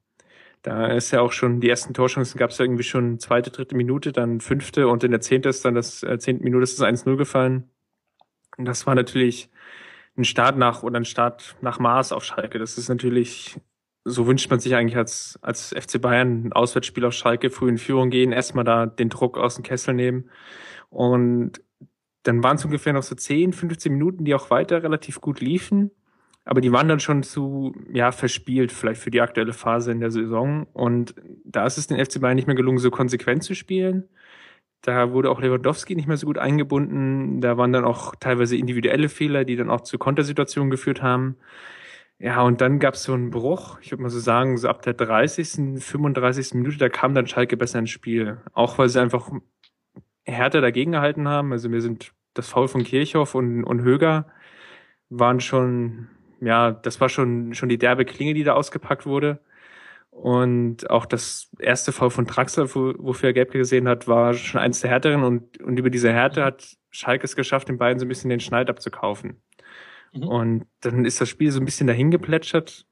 Da 0.61 0.87
ist 0.87 1.11
ja 1.11 1.21
auch 1.21 1.31
schon, 1.31 1.61
die 1.61 1.69
ersten 1.69 1.93
Torchancen 1.93 2.37
gab 2.37 2.49
es 2.49 2.57
ja 2.57 2.65
irgendwie 2.65 2.83
schon 2.83 3.19
zweite, 3.19 3.49
dritte 3.49 3.75
Minute, 3.75 4.11
dann 4.11 4.41
fünfte 4.41 4.89
und 4.89 5.03
in 5.05 5.11
der 5.11 5.21
zehnte 5.21 5.47
ist 5.47 5.63
dann 5.63 5.75
das, 5.75 6.03
äh, 6.03 6.19
zehnte 6.19 6.43
Minute 6.43 6.63
ist 6.63 6.79
das 6.79 6.85
1-0 6.85 7.15
gefallen. 7.15 7.69
Und 8.57 8.65
das 8.65 8.85
war 8.85 8.95
natürlich 8.95 9.49
ein 10.17 10.25
Start 10.25 10.57
nach 10.57 10.83
oder 10.83 10.99
ein 10.99 11.05
Start 11.05 11.55
nach 11.61 11.79
Maß 11.79 12.11
auf 12.11 12.25
Schalke. 12.25 12.59
Das 12.59 12.77
ist 12.77 12.89
natürlich, 12.89 13.57
so 14.03 14.27
wünscht 14.27 14.49
man 14.49 14.59
sich 14.59 14.75
eigentlich 14.75 14.97
als, 14.97 15.39
als 15.41 15.69
FC 15.69 16.01
Bayern 16.01 16.47
ein 16.47 16.53
Auswärtsspiel 16.53 17.05
auf 17.05 17.13
Schalke, 17.13 17.51
früh 17.51 17.69
in 17.69 17.77
Führung 17.77 18.09
gehen, 18.09 18.33
erstmal 18.33 18.65
da 18.65 18.85
den 18.85 19.09
Druck 19.09 19.37
aus 19.37 19.55
dem 19.55 19.63
Kessel 19.63 19.93
nehmen. 19.93 20.29
Und 20.89 21.61
dann 22.23 22.43
waren 22.43 22.57
es 22.57 22.65
ungefähr 22.65 22.93
noch 22.93 23.03
so 23.03 23.15
10, 23.15 23.53
15 23.53 23.91
Minuten, 23.91 24.25
die 24.25 24.35
auch 24.35 24.49
weiter 24.49 24.83
relativ 24.83 25.21
gut 25.21 25.39
liefen. 25.39 25.91
Aber 26.45 26.61
die 26.61 26.71
waren 26.71 26.87
dann 26.87 26.99
schon 26.99 27.23
zu, 27.23 27.75
ja, 27.91 28.11
verspielt, 28.11 28.71
vielleicht 28.71 29.01
für 29.01 29.11
die 29.11 29.21
aktuelle 29.21 29.53
Phase 29.53 29.91
in 29.91 29.99
der 29.99 30.11
Saison. 30.11 30.65
Und 30.73 31.15
da 31.45 31.65
ist 31.65 31.77
es 31.77 31.87
den 31.87 32.03
FC 32.03 32.19
Bayern 32.19 32.35
nicht 32.35 32.47
mehr 32.47 32.55
gelungen, 32.55 32.79
so 32.79 32.89
konsequent 32.89 33.43
zu 33.43 33.53
spielen. 33.53 34.09
Da 34.81 35.11
wurde 35.11 35.29
auch 35.29 35.41
Lewandowski 35.41 35.95
nicht 35.95 36.07
mehr 36.07 36.17
so 36.17 36.25
gut 36.25 36.37
eingebunden. 36.37 37.41
Da 37.41 37.57
waren 37.57 37.73
dann 37.73 37.85
auch 37.85 38.15
teilweise 38.15 38.55
individuelle 38.57 39.09
Fehler, 39.09 39.45
die 39.45 39.57
dann 39.57 39.69
auch 39.69 39.81
zu 39.81 39.97
Kontersituationen 39.97 40.71
geführt 40.71 41.01
haben. 41.01 41.37
Ja, 42.17 42.41
und 42.41 42.61
dann 42.61 42.79
gab 42.79 42.95
es 42.95 43.03
so 43.03 43.13
einen 43.13 43.29
Bruch, 43.29 43.79
ich 43.81 43.91
würde 43.91 44.03
mal 44.03 44.09
so 44.09 44.19
sagen, 44.19 44.57
so 44.57 44.67
ab 44.67 44.81
der 44.81 44.93
30., 44.93 45.81
35. 45.81 46.53
Minute, 46.53 46.77
da 46.77 46.89
kam 46.89 47.13
dann 47.13 47.27
Schalke 47.27 47.55
besser 47.57 47.79
ins 47.79 47.91
Spiel. 47.91 48.39
Auch 48.53 48.77
weil 48.77 48.89
sie 48.89 49.01
einfach 49.01 49.29
härter 50.25 50.61
dagegen 50.61 50.91
gehalten 50.91 51.27
haben. 51.27 51.51
Also 51.51 51.69
mir 51.69 51.81
sind 51.81 52.11
das 52.33 52.49
Foul 52.49 52.67
von 52.67 52.83
Kirchhoff 52.83 53.35
und, 53.35 53.63
und 53.63 53.81
Höger 53.81 54.27
waren 55.09 55.39
schon, 55.39 56.07
ja, 56.39 56.71
das 56.71 57.01
war 57.01 57.09
schon, 57.09 57.53
schon 57.53 57.69
die 57.69 57.77
derbe 57.77 58.05
Klinge, 58.05 58.33
die 58.33 58.43
da 58.43 58.53
ausgepackt 58.53 59.05
wurde. 59.05 59.39
Und 60.11 60.89
auch 60.89 61.05
das 61.05 61.49
erste 61.59 61.91
Foul 61.91 62.09
von 62.09 62.27
Traxler, 62.27 62.73
wofür 62.73 63.29
er 63.29 63.33
gelb 63.33 63.51
gesehen 63.51 63.87
hat, 63.87 64.07
war 64.07 64.33
schon 64.33 64.59
eins 64.59 64.81
der 64.81 64.89
härteren. 64.89 65.23
Und, 65.23 65.61
und 65.61 65.77
über 65.79 65.89
diese 65.89 66.11
Härte 66.11 66.43
hat 66.43 66.77
Schalke 66.89 67.25
es 67.25 67.35
geschafft, 67.35 67.69
den 67.69 67.77
beiden 67.77 67.99
so 67.99 68.05
ein 68.05 68.09
bisschen 68.09 68.29
den 68.29 68.39
Schneid 68.39 68.69
abzukaufen. 68.69 69.41
Mhm. 70.13 70.23
Und 70.27 70.65
dann 70.81 71.05
ist 71.05 71.21
das 71.21 71.29
Spiel 71.29 71.51
so 71.51 71.59
ein 71.59 71.65
bisschen 71.65 71.87
dahin 71.87 72.11
geplätschert. 72.11 72.85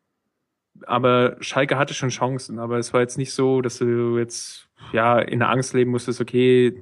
Aber 0.86 1.38
Schalke 1.40 1.78
hatte 1.78 1.96
schon 1.96 2.10
Chancen, 2.10 2.60
aber 2.60 2.78
es 2.78 2.94
war 2.94 3.02
jetzt 3.02 3.18
nicht 3.18 3.34
so, 3.34 3.62
dass 3.62 3.80
du 3.80 4.18
jetzt 4.18 4.70
ja 4.94 5.20
in 5.20 5.40
der 5.40 5.50
Angst 5.50 5.74
leben 5.74 5.90
musstest, 5.90 6.22
okay, 6.22 6.80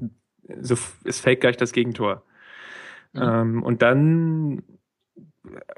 so 0.62 0.76
es 1.04 1.20
fällt 1.20 1.42
gleich 1.42 1.58
das 1.58 1.72
Gegentor. 1.72 2.24
Mhm. 3.14 3.22
Ähm, 3.22 3.64
und 3.64 3.82
dann 3.82 4.64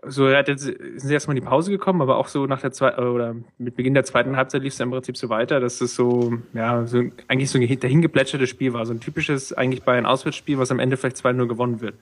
so 0.05 0.27
er 0.27 0.39
hat 0.39 0.47
jetzt, 0.47 0.63
sind 0.63 0.99
sie 0.99 1.13
erstmal 1.13 1.35
in 1.35 1.43
die 1.43 1.47
Pause 1.47 1.71
gekommen, 1.71 2.01
aber 2.01 2.17
auch 2.17 2.27
so 2.27 2.45
nach 2.45 2.61
der 2.61 2.71
zweiten 2.71 3.01
oder 3.03 3.35
mit 3.57 3.75
Beginn 3.75 3.93
der 3.93 4.03
zweiten 4.03 4.37
Halbzeit 4.37 4.63
lief 4.63 4.73
es 4.73 4.79
im 4.79 4.91
Prinzip 4.91 5.17
so 5.17 5.29
weiter, 5.29 5.59
dass 5.59 5.81
es 5.81 5.95
so 5.95 6.37
ja 6.53 6.85
so 6.85 7.03
eigentlich 7.27 7.49
so 7.49 7.59
ein 7.59 7.79
dahingeplätscherte 7.79 8.47
Spiel 8.47 8.73
war, 8.73 8.85
so 8.85 8.93
ein 8.93 8.99
typisches 8.99 9.53
eigentlich 9.53 9.83
bei 9.83 9.97
einem 9.97 10.05
Auswärtsspiel, 10.05 10.57
was 10.57 10.71
am 10.71 10.79
Ende 10.79 10.97
vielleicht 10.97 11.17
2-0 11.17 11.47
gewonnen 11.47 11.81
wird. 11.81 11.95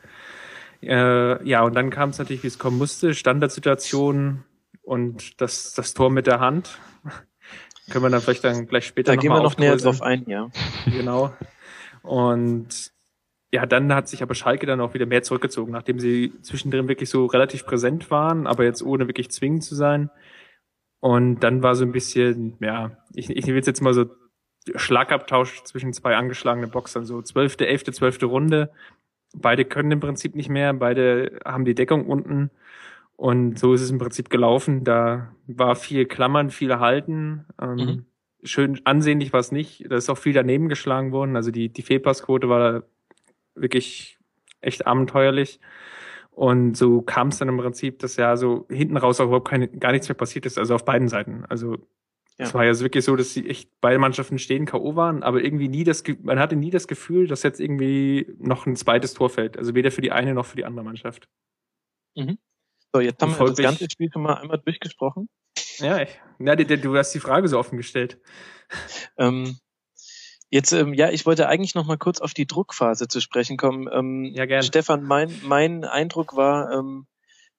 Äh, 0.82 1.48
ja, 1.48 1.64
und 1.64 1.76
dann 1.76 1.90
kam 1.90 2.10
es 2.10 2.20
natürlich, 2.20 2.44
wie 2.44 2.48
es 2.48 2.60
kommen 2.60 2.78
musste, 2.78 3.14
Standardsituation 3.14 4.44
und 4.84 5.42
das, 5.42 5.74
das 5.74 5.94
Tor 5.94 6.10
mit 6.10 6.28
der 6.28 6.40
Hand. 6.40 6.78
Können 7.90 8.06
wir 8.06 8.10
dann 8.10 8.22
vielleicht 8.22 8.44
dann 8.44 8.68
gleich 8.68 8.86
später 8.86 9.14
Da 9.14 9.16
gehen 9.16 9.32
wir 9.32 9.42
noch 9.42 9.58
näher 9.58 9.78
drauf 9.78 10.02
ein, 10.02 10.26
ja. 10.28 10.50
Genau. 10.86 11.34
Und 12.06 12.92
ja, 13.52 13.66
dann 13.66 13.94
hat 13.94 14.08
sich 14.08 14.22
aber 14.22 14.36
Schalke 14.36 14.66
dann 14.66 14.82
auch 14.82 14.94
wieder 14.94 15.06
mehr 15.06 15.24
zurückgezogen, 15.24 15.72
nachdem 15.72 16.00
sie 16.00 16.34
zwischendrin 16.42 16.88
wirklich 16.88 17.10
so 17.10 17.26
relativ 17.26 17.66
präsent 17.66 18.12
waren, 18.12 18.48
aber 18.48 18.64
jetzt 18.64 18.84
ohne 18.84 19.08
wirklich 19.08 19.32
zwingend 19.32 19.64
zu 19.64 19.76
sein. 19.76 20.10
Und 21.00 21.40
dann 21.42 21.64
war 21.64 21.76
so 21.76 21.86
ein 21.86 21.92
bisschen, 21.92 22.58
ja, 22.60 22.98
ich, 23.14 23.30
ich 23.30 23.48
will 23.48 23.56
jetzt 23.56 23.82
mal 23.82 23.94
so 23.94 24.06
Schlagabtausch 24.76 25.64
zwischen 25.64 25.94
zwei 25.94 26.16
angeschlagenen 26.16 26.72
Boxern, 26.72 27.06
so 27.06 27.22
zwölfte, 27.22 27.68
elfte, 27.68 27.94
zwölfte 27.94 28.26
Runde. 28.26 28.72
Beide 29.36 29.66
können 29.66 29.92
im 29.92 30.00
Prinzip 30.00 30.36
nicht 30.36 30.50
mehr, 30.50 30.74
beide 30.74 31.40
haben 31.46 31.66
die 31.66 31.76
Deckung 31.76 32.08
unten. 32.08 32.50
Und 33.16 33.60
so 33.60 33.74
ist 33.74 33.82
es 33.82 33.92
im 33.92 34.00
Prinzip 34.00 34.30
gelaufen. 34.30 34.84
Da 34.84 35.34
war 35.48 35.76
viel 35.76 36.06
Klammern, 36.06 36.50
viel 36.50 36.80
Halten. 36.80 37.46
Ähm, 37.62 37.76
mhm. 37.76 38.06
Schön 38.46 38.80
ansehnlich 38.86 39.34
war 39.34 39.40
es 39.40 39.52
nicht. 39.52 39.86
Da 39.90 39.98
ist 39.98 40.10
auch 40.10 40.18
viel 40.18 40.34
daneben 40.34 40.70
geschlagen 40.70 41.12
worden. 41.12 41.36
Also 41.36 41.52
die, 41.52 41.70
die 41.70 41.82
Fehlpassquote 41.82 42.48
war 42.48 42.84
wirklich 43.56 44.18
echt 44.62 44.88
abenteuerlich. 44.88 45.60
Und 46.32 46.76
so 46.76 47.02
kam 47.02 47.30
es 47.30 47.38
dann 47.38 47.50
im 47.50 47.58
Prinzip, 47.58 48.00
dass 48.00 48.18
ja 48.18 48.38
so 48.38 48.66
hinten 48.70 48.98
raus 48.98 49.20
auch 49.20 49.26
überhaupt 49.26 49.48
keine, 49.48 49.68
gar 49.68 49.92
nichts 49.92 50.08
mehr 50.10 50.16
passiert 50.16 50.46
ist. 50.46 50.58
Also 50.58 50.76
auf 50.76 50.86
beiden 50.86 51.08
Seiten. 51.08 51.46
Also 51.46 51.78
ja. 52.38 52.46
Es 52.46 52.54
war 52.54 52.66
ja 52.66 52.78
wirklich 52.80 53.06
so, 53.06 53.16
dass 53.16 53.34
sie 53.34 53.50
echt 53.50 53.70
beide 53.80 53.98
Mannschaften 53.98 54.40
stehen 54.40 54.66
K.O. 54.66 54.98
waren, 54.98 55.24
aber 55.24 55.42
irgendwie 55.42 55.70
nie 55.70 55.86
das, 55.86 56.04
man 56.22 56.38
hatte 56.38 56.58
nie 56.58 56.70
das 56.70 56.88
Gefühl, 56.88 57.28
dass 57.28 57.44
jetzt 57.44 57.62
irgendwie 57.62 58.28
noch 58.40 58.66
ein 58.66 58.76
zweites 58.76 59.14
Tor 59.14 59.30
fällt. 59.30 59.58
Also 59.58 59.74
weder 59.74 59.90
für 59.90 60.02
die 60.02 60.12
eine 60.12 60.34
noch 60.34 60.46
für 60.46 60.58
die 60.58 60.66
andere 60.66 60.84
Mannschaft. 60.84 61.30
Mhm. 62.16 62.38
So, 62.94 63.00
jetzt 63.00 63.22
haben 63.22 63.40
wir 63.40 63.46
das 63.46 63.58
ganze 63.58 63.88
Spiel 63.90 64.10
schon 64.12 64.24
mal 64.24 64.34
einmal 64.34 64.60
durchgesprochen. 64.60 65.30
Ja, 65.80 66.02
ich, 66.02 66.10
ja, 66.40 66.56
du 66.56 66.98
hast 66.98 67.14
die 67.14 67.20
Frage 67.20 67.48
so 67.48 67.58
offen 67.60 67.78
gestellt. 67.78 68.20
Ähm, 69.18 69.58
jetzt, 70.50 70.72
ähm, 70.72 70.94
ja, 70.94 71.10
ich 71.10 71.26
wollte 71.26 71.48
eigentlich 71.48 71.76
noch 71.76 71.86
mal 71.86 71.98
kurz 71.98 72.20
auf 72.20 72.34
die 72.34 72.48
Druckphase 72.48 73.08
zu 73.08 73.22
sprechen 73.22 73.58
kommen. 73.58 73.88
Ähm, 73.92 74.32
ja, 74.34 74.46
gerne. 74.46 74.64
Stefan, 74.64 75.04
mein, 75.04 75.34
mein 75.44 75.84
Eindruck 75.84 76.36
war, 76.36 76.72
ähm, 76.72 77.08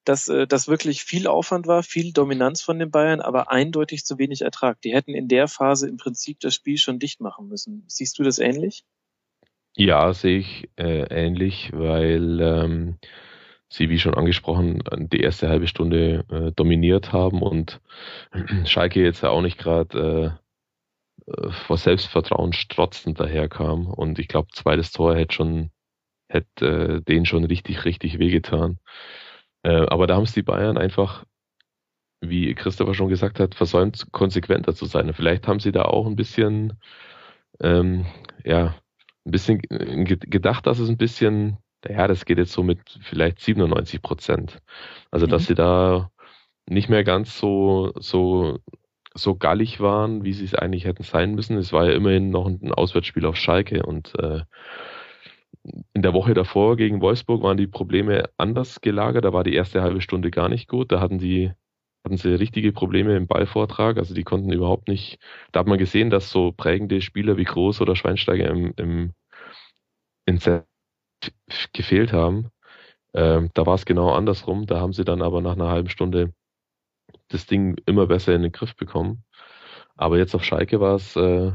dass 0.03 0.29
äh, 0.29 0.47
das 0.47 0.67
wirklich 0.67 1.03
viel 1.03 1.27
Aufwand 1.27 1.67
war, 1.67 1.83
viel 1.83 2.13
Dominanz 2.13 2.61
von 2.61 2.79
den 2.79 2.91
Bayern, 2.91 3.21
aber 3.21 3.51
eindeutig 3.51 4.05
zu 4.05 4.17
wenig 4.17 4.41
Ertrag. 4.41 4.81
Die 4.81 4.93
hätten 4.93 5.13
in 5.13 5.27
der 5.27 5.47
Phase 5.47 5.87
im 5.89 5.97
Prinzip 5.97 6.39
das 6.39 6.55
Spiel 6.55 6.77
schon 6.77 6.99
dicht 6.99 7.19
machen 7.19 7.47
müssen. 7.47 7.83
Siehst 7.87 8.17
du 8.19 8.23
das 8.23 8.39
ähnlich? 8.39 8.83
Ja, 9.75 10.13
sehe 10.13 10.39
ich 10.39 10.69
äh, 10.77 11.05
ähnlich, 11.09 11.71
weil 11.73 12.39
ähm, 12.41 12.97
sie, 13.69 13.89
wie 13.89 13.99
schon 13.99 14.13
angesprochen, 14.13 14.81
die 14.97 15.19
erste 15.19 15.49
halbe 15.49 15.67
Stunde 15.67 16.25
äh, 16.31 16.51
dominiert 16.53 17.11
haben 17.13 17.41
und 17.41 17.81
Schalke 18.65 19.01
jetzt 19.01 19.21
ja 19.21 19.29
auch 19.29 19.41
nicht 19.41 19.57
gerade 19.57 20.39
äh, 21.27 21.31
äh, 21.31 21.51
vor 21.51 21.77
Selbstvertrauen 21.77 22.53
strotzend 22.53 23.19
daherkam. 23.19 23.87
Und 23.87 24.19
ich 24.19 24.27
glaube, 24.27 24.49
zweites 24.53 24.91
Tor 24.91 25.15
hätte 25.15 25.35
schon 25.35 25.71
hätte 26.29 26.65
äh, 26.65 27.01
denen 27.01 27.25
schon 27.25 27.45
richtig, 27.45 27.85
richtig 27.85 28.19
wehgetan. 28.19 28.79
Äh, 29.63 29.85
aber 29.87 30.07
da 30.07 30.15
haben 30.15 30.23
es 30.23 30.33
die 30.33 30.43
Bayern 30.43 30.77
einfach, 30.77 31.25
wie 32.21 32.53
Christopher 32.55 32.93
schon 32.93 33.09
gesagt 33.09 33.39
hat, 33.39 33.55
versäumt, 33.55 34.07
konsequenter 34.11 34.75
zu 34.75 34.85
sein. 34.85 35.07
Und 35.07 35.13
vielleicht 35.13 35.47
haben 35.47 35.59
sie 35.59 35.71
da 35.71 35.83
auch 35.83 36.07
ein 36.07 36.15
bisschen, 36.15 36.79
ähm, 37.61 38.05
ja, 38.43 38.75
ein 39.25 39.31
bisschen 39.31 39.59
gedacht, 39.59 40.67
dass 40.67 40.79
es 40.79 40.89
ein 40.89 40.97
bisschen, 40.97 41.57
ja, 41.87 42.07
das 42.07 42.25
geht 42.25 42.37
jetzt 42.37 42.53
so 42.53 42.63
mit 42.63 42.79
vielleicht 43.01 43.39
97 43.39 44.01
Prozent. 44.01 44.61
Also, 45.11 45.25
mhm. 45.25 45.31
dass 45.31 45.45
sie 45.45 45.55
da 45.55 46.11
nicht 46.69 46.89
mehr 46.89 47.03
ganz 47.03 47.37
so, 47.37 47.93
so, 47.95 48.59
so 49.13 49.35
gallig 49.35 49.79
waren, 49.79 50.23
wie 50.23 50.33
sie 50.33 50.45
es 50.45 50.55
eigentlich 50.55 50.85
hätten 50.85 51.03
sein 51.03 51.35
müssen. 51.35 51.57
Es 51.57 51.73
war 51.73 51.85
ja 51.85 51.93
immerhin 51.93 52.29
noch 52.29 52.47
ein 52.47 52.71
Auswärtsspiel 52.73 53.25
auf 53.25 53.37
Schalke 53.37 53.83
und 53.83 54.13
äh, 54.19 54.41
in 55.93 56.01
der 56.01 56.13
Woche 56.13 56.33
davor 56.33 56.77
gegen 56.77 57.01
Wolfsburg 57.01 57.43
waren 57.43 57.57
die 57.57 57.67
Probleme 57.67 58.29
anders 58.37 58.81
gelagert. 58.81 59.25
Da 59.25 59.33
war 59.33 59.43
die 59.43 59.53
erste 59.53 59.81
halbe 59.81 60.01
Stunde 60.01 60.31
gar 60.31 60.49
nicht 60.49 60.67
gut. 60.67 60.91
Da 60.91 60.99
hatten 60.99 61.19
die 61.19 61.51
hatten 62.05 62.17
sie 62.17 62.29
richtige 62.29 62.71
Probleme 62.71 63.17
im 63.17 63.27
Ballvortrag. 63.27 63.97
Also 63.97 64.13
die 64.13 64.23
konnten 64.23 64.51
überhaupt 64.53 64.87
nicht. 64.87 65.19
Da 65.51 65.59
hat 65.59 65.67
man 65.67 65.77
gesehen, 65.77 66.09
dass 66.09 66.31
so 66.31 66.53
prägende 66.53 67.01
Spieler 67.01 67.37
wie 67.37 67.43
Groß 67.43 67.81
oder 67.81 67.95
Schweinsteiger 67.95 68.49
im, 68.49 68.73
im 68.77 69.13
in 70.25 70.39
gefehlt 71.73 72.13
haben. 72.13 72.51
Ähm, 73.13 73.49
da 73.53 73.65
war 73.65 73.75
es 73.75 73.85
genau 73.85 74.11
andersrum. 74.13 74.65
Da 74.65 74.79
haben 74.79 74.93
sie 74.93 75.05
dann 75.05 75.21
aber 75.21 75.41
nach 75.41 75.53
einer 75.53 75.69
halben 75.69 75.89
Stunde 75.89 76.33
das 77.29 77.45
Ding 77.45 77.77
immer 77.85 78.07
besser 78.07 78.35
in 78.35 78.43
den 78.43 78.51
Griff 78.51 78.75
bekommen. 78.75 79.23
Aber 79.95 80.17
jetzt 80.17 80.35
auf 80.35 80.43
Schalke 80.43 80.79
war 80.79 80.95
es 80.95 81.15
äh, 81.15 81.51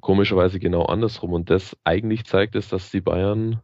komischerweise 0.00 0.58
genau 0.58 0.84
andersrum. 0.84 1.32
Und 1.32 1.50
das 1.50 1.76
eigentlich 1.84 2.24
zeigt 2.24 2.54
es, 2.56 2.68
dass 2.68 2.90
die 2.90 3.00
Bayern 3.00 3.62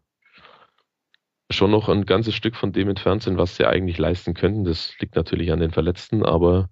schon 1.51 1.71
noch 1.71 1.89
ein 1.89 2.05
ganzes 2.05 2.35
Stück 2.35 2.57
von 2.57 2.73
dem 2.73 2.89
entfernt 2.89 3.23
sind, 3.23 3.39
was 3.39 3.57
sie 3.57 3.67
eigentlich 3.67 3.99
leisten 3.99 4.35
könnten. 4.35 4.65
Das 4.65 4.99
liegt 5.01 5.17
natürlich 5.17 5.51
an 5.53 5.61
den 5.61 5.71
Verletzten, 5.71 6.25
aber 6.25 6.71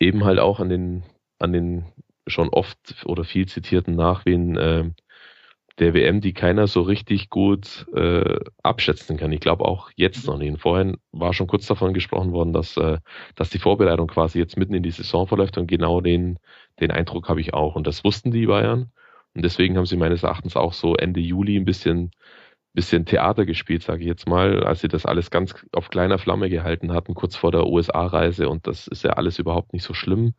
eben 0.00 0.24
halt 0.24 0.38
auch 0.38 0.60
an 0.60 0.68
den, 0.68 1.04
an 1.38 1.52
den 1.52 1.92
schon 2.26 2.48
oft 2.48 3.04
oder 3.04 3.24
viel 3.24 3.46
zitierten 3.46 3.94
Nachwehen 3.94 4.56
äh, 4.56 4.90
der 5.78 5.94
WM, 5.94 6.20
die 6.20 6.32
keiner 6.32 6.66
so 6.66 6.82
richtig 6.82 7.30
gut 7.30 7.86
äh, 7.94 8.38
abschätzen 8.62 9.16
kann. 9.16 9.32
Ich 9.32 9.40
glaube 9.40 9.64
auch 9.64 9.90
jetzt 9.96 10.26
noch 10.26 10.38
nicht. 10.38 10.60
Vorhin 10.60 10.96
war 11.10 11.34
schon 11.34 11.48
kurz 11.48 11.66
davon 11.66 11.94
gesprochen 11.94 12.32
worden, 12.32 12.52
dass, 12.52 12.76
äh, 12.76 12.98
dass 13.34 13.50
die 13.50 13.58
Vorbereitung 13.58 14.06
quasi 14.06 14.38
jetzt 14.38 14.56
mitten 14.56 14.74
in 14.74 14.84
die 14.84 14.92
Saison 14.92 15.26
verläuft 15.26 15.58
und 15.58 15.66
genau 15.66 16.00
den, 16.00 16.38
den 16.80 16.90
Eindruck 16.90 17.28
habe 17.28 17.40
ich 17.40 17.54
auch. 17.54 17.74
Und 17.74 17.86
das 17.86 18.04
wussten 18.04 18.30
die 18.30 18.46
Bayern. 18.46 18.92
Und 19.34 19.44
deswegen 19.44 19.76
haben 19.76 19.86
sie 19.86 19.96
meines 19.96 20.22
Erachtens 20.22 20.56
auch 20.56 20.72
so 20.72 20.94
Ende 20.94 21.20
Juli 21.20 21.56
ein 21.56 21.64
bisschen, 21.64 22.12
bisschen 22.72 23.04
Theater 23.04 23.44
gespielt, 23.44 23.82
sage 23.82 24.02
ich 24.02 24.06
jetzt 24.06 24.28
mal, 24.28 24.62
als 24.64 24.80
sie 24.80 24.88
das 24.88 25.06
alles 25.06 25.30
ganz 25.30 25.54
auf 25.72 25.90
kleiner 25.90 26.18
Flamme 26.18 26.48
gehalten 26.50 26.92
hatten, 26.92 27.14
kurz 27.14 27.34
vor 27.34 27.50
der 27.50 27.66
USA-Reise. 27.66 28.48
Und 28.48 28.68
das 28.68 28.86
ist 28.86 29.02
ja 29.02 29.10
alles 29.10 29.40
überhaupt 29.40 29.72
nicht 29.72 29.82
so 29.82 29.92
schlimm. 29.92 30.34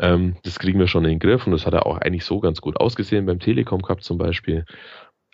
Ähm, 0.00 0.36
das 0.44 0.58
kriegen 0.58 0.78
wir 0.78 0.88
schon 0.88 1.04
in 1.04 1.10
den 1.10 1.18
Griff 1.18 1.46
und 1.46 1.52
das 1.52 1.66
hat 1.66 1.74
ja 1.74 1.82
auch 1.82 1.98
eigentlich 1.98 2.24
so 2.24 2.40
ganz 2.40 2.60
gut 2.62 2.80
ausgesehen 2.80 3.26
beim 3.26 3.38
Telekom 3.38 3.82
Cup 3.82 4.02
zum 4.02 4.16
Beispiel. 4.16 4.64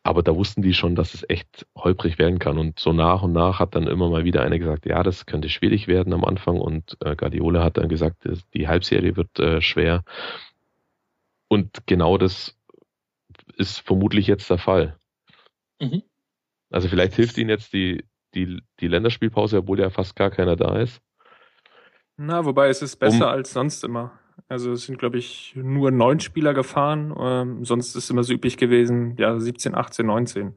Aber 0.03 0.23
da 0.23 0.35
wussten 0.35 0.63
die 0.63 0.75
schon, 0.75 0.95
dass 0.95 1.15
es 1.15 1.25
echt 1.29 1.67
holprig 1.77 2.19
werden 2.19 2.39
kann. 2.39 2.59
Und 2.59 2.79
so 2.79 2.93
nach 2.93 3.23
und 3.23 3.33
nach 3.33 3.59
hat 3.59 3.75
dann 3.75 3.87
immer 3.87 4.09
mal 4.09 4.25
wieder 4.25 4.43
einer 4.43 4.59
gesagt, 4.59 4.87
ja, 4.87 5.03
das 5.03 5.27
könnte 5.27 5.49
schwierig 5.49 5.89
werden 5.89 6.13
am 6.13 6.25
Anfang. 6.25 6.61
Und 6.61 6.97
äh, 7.01 7.17
Guardiola 7.17 7.65
hat 7.65 7.77
dann 7.77 7.89
gesagt, 7.89 8.29
die 8.55 8.69
Halbserie 8.69 9.17
wird 9.17 9.39
äh, 9.39 9.61
schwer. 9.61 10.05
Und 11.49 11.87
genau 11.87 12.19
das 12.19 12.57
ist 13.57 13.79
vermutlich 13.81 14.27
jetzt 14.27 14.51
der 14.51 14.59
Fall. 14.59 14.97
Mhm. 15.81 16.03
Also 16.71 16.89
vielleicht 16.89 17.15
hilft 17.15 17.39
ihnen 17.39 17.51
jetzt 17.51 17.73
die, 17.73 18.05
die, 18.35 18.63
die 18.81 18.89
Länderspielpause, 18.89 19.59
obwohl 19.59 19.81
ja 19.81 19.91
fast 19.91 20.17
gar 20.17 20.31
keiner 20.31 20.57
da 20.57 20.79
ist. 20.79 21.01
Na, 22.17 22.45
wobei 22.45 22.69
es 22.69 22.83
ist 22.83 22.97
besser 22.97 23.27
um, 23.27 23.33
als 23.33 23.53
sonst 23.53 23.85
immer. 23.85 24.19
Also 24.49 24.73
es 24.73 24.87
sind, 24.87 24.99
glaube 24.99 25.19
ich, 25.19 25.55
nur 25.57 25.91
neun 25.91 26.21
Spieler 26.21 26.55
gefahren. 26.55 27.15
Ähm, 27.19 27.65
sonst 27.65 27.89
ist 27.89 27.97
es 27.97 28.11
immer 28.11 28.23
so 28.23 28.33
üblich 28.33 28.57
gewesen, 28.57 29.17
ja, 29.19 29.39
17, 29.39 29.75
18, 29.75 30.07
19. 30.07 30.55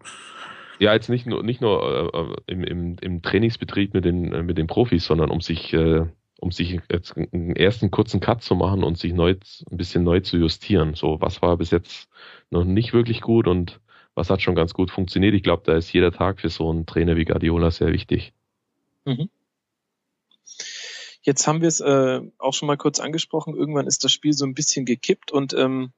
Ja, 0.78 0.94
jetzt 0.94 1.10
nicht 1.10 1.26
nur, 1.26 1.44
nicht 1.44 1.60
nur 1.60 2.14
äh, 2.48 2.52
im, 2.52 2.64
im, 2.64 2.96
im 3.02 3.22
Trainingsbetrieb 3.22 3.94
mit 3.94 4.06
den, 4.06 4.32
äh, 4.32 4.44
mit 4.44 4.58
den 4.58 4.68
Profis, 4.68 5.06
sondern 5.06 5.32
um 5.32 5.42
sich, 5.42 5.74
äh, 5.74 6.06
um 6.40 6.52
sich 6.52 6.80
jetzt 6.90 7.18
einen 7.18 7.56
ersten 7.56 7.90
kurzen 7.90 8.20
Cut 8.20 8.44
zu 8.44 8.56
machen 8.56 8.84
und 8.84 8.98
sich 8.98 9.14
neu, 9.14 9.36
ein 9.72 9.78
bisschen 9.78 10.04
neu 10.04 10.20
zu 10.20 10.38
justieren. 10.38 10.94
So, 10.94 11.20
was 11.20 11.42
war 11.42 11.58
bis 11.58 11.72
jetzt 11.72 12.10
noch 12.52 12.64
nicht 12.64 12.94
wirklich 12.94 13.22
gut 13.22 13.48
und 13.48 13.80
was 14.14 14.30
hat 14.30 14.42
schon 14.42 14.56
ganz 14.56 14.74
gut 14.74 14.92
funktioniert. 14.92 15.34
Ich 15.34 15.44
glaube, 15.44 15.64
da 15.66 15.76
ist 15.76 15.92
jeder 15.92 16.12
Tag 16.12 16.42
für 16.42 16.50
so 16.50 16.70
einen 16.70 16.86
Trainer 16.86 17.16
wie 17.16 17.26
Guardiola 17.26 17.72
sehr 17.72 17.92
wichtig. 17.92 18.34
Mhm. 19.06 19.30
Jetzt 21.22 21.48
haben 21.48 21.62
wir 21.62 21.68
es 21.68 21.82
äh, 21.82 22.22
auch 22.38 22.54
schon 22.54 22.68
mal 22.68 22.78
kurz 22.78 23.00
angesprochen. 23.00 23.56
Irgendwann 23.56 23.88
ist 23.88 24.04
das 24.04 24.12
Spiel 24.12 24.34
so 24.34 24.46
ein 24.46 24.54
bisschen 24.54 24.86
gekippt 24.86 25.32
und 25.32 25.54
ähm, 25.54 25.92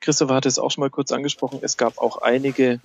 Christopher 0.00 0.34
hat 0.34 0.46
es 0.46 0.58
auch 0.58 0.70
schon 0.70 0.82
mal 0.82 0.90
kurz 0.90 1.12
angesprochen. 1.12 1.60
Es 1.62 1.76
gab 1.76 1.98
auch 1.98 2.18
einige 2.18 2.80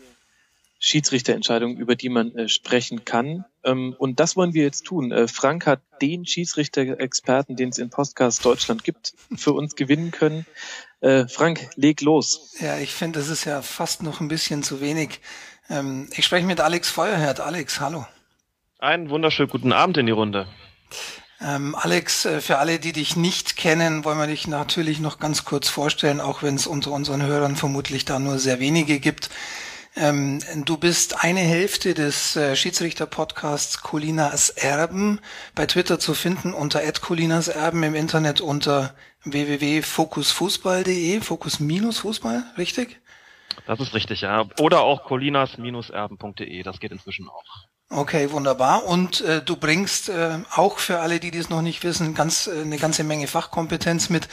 Schiedsrichterentscheidungen, 0.80 1.78
über 1.78 1.96
die 1.96 2.10
man 2.10 2.34
äh, 2.36 2.48
sprechen 2.48 3.04
kann. 3.04 3.44
Ähm, 3.64 3.94
und 3.98 4.20
das 4.20 4.38
wollen 4.38 4.54
wir 4.54 4.64
jetzt 4.64 4.86
tun. 4.86 5.12
Äh, 5.12 5.28
Frank 5.28 5.66
hat 5.66 5.82
den 6.02 6.26
Schiedsrichter-Experten, 6.26 7.58
den 7.58 7.70
es 7.70 7.78
in 7.78 7.90
Podcast 7.90 8.46
Deutschland 8.46 8.86
gibt, 8.86 9.14
für 9.36 9.52
uns 9.52 9.76
gewinnen 9.76 10.12
können. 10.12 10.46
Äh, 11.02 11.28
Frank, 11.28 11.70
leg 11.76 12.02
los. 12.02 12.56
Ja, 12.60 12.78
ich 12.78 12.92
finde, 12.92 13.20
das 13.20 13.28
ist 13.28 13.44
ja 13.44 13.62
fast 13.62 14.04
noch 14.04 14.22
ein 14.22 14.30
bisschen 14.30 14.64
zu 14.64 14.80
wenig. 14.80 15.20
Ähm, 15.70 16.10
ich 16.16 16.26
spreche 16.26 16.48
mit 16.48 16.62
Alex 16.62 16.90
Feuerherd. 16.90 17.42
Alex, 17.42 17.82
hallo. 17.82 18.08
Einen 18.80 19.10
wunderschönen 19.10 19.50
guten 19.50 19.74
Abend 19.74 19.98
in 19.98 20.06
die 20.06 20.14
Runde. 20.14 20.48
Ähm, 21.42 21.74
Alex, 21.76 22.26
äh, 22.26 22.42
für 22.42 22.58
alle, 22.58 22.80
die 22.80 22.92
dich 22.92 23.16
nicht 23.16 23.56
kennen, 23.56 24.04
wollen 24.04 24.18
wir 24.18 24.28
dich 24.28 24.48
natürlich 24.48 25.00
noch 25.00 25.20
ganz 25.20 25.46
kurz 25.46 25.70
vorstellen, 25.70 26.20
auch 26.20 26.44
wenn 26.44 26.56
es 26.56 26.68
unter 26.68 26.92
unseren 26.92 27.22
Hörern 27.24 27.56
vermutlich 27.56 28.04
da 28.04 28.20
nur 28.20 28.40
sehr 28.40 28.60
wenige 28.60 29.00
gibt. 29.00 29.30
Ähm, 29.96 30.40
du 30.66 30.78
bist 30.78 31.24
eine 31.24 31.40
Hälfte 31.40 31.94
des 31.94 32.36
äh, 32.36 32.56
Schiedsrichter-Podcasts 32.56 33.82
Colinas 33.82 34.50
Erben, 34.50 35.20
bei 35.56 35.66
Twitter 35.66 35.98
zu 36.00 36.14
finden 36.14 36.54
unter 36.54 36.82
Colinas 36.94 37.48
Erben, 37.48 37.84
im 37.84 37.96
Internet 37.96 38.42
unter 38.42 38.94
www.fokusfußball.de, 39.24 41.22
Fokus-Fußball, 41.22 42.44
richtig? 42.58 43.00
Das 43.66 43.80
ist 43.80 43.94
richtig, 43.94 44.22
ja. 44.22 44.46
Oder 44.60 44.82
auch 44.82 45.04
colinas-erben.de, 45.04 46.64
das 46.64 46.80
geht 46.80 46.92
inzwischen 46.92 47.30
auch. 47.30 47.69
Okay, 47.92 48.32
wunderbar. 48.32 48.86
Und 48.86 49.22
äh, 49.22 49.42
du 49.42 49.56
bringst 49.56 50.10
äh, 50.10 50.38
auch 50.56 50.78
für 50.78 51.00
alle, 51.00 51.20
die 51.20 51.32
dies 51.32 51.50
noch 51.50 51.64
nicht 51.64 51.84
wissen, 51.84 52.14
ganz 52.14 52.46
äh, 52.46 52.62
eine 52.62 52.78
ganze 52.78 53.04
Menge 53.04 53.26
Fachkompetenz 53.26 54.10
mit. 54.10 54.28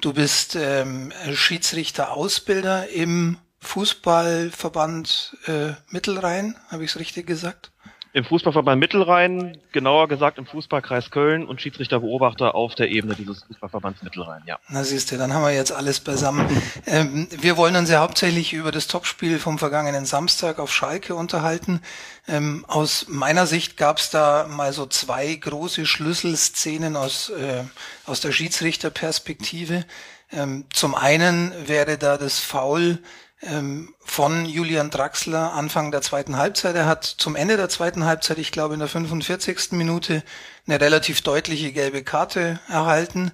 Du 0.00 0.12
bist 0.12 0.54
ähm, 0.54 1.12
Schiedsrichter-Ausbilder 1.32 2.88
im 2.90 3.38
Fußballverband 3.60 5.36
äh, 5.46 5.72
Mittelrhein, 5.90 6.56
habe 6.68 6.84
ich 6.84 6.90
es 6.90 6.98
richtig 7.00 7.26
gesagt? 7.26 7.72
Im 8.14 8.24
Fußballverband 8.24 8.78
Mittelrhein, 8.78 9.58
genauer 9.72 10.06
gesagt 10.06 10.38
im 10.38 10.46
Fußballkreis 10.46 11.10
Köln 11.10 11.46
und 11.46 11.60
Schiedsrichterbeobachter 11.60 12.54
auf 12.54 12.76
der 12.76 12.88
Ebene 12.88 13.16
dieses 13.16 13.42
Fußballverbands 13.42 14.04
Mittelrhein, 14.04 14.40
ja. 14.46 14.56
Na 14.68 14.84
siehst 14.84 15.10
du, 15.10 15.18
dann 15.18 15.34
haben 15.34 15.42
wir 15.42 15.52
jetzt 15.52 15.72
alles 15.72 15.98
beisammen. 15.98 16.46
ähm, 16.86 17.26
wir 17.40 17.56
wollen 17.56 17.74
uns 17.74 17.90
ja 17.90 17.98
hauptsächlich 17.98 18.52
über 18.52 18.70
das 18.70 18.86
Topspiel 18.86 19.40
vom 19.40 19.58
vergangenen 19.58 20.04
Samstag 20.04 20.60
auf 20.60 20.72
Schalke 20.72 21.16
unterhalten. 21.16 21.80
Ähm, 22.28 22.64
aus 22.68 23.06
meiner 23.08 23.46
Sicht 23.46 23.76
gab 23.76 23.98
es 23.98 24.10
da 24.10 24.46
mal 24.48 24.72
so 24.72 24.86
zwei 24.86 25.34
große 25.34 25.84
Schlüsselszenen 25.84 26.94
aus, 26.94 27.30
äh, 27.30 27.64
aus 28.06 28.20
der 28.20 28.30
Schiedsrichterperspektive. 28.30 29.84
Ähm, 30.30 30.66
zum 30.72 30.94
einen 30.94 31.52
wäre 31.66 31.98
da 31.98 32.16
das 32.16 32.38
Foul 32.38 33.00
ähm, 33.44 33.94
von 34.00 34.46
Julian 34.46 34.90
Draxler 34.90 35.52
Anfang 35.52 35.90
der 35.90 36.02
zweiten 36.02 36.36
Halbzeit. 36.36 36.74
Er 36.76 36.86
hat 36.86 37.04
zum 37.04 37.36
Ende 37.36 37.56
der 37.56 37.68
zweiten 37.68 38.04
Halbzeit, 38.04 38.38
ich 38.38 38.52
glaube 38.52 38.74
in 38.74 38.80
der 38.80 38.88
45. 38.88 39.72
Minute, 39.72 40.22
eine 40.66 40.80
relativ 40.80 41.22
deutliche 41.22 41.72
gelbe 41.72 42.02
Karte 42.02 42.60
erhalten 42.68 43.32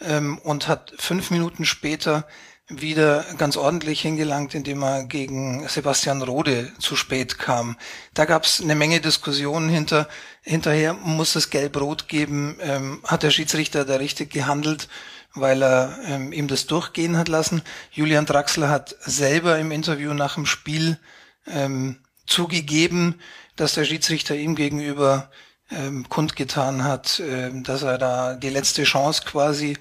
ähm, 0.00 0.38
und 0.38 0.68
hat 0.68 0.92
fünf 0.98 1.30
Minuten 1.30 1.64
später 1.64 2.26
wieder 2.68 3.24
ganz 3.38 3.56
ordentlich 3.56 4.00
hingelangt, 4.00 4.54
indem 4.54 4.82
er 4.82 5.04
gegen 5.04 5.66
Sebastian 5.68 6.22
Rode 6.22 6.72
zu 6.78 6.96
spät 6.96 7.38
kam. 7.38 7.76
Da 8.14 8.24
gab 8.24 8.44
es 8.44 8.60
eine 8.60 8.74
Menge 8.74 9.00
Diskussionen 9.00 9.68
hinter. 9.68 10.08
Hinterher 10.42 10.94
muss 10.94 11.34
es 11.34 11.50
Gelb-Rot 11.50 12.08
geben. 12.08 12.56
Ähm, 12.60 13.00
hat 13.04 13.22
der 13.22 13.30
Schiedsrichter 13.30 13.84
da 13.84 13.96
richtig 13.96 14.30
gehandelt? 14.30 14.88
Weil 15.34 15.62
er 15.62 15.98
ähm, 16.06 16.32
ihm 16.32 16.48
das 16.48 16.66
durchgehen 16.66 17.16
hat 17.16 17.28
lassen. 17.28 17.62
Julian 17.90 18.26
Draxler 18.26 18.68
hat 18.68 18.96
selber 19.00 19.58
im 19.58 19.70
Interview 19.70 20.12
nach 20.14 20.34
dem 20.34 20.46
Spiel 20.46 20.98
ähm, 21.46 21.98
zugegeben, 22.26 23.20
dass 23.56 23.74
der 23.74 23.84
Schiedsrichter 23.84 24.34
ihm 24.34 24.54
gegenüber 24.54 25.30
ähm, 25.70 26.08
kundgetan 26.08 26.84
hat, 26.84 27.20
ähm, 27.24 27.64
dass 27.64 27.82
er 27.82 27.98
da 27.98 28.34
die 28.34 28.50
letzte 28.50 28.84
Chance 28.84 29.22
quasi 29.24 29.76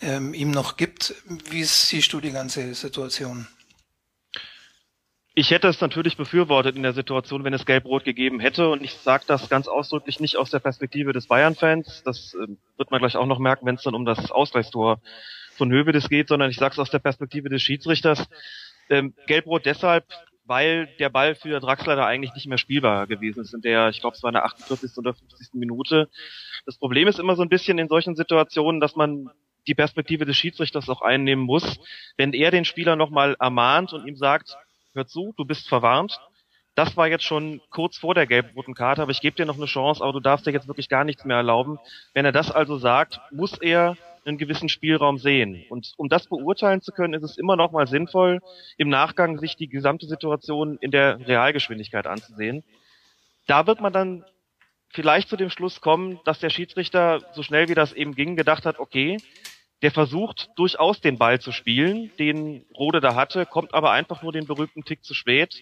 ähm, 0.00 0.34
ihm 0.34 0.50
noch 0.50 0.76
gibt. 0.76 1.14
Wie 1.50 1.64
siehst 1.64 2.12
du 2.12 2.20
die 2.20 2.32
ganze 2.32 2.74
Situation? 2.74 3.46
Ich 5.36 5.50
hätte 5.50 5.66
es 5.66 5.80
natürlich 5.80 6.16
befürwortet 6.16 6.76
in 6.76 6.84
der 6.84 6.92
Situation, 6.92 7.42
wenn 7.42 7.54
es 7.54 7.66
Gelb-Rot 7.66 8.04
gegeben 8.04 8.38
hätte. 8.38 8.68
Und 8.68 8.84
ich 8.84 8.92
sage 8.92 9.24
das 9.26 9.48
ganz 9.48 9.66
ausdrücklich 9.66 10.20
nicht 10.20 10.36
aus 10.36 10.50
der 10.50 10.60
Perspektive 10.60 11.12
des 11.12 11.26
Bayern-Fans. 11.26 12.04
Das 12.04 12.34
äh, 12.34 12.46
wird 12.76 12.92
man 12.92 13.00
gleich 13.00 13.16
auch 13.16 13.26
noch 13.26 13.40
merken, 13.40 13.66
wenn 13.66 13.74
es 13.74 13.82
dann 13.82 13.96
um 13.96 14.04
das 14.04 14.30
Ausgleichstor 14.30 15.00
von 15.56 15.72
Hövedes 15.72 16.08
geht, 16.08 16.28
sondern 16.28 16.50
ich 16.50 16.56
sage 16.56 16.74
es 16.74 16.78
aus 16.78 16.90
der 16.90 17.00
Perspektive 17.00 17.48
des 17.48 17.62
Schiedsrichters. 17.62 18.28
Ähm, 18.88 19.12
Gelb-Rot 19.26 19.66
deshalb, 19.66 20.04
weil 20.44 20.88
der 21.00 21.08
Ball 21.08 21.34
für 21.34 21.58
Draxler 21.58 21.96
da 21.96 22.06
eigentlich 22.06 22.34
nicht 22.34 22.46
mehr 22.46 22.58
spielbar 22.58 23.08
gewesen 23.08 23.40
ist 23.40 23.54
in 23.54 23.60
der, 23.60 23.88
ich 23.88 24.00
glaube, 24.00 24.16
es 24.16 24.22
war 24.22 24.28
in 24.28 24.34
der 24.34 24.44
48. 24.44 24.96
oder 24.98 25.14
50. 25.14 25.54
Minute. 25.54 26.08
Das 26.64 26.78
Problem 26.78 27.08
ist 27.08 27.18
immer 27.18 27.34
so 27.34 27.42
ein 27.42 27.48
bisschen 27.48 27.78
in 27.78 27.88
solchen 27.88 28.14
Situationen, 28.14 28.80
dass 28.80 28.94
man 28.94 29.30
die 29.66 29.74
Perspektive 29.74 30.26
des 30.26 30.36
Schiedsrichters 30.36 30.88
auch 30.88 31.02
einnehmen 31.02 31.44
muss. 31.44 31.80
Wenn 32.16 32.34
er 32.34 32.52
den 32.52 32.64
Spieler 32.64 32.94
nochmal 32.94 33.36
ermahnt 33.40 33.92
und 33.92 34.06
ihm 34.06 34.16
sagt, 34.16 34.56
hör 34.94 35.06
zu, 35.06 35.34
du 35.36 35.44
bist 35.44 35.68
verwarnt. 35.68 36.20
Das 36.74 36.96
war 36.96 37.06
jetzt 37.06 37.24
schon 37.24 37.60
kurz 37.70 37.98
vor 37.98 38.14
der 38.14 38.26
gelb-roten 38.26 38.74
Karte, 38.74 39.02
aber 39.02 39.12
ich 39.12 39.20
gebe 39.20 39.36
dir 39.36 39.46
noch 39.46 39.56
eine 39.56 39.66
Chance, 39.66 40.02
aber 40.02 40.12
du 40.12 40.20
darfst 40.20 40.46
dir 40.46 40.50
jetzt 40.50 40.66
wirklich 40.66 40.88
gar 40.88 41.04
nichts 41.04 41.24
mehr 41.24 41.36
erlauben. 41.36 41.78
Wenn 42.14 42.24
er 42.24 42.32
das 42.32 42.50
also 42.50 42.78
sagt, 42.78 43.20
muss 43.30 43.58
er 43.58 43.96
einen 44.24 44.38
gewissen 44.38 44.68
Spielraum 44.68 45.18
sehen. 45.18 45.64
Und 45.68 45.92
um 45.96 46.08
das 46.08 46.26
beurteilen 46.26 46.80
zu 46.80 46.92
können, 46.92 47.14
ist 47.14 47.22
es 47.22 47.36
immer 47.36 47.56
noch 47.56 47.72
mal 47.72 47.86
sinnvoll, 47.86 48.40
im 48.76 48.88
Nachgang 48.88 49.38
sich 49.38 49.56
die 49.56 49.68
gesamte 49.68 50.06
Situation 50.06 50.78
in 50.80 50.90
der 50.90 51.26
Realgeschwindigkeit 51.26 52.06
anzusehen. 52.06 52.64
Da 53.46 53.66
wird 53.66 53.80
man 53.80 53.92
dann 53.92 54.24
vielleicht 54.88 55.28
zu 55.28 55.36
dem 55.36 55.50
Schluss 55.50 55.80
kommen, 55.80 56.20
dass 56.24 56.38
der 56.38 56.50
Schiedsrichter, 56.50 57.20
so 57.32 57.42
schnell 57.42 57.68
wie 57.68 57.74
das 57.74 57.92
eben 57.92 58.14
ging, 58.14 58.36
gedacht 58.36 58.64
hat, 58.64 58.78
okay, 58.78 59.18
der 59.84 59.90
versucht 59.90 60.48
durchaus 60.56 61.02
den 61.02 61.18
Ball 61.18 61.42
zu 61.42 61.52
spielen, 61.52 62.10
den 62.18 62.64
Rode 62.74 63.02
da 63.02 63.14
hatte, 63.14 63.44
kommt 63.44 63.74
aber 63.74 63.90
einfach 63.90 64.22
nur 64.22 64.32
den 64.32 64.46
berühmten 64.46 64.82
Tick 64.86 65.04
zu 65.04 65.12
spät 65.12 65.60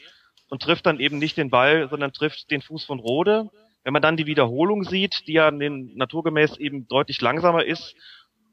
und 0.49 0.63
trifft 0.63 0.87
dann 0.87 1.01
eben 1.01 1.19
nicht 1.19 1.37
den 1.37 1.51
Ball, 1.51 1.89
sondern 1.89 2.13
trifft 2.13 2.49
den 2.53 2.63
Fuß 2.63 2.85
von 2.85 3.01
Rode. 3.01 3.51
Wenn 3.83 3.93
man 3.93 4.01
dann 4.01 4.17
die 4.17 4.27
Wiederholung 4.27 4.85
sieht, 4.85 5.27
die 5.27 5.33
ja 5.33 5.51
naturgemäß 5.51 6.57
eben 6.59 6.87
deutlich 6.87 7.21
langsamer 7.21 7.65
ist 7.65 7.97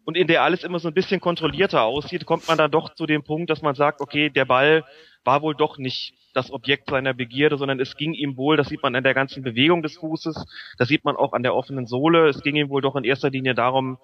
und 0.06 0.18
in 0.18 0.26
der 0.26 0.42
alles 0.42 0.64
immer 0.64 0.80
so 0.80 0.88
ein 0.88 0.96
bisschen 0.96 1.22
kontrollierter 1.22 1.84
aussieht, 1.84 2.26
kommt 2.26 2.48
man 2.48 2.58
dann 2.58 2.72
doch 2.72 2.96
zu 2.96 3.06
dem 3.06 3.24
Punkt, 3.24 3.52
dass 3.52 3.62
man 3.62 3.76
sagt, 3.76 4.02
okay, 4.02 4.32
der 4.32 4.46
Ball 4.46 4.84
war 5.24 5.44
wohl 5.44 5.54
doch 5.54 5.78
nicht 5.78 6.16
das 6.34 6.52
Objekt 6.52 6.90
seiner 6.90 7.14
Begierde, 7.14 7.60
sondern 7.60 7.80
es 7.80 7.96
ging 7.96 8.16
ihm 8.16 8.38
wohl, 8.38 8.58
das 8.58 8.70
sieht 8.70 8.82
man 8.82 8.96
an 8.96 9.04
der 9.04 9.14
ganzen 9.14 9.44
Bewegung 9.44 9.84
des 9.84 9.98
Fußes, 9.98 10.48
das 10.80 10.88
sieht 10.88 11.06
man 11.06 11.16
auch 11.16 11.34
an 11.34 11.44
der 11.44 11.54
offenen 11.54 11.86
Sohle, 11.86 12.28
es 12.28 12.42
ging 12.42 12.56
ihm 12.56 12.70
wohl 12.70 12.82
doch 12.82 12.96
in 12.96 13.04
erster 13.04 13.30
Linie 13.30 13.54
darum, 13.54 14.00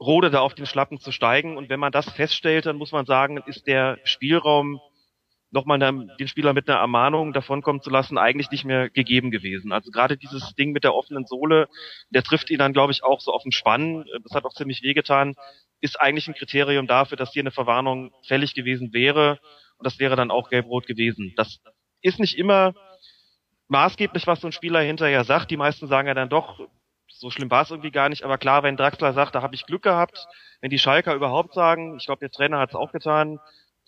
Rode 0.00 0.30
da 0.30 0.40
auf 0.40 0.54
den 0.54 0.66
Schlappen 0.66 0.98
zu 0.98 1.12
steigen. 1.12 1.56
Und 1.56 1.68
wenn 1.68 1.80
man 1.80 1.92
das 1.92 2.10
feststellt, 2.10 2.66
dann 2.66 2.76
muss 2.76 2.92
man 2.92 3.06
sagen, 3.06 3.42
ist 3.46 3.66
der 3.66 3.98
Spielraum 4.04 4.80
nochmal 5.50 5.78
den 6.18 6.28
Spieler 6.28 6.52
mit 6.52 6.68
einer 6.68 6.78
Ermahnung 6.78 7.32
davonkommen 7.32 7.82
zu 7.82 7.90
lassen, 7.90 8.18
eigentlich 8.18 8.50
nicht 8.50 8.64
mehr 8.64 8.88
gegeben 8.88 9.30
gewesen. 9.30 9.72
Also 9.72 9.90
gerade 9.90 10.16
dieses 10.16 10.54
Ding 10.54 10.72
mit 10.72 10.84
der 10.84 10.94
offenen 10.94 11.26
Sohle, 11.26 11.68
der 12.10 12.22
trifft 12.22 12.50
ihn 12.50 12.58
dann, 12.58 12.72
glaube 12.72 12.92
ich, 12.92 13.02
auch 13.02 13.20
so 13.20 13.32
auf 13.32 13.42
den 13.42 13.52
Spann. 13.52 14.04
Das 14.22 14.32
hat 14.32 14.44
auch 14.44 14.54
ziemlich 14.54 14.82
wehgetan. 14.82 15.34
Ist 15.80 16.00
eigentlich 16.00 16.28
ein 16.28 16.34
Kriterium 16.34 16.86
dafür, 16.86 17.16
dass 17.16 17.32
hier 17.32 17.42
eine 17.42 17.50
Verwarnung 17.50 18.12
fällig 18.26 18.54
gewesen 18.54 18.92
wäre. 18.92 19.40
Und 19.76 19.86
das 19.86 19.98
wäre 19.98 20.14
dann 20.14 20.30
auch 20.30 20.50
gelb-rot 20.50 20.86
gewesen. 20.86 21.32
Das 21.36 21.60
ist 22.00 22.20
nicht 22.20 22.38
immer 22.38 22.74
maßgeblich, 23.68 24.26
was 24.26 24.40
so 24.40 24.48
ein 24.48 24.52
Spieler 24.52 24.80
hinterher 24.80 25.24
sagt. 25.24 25.50
Die 25.50 25.56
meisten 25.56 25.88
sagen 25.88 26.08
ja 26.08 26.14
dann 26.14 26.28
doch, 26.28 26.60
so 27.12 27.30
schlimm 27.30 27.50
war 27.50 27.62
es 27.62 27.70
irgendwie 27.70 27.90
gar 27.90 28.08
nicht. 28.08 28.24
Aber 28.24 28.38
klar, 28.38 28.62
wenn 28.62 28.76
Draxler 28.76 29.12
sagt, 29.12 29.34
da 29.34 29.42
habe 29.42 29.54
ich 29.54 29.66
Glück 29.66 29.82
gehabt, 29.82 30.26
wenn 30.60 30.70
die 30.70 30.78
Schalker 30.78 31.14
überhaupt 31.14 31.54
sagen, 31.54 31.96
ich 31.96 32.06
glaube, 32.06 32.20
der 32.20 32.30
Trainer 32.30 32.58
hat 32.58 32.70
es 32.70 32.76
auch 32.76 32.92
getan, 32.92 33.38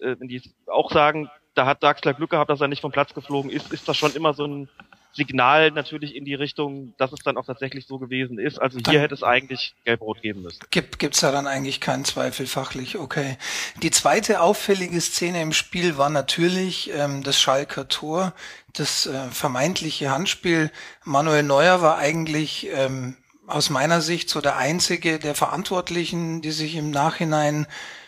äh, 0.01 0.17
wenn 0.19 0.29
die 0.29 0.43
auch 0.67 0.91
sagen, 0.91 1.31
da 1.55 1.67
hat 1.67 1.83
Draxler 1.83 2.15
Glück 2.15 2.31
gehabt, 2.31 2.51
dass 2.51 2.61
er 2.61 2.69
nicht 2.69 2.81
vom 2.81 2.93
Platz 2.93 3.15
geflogen 3.15 3.51
ist, 3.51 3.73
ist 3.73 3.89
das 3.89 3.97
schon 3.97 4.15
immer 4.15 4.35
so 4.35 4.47
ein 4.47 4.69
Signal 5.15 5.71
natürlich 5.71 6.17
in 6.17 6.25
die 6.25 6.35
Richtung, 6.35 6.95
dass 6.97 7.13
es 7.13 7.21
dann 7.21 7.37
auch 7.37 7.45
tatsächlich 7.45 7.87
so 7.87 7.99
gewesen 7.99 8.39
ist. 8.39 8.59
Also 8.59 8.79
hier 8.79 8.85
dann 8.85 9.01
hätte 9.03 9.15
es 9.15 9.23
eigentlich 9.23 9.75
gelb-rot 9.85 10.23
geben 10.23 10.43
müssen. 10.43 10.61
Gibt 10.71 10.99
gibt's 10.99 11.21
da 11.21 11.31
dann 11.31 11.47
eigentlich 11.47 11.81
keinen 11.81 12.05
Zweifel 12.05 12.47
fachlich? 12.47 12.99
Okay. 12.99 13.37
Die 13.83 13.91
zweite 13.91 14.41
auffällige 14.41 15.01
Szene 15.01 15.43
im 15.43 15.53
Spiel 15.53 15.99
war 15.99 16.09
natürlich 16.09 16.91
ähm, 16.95 17.23
das 17.23 17.41
Schalker 17.41 17.89
Tor, 17.89 18.33
das 18.73 19.07
äh, 19.07 19.29
vermeintliche 19.31 20.11
Handspiel. 20.11 20.71
Manuel 21.05 21.43
Neuer 21.43 21.83
war 21.83 21.99
eigentlich 21.99 22.69
ähm, 22.73 23.17
aus 23.47 23.69
meiner 23.69 24.01
Sicht 24.01 24.31
so 24.31 24.41
der 24.41 24.57
einzige 24.57 25.19
der 25.19 25.35
Verantwortlichen, 25.35 26.41
die 26.41 26.53
sich 26.53 26.75
im 26.77 26.91
Nachhinein 26.91 27.67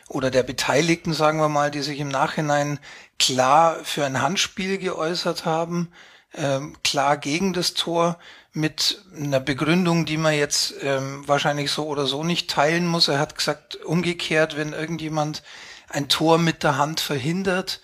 oder 0.08 0.30
der 0.30 0.42
Beteiligten, 0.42 1.12
sagen 1.12 1.38
wir 1.38 1.48
mal, 1.48 1.70
die 1.70 1.82
sich 1.82 1.98
im 2.00 2.08
Nachhinein 2.08 2.78
klar 3.18 3.76
für 3.84 4.04
ein 4.04 4.22
Handspiel 4.22 4.78
geäußert 4.78 5.44
haben 5.44 5.90
ähm, 6.36 6.76
klar 6.82 7.16
gegen 7.16 7.52
das 7.52 7.74
Tor 7.74 8.18
mit 8.52 9.02
einer 9.16 9.40
Begründung, 9.40 10.06
die 10.06 10.16
man 10.16 10.34
jetzt 10.34 10.74
ähm, 10.82 11.26
wahrscheinlich 11.26 11.70
so 11.70 11.86
oder 11.86 12.06
so 12.06 12.22
nicht 12.22 12.48
teilen 12.48 12.86
muss. 12.86 13.08
Er 13.08 13.18
hat 13.18 13.36
gesagt, 13.36 13.76
umgekehrt, 13.84 14.56
wenn 14.56 14.72
irgendjemand 14.72 15.42
ein 15.88 16.08
Tor 16.08 16.38
mit 16.38 16.62
der 16.62 16.78
Hand 16.78 17.00
verhindert, 17.00 17.80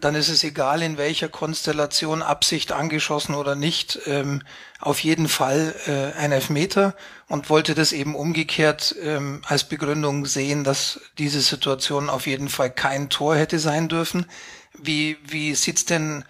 dann 0.00 0.14
ist 0.14 0.28
es 0.28 0.42
egal, 0.42 0.80
in 0.82 0.96
welcher 0.96 1.28
Konstellation 1.28 2.22
Absicht 2.22 2.72
angeschossen 2.72 3.34
oder 3.34 3.54
nicht, 3.54 4.00
ähm, 4.06 4.42
auf 4.80 5.00
jeden 5.00 5.28
Fall 5.28 5.74
äh, 5.86 6.18
ein 6.18 6.32
Elfmeter 6.32 6.94
und 7.28 7.50
wollte 7.50 7.74
das 7.74 7.92
eben 7.92 8.14
umgekehrt 8.14 8.94
ähm, 9.02 9.42
als 9.46 9.64
Begründung 9.64 10.24
sehen, 10.24 10.64
dass 10.64 11.00
diese 11.18 11.40
Situation 11.40 12.08
auf 12.08 12.26
jeden 12.26 12.48
Fall 12.48 12.70
kein 12.70 13.10
Tor 13.10 13.36
hätte 13.36 13.58
sein 13.58 13.88
dürfen. 13.88 14.26
Wie, 14.72 15.18
wie 15.24 15.54
sieht's 15.54 15.84
denn 15.84 16.24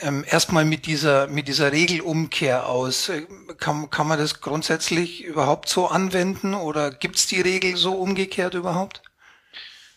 ähm, 0.00 0.24
erstmal 0.28 0.64
mit 0.64 0.86
dieser, 0.86 1.26
mit 1.26 1.48
dieser 1.48 1.72
Regelumkehr 1.72 2.68
aus. 2.68 3.08
Äh, 3.08 3.26
kann, 3.58 3.90
kann 3.90 4.08
man 4.08 4.18
das 4.18 4.40
grundsätzlich 4.40 5.24
überhaupt 5.24 5.68
so 5.68 5.86
anwenden 5.88 6.54
oder 6.54 6.90
gibt 6.90 7.16
es 7.16 7.26
die 7.26 7.40
Regel 7.40 7.76
so 7.76 7.94
umgekehrt 7.94 8.54
überhaupt? 8.54 9.02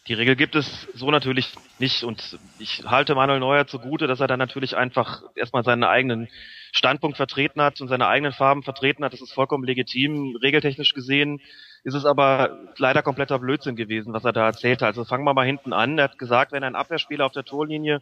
Die 0.08 0.14
Regel 0.14 0.36
gibt 0.36 0.56
es 0.56 0.88
so 0.96 1.12
natürlich 1.12 1.54
nicht 1.78 2.04
und 2.04 2.40
ich 2.58 2.84
halte 2.86 3.14
Manuel 3.14 3.40
Neuer 3.40 3.68
zugute, 3.68 4.08
dass 4.08 4.20
er 4.20 4.28
dann 4.28 4.40
natürlich 4.40 4.76
einfach 4.76 5.22
erstmal 5.36 5.64
seinen 5.64 5.84
eigenen 5.84 6.28
Standpunkt 6.72 7.18
vertreten 7.18 7.62
hat 7.62 7.80
und 7.80 7.90
seine 7.90 8.08
eigenen 8.08 8.34
Farben 8.34 8.64
vertreten 8.64 9.04
hat. 9.04 9.14
Das 9.14 9.22
ist 9.22 9.34
vollkommen 9.34 9.64
legitim, 9.64 10.36
regeltechnisch 10.42 10.94
gesehen 10.94 11.42
ist 11.84 11.94
es 11.94 12.06
aber 12.06 12.58
leider 12.78 13.02
kompletter 13.02 13.40
Blödsinn 13.40 13.76
gewesen, 13.76 14.14
was 14.14 14.26
er 14.26 14.34
da 14.34 14.48
erzählte. 14.48 14.86
Also 14.86 15.06
fangen 15.06 15.24
wir 15.24 15.34
mal 15.34 15.46
hinten 15.46 15.74
an. 15.74 15.98
Er 15.98 16.06
hat 16.06 16.20
gesagt, 16.20 16.52
wenn 16.52 16.64
ein 16.64 16.76
Abwehrspieler 16.76 17.26
auf 17.26 17.32
der 17.32 17.46
Torlinie 17.46 18.02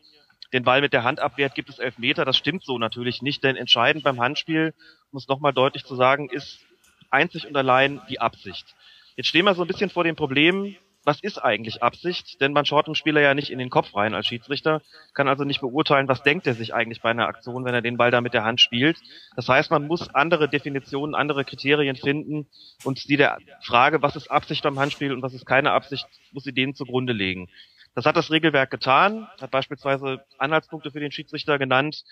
den 0.53 0.63
Ball 0.63 0.81
mit 0.81 0.93
der 0.93 1.03
Hand 1.03 1.19
abwehrt, 1.19 1.55
gibt 1.55 1.69
es 1.69 1.79
elf 1.79 1.97
Meter. 1.97 2.25
Das 2.25 2.37
stimmt 2.37 2.63
so 2.63 2.77
natürlich 2.77 3.21
nicht, 3.21 3.43
denn 3.43 3.55
entscheidend 3.55 4.03
beim 4.03 4.19
Handspiel, 4.19 4.73
um 5.11 5.17
es 5.17 5.27
nochmal 5.27 5.53
deutlich 5.53 5.83
zu 5.83 5.95
sagen, 5.95 6.29
ist 6.29 6.59
einzig 7.09 7.47
und 7.47 7.55
allein 7.55 8.01
die 8.09 8.19
Absicht. 8.19 8.75
Jetzt 9.15 9.27
stehen 9.27 9.45
wir 9.45 9.55
so 9.55 9.63
ein 9.63 9.67
bisschen 9.67 9.89
vor 9.89 10.03
dem 10.03 10.15
Problem, 10.15 10.75
was 11.07 11.21
ist 11.21 11.37
eigentlich 11.37 11.81
Absicht? 11.81 12.41
Denn 12.41 12.51
man 12.51 12.65
schaut 12.65 12.87
dem 12.87 12.93
Spieler 12.93 13.21
ja 13.21 13.33
nicht 13.33 13.49
in 13.49 13.59
den 13.59 13.69
Kopf 13.69 13.95
rein 13.95 14.13
als 14.13 14.27
Schiedsrichter, 14.27 14.81
kann 15.13 15.29
also 15.29 15.45
nicht 15.45 15.61
beurteilen, 15.61 16.09
was 16.09 16.21
denkt 16.21 16.45
er 16.47 16.53
sich 16.53 16.73
eigentlich 16.73 17.01
bei 17.01 17.09
einer 17.09 17.27
Aktion, 17.27 17.63
wenn 17.63 17.73
er 17.73 17.81
den 17.81 17.95
Ball 17.95 18.11
da 18.11 18.19
mit 18.19 18.33
der 18.33 18.43
Hand 18.43 18.59
spielt. 18.59 18.97
Das 19.37 19.47
heißt, 19.47 19.71
man 19.71 19.87
muss 19.87 20.13
andere 20.13 20.49
Definitionen, 20.49 21.15
andere 21.15 21.45
Kriterien 21.45 21.95
finden 21.95 22.47
und 22.83 22.99
sie 22.99 23.15
der 23.15 23.37
Frage, 23.61 24.01
was 24.01 24.17
ist 24.17 24.29
Absicht 24.29 24.63
beim 24.63 24.77
Handspiel 24.77 25.13
und 25.13 25.21
was 25.21 25.33
ist 25.33 25.45
keine 25.45 25.71
Absicht, 25.71 26.05
muss 26.33 26.43
sie 26.43 26.53
denen 26.53 26.75
zugrunde 26.75 27.13
legen. 27.13 27.47
Das 27.95 28.05
hat 28.05 28.15
das 28.15 28.31
Regelwerk 28.31 28.71
getan, 28.71 29.27
hat 29.39 29.51
beispielsweise 29.51 30.23
Anhaltspunkte 30.37 30.91
für 30.91 30.99
den 30.99 31.11
Schiedsrichter 31.11 31.57
genannt, 31.57 32.03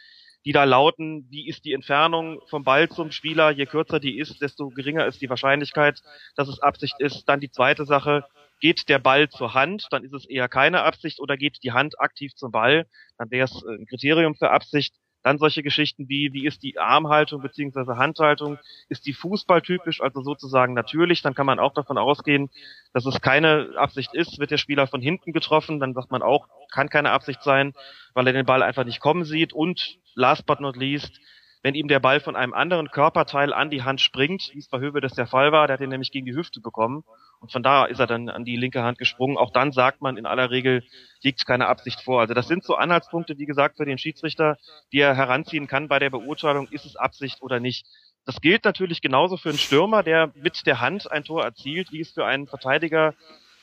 die 0.45 0.51
da 0.51 0.63
lauten, 0.63 1.27
wie 1.29 1.47
ist 1.47 1.65
die 1.65 1.73
Entfernung 1.73 2.39
vom 2.47 2.63
Ball 2.63 2.87
zum 2.89 3.11
Spieler, 3.11 3.49
je 3.51 3.65
kürzer 3.65 3.99
die 3.99 4.19
ist, 4.19 4.41
desto 4.41 4.69
geringer 4.69 5.05
ist 5.07 5.21
die 5.21 5.29
Wahrscheinlichkeit, 5.29 6.01
dass 6.35 6.47
es 6.47 6.59
Absicht 6.59 6.95
ist. 6.99 7.27
Dann 7.27 7.39
die 7.39 7.49
zweite 7.49 7.85
Sache, 7.85 8.25
geht 8.59 8.87
der 8.89 8.99
Ball 8.99 9.29
zur 9.29 9.53
Hand, 9.53 9.87
dann 9.91 10.03
ist 10.03 10.13
es 10.13 10.25
eher 10.25 10.47
keine 10.47 10.83
Absicht 10.83 11.19
oder 11.19 11.37
geht 11.37 11.59
die 11.63 11.71
Hand 11.71 11.99
aktiv 11.99 12.33
zum 12.35 12.51
Ball, 12.51 12.87
dann 13.17 13.29
wäre 13.31 13.45
es 13.45 13.63
ein 13.63 13.85
Kriterium 13.85 14.35
für 14.35 14.51
Absicht. 14.51 14.95
Dann 15.25 15.39
solche 15.39 15.63
Geschichten 15.63 16.07
wie, 16.07 16.33
wie 16.33 16.45
ist 16.45 16.61
die 16.61 16.77
Armhaltung 16.77 17.41
beziehungsweise 17.41 17.97
Handhaltung? 17.97 18.59
Ist 18.89 19.07
die 19.07 19.13
fußballtypisch, 19.13 19.99
also 19.99 20.21
sozusagen 20.21 20.75
natürlich? 20.75 21.23
Dann 21.23 21.33
kann 21.33 21.47
man 21.47 21.57
auch 21.57 21.73
davon 21.73 21.97
ausgehen, 21.97 22.51
dass 22.93 23.07
es 23.07 23.19
keine 23.21 23.71
Absicht 23.75 24.13
ist. 24.13 24.37
Wird 24.37 24.51
der 24.51 24.59
Spieler 24.59 24.85
von 24.85 25.01
hinten 25.01 25.33
getroffen, 25.33 25.79
dann 25.79 25.95
sagt 25.95 26.11
man 26.11 26.21
auch, 26.21 26.47
kann 26.71 26.89
keine 26.89 27.09
Absicht 27.09 27.41
sein, 27.41 27.73
weil 28.13 28.27
er 28.27 28.33
den 28.33 28.45
Ball 28.45 28.61
einfach 28.61 28.83
nicht 28.83 28.99
kommen 28.99 29.25
sieht. 29.25 29.51
Und 29.51 29.97
last 30.13 30.45
but 30.45 30.59
not 30.59 30.77
least, 30.77 31.19
wenn 31.63 31.73
ihm 31.73 31.87
der 31.87 31.99
Ball 31.99 32.19
von 32.19 32.35
einem 32.35 32.53
anderen 32.53 32.91
Körperteil 32.91 33.51
an 33.51 33.71
die 33.71 33.81
Hand 33.81 34.01
springt, 34.01 34.51
wie 34.53 34.59
es 34.59 34.69
bei 34.69 34.77
Höwe 34.77 35.01
das 35.01 35.15
der 35.15 35.25
Fall 35.25 35.51
war, 35.51 35.65
der 35.65 35.73
hat 35.73 35.81
ihn 35.81 35.89
nämlich 35.89 36.11
gegen 36.11 36.27
die 36.27 36.35
Hüfte 36.35 36.61
bekommen 36.61 37.03
und 37.39 37.51
von 37.51 37.63
da 37.63 37.85
ist 37.85 37.99
er 37.99 38.07
dann 38.07 38.29
an 38.29 38.45
die 38.45 38.55
linke 38.55 38.83
Hand 38.83 38.97
gesprungen. 38.97 39.37
Auch 39.37 39.51
dann 39.51 39.71
sagt 39.71 40.01
man 40.01 40.17
in 40.17 40.25
aller 40.25 40.51
Regel, 40.51 40.83
liegt 41.21 41.45
keine 41.45 41.67
Absicht 41.67 42.01
vor. 42.01 42.21
Also 42.21 42.33
das 42.33 42.47
sind 42.47 42.63
so 42.63 42.75
Anhaltspunkte, 42.75 43.37
wie 43.37 43.45
gesagt, 43.45 43.77
für 43.77 43.85
den 43.85 43.97
Schiedsrichter, 43.97 44.57
die 44.91 44.99
er 44.99 45.15
heranziehen 45.15 45.67
kann 45.67 45.87
bei 45.87 45.99
der 45.99 46.09
Beurteilung, 46.09 46.67
ist 46.69 46.85
es 46.85 46.95
Absicht 46.95 47.41
oder 47.41 47.59
nicht. 47.59 47.85
Das 48.25 48.41
gilt 48.41 48.65
natürlich 48.65 49.01
genauso 49.01 49.37
für 49.37 49.49
einen 49.49 49.57
Stürmer, 49.57 50.01
der 50.01 50.31
mit 50.35 50.65
der 50.65 50.81
Hand 50.81 51.11
ein 51.11 51.23
Tor 51.23 51.43
erzielt, 51.43 51.91
wie 51.91 52.01
es 52.01 52.11
für 52.11 52.25
einen 52.25 52.47
Verteidiger 52.47 53.13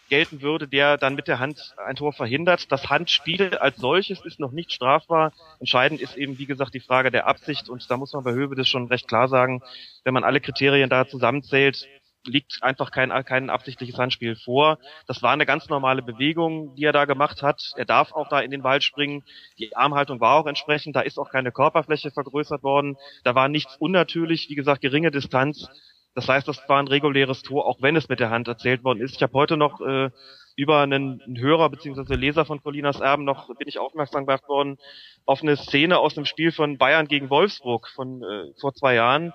gelten 0.08 0.42
würde, 0.42 0.68
der 0.68 0.98
dann 0.98 1.14
mit 1.14 1.26
der 1.26 1.38
Hand 1.38 1.74
ein 1.86 1.96
Tor 1.96 2.12
verhindert. 2.12 2.70
Das 2.70 2.90
Handspiel 2.90 3.56
als 3.56 3.78
solches 3.78 4.20
ist 4.24 4.40
noch 4.40 4.52
nicht 4.52 4.70
strafbar. 4.70 5.32
Entscheidend 5.58 6.00
ist 6.00 6.16
eben, 6.16 6.38
wie 6.38 6.44
gesagt, 6.44 6.74
die 6.74 6.80
Frage 6.80 7.10
der 7.10 7.26
Absicht 7.26 7.68
und 7.68 7.90
da 7.90 7.96
muss 7.96 8.12
man 8.12 8.22
bei 8.22 8.32
Höwe 8.32 8.54
das 8.54 8.68
schon 8.68 8.88
recht 8.88 9.08
klar 9.08 9.28
sagen, 9.28 9.62
wenn 10.04 10.12
man 10.12 10.22
alle 10.22 10.40
Kriterien 10.40 10.90
da 10.90 11.08
zusammenzählt, 11.08 11.88
liegt 12.26 12.62
einfach 12.62 12.90
kein, 12.90 13.10
kein 13.24 13.50
absichtliches 13.50 13.98
Handspiel 13.98 14.36
vor. 14.36 14.78
Das 15.06 15.22
war 15.22 15.32
eine 15.32 15.46
ganz 15.46 15.68
normale 15.68 16.02
Bewegung, 16.02 16.74
die 16.76 16.84
er 16.84 16.92
da 16.92 17.04
gemacht 17.04 17.42
hat. 17.42 17.72
Er 17.76 17.84
darf 17.84 18.12
auch 18.12 18.28
da 18.28 18.40
in 18.40 18.50
den 18.50 18.64
Wald 18.64 18.84
springen. 18.84 19.24
Die 19.58 19.76
Armhaltung 19.76 20.20
war 20.20 20.36
auch 20.36 20.46
entsprechend. 20.46 20.96
Da 20.96 21.00
ist 21.00 21.18
auch 21.18 21.30
keine 21.30 21.52
Körperfläche 21.52 22.10
vergrößert 22.10 22.62
worden. 22.62 22.96
Da 23.24 23.34
war 23.34 23.48
nichts 23.48 23.76
unnatürlich. 23.78 24.48
Wie 24.48 24.54
gesagt, 24.54 24.82
geringe 24.82 25.10
Distanz. 25.10 25.68
Das 26.14 26.28
heißt, 26.28 26.46
das 26.46 26.60
war 26.68 26.78
ein 26.78 26.88
reguläres 26.88 27.42
Tor, 27.42 27.66
auch 27.66 27.80
wenn 27.80 27.96
es 27.96 28.08
mit 28.08 28.20
der 28.20 28.30
Hand 28.30 28.46
erzählt 28.46 28.84
worden 28.84 29.00
ist. 29.00 29.16
Ich 29.16 29.22
habe 29.22 29.32
heute 29.32 29.56
noch 29.56 29.80
äh, 29.80 30.10
über 30.56 30.80
einen, 30.80 31.22
einen 31.22 31.38
Hörer 31.38 31.70
bzw. 31.70 32.14
Leser 32.14 32.44
von 32.44 32.62
Colinas 32.62 33.00
Erben 33.00 33.24
noch 33.24 33.48
bin 33.56 33.66
ich 33.66 33.78
aufmerksam 33.78 34.26
gemacht 34.26 34.46
worden 34.48 34.78
auf 35.24 35.42
eine 35.42 35.56
Szene 35.56 35.98
aus 35.98 36.14
dem 36.14 36.26
Spiel 36.26 36.52
von 36.52 36.78
Bayern 36.78 37.08
gegen 37.08 37.30
Wolfsburg 37.30 37.88
von 37.88 38.22
äh, 38.22 38.52
vor 38.60 38.74
zwei 38.74 38.94
Jahren. 38.94 39.32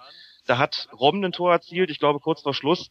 Da 0.47 0.57
hat 0.57 0.87
Robben 0.97 1.23
ein 1.23 1.31
Tor 1.31 1.51
erzielt, 1.51 1.91
ich 1.91 1.99
glaube 1.99 2.19
kurz 2.19 2.41
vor 2.41 2.53
Schluss. 2.53 2.89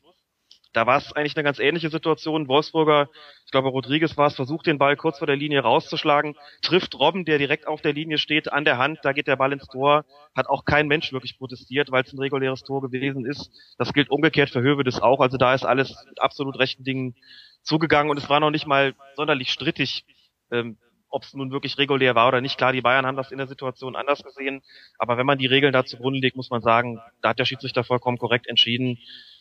Da 0.73 0.87
war 0.87 0.99
es 0.99 1.11
eigentlich 1.15 1.35
eine 1.37 1.45
ganz 1.45 1.59
ähnliche 1.59 1.89
Situation. 1.89 2.49
Wolfsburger, 2.49 3.09
ich 3.47 3.51
glaube 3.51 3.69
Rodriguez 3.69 4.15
war 4.19 4.27
es, 4.27 4.35
versucht 4.35 4.67
den 4.67 4.77
Ball 4.77 4.95
kurz 4.95 5.17
vor 5.17 5.27
der 5.27 5.37
Linie 5.37 5.61
rauszuschlagen, 5.61 6.37
trifft 6.61 6.95
Robben, 6.99 7.25
der 7.25 7.39
direkt 7.39 7.67
auf 7.67 7.81
der 7.81 7.95
Linie 7.95 8.19
steht, 8.19 8.53
an 8.53 8.67
der 8.67 8.77
Hand, 8.77 8.99
da 9.03 9.13
geht 9.13 9.27
der 9.27 9.37
Ball 9.37 9.55
ins 9.55 9.67
Tor, 9.69 10.05
hat 10.35 10.49
auch 10.49 10.67
kein 10.67 10.87
Mensch 10.87 11.13
wirklich 11.13 11.39
protestiert, 11.39 11.91
weil 11.91 12.05
es 12.05 12.13
ein 12.13 12.19
reguläres 12.19 12.63
Tor 12.63 12.83
gewesen 12.83 13.25
ist. 13.25 13.51
Das 13.79 13.95
gilt 13.95 14.11
umgekehrt 14.11 14.51
für 14.51 14.61
Hövedes 14.61 15.01
auch, 15.01 15.21
also 15.21 15.39
da 15.39 15.55
ist 15.55 15.65
alles 15.65 15.97
mit 16.07 16.21
absolut 16.21 16.59
rechten 16.59 16.85
Dingen 16.85 17.15
zugegangen 17.63 18.11
und 18.11 18.19
es 18.19 18.29
war 18.29 18.41
noch 18.41 18.51
nicht 18.51 18.67
mal 18.67 18.95
sonderlich 19.15 19.51
strittig, 19.51 20.05
ähm, 20.51 20.77
ob 21.17 21.23
es 21.23 21.33
nun 21.33 21.51
wirklich 21.51 21.79
regulär 21.79 22.15
war 22.15 22.29
oder 22.29 22.43
nicht. 22.43 22.59
Klar, 22.59 22.75
die 22.75 22.83
Bayern 22.83 23.07
haben 23.07 23.17
das 23.17 23.33
in 23.33 23.39
der 23.39 23.47
Situation 23.47 23.97
anders 23.97 24.23
gesehen, 24.23 24.61
aber 24.99 25.17
wenn 25.17 25.25
man 25.25 25.39
die 25.39 25.47
Regeln 25.47 25.73
da 25.73 25.87
zugrunde 25.87 26.21
legt, 26.21 26.37
muss 26.37 26.51
man 26.51 26.61
sagen, 26.61 27.01
da 27.23 27.31
hat 27.31 27.39
der 27.39 27.47
Schiedsrichter 27.47 27.85
vollkommen 27.85 28.19
korrekt 28.19 28.47
entschieden. 28.47 28.99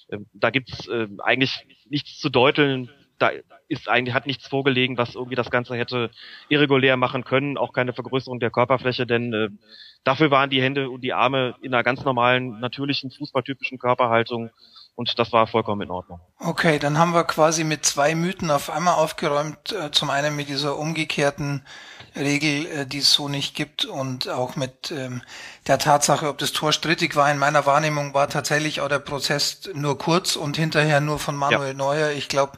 Ähm, 0.10 0.28
da 0.34 0.52
gibt's 0.52 0.88
äh, 0.88 1.08
eigentlich 1.20 1.68
nichts 1.90 2.18
zu 2.18 2.30
deuteln. 2.30 2.90
Da 3.20 3.32
ist 3.68 3.90
eigentlich 3.90 4.14
hat 4.16 4.26
nichts 4.26 4.48
vorgelegen, 4.48 4.98
was 4.98 5.16
irgendwie 5.16 5.36
das 5.36 5.52
Ganze 5.52 5.76
hätte 5.76 6.12
irregulär 6.48 6.96
machen 6.96 7.26
können. 7.26 7.58
Auch 7.58 7.74
keine 7.74 7.92
Vergrößerung 7.92 8.40
der 8.40 8.52
Körperfläche, 8.52 9.06
denn 9.06 9.34
äh, 9.34 9.50
dafür 10.06 10.32
waren 10.32 10.50
die 10.50 10.62
Hände 10.62 10.90
und 10.90 11.02
die 11.02 11.14
Arme 11.14 11.56
in 11.62 11.74
einer 11.74 11.84
ganz 11.84 12.06
normalen, 12.06 12.62
natürlichen, 12.62 13.12
fußballtypischen 13.12 13.80
Körperhaltung 13.80 14.50
und 14.96 15.20
das 15.20 15.34
war 15.34 15.46
vollkommen 15.46 15.82
in 15.82 15.92
Ordnung. 15.92 16.22
Okay, 16.40 16.80
dann 16.80 16.98
haben 16.98 17.14
wir 17.14 17.26
quasi 17.26 17.64
mit 17.66 17.86
zwei 17.86 18.16
Mythen 18.16 18.50
auf 18.50 18.70
einmal 18.70 18.96
aufgeräumt. 18.96 19.74
Äh, 19.74 19.92
zum 19.92 20.10
einen 20.10 20.36
mit 20.36 20.48
dieser 20.48 20.78
umgekehrten 20.78 21.66
Regel, 22.16 22.66
äh, 22.66 22.86
die 22.86 23.00
es 23.00 23.12
so 23.12 23.28
nicht 23.28 23.56
gibt 23.56 23.84
und 23.84 24.30
auch 24.30 24.56
mit 24.56 24.92
ähm, 24.92 25.22
der 25.68 25.80
Tatsache, 25.80 26.30
ob 26.30 26.38
das 26.38 26.54
Tor 26.54 26.72
strittig 26.72 27.16
war. 27.18 27.30
In 27.30 27.38
meiner 27.38 27.66
Wahrnehmung 27.66 28.14
war 28.14 28.30
tatsächlich 28.30 28.80
auch 28.80 28.88
der 28.88 29.00
Prozess 29.00 29.70
nur 29.74 29.98
kurz 29.98 30.38
und 30.38 30.56
hinterher 30.56 31.02
nur 31.02 31.20
von 31.20 31.36
Manuel 31.36 31.70
ja. 31.70 31.74
Neuer. 31.74 32.12
Ich 32.12 32.30
glaube, 32.30 32.54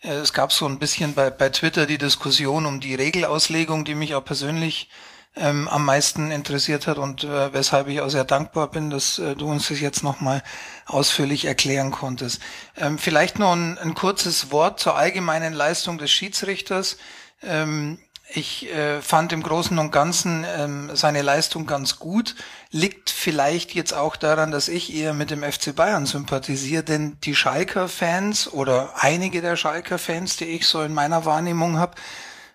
äh, 0.00 0.14
es 0.14 0.32
gab 0.32 0.52
so 0.52 0.66
ein 0.66 0.78
bisschen 0.78 1.12
bei, 1.12 1.28
bei 1.28 1.50
Twitter 1.50 1.84
die 1.84 1.98
Diskussion 1.98 2.64
um 2.64 2.80
die 2.80 2.94
Regelauslegung, 2.94 3.84
die 3.84 3.94
mich 3.94 4.14
auch 4.14 4.24
persönlich 4.24 4.88
ähm, 5.36 5.68
am 5.68 5.84
meisten 5.84 6.30
interessiert 6.30 6.86
hat 6.86 6.98
und 6.98 7.24
äh, 7.24 7.52
weshalb 7.52 7.88
ich 7.88 8.00
auch 8.00 8.08
sehr 8.08 8.24
dankbar 8.24 8.70
bin, 8.70 8.90
dass 8.90 9.18
äh, 9.18 9.34
du 9.34 9.46
uns 9.46 9.68
das 9.68 9.80
jetzt 9.80 10.04
nochmal 10.04 10.42
ausführlich 10.86 11.44
erklären 11.44 11.90
konntest. 11.90 12.40
Ähm, 12.76 12.98
vielleicht 12.98 13.38
noch 13.38 13.52
ein, 13.52 13.76
ein, 13.78 13.94
kurzes 13.94 14.52
Wort 14.52 14.78
zur 14.78 14.96
allgemeinen 14.96 15.52
Leistung 15.52 15.98
des 15.98 16.10
Schiedsrichters. 16.10 16.96
Ähm, 17.42 17.98
Ich 18.32 18.72
äh, 18.72 19.02
fand 19.02 19.32
im 19.32 19.42
Großen 19.42 19.78
und 19.78 19.92
Ganzen 19.92 20.46
ähm, 20.56 20.90
seine 20.94 21.22
Leistung 21.22 21.66
ganz 21.66 21.98
gut. 21.98 22.34
Liegt 22.70 23.10
vielleicht 23.10 23.74
jetzt 23.74 23.92
auch 23.92 24.16
daran, 24.16 24.50
dass 24.50 24.68
ich 24.68 24.92
eher 24.94 25.12
mit 25.14 25.30
dem 25.30 25.42
FC 25.42 25.74
Bayern 25.74 26.06
sympathisiere, 26.06 26.82
denn 26.82 27.18
die 27.22 27.34
Schalker-Fans 27.34 28.52
oder 28.52 28.94
einige 28.96 29.42
der 29.42 29.56
Schalker-Fans, 29.56 30.36
die 30.36 30.46
ich 30.46 30.66
so 30.66 30.82
in 30.82 30.94
meiner 30.94 31.24
Wahrnehmung 31.26 31.78
habe, 31.78 31.94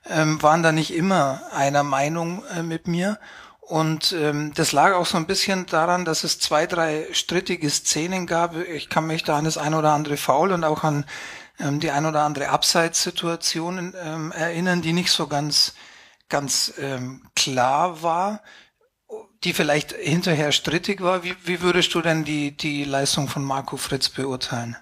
ähm, 0.05 0.41
waren 0.41 0.63
da 0.63 0.71
nicht 0.71 0.93
immer 0.93 1.41
einer 1.51 1.83
Meinung 1.83 2.43
äh, 2.55 2.63
mit 2.63 2.87
mir. 2.87 3.19
Und 3.61 4.13
ähm, 4.13 4.51
das 4.55 4.71
lag 4.71 4.93
auch 4.93 5.05
so 5.05 5.17
ein 5.17 5.27
bisschen 5.27 5.67
daran, 5.67 6.03
dass 6.03 6.23
es 6.23 6.39
zwei, 6.39 6.65
drei 6.65 7.07
strittige 7.11 7.69
Szenen 7.69 8.25
gab. 8.25 8.55
Ich 8.55 8.89
kann 8.89 9.05
mich 9.05 9.23
da 9.23 9.37
an 9.37 9.45
das 9.45 9.59
ein 9.59 9.75
oder 9.75 9.93
andere 9.93 10.17
Foul 10.17 10.51
und 10.51 10.63
auch 10.63 10.83
an 10.83 11.05
ähm, 11.59 11.79
die 11.79 11.91
ein 11.91 12.07
oder 12.07 12.23
andere 12.23 12.49
Abseitssituation 12.49 13.93
ähm, 14.01 14.31
erinnern, 14.31 14.81
die 14.81 14.93
nicht 14.93 15.11
so 15.11 15.27
ganz, 15.27 15.75
ganz 16.29 16.73
ähm, 16.79 17.27
klar 17.35 18.01
war, 18.01 18.41
die 19.43 19.53
vielleicht 19.53 19.93
hinterher 19.93 20.51
strittig 20.51 21.01
war. 21.01 21.23
Wie, 21.23 21.35
wie 21.43 21.61
würdest 21.61 21.93
du 21.93 22.01
denn 22.01 22.23
die, 22.23 22.57
die 22.57 22.85
Leistung 22.85 23.27
von 23.27 23.43
Marco 23.43 23.77
Fritz 23.77 24.09
beurteilen? 24.09 24.77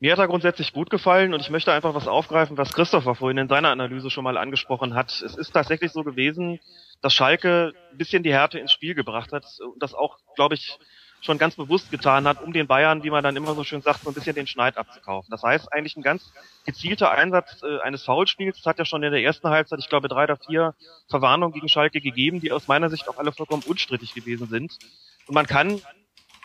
Mir 0.00 0.12
hat 0.12 0.20
er 0.20 0.28
grundsätzlich 0.28 0.72
gut 0.72 0.90
gefallen 0.90 1.34
und 1.34 1.40
ich 1.40 1.50
möchte 1.50 1.72
einfach 1.72 1.92
was 1.92 2.06
aufgreifen, 2.06 2.56
was 2.56 2.72
Christopher 2.72 3.16
vorhin 3.16 3.38
in 3.38 3.48
seiner 3.48 3.70
Analyse 3.70 4.10
schon 4.10 4.22
mal 4.22 4.36
angesprochen 4.36 4.94
hat. 4.94 5.10
Es 5.10 5.34
ist 5.34 5.52
tatsächlich 5.52 5.90
so 5.90 6.04
gewesen, 6.04 6.60
dass 7.02 7.12
Schalke 7.12 7.72
ein 7.90 7.98
bisschen 7.98 8.22
die 8.22 8.32
Härte 8.32 8.60
ins 8.60 8.70
Spiel 8.70 8.94
gebracht 8.94 9.32
hat 9.32 9.44
und 9.60 9.82
das 9.82 9.94
auch, 9.94 10.18
glaube 10.36 10.54
ich, 10.54 10.78
schon 11.20 11.36
ganz 11.36 11.56
bewusst 11.56 11.90
getan 11.90 12.28
hat, 12.28 12.40
um 12.40 12.52
den 12.52 12.68
Bayern, 12.68 13.02
wie 13.02 13.10
man 13.10 13.24
dann 13.24 13.34
immer 13.34 13.54
so 13.54 13.64
schön 13.64 13.82
sagt, 13.82 14.02
so 14.02 14.10
ein 14.10 14.14
bisschen 14.14 14.36
den 14.36 14.46
Schneid 14.46 14.76
abzukaufen. 14.76 15.32
Das 15.32 15.42
heißt 15.42 15.72
eigentlich 15.72 15.96
ein 15.96 16.02
ganz 16.02 16.32
gezielter 16.64 17.10
Einsatz 17.10 17.60
äh, 17.64 17.80
eines 17.80 18.04
Foulspiels. 18.04 18.58
Das 18.58 18.66
hat 18.66 18.78
ja 18.78 18.84
schon 18.84 19.02
in 19.02 19.10
der 19.10 19.22
ersten 19.22 19.48
Halbzeit, 19.48 19.80
ich 19.80 19.88
glaube, 19.88 20.06
drei 20.06 20.24
oder 20.24 20.36
vier 20.36 20.76
Verwarnungen 21.08 21.52
gegen 21.52 21.68
Schalke 21.68 22.00
gegeben, 22.00 22.40
die 22.40 22.52
aus 22.52 22.68
meiner 22.68 22.88
Sicht 22.88 23.08
auch 23.08 23.18
alle 23.18 23.32
vollkommen 23.32 23.64
unstrittig 23.66 24.14
gewesen 24.14 24.46
sind. 24.46 24.78
Und 25.26 25.34
man 25.34 25.46
kann 25.46 25.82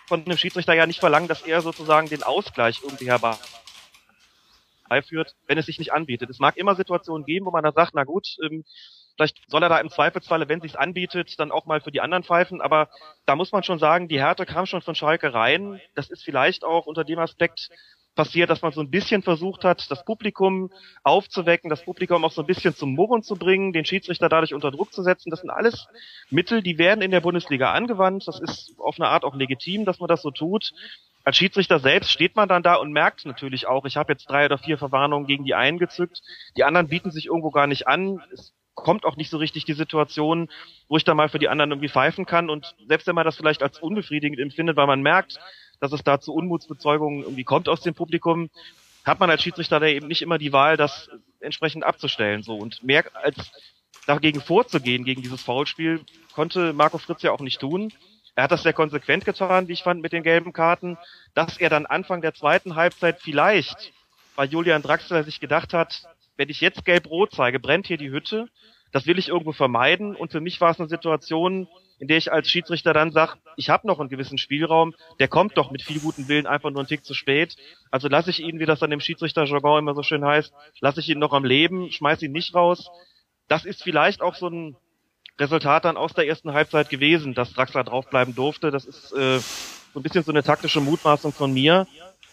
von 0.08 0.26
einem 0.26 0.38
Schiedsrichter 0.38 0.74
ja 0.74 0.86
nicht 0.86 1.00
verlangen, 1.00 1.28
dass 1.28 1.42
er 1.42 1.62
sozusagen 1.62 2.10
den 2.10 2.24
Ausgleich 2.24 2.82
irgendwie 2.84 3.10
herbeiführt, 3.10 5.36
wenn 5.48 5.58
es 5.58 5.66
sich 5.66 5.80
nicht 5.80 5.94
anbietet. 5.94 6.30
Es 6.30 6.40
mag 6.40 6.58
immer 6.58 6.76
Situationen 6.76 7.26
geben, 7.26 7.46
wo 7.46 7.52
man 7.52 7.64
dann 7.64 7.74
sagt, 7.74 7.94
na 7.96 8.04
gut, 8.04 8.36
ähm, 8.44 8.64
Vielleicht 9.16 9.38
soll 9.48 9.62
er 9.62 9.70
da 9.70 9.80
im 9.80 9.90
Zweifelsfalle, 9.90 10.50
wenn 10.50 10.62
sich's 10.62 10.76
anbietet, 10.76 11.40
dann 11.40 11.52
auch 11.52 11.66
mal 11.66 11.82
für 11.82 11.92
die 11.92 12.02
anderen 12.02 12.24
pfeifen. 12.24 12.62
Aber 12.62 12.90
da 13.26 13.36
muss 13.36 13.52
man 13.52 13.64
schon 13.64 13.78
sagen, 13.78 14.08
die 14.08 14.20
Härte 14.20 14.46
kam 14.46 14.66
schon 14.66 14.82
von 14.82 14.96
Schalke 14.96 15.34
rein. 15.34 15.80
Das 15.94 16.10
ist 16.10 16.24
vielleicht 16.24 16.64
auch 16.64 16.88
unter 16.88 17.04
dem 17.04 17.20
Aspekt 17.20 17.70
passiert, 18.16 18.50
dass 18.50 18.62
man 18.62 18.72
so 18.72 18.82
ein 18.82 18.90
bisschen 18.90 19.24
versucht 19.24 19.64
hat, 19.64 19.90
das 19.90 20.06
Publikum 20.06 20.72
aufzuwecken, 21.04 21.70
das 21.70 21.84
Publikum 21.84 22.24
auch 22.24 22.32
so 22.32 22.42
ein 22.42 22.48
bisschen 22.48 22.76
zum 22.76 22.94
Murren 22.94 23.24
zu 23.24 23.36
bringen, 23.36 23.74
den 23.74 23.86
Schiedsrichter 23.86 24.30
dadurch 24.30 24.54
unter 24.54 24.72
Druck 24.72 24.94
zu 24.94 25.04
setzen. 25.04 25.30
Das 25.30 25.42
sind 25.42 25.50
alles 25.50 25.88
Mittel, 26.30 26.62
die 26.62 26.78
werden 26.78 27.02
in 27.02 27.12
der 27.12 27.22
Bundesliga 27.22 27.72
angewandt. 27.72 28.28
Das 28.28 28.40
ist 28.40 28.76
auf 28.78 29.00
eine 29.00 29.10
Art 29.10 29.24
auch 29.24 29.36
legitim, 29.36 29.86
dass 29.86 30.00
man 30.00 30.08
das 30.08 30.22
so 30.22 30.32
tut. 30.32 30.72
Als 31.24 31.38
Schiedsrichter 31.38 31.80
selbst 31.80 32.12
steht 32.12 32.36
man 32.36 32.50
dann 32.50 32.64
da 32.64 32.76
und 32.76 32.92
merkt 32.92 33.26
natürlich 33.26 33.66
auch, 33.66 33.86
ich 33.86 33.96
habe 33.96 34.12
jetzt 34.12 34.30
drei 34.30 34.46
oder 34.46 34.58
vier 34.58 34.78
Verwarnungen 34.78 35.26
gegen 35.26 35.46
die 35.46 35.56
einen 35.56 35.80
gezückt, 35.80 36.22
die 36.58 36.66
anderen 36.66 36.90
bieten 36.90 37.12
sich 37.12 37.28
irgendwo 37.28 37.50
gar 37.50 37.68
nicht 37.68 37.88
an. 37.88 38.22
Es 38.34 38.54
kommt 38.76 39.06
auch 39.06 39.16
nicht 39.16 39.30
so 39.30 39.38
richtig 39.38 39.66
die 39.66 39.74
Situation, 39.74 40.50
wo 40.90 40.98
ich 40.98 41.04
da 41.04 41.14
mal 41.14 41.30
für 41.30 41.40
die 41.40 41.48
anderen 41.48 41.72
irgendwie 41.72 41.90
pfeifen 41.90 42.26
kann. 42.26 42.50
Und 42.50 42.76
selbst 42.88 43.08
wenn 43.08 43.16
man 43.16 43.26
das 43.26 43.38
vielleicht 43.38 43.64
als 43.64 43.80
unbefriedigend 43.80 44.40
empfindet, 44.40 44.76
weil 44.76 44.88
man 44.88 45.02
merkt, 45.02 45.40
dass 45.84 45.92
es 45.92 46.02
da 46.02 46.22
zu 46.22 46.34
Unmutsbezeugungen 46.34 47.24
irgendwie 47.24 47.44
kommt 47.44 47.68
aus 47.68 47.82
dem 47.82 47.94
Publikum, 47.94 48.50
hat 49.04 49.20
man 49.20 49.30
als 49.30 49.44
Schiedsrichter 49.44 49.82
da 49.82 49.88
eben 49.88 50.08
nicht 50.08 50.22
immer 50.22 50.38
die 50.38 50.54
Wahl, 50.54 50.78
das 50.78 51.10
entsprechend 51.42 51.84
abzustellen. 51.84 52.42
So 52.42 52.56
und 52.56 52.82
mehr 52.84 53.04
als 53.22 53.52
dagegen 54.08 54.40
vorzugehen, 54.40 55.04
gegen 55.04 55.22
dieses 55.22 55.42
Foulspiel, 55.42 56.00
konnte 56.34 56.72
Marco 56.72 57.00
Fritz 57.00 57.22
ja 57.22 57.34
auch 57.34 57.42
nicht 57.42 57.60
tun. 57.60 57.92
Er 58.34 58.46
hat 58.46 58.54
das 58.54 58.64
sehr 58.64 58.72
konsequent 58.72 59.26
getan, 59.26 59.68
wie 59.68 59.74
ich 59.74 59.84
fand, 59.84 60.02
mit 60.02 60.14
den 60.14 60.24
gelben 60.24 60.54
Karten, 60.54 60.98
dass 61.34 61.58
er 61.58 61.70
dann 61.70 61.86
Anfang 61.86 62.22
der 62.22 62.34
zweiten 62.34 62.76
Halbzeit 62.76 63.20
vielleicht 63.20 63.92
bei 64.38 64.46
Julian 64.46 64.84
Draxler 64.84 65.26
sich 65.26 65.42
gedacht 65.42 65.74
hat, 65.74 66.08
wenn 66.38 66.48
ich 66.48 66.62
jetzt 66.62 66.86
gelb-rot 66.86 67.34
zeige, 67.34 67.60
brennt 67.60 67.88
hier 67.88 67.98
die 67.98 68.10
Hütte. 68.10 68.48
Das 68.94 69.06
will 69.06 69.20
ich 69.20 69.28
irgendwo 69.28 69.52
vermeiden. 69.52 70.16
Und 70.16 70.32
für 70.32 70.40
mich 70.40 70.62
war 70.62 70.72
es 70.72 70.80
eine 70.80 70.88
Situation, 70.88 71.68
in 72.04 72.08
der 72.10 72.18
ich 72.18 72.34
als 72.34 72.50
Schiedsrichter 72.50 72.92
dann 72.92 73.14
sage, 73.14 73.36
ich 73.56 73.70
habe 73.70 73.88
noch 73.88 74.02
einen 74.02 74.10
gewissen 74.10 74.38
Spielraum, 74.38 74.94
der 75.20 75.30
kommt 75.30 75.58
doch 75.58 75.72
mit 75.72 75.84
viel 75.84 76.02
gutem 76.02 76.28
Willen 76.28 76.46
einfach 76.46 76.70
nur 76.70 76.80
einen 76.80 76.88
Tick 76.90 77.06
zu 77.06 77.14
spät. 77.14 77.56
Also 77.92 78.10
lasse 78.10 78.30
ich 78.30 78.42
ihn, 78.42 78.60
wie 78.60 78.66
das 78.66 78.84
an 78.84 78.90
dem 78.90 79.00
Schiedsrichterjargon 79.00 79.80
immer 79.80 79.96
so 79.96 80.04
schön 80.04 80.26
heißt, 80.26 80.54
lasse 80.82 81.00
ich 81.00 81.08
ihn 81.08 81.20
noch 81.20 81.32
am 81.32 81.46
Leben, 81.46 81.90
schmeiß 81.90 82.22
ihn 82.24 82.34
nicht 82.34 82.54
raus. 82.56 82.90
Das 83.48 83.64
ist 83.64 83.84
vielleicht 83.84 84.22
auch 84.22 84.36
so 84.36 84.50
ein 84.50 84.76
Resultat 85.40 85.86
dann 85.86 85.96
aus 85.96 86.14
der 86.14 86.28
ersten 86.28 86.52
Halbzeit 86.52 86.90
gewesen, 86.90 87.34
dass 87.36 87.54
Draxler 87.54 87.86
draufbleiben 87.86 88.36
durfte. 88.36 88.70
Das 88.70 88.84
ist 88.84 89.14
äh, 89.14 89.40
so 89.40 90.00
ein 90.00 90.04
bisschen 90.04 90.26
so 90.26 90.34
eine 90.34 90.44
taktische 90.44 90.82
Mutmaßung 90.82 91.32
von 91.32 91.54
mir. 91.54 91.88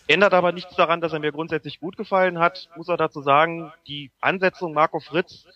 Ändert 0.09 0.35
aber 0.35 0.51
nichts 0.51 0.75
daran, 0.75 1.01
dass 1.01 1.12
er 1.12 1.21
mir 1.21 1.31
grundsätzlich 1.31 1.79
gut 1.79 1.97
gefallen 1.97 2.41
hat. 2.41 2.68
Muss 2.75 2.89
er 2.89 2.97
dazu 2.97 3.23
sagen, 3.23 3.73
die 3.87 4.11
Ansetzung 4.21 4.75
Marco 4.75 4.99
Fritz 4.99 5.47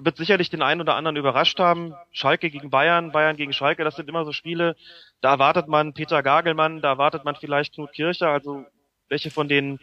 wird 0.00 0.16
sicherlich 0.16 0.50
den 0.50 0.62
einen 0.62 0.80
oder 0.80 0.96
anderen 0.96 1.16
überrascht 1.16 1.58
haben. 1.58 1.94
Schalke 2.12 2.50
gegen 2.50 2.70
Bayern, 2.70 3.12
Bayern 3.12 3.36
gegen 3.36 3.52
Schalke, 3.52 3.84
das 3.84 3.96
sind 3.96 4.08
immer 4.08 4.24
so 4.24 4.32
Spiele. 4.32 4.76
Da 5.20 5.30
erwartet 5.30 5.68
man 5.68 5.94
Peter 5.94 6.22
Gagelmann, 6.22 6.80
da 6.80 6.88
erwartet 6.88 7.24
man 7.24 7.36
vielleicht 7.36 7.74
Knut 7.74 7.92
Kircher, 7.92 8.28
also 8.28 8.64
welche 9.08 9.30
von 9.30 9.48
den 9.48 9.78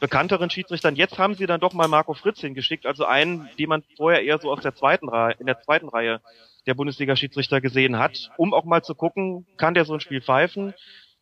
bekannteren 0.00 0.50
Schiedsrichtern. 0.50 0.96
Jetzt 0.96 1.18
haben 1.18 1.34
sie 1.34 1.46
dann 1.46 1.60
doch 1.60 1.74
mal 1.74 1.88
Marco 1.88 2.14
Fritz 2.14 2.40
hingeschickt, 2.40 2.86
also 2.86 3.04
einen, 3.04 3.48
den 3.58 3.68
man 3.68 3.82
vorher 3.96 4.22
eher 4.22 4.38
so 4.38 4.50
aus 4.50 4.62
der 4.62 4.74
zweiten 4.74 5.08
Reihe, 5.08 5.36
in 5.38 5.46
der 5.46 5.60
zweiten 5.60 5.88
Reihe 5.88 6.20
der 6.66 6.74
Bundesliga-Schiedsrichter 6.74 7.60
gesehen 7.60 7.98
hat, 7.98 8.30
um 8.36 8.54
auch 8.54 8.64
mal 8.64 8.82
zu 8.82 8.94
gucken, 8.94 9.46
kann 9.56 9.74
der 9.74 9.84
so 9.84 9.94
ein 9.94 10.00
Spiel 10.00 10.22
pfeifen? 10.22 10.74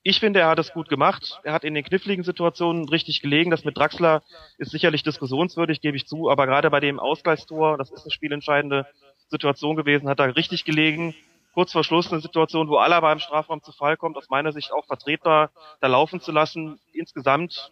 Ich 0.09 0.21
finde, 0.21 0.41
er 0.41 0.49
hat 0.49 0.59
es 0.59 0.73
gut 0.73 0.89
gemacht. 0.89 1.39
Er 1.45 1.53
hat 1.53 1.65
in 1.65 1.75
den 1.75 1.85
kniffligen 1.85 2.25
Situationen 2.25 2.89
richtig 2.89 3.21
gelegen. 3.21 3.51
Das 3.51 3.65
mit 3.65 3.77
Draxler 3.77 4.23
ist 4.57 4.71
sicherlich 4.71 5.03
diskussionswürdig, 5.03 5.83
gebe 5.83 5.99
ich 5.99 6.07
zu. 6.07 6.31
Aber 6.31 6.47
gerade 6.47 6.71
bei 6.71 6.81
dem 6.81 6.99
Ausgleichstor, 6.99 7.77
das 7.77 7.91
ist 7.91 8.05
eine 8.05 8.11
spielentscheidende 8.11 8.87
Situation 9.29 9.77
gewesen, 9.77 10.09
hat 10.09 10.19
er 10.19 10.35
richtig 10.35 10.65
gelegen. 10.65 11.15
Kurz 11.53 11.73
vor 11.73 11.85
Schluss 11.85 12.11
eine 12.11 12.23
Situation, 12.23 12.71
wo 12.71 12.79
Alaba 12.79 13.13
im 13.13 13.19
Strafraum 13.19 13.63
zu 13.63 13.71
Fall 13.71 13.99
kommt, 13.99 14.17
aus 14.17 14.31
meiner 14.31 14.53
Sicht 14.53 14.73
auch 14.73 14.87
vertretbar, 14.87 15.51
da 15.83 15.89
laufen 15.89 16.23
zu 16.23 16.33
lassen. 16.33 16.81
Insgesamt 16.95 17.71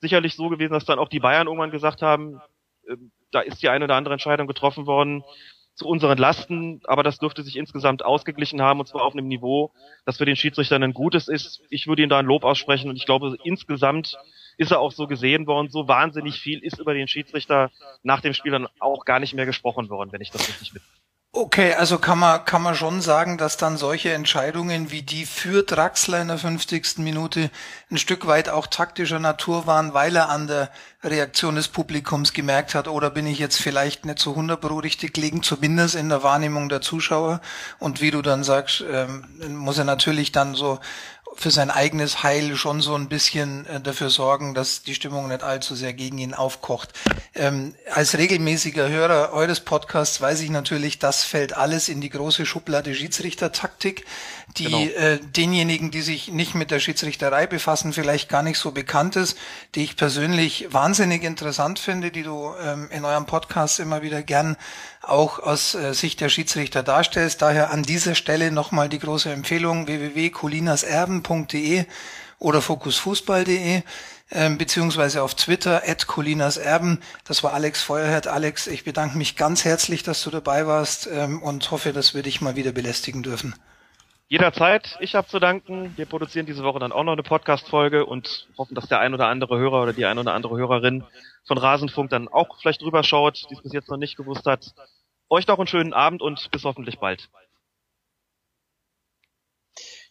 sicherlich 0.00 0.34
so 0.34 0.48
gewesen, 0.48 0.72
dass 0.72 0.86
dann 0.86 0.98
auch 0.98 1.08
die 1.08 1.20
Bayern 1.20 1.46
irgendwann 1.46 1.70
gesagt 1.70 2.02
haben, 2.02 2.40
äh, 2.88 2.96
da 3.30 3.42
ist 3.42 3.62
die 3.62 3.68
eine 3.68 3.84
oder 3.84 3.94
andere 3.94 4.14
Entscheidung 4.14 4.48
getroffen 4.48 4.86
worden 4.86 5.22
zu 5.80 5.88
unseren 5.88 6.18
Lasten, 6.18 6.82
aber 6.84 7.02
das 7.02 7.18
dürfte 7.18 7.42
sich 7.42 7.56
insgesamt 7.56 8.04
ausgeglichen 8.04 8.60
haben 8.60 8.80
und 8.80 8.86
zwar 8.86 9.02
auf 9.02 9.14
einem 9.14 9.28
Niveau, 9.28 9.72
das 10.04 10.18
für 10.18 10.26
den 10.26 10.36
Schiedsrichter 10.36 10.76
ein 10.76 10.92
gutes 10.92 11.26
ist. 11.26 11.62
Ich 11.70 11.86
würde 11.86 12.02
ihm 12.02 12.10
da 12.10 12.18
ein 12.18 12.26
Lob 12.26 12.44
aussprechen 12.44 12.90
und 12.90 12.96
ich 12.96 13.06
glaube, 13.06 13.34
insgesamt 13.44 14.18
ist 14.58 14.72
er 14.72 14.80
auch 14.80 14.92
so 14.92 15.06
gesehen 15.06 15.46
worden. 15.46 15.70
So 15.70 15.88
wahnsinnig 15.88 16.38
viel 16.38 16.58
ist 16.58 16.78
über 16.78 16.92
den 16.92 17.08
Schiedsrichter 17.08 17.70
nach 18.02 18.20
dem 18.20 18.34
Spiel 18.34 18.52
dann 18.52 18.68
auch 18.78 19.06
gar 19.06 19.20
nicht 19.20 19.32
mehr 19.32 19.46
gesprochen 19.46 19.88
worden, 19.88 20.12
wenn 20.12 20.20
ich 20.20 20.30
das 20.30 20.46
richtig 20.46 20.74
mit. 20.74 20.82
Okay, 21.32 21.74
also 21.74 21.98
kann 21.98 22.18
man, 22.18 22.44
kann 22.44 22.60
man 22.60 22.74
schon 22.74 23.00
sagen, 23.00 23.38
dass 23.38 23.56
dann 23.56 23.76
solche 23.76 24.12
Entscheidungen 24.12 24.90
wie 24.90 25.02
die 25.02 25.24
für 25.24 25.62
Draxler 25.62 26.20
in 26.20 26.26
der 26.26 26.38
50. 26.38 26.98
Minute 26.98 27.52
ein 27.88 27.98
Stück 27.98 28.26
weit 28.26 28.48
auch 28.48 28.66
taktischer 28.66 29.20
Natur 29.20 29.64
waren, 29.64 29.94
weil 29.94 30.16
er 30.16 30.28
an 30.28 30.48
der 30.48 30.72
Reaktion 31.04 31.54
des 31.54 31.68
Publikums 31.68 32.32
gemerkt 32.32 32.74
hat, 32.74 32.88
oder 32.88 33.10
bin 33.10 33.28
ich 33.28 33.38
jetzt 33.38 33.60
vielleicht 33.62 34.04
nicht 34.04 34.18
so 34.18 34.30
100 34.30 34.60
Pro 34.60 34.78
richtig 34.78 35.16
liegen, 35.18 35.44
zumindest 35.44 35.94
in 35.94 36.08
der 36.08 36.24
Wahrnehmung 36.24 36.68
der 36.68 36.80
Zuschauer. 36.80 37.40
Und 37.78 38.00
wie 38.00 38.10
du 38.10 38.22
dann 38.22 38.42
sagst, 38.42 38.84
ähm, 38.90 39.24
muss 39.50 39.78
er 39.78 39.84
natürlich 39.84 40.32
dann 40.32 40.56
so 40.56 40.80
für 41.34 41.50
sein 41.50 41.70
eigenes 41.70 42.22
Heil 42.22 42.56
schon 42.56 42.80
so 42.80 42.94
ein 42.94 43.08
bisschen 43.08 43.66
äh, 43.66 43.80
dafür 43.80 44.10
sorgen, 44.10 44.54
dass 44.54 44.82
die 44.82 44.94
Stimmung 44.94 45.28
nicht 45.28 45.42
allzu 45.42 45.74
sehr 45.74 45.92
gegen 45.92 46.18
ihn 46.18 46.34
aufkocht. 46.34 46.90
Ähm, 47.34 47.74
als 47.92 48.18
regelmäßiger 48.18 48.88
Hörer 48.88 49.32
eures 49.32 49.60
Podcasts 49.60 50.20
weiß 50.20 50.40
ich 50.40 50.50
natürlich, 50.50 50.98
das 50.98 51.24
fällt 51.24 51.56
alles 51.56 51.88
in 51.88 52.00
die 52.00 52.10
große 52.10 52.46
Schublade 52.46 52.94
Schiedsrichtertaktik, 52.94 54.04
die 54.56 54.64
genau. 54.64 54.78
äh, 54.78 55.18
denjenigen, 55.18 55.90
die 55.90 56.02
sich 56.02 56.28
nicht 56.28 56.54
mit 56.54 56.70
der 56.70 56.80
Schiedsrichterei 56.80 57.46
befassen, 57.46 57.92
vielleicht 57.92 58.28
gar 58.28 58.42
nicht 58.42 58.58
so 58.58 58.72
bekannt 58.72 59.16
ist, 59.16 59.38
die 59.74 59.84
ich 59.84 59.96
persönlich 59.96 60.72
wahnsinnig 60.72 61.22
interessant 61.22 61.78
finde, 61.78 62.10
die 62.10 62.22
du 62.22 62.52
ähm, 62.62 62.88
in 62.90 63.04
eurem 63.04 63.26
Podcast 63.26 63.80
immer 63.80 64.02
wieder 64.02 64.22
gern 64.22 64.56
auch 65.10 65.38
aus 65.38 65.74
äh, 65.74 65.92
Sicht 65.94 66.20
der 66.20 66.28
Schiedsrichter 66.28 66.82
darstellst. 66.82 67.42
Daher 67.42 67.70
an 67.70 67.82
dieser 67.82 68.14
Stelle 68.14 68.50
nochmal 68.52 68.88
die 68.88 68.98
große 68.98 69.30
Empfehlung 69.30 69.86
www.colinaserben.de 69.86 71.84
oder 72.38 72.62
fokusfußball.de 72.62 73.82
ähm, 74.32 74.58
beziehungsweise 74.58 75.22
auf 75.22 75.34
Twitter 75.34 75.82
at 75.86 76.06
colinaserben. 76.06 77.02
Das 77.24 77.42
war 77.42 77.52
Alex 77.52 77.82
Feuerherd. 77.82 78.28
Alex, 78.28 78.66
ich 78.66 78.84
bedanke 78.84 79.18
mich 79.18 79.36
ganz 79.36 79.64
herzlich, 79.64 80.02
dass 80.02 80.22
du 80.22 80.30
dabei 80.30 80.66
warst 80.66 81.08
ähm, 81.12 81.42
und 81.42 81.70
hoffe, 81.70 81.92
dass 81.92 82.14
wir 82.14 82.22
dich 82.22 82.40
mal 82.40 82.56
wieder 82.56 82.72
belästigen 82.72 83.22
dürfen. 83.22 83.54
Jederzeit. 84.28 84.96
Ich 85.00 85.16
habe 85.16 85.26
zu 85.26 85.40
danken. 85.40 85.92
Wir 85.96 86.06
produzieren 86.06 86.46
diese 86.46 86.62
Woche 86.62 86.78
dann 86.78 86.92
auch 86.92 87.02
noch 87.02 87.14
eine 87.14 87.24
Podcast-Folge 87.24 88.06
und 88.06 88.46
hoffen, 88.56 88.76
dass 88.76 88.86
der 88.86 89.00
ein 89.00 89.12
oder 89.12 89.26
andere 89.26 89.58
Hörer 89.58 89.82
oder 89.82 89.92
die 89.92 90.06
ein 90.06 90.18
oder 90.18 90.34
andere 90.34 90.56
Hörerin 90.56 91.02
von 91.44 91.58
Rasenfunk 91.58 92.10
dann 92.10 92.28
auch 92.28 92.60
vielleicht 92.60 92.82
drüber 92.82 93.02
schaut, 93.02 93.44
die 93.50 93.54
es 93.54 93.62
bis 93.62 93.72
jetzt 93.72 93.88
noch 93.88 93.96
nicht 93.96 94.16
gewusst 94.16 94.46
hat. 94.46 94.72
Euch 95.30 95.46
noch 95.46 95.58
einen 95.58 95.68
schönen 95.68 95.92
Abend 95.92 96.22
und 96.22 96.50
bis 96.50 96.64
hoffentlich 96.64 96.98
bald. 96.98 97.30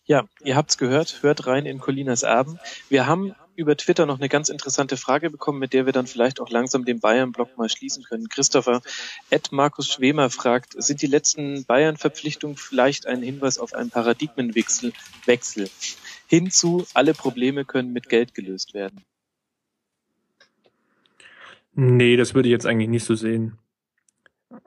Ja, 0.05 0.26
ihr 0.43 0.55
habt's 0.55 0.78
gehört. 0.78 1.22
Hört 1.22 1.45
rein 1.45 1.65
in 1.65 1.80
Colinas 1.80 2.24
Erben. 2.24 2.57
Wir 2.88 3.05
haben 3.05 3.36
über 3.55 3.76
Twitter 3.76 4.05
noch 4.05 4.17
eine 4.17 4.30
ganz 4.30 4.47
interessante 4.47 4.95
Frage 4.95 5.30
bekommen, 5.30 5.59
mit 5.59 5.74
der 5.74 5.86
wir 5.86 5.91
dann 5.91 6.07
vielleicht 6.07 6.39
auch 6.39 6.49
langsam 6.49 6.86
den 6.86 7.01
Bayern-Block 7.01 7.57
mal 7.57 7.67
schließen 7.67 8.03
können. 8.03 8.30
Christopher, 8.30 8.82
Ed 9.30 9.51
Markus 9.51 9.91
Schwemer 9.91 10.30
fragt, 10.30 10.82
sind 10.82 11.01
die 11.01 11.07
letzten 11.07 11.65
Bayern-Verpflichtungen 11.65 12.55
vielleicht 12.55 13.05
ein 13.05 13.22
Hinweis 13.22 13.59
auf 13.59 13.74
einen 13.74 13.89
Paradigmenwechsel 13.89 14.93
Wechsel, 15.26 15.70
hinzu, 16.28 16.88
alle 16.93 17.13
Probleme 17.13 17.65
können 17.65 17.91
mit 17.91 18.07
Geld 18.07 18.34
gelöst 18.34 18.74
werden? 18.74 19.03
Nee, 21.74 22.15
das 22.15 22.34
würde 22.34 22.47
ich 22.47 22.53
jetzt 22.53 22.65
eigentlich 22.65 22.89
nicht 22.89 23.05
so 23.05 23.15
sehen. 23.15 23.59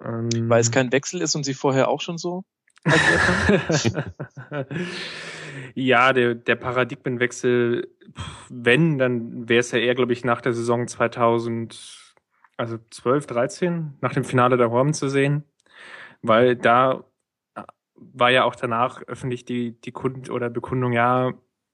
Ähm, 0.05 0.29
Weil 0.49 0.61
es 0.61 0.71
kein 0.71 0.93
Wechsel 0.93 1.21
ist 1.21 1.35
und 1.35 1.45
sie 1.45 1.55
vorher 1.55 1.89
auch 1.89 2.01
schon 2.01 2.19
so 2.19 2.45
ja, 5.75 6.13
der, 6.13 6.35
der 6.35 6.57
Paradigmenwechsel, 6.57 7.89
wenn, 8.49 8.99
dann 8.99 9.49
wäre 9.49 9.61
es 9.61 9.71
ja 9.71 9.79
eher, 9.79 9.95
glaube 9.95 10.13
ich, 10.13 10.25
nach 10.25 10.41
der 10.41 10.53
Saison 10.53 10.89
2000, 10.89 12.15
also 12.57 12.79
12, 12.91 13.27
13, 13.27 13.99
nach 14.01 14.15
dem 14.15 14.25
Finale 14.25 14.57
der 14.57 14.73
Horm 14.73 14.95
zu 14.95 15.09
sehen, 15.09 15.45
weil 16.23 16.57
da 16.57 17.05
war 17.95 18.31
ja 18.31 18.43
auch 18.45 18.57
danach 18.57 19.01
öffentlich 19.07 19.45
die, 19.45 19.81
die 19.81 19.93
Kund 19.93 20.29
oder 20.29 20.51
Bekundung, 20.51 20.93
ja, 20.93 21.33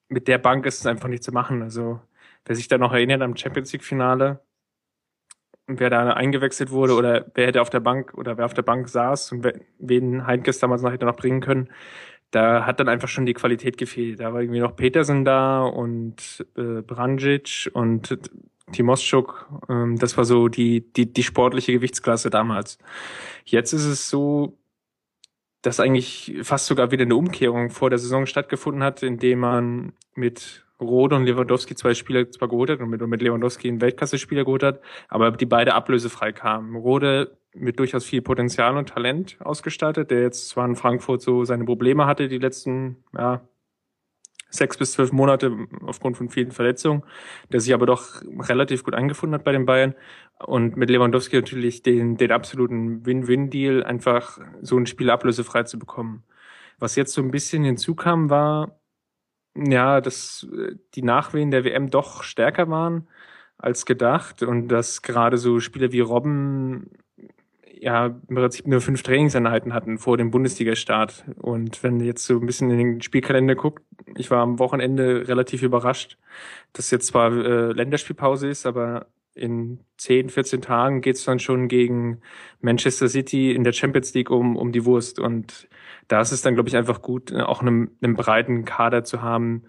mit 0.09 0.29
der 0.29 0.39
Bank 0.39 0.67
ist 0.67 0.81
es 0.81 0.87
einfach 0.87 1.09
nicht 1.09 1.23
zu 1.23 1.33
machen. 1.33 1.63
Also, 1.63 2.01
wer 2.45 2.57
sich 2.57 2.69
da 2.69 2.79
noch 2.79 2.93
erinnert 2.93 3.23
am 3.23 3.37
Champions 3.37 3.73
League 3.73 3.85
Finale, 3.85 4.41
wer 5.69 5.91
da 5.91 6.13
eingewechselt 6.15 6.71
wurde 6.71 6.95
oder 6.95 7.27
wer 7.35 7.47
hätte 7.47 7.63
auf 7.63 7.71
der 7.71 7.81
Bank 7.81 8.15
oder 8.15 8.37
wer 8.39 8.47
auf 8.47 8.55
der 8.55 8.63
Bank 8.63 8.89
saß 8.89 9.33
und 9.33 9.47
wen 9.79 10.27
Heinkes 10.27 10.59
damals 10.59 10.83
noch 10.83 10.93
hätte 10.93 11.07
noch 11.07 11.17
bringen 11.17 11.41
können, 11.41 11.69
da 12.31 12.67
hat 12.67 12.81
dann 12.81 12.89
einfach 12.89 13.09
schon 13.09 13.27
die 13.27 13.35
Qualität 13.35 13.79
gefehlt. 13.79 14.21
Da 14.21 14.33
war 14.33 14.41
irgendwie 14.41 14.61
noch 14.61 14.77
Petersen 14.77 15.25
da 15.25 15.63
und 15.63 16.47
äh, 16.57 16.83
Brandzic 16.83 17.71
und 17.73 18.19
Timoschuk. 18.73 19.49
Ähm, 19.69 19.99
das 19.99 20.17
war 20.17 20.25
so 20.25 20.49
die, 20.49 20.93
die, 20.93 21.13
die 21.13 21.23
sportliche 21.23 21.73
Gewichtsklasse 21.73 22.31
damals. 22.31 22.79
Jetzt 23.45 23.73
ist 23.73 23.85
es 23.85 24.11
so, 24.11 24.59
dass 25.63 25.81
eigentlich 25.81 26.37
fast 26.43 26.67
sogar 26.67 26.91
wieder 26.91 27.03
eine 27.03 27.17
Umkehrung 27.17 27.71
vor 27.71 27.91
der 27.91 27.99
Saison 27.99 28.27
stattgefunden 28.27 28.83
hat, 28.83 29.03
indem 29.03 29.41
man 29.41 29.93
mit 30.15 30.65
Rode 30.81 31.17
und 31.17 31.25
Lewandowski 31.25 31.75
zwei 31.75 31.95
Spieler 31.95 32.31
zwar 32.31 32.49
geholt 32.49 32.71
hat 32.71 32.81
und 32.81 32.91
mit, 32.91 33.03
und 33.03 33.11
mit 33.11 33.23
Lewandowski 33.23 33.69
einen 33.69 33.81
Weltklasse-Spieler 33.81 34.45
geholt 34.45 34.63
hat, 34.63 34.81
aber 35.09 35.31
die 35.33 35.47
beide 35.47 35.75
ablösefrei 35.75 36.33
kamen. 36.33 36.77
Rode 36.77 37.37
mit 37.55 37.79
durchaus 37.79 38.05
viel 38.05 38.23
Potenzial 38.23 38.77
und 38.77 38.89
Talent 38.89 39.37
ausgestattet, 39.41 40.11
der 40.11 40.23
jetzt 40.23 40.49
zwar 40.49 40.67
in 40.67 40.77
Frankfurt 40.77 41.23
so 41.23 41.45
seine 41.45 41.65
Probleme 41.65 42.07
hatte 42.07 42.29
die 42.29 42.39
letzten 42.39 43.05
ja, 43.17 43.41
sechs 44.51 44.77
bis 44.77 44.93
zwölf 44.93 45.13
Monate 45.13 45.53
aufgrund 45.83 46.17
von 46.17 46.29
vielen 46.29 46.53
Verletzungen, 46.53 47.03
der 47.53 47.61
sich 47.61 47.75
aber 47.75 47.87
doch 47.87 48.23
relativ 48.49 48.85
gut 48.85 48.95
eingefunden 48.95 49.35
hat 49.35 49.45
bei 49.45 49.53
den 49.53 49.67
Bayern 49.67 49.95
und 50.39 50.77
mit 50.77 50.91
Lewandowski 50.91 51.37
natürlich 51.37 51.83
den, 51.83 52.17
den 52.17 52.33
absoluten 52.33 53.05
Win-Win-Deal, 53.05 53.85
einfach 53.85 54.39
so 54.63 54.77
ein 54.79 54.87
Spiel 54.87 55.11
ablösefrei 55.11 55.65
zu 55.65 55.79
bekommen. 55.79 56.25
Was 56.79 56.97
jetzt 56.97 57.13
so 57.13 57.21
ein 57.21 57.31
bisschen 57.31 57.65
hinzukam, 57.65 58.31
war, 58.31 58.78
ja, 59.57 60.01
dass 60.01 60.47
äh, 60.53 60.77
die 60.95 61.03
Nachwehen 61.03 61.51
der 61.51 61.65
WM 61.65 61.91
doch 61.91 62.23
stärker 62.23 62.69
waren 62.69 63.09
als 63.59 63.87
gedacht 63.87 64.43
und 64.43 64.69
dass 64.69 65.03
gerade 65.03 65.37
so 65.37 65.61
Spieler 65.61 65.93
wie 65.93 66.01
Robben 66.01 66.91
ja 67.81 68.07
im 68.07 68.35
Prinzip 68.35 68.67
nur 68.67 68.81
fünf 68.81 69.03
Trainingseinheiten 69.03 69.73
hatten 69.73 69.99
vor 69.99 70.17
dem 70.17 70.31
Bundesliga-Start. 70.31 71.25
Und 71.37 71.83
wenn 71.83 72.01
jetzt 72.01 72.25
so 72.25 72.39
ein 72.39 72.47
bisschen 72.47 72.71
in 72.71 72.79
den 72.79 73.01
Spielkalender 73.03 73.55
guckt, 73.55 73.83
ich 74.17 74.31
war 74.31 74.43
am 74.43 74.59
Wochenende 74.59 75.29
relativ 75.29 75.63
überrascht, 75.63 76.19
dass 76.73 76.91
jetzt 76.91 77.07
zwar 77.07 77.33
äh, 77.33 77.73
Länderspielpause 77.73 78.49
ist, 78.49 78.67
aber 78.67 79.07
in 79.39 79.81
10, 79.97 80.31
14 80.31 80.63
Tagen 80.63 81.01
geht's 81.01 81.25
dann 81.25 81.39
schon 81.39 81.69
gegen 81.69 82.21
Manchester 82.61 83.09
City 83.09 83.53
in 83.53 83.65
der 83.65 83.73
Champions 83.73 84.15
League 84.15 84.31
um, 84.31 84.57
um 84.57 84.73
die 84.73 84.85
Wurst. 84.85 85.19
Und 85.19 85.69
da 86.09 86.21
ist 86.21 86.33
es 86.33 86.43
dann, 86.43 86.55
glaube 86.55 86.69
ich, 86.69 86.77
einfach 86.77 87.03
gut, 87.03 87.31
äh, 87.31 87.43
auch 87.43 87.61
einen, 87.61 87.97
einen 88.03 88.15
breiten 88.15 88.65
Kader 88.65 89.05
zu 89.05 89.23
haben. 89.23 89.65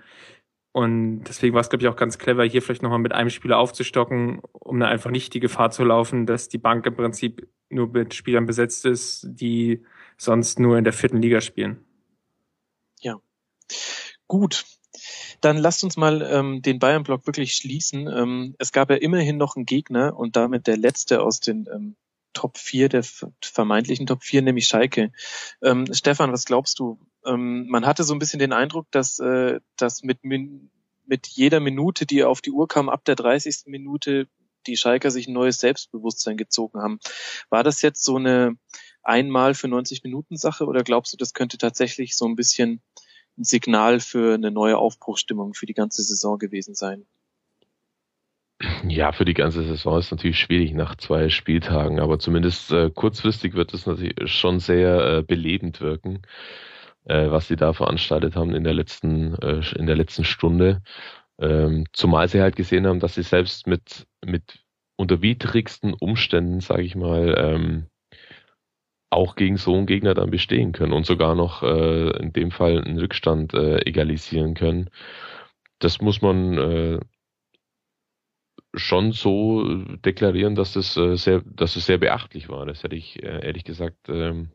Und 0.72 1.24
deswegen 1.24 1.54
war 1.56 1.62
es, 1.62 1.70
glaube 1.70 1.84
ich, 1.84 1.88
auch 1.88 1.96
ganz 1.96 2.18
clever, 2.18 2.44
hier 2.44 2.62
vielleicht 2.62 2.84
nochmal 2.84 3.00
mit 3.00 3.12
einem 3.12 3.30
Spieler 3.30 3.58
aufzustocken, 3.58 4.40
um 4.52 4.80
dann 4.80 4.90
einfach 4.90 5.10
nicht 5.10 5.34
die 5.34 5.40
Gefahr 5.40 5.72
zu 5.72 5.84
laufen, 5.84 6.26
dass 6.26 6.48
die 6.48 6.60
Bank 6.60 6.86
im 6.86 6.96
Prinzip 6.96 7.48
nur 7.70 7.88
mit 7.88 8.14
Spielern 8.14 8.46
besetzt 8.46 8.86
ist, 8.86 9.28
die 9.30 9.84
sonst 10.18 10.60
nur 10.60 10.78
in 10.78 10.84
der 10.84 10.94
vierten 10.94 11.22
Liga 11.22 11.42
spielen. 11.42 11.84
Ja. 13.02 13.16
Gut, 14.28 14.66
dann 15.42 15.58
lasst 15.58 15.84
uns 15.84 15.98
mal 15.98 16.22
ähm, 16.22 16.62
den 16.62 16.80
Bayern-Block 16.80 17.26
wirklich 17.26 17.56
schließen. 17.56 18.08
Ähm, 18.08 18.56
es 18.60 18.72
gab 18.72 18.90
ja 18.90 18.98
immerhin 18.98 19.38
noch 19.38 19.56
einen 19.56 19.66
Gegner 19.66 20.18
und 20.18 20.36
damit 20.36 20.68
der 20.68 20.78
letzte 20.78 21.22
aus 21.22 21.40
den 21.40 21.68
ähm, 21.74 21.96
Top 22.34 22.58
4, 22.58 22.90
der 22.90 23.04
vermeintlichen 23.42 24.06
Top 24.06 24.24
4, 24.24 24.42
nämlich 24.42 24.68
Schalke. 24.68 25.12
Ähm, 25.62 25.92
Stefan, 25.94 26.32
was 26.32 26.46
glaubst 26.46 26.80
du? 26.80 27.00
Ähm, 27.26 27.68
man 27.68 27.86
hatte 27.86 28.04
so 28.04 28.14
ein 28.14 28.20
bisschen 28.20 28.40
den 28.40 28.54
Eindruck, 28.54 28.88
dass, 28.92 29.20
äh, 29.20 29.60
dass 29.78 30.04
mit, 30.04 30.24
mit 30.24 31.28
jeder 31.28 31.60
Minute, 31.60 32.06
die 32.06 32.24
auf 32.24 32.42
die 32.42 32.52
Uhr 32.52 32.68
kam, 32.68 32.88
ab 32.90 33.04
der 33.06 33.16
30. 33.16 33.64
Minute 33.66 34.28
die 34.68 34.78
Schalker 34.78 35.10
sich 35.10 35.28
ein 35.28 35.34
neues 35.34 35.58
Selbstbewusstsein 35.58 36.38
gezogen 36.38 36.80
haben. 36.80 37.00
War 37.50 37.64
das 37.64 37.82
jetzt 37.82 38.04
so 38.04 38.18
eine 38.18 38.58
einmal 39.04 39.56
für 39.56 39.68
90 39.68 40.04
Minuten 40.04 40.38
Sache 40.38 40.66
oder 40.66 40.84
glaubst 40.84 41.14
du, 41.14 41.18
das 41.18 41.34
könnte 41.34 41.58
tatsächlich 41.58 42.16
so 42.16 42.26
ein 42.28 42.36
bisschen 42.36 42.82
ein 43.40 43.44
Signal 43.44 44.00
für 44.00 44.34
eine 44.36 44.52
neue 44.52 44.78
Aufbruchstimmung 44.78 45.54
für 45.54 45.66
die 45.66 45.74
ganze 45.74 46.04
Saison 46.04 46.38
gewesen 46.38 46.76
sein? 46.76 47.06
Ja, 48.86 49.14
für 49.14 49.24
die 49.24 49.34
ganze 49.34 49.64
Saison 49.64 49.98
ist 50.00 50.12
natürlich 50.12 50.38
schwierig 50.38 50.74
nach 50.74 50.96
zwei 50.96 51.30
Spieltagen, 51.30 52.02
aber 52.02 52.20
zumindest 52.20 52.72
äh, 52.72 52.90
kurzfristig 52.90 53.54
wird 53.54 53.74
es 53.74 53.86
natürlich 53.86 54.16
schon 54.26 54.60
sehr 54.60 55.20
äh, 55.20 55.24
belebend 55.24 55.80
wirken, 55.80 56.24
äh, 57.06 57.32
was 57.32 57.48
sie 57.48 57.56
da 57.56 57.72
veranstaltet 57.72 58.36
haben 58.36 58.54
in 58.54 58.66
der 58.66 58.74
letzten 58.74 59.34
äh, 59.36 59.62
in 59.78 59.86
der 59.86 59.96
letzten 59.96 60.26
Stunde. 60.26 60.82
Ähm, 61.40 61.86
zumal 61.94 62.28
sie 62.28 62.42
halt 62.42 62.58
gesehen 62.58 62.86
haben, 62.86 63.00
dass 63.00 63.16
sie 63.16 63.24
selbst 63.24 63.66
mit 63.66 64.08
mit 64.26 64.60
unter 64.98 65.22
widrigsten 65.22 65.94
Umständen, 65.94 66.60
sage 66.60 66.84
ich 66.84 66.96
mal, 66.96 67.36
ähm, 67.38 67.86
auch 69.10 69.36
gegen 69.36 69.58
so 69.58 69.76
einen 69.76 69.88
Gegner 69.88 70.14
dann 70.14 70.30
bestehen 70.30 70.72
können 70.72 70.94
und 70.94 71.06
sogar 71.06 71.36
noch 71.36 71.64
äh, 71.64 72.10
in 72.18 72.34
dem 72.34 72.52
Fall 72.52 72.84
einen 72.84 73.00
Rückstand 73.00 73.54
äh, 73.54 73.80
egalisieren 73.86 74.54
können. 74.54 74.90
Das 75.80 76.02
muss 76.02 76.22
man 76.22 76.58
äh, 76.58 77.00
schon 78.76 79.12
so 79.12 79.64
deklarieren, 80.06 80.56
dass 80.56 80.76
es 80.76 80.96
äh, 80.98 81.16
sehr, 81.16 81.42
dass 81.46 81.76
es 81.76 81.86
sehr 81.86 81.98
beachtlich 81.98 82.50
war. 82.50 82.66
Das 82.66 82.84
hätte 82.84 82.96
ich 82.96 83.22
äh, 83.24 83.46
ehrlich 83.46 83.64
gesagt 83.64 83.98
ähm, 84.10 84.52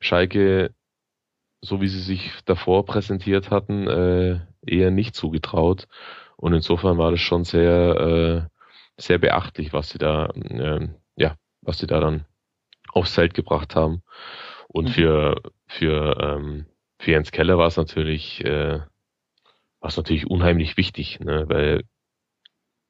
Schalke, 0.00 0.74
so 1.60 1.80
wie 1.80 1.88
sie 1.88 2.00
sich 2.00 2.32
davor 2.44 2.84
präsentiert 2.84 3.50
hatten, 3.50 3.86
äh, 3.88 4.40
eher 4.66 4.90
nicht 4.90 5.14
zugetraut. 5.14 5.88
Und 6.36 6.54
insofern 6.54 6.98
war 6.98 7.10
das 7.10 7.20
schon 7.20 7.44
sehr, 7.44 8.48
äh, 8.48 9.00
sehr 9.00 9.18
beachtlich, 9.18 9.72
was 9.72 9.90
sie 9.90 9.98
da, 9.98 10.26
äh, 10.26 10.88
ja, 11.16 11.36
was 11.62 11.78
sie 11.78 11.86
da 11.86 12.00
dann 12.00 12.26
aufs 12.92 13.14
Feld 13.14 13.34
gebracht 13.34 13.74
haben. 13.74 14.02
Und 14.68 14.88
mhm. 14.88 14.92
für, 14.92 15.42
für, 15.66 16.16
ähm, 16.20 16.66
für 16.98 17.10
Jens 17.10 17.32
Keller 17.32 17.58
war 17.58 17.66
es 17.66 17.76
natürlich, 17.76 18.44
äh, 18.44 18.78
war 19.80 19.88
es 19.88 19.96
natürlich 19.96 20.28
unheimlich 20.28 20.76
wichtig, 20.76 21.20
ne? 21.20 21.44
weil, 21.48 21.82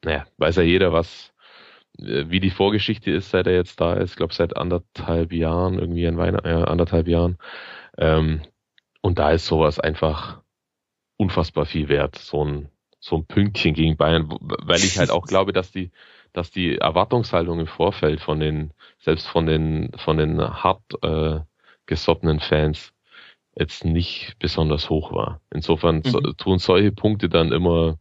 naja, 0.04 0.26
weiß 0.36 0.56
ja 0.56 0.62
jeder, 0.62 0.92
was, 0.92 1.32
äh, 1.98 2.24
wie 2.28 2.40
die 2.40 2.50
Vorgeschichte 2.50 3.10
ist, 3.10 3.30
seit 3.30 3.46
er 3.46 3.54
jetzt 3.54 3.80
da 3.80 3.94
ist, 3.94 4.10
ich 4.10 4.16
glaube 4.16 4.34
seit 4.34 4.56
anderthalb 4.56 5.32
Jahren, 5.32 5.78
irgendwie 5.78 6.06
ein 6.06 6.18
Weihnachten, 6.18 6.46
äh, 6.46 6.64
anderthalb 6.64 7.08
Jahren. 7.08 7.38
Ähm, 7.98 8.42
und 9.00 9.18
da 9.18 9.30
ist 9.32 9.46
sowas 9.46 9.80
einfach 9.80 10.42
unfassbar 11.16 11.66
viel 11.66 11.88
wert, 11.88 12.16
so 12.16 12.44
ein, 12.44 12.68
so 13.00 13.16
ein 13.16 13.26
Pünktchen 13.26 13.74
gegen 13.74 13.96
Bayern, 13.96 14.28
weil 14.40 14.78
ich 14.78 14.98
halt 14.98 15.10
auch 15.10 15.26
glaube, 15.26 15.52
dass 15.52 15.72
die, 15.72 15.90
dass 16.32 16.50
die 16.50 16.78
Erwartungshaltung 16.78 17.60
im 17.60 17.66
Vorfeld 17.66 18.20
von 18.20 18.40
den, 18.40 18.72
selbst 18.98 19.28
von 19.28 19.46
den, 19.46 19.90
von 19.96 20.16
den 20.16 20.40
hart 20.40 20.82
äh, 21.02 21.40
gesottenen 21.86 22.40
Fans 22.40 22.92
jetzt 23.54 23.84
nicht 23.84 24.38
besonders 24.38 24.88
hoch 24.88 25.12
war. 25.12 25.40
Insofern 25.50 25.96
mhm. 25.96 26.04
so, 26.04 26.20
tun 26.32 26.58
solche 26.58 26.92
Punkte 26.92 27.28
dann 27.28 27.52
immer 27.52 27.98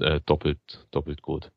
äh, 0.00 0.20
doppelt, 0.26 0.86
doppelt 0.90 1.22
gut. 1.22 1.52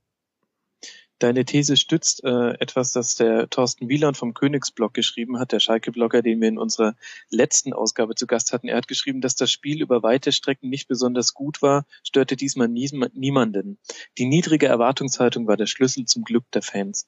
Deine 1.22 1.45
These 1.45 1.78
stützt 1.78 2.24
äh, 2.24 2.53
etwas, 2.59 2.93
das 2.93 3.13
der 3.13 3.47
Thorsten 3.47 3.88
Wieland 3.89 4.17
vom 4.17 4.34
Königsblog 4.34 4.91
geschrieben 4.91 5.38
hat, 5.38 5.51
der 5.51 5.59
Schalke-Blogger, 5.59 6.24
den 6.24 6.41
wir 6.41 6.47
in 6.47 6.57
unserer 6.57 6.95
letzten 7.30 7.74
Ausgabe 7.74 8.15
zu 8.15 8.26
Gast 8.26 8.51
hatten. 8.53 8.67
Er 8.67 8.78
hat 8.78 8.88
geschrieben, 8.88 9.22
dass 9.22 9.36
das 9.36 9.51
Spiel 9.51 9.84
über 9.84 10.01
weite 10.01 10.32
Strecken 10.32 10.69
nicht 10.69 10.88
besonders 10.88 11.36
gut 11.36 11.61
war, 11.61 11.86
störte 12.03 12.36
diesmal 12.36 12.69
nie, 12.69 12.89
niemanden. 13.13 13.78
Die 14.17 14.26
niedrige 14.26 14.65
Erwartungshaltung 14.65 15.45
war 15.45 15.57
der 15.57 15.67
Schlüssel 15.67 16.05
zum 16.05 16.24
Glück 16.24 16.49
der 16.53 16.63
Fans. 16.63 17.07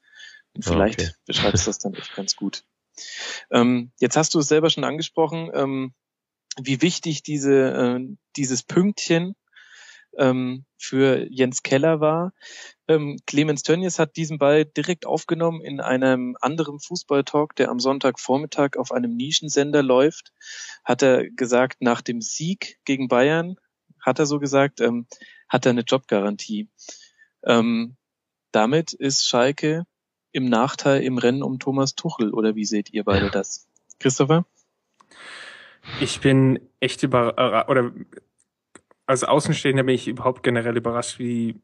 Und 0.54 0.64
vielleicht 0.64 1.02
okay. 1.02 1.12
beschreibst 1.26 1.66
du 1.66 1.70
das 1.72 1.80
dann 1.80 1.96
echt 1.96 2.14
ganz 2.16 2.36
gut. 2.36 2.66
Ähm, 3.50 3.92
jetzt 4.00 4.16
hast 4.16 4.36
du 4.36 4.40
es 4.40 4.48
selber 4.48 4.70
schon 4.70 4.84
angesprochen, 4.84 5.50
ähm, 5.56 5.94
wie 6.62 6.84
wichtig 6.84 7.24
diese, 7.24 7.72
äh, 7.72 8.16
dieses 8.36 8.62
Pünktchen 8.62 9.34
ähm, 10.18 10.66
für 10.78 11.26
Jens 11.30 11.64
Keller 11.64 12.00
war. 12.00 12.34
Ähm, 12.88 13.20
Clemens 13.26 13.64
Tönnies 13.64 14.00
hat 14.00 14.16
diesen 14.16 14.38
Ball 14.38 14.66
direkt 14.66 15.06
aufgenommen 15.06 15.62
in 15.62 15.80
einem 15.80 16.36
anderen 16.42 16.80
Fußballtalk, 16.80 17.56
der 17.56 17.70
am 17.70 17.80
Sonntagvormittag 17.80 18.78
auf 18.78 18.92
einem 18.92 19.16
Nischensender 19.16 19.84
läuft. 19.84 20.34
Hat 20.84 21.02
er 21.02 21.30
gesagt, 21.30 21.82
nach 21.82 22.02
dem 22.02 22.22
Sieg 22.22 22.80
gegen 22.86 23.08
Bayern, 23.08 23.56
hat 24.02 24.20
er 24.20 24.26
so 24.26 24.40
gesagt, 24.40 24.82
ähm, 24.82 25.08
hat 25.48 25.66
er 25.66 25.72
eine 25.72 25.82
Jobgarantie. 25.82 26.70
Ähm, 27.44 27.96
damit 28.52 28.94
ist 28.94 29.26
Schalke 29.26 29.86
im 30.32 30.46
Nachteil 30.46 31.04
im 31.04 31.18
Rennen 31.18 31.44
um 31.44 31.60
Thomas 31.60 31.96
Tuchel, 31.96 32.34
oder 32.34 32.56
wie 32.56 32.66
seht 32.66 32.92
ihr 32.92 33.04
beide 33.04 33.30
das? 33.30 33.68
Christopher? 34.00 34.46
Ich 36.00 36.22
bin 36.22 36.60
echt 36.80 37.04
über 37.04 37.68
oder 37.70 37.92
als 39.06 39.24
Außenstehender 39.24 39.84
bin 39.84 39.96
ich 39.96 40.08
überhaupt 40.08 40.44
generell 40.44 40.78
überrascht, 40.78 41.20
wie 41.20 41.62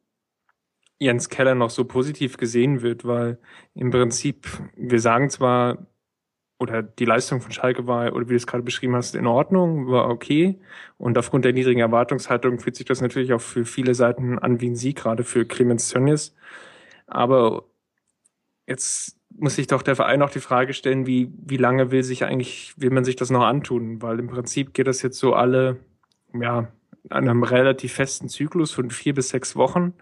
Jens 1.00 1.30
Keller 1.30 1.56
noch 1.56 1.70
so 1.70 1.86
positiv 1.86 2.38
gesehen 2.38 2.82
wird, 2.82 3.06
weil 3.06 3.40
im 3.74 3.90
Prinzip, 3.90 4.48
wir 4.76 5.00
sagen 5.00 5.30
zwar, 5.30 5.88
oder 6.60 6.84
die 6.84 7.06
Leistung 7.06 7.40
von 7.40 7.54
Schalke 7.54 7.88
war, 7.88 8.14
oder 8.14 8.26
wie 8.26 8.32
du 8.32 8.36
es 8.36 8.48
gerade 8.48 8.64
beschrieben 8.64 8.96
hast, 8.96 9.16
in 9.16 9.28
Ordnung, 9.28 9.88
war 9.88 10.10
okay. 10.10 10.60
Und 10.98 11.18
aufgrund 11.18 11.46
der 11.46 11.54
niedrigen 11.54 11.80
Erwartungshaltung 11.80 12.60
fühlt 12.60 12.76
sich 12.76 12.86
das 12.86 13.02
natürlich 13.02 13.32
auch 13.32 13.42
für 13.42 13.64
viele 13.66 13.96
Seiten 13.96 14.38
an 14.40 14.60
wie 14.60 14.70
ein 14.70 14.76
Sieg, 14.76 14.98
gerade 14.98 15.24
für 15.24 15.46
Clemens 15.46 15.90
Tönnies. 15.90 16.36
Aber 17.08 17.64
jetzt 18.68 19.18
muss 19.30 19.56
sich 19.56 19.68
doch 19.68 19.82
der 19.84 19.96
Verein 19.96 20.22
auch 20.22 20.32
die 20.32 20.42
Frage 20.42 20.74
stellen, 20.74 21.06
wie, 21.08 21.32
wie 21.38 21.58
lange 21.58 21.92
will 21.92 22.04
sich 22.04 22.26
eigentlich, 22.26 22.74
will 22.78 22.90
man 22.90 23.06
sich 23.06 23.16
das 23.16 23.30
noch 23.30 23.44
antun? 23.44 24.02
Weil 24.02 24.20
im 24.20 24.28
Prinzip 24.28 24.74
geht 24.74 24.88
das 24.88 25.02
jetzt 25.02 25.18
so 25.18 25.34
alle, 25.34 25.80
ja, 26.34 26.72
an 27.10 27.30
einem 27.30 27.44
relativ 27.44 27.94
festen 27.94 28.30
Zyklus 28.30 28.72
von 28.72 28.92
vier 28.92 29.14
bis 29.14 29.30
sechs 29.30 29.56
Wochen 29.56 29.94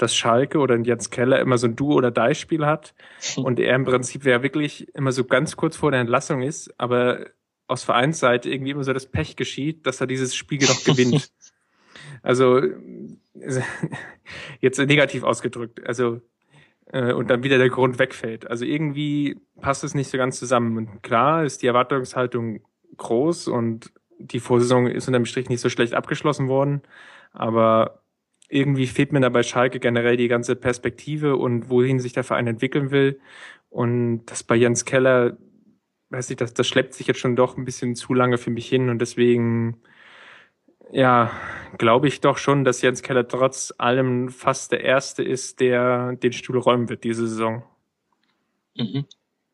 dass 0.00 0.16
Schalke 0.16 0.58
oder 0.58 0.78
Jens 0.78 1.10
Keller 1.10 1.40
immer 1.40 1.58
so 1.58 1.66
ein 1.66 1.76
Du- 1.76 1.92
oder 1.92 2.10
Die-Spiel 2.10 2.64
hat 2.64 2.94
und 3.36 3.60
er 3.60 3.76
im 3.76 3.84
Prinzip 3.84 4.24
ja 4.24 4.42
wirklich 4.42 4.92
immer 4.94 5.12
so 5.12 5.24
ganz 5.24 5.56
kurz 5.56 5.76
vor 5.76 5.90
der 5.90 6.00
Entlassung 6.00 6.42
ist, 6.42 6.72
aber 6.78 7.26
aus 7.66 7.84
Vereinsseite 7.84 8.50
irgendwie 8.50 8.70
immer 8.72 8.82
so 8.82 8.92
das 8.92 9.06
Pech 9.06 9.36
geschieht, 9.36 9.86
dass 9.86 10.00
er 10.00 10.06
dieses 10.06 10.34
Spiel 10.34 10.60
noch 10.62 10.84
gewinnt. 10.84 11.30
also 12.22 12.62
jetzt 14.60 14.78
negativ 14.78 15.22
ausgedrückt. 15.22 15.86
Also 15.86 16.20
äh, 16.86 17.12
und 17.12 17.28
dann 17.28 17.44
wieder 17.44 17.58
der 17.58 17.68
Grund 17.68 17.98
wegfällt. 17.98 18.48
Also 18.48 18.64
irgendwie 18.64 19.38
passt 19.60 19.84
es 19.84 19.94
nicht 19.94 20.10
so 20.10 20.18
ganz 20.18 20.38
zusammen. 20.38 20.76
Und 20.78 21.02
klar 21.02 21.44
ist 21.44 21.62
die 21.62 21.66
Erwartungshaltung 21.66 22.62
groß 22.96 23.48
und 23.48 23.92
die 24.20 24.40
Vorsaison 24.40 24.86
ist 24.86 25.08
unterm 25.08 25.24
Strich 25.26 25.48
nicht 25.48 25.60
so 25.60 25.68
schlecht 25.68 25.94
abgeschlossen 25.94 26.48
worden, 26.48 26.82
aber 27.32 28.02
irgendwie 28.48 28.86
fehlt 28.86 29.12
mir 29.12 29.20
da 29.20 29.28
bei 29.28 29.42
Schalke 29.42 29.80
generell 29.80 30.16
die 30.16 30.28
ganze 30.28 30.56
Perspektive 30.56 31.36
und 31.36 31.70
wohin 31.70 32.00
sich 32.00 32.12
der 32.12 32.24
Verein 32.24 32.48
entwickeln 32.48 32.90
will. 32.90 33.20
Und 33.70 34.26
das 34.26 34.42
bei 34.42 34.56
Jens 34.56 34.84
Keller, 34.84 35.38
weiß 36.10 36.30
ich, 36.30 36.36
das, 36.36 36.54
das 36.54 36.66
schleppt 36.66 36.94
sich 36.94 37.06
jetzt 37.06 37.20
schon 37.20 37.36
doch 37.36 37.56
ein 37.56 37.64
bisschen 37.64 37.94
zu 37.94 38.14
lange 38.14 38.38
für 38.38 38.50
mich 38.50 38.68
hin 38.68 38.88
und 38.90 38.98
deswegen, 39.00 39.80
ja, 40.92 41.30
glaube 41.78 42.08
ich 42.08 42.20
doch 42.20 42.38
schon, 42.38 42.64
dass 42.64 42.82
Jens 42.82 43.02
Keller 43.02 43.28
trotz 43.28 43.72
allem 43.78 44.28
fast 44.28 44.72
der 44.72 44.82
Erste 44.82 45.22
ist, 45.22 45.60
der 45.60 46.16
den 46.16 46.32
Stuhl 46.32 46.58
räumen 46.58 46.88
wird 46.88 47.04
diese 47.04 47.28
Saison. 47.28 47.62
Mhm. 48.76 49.06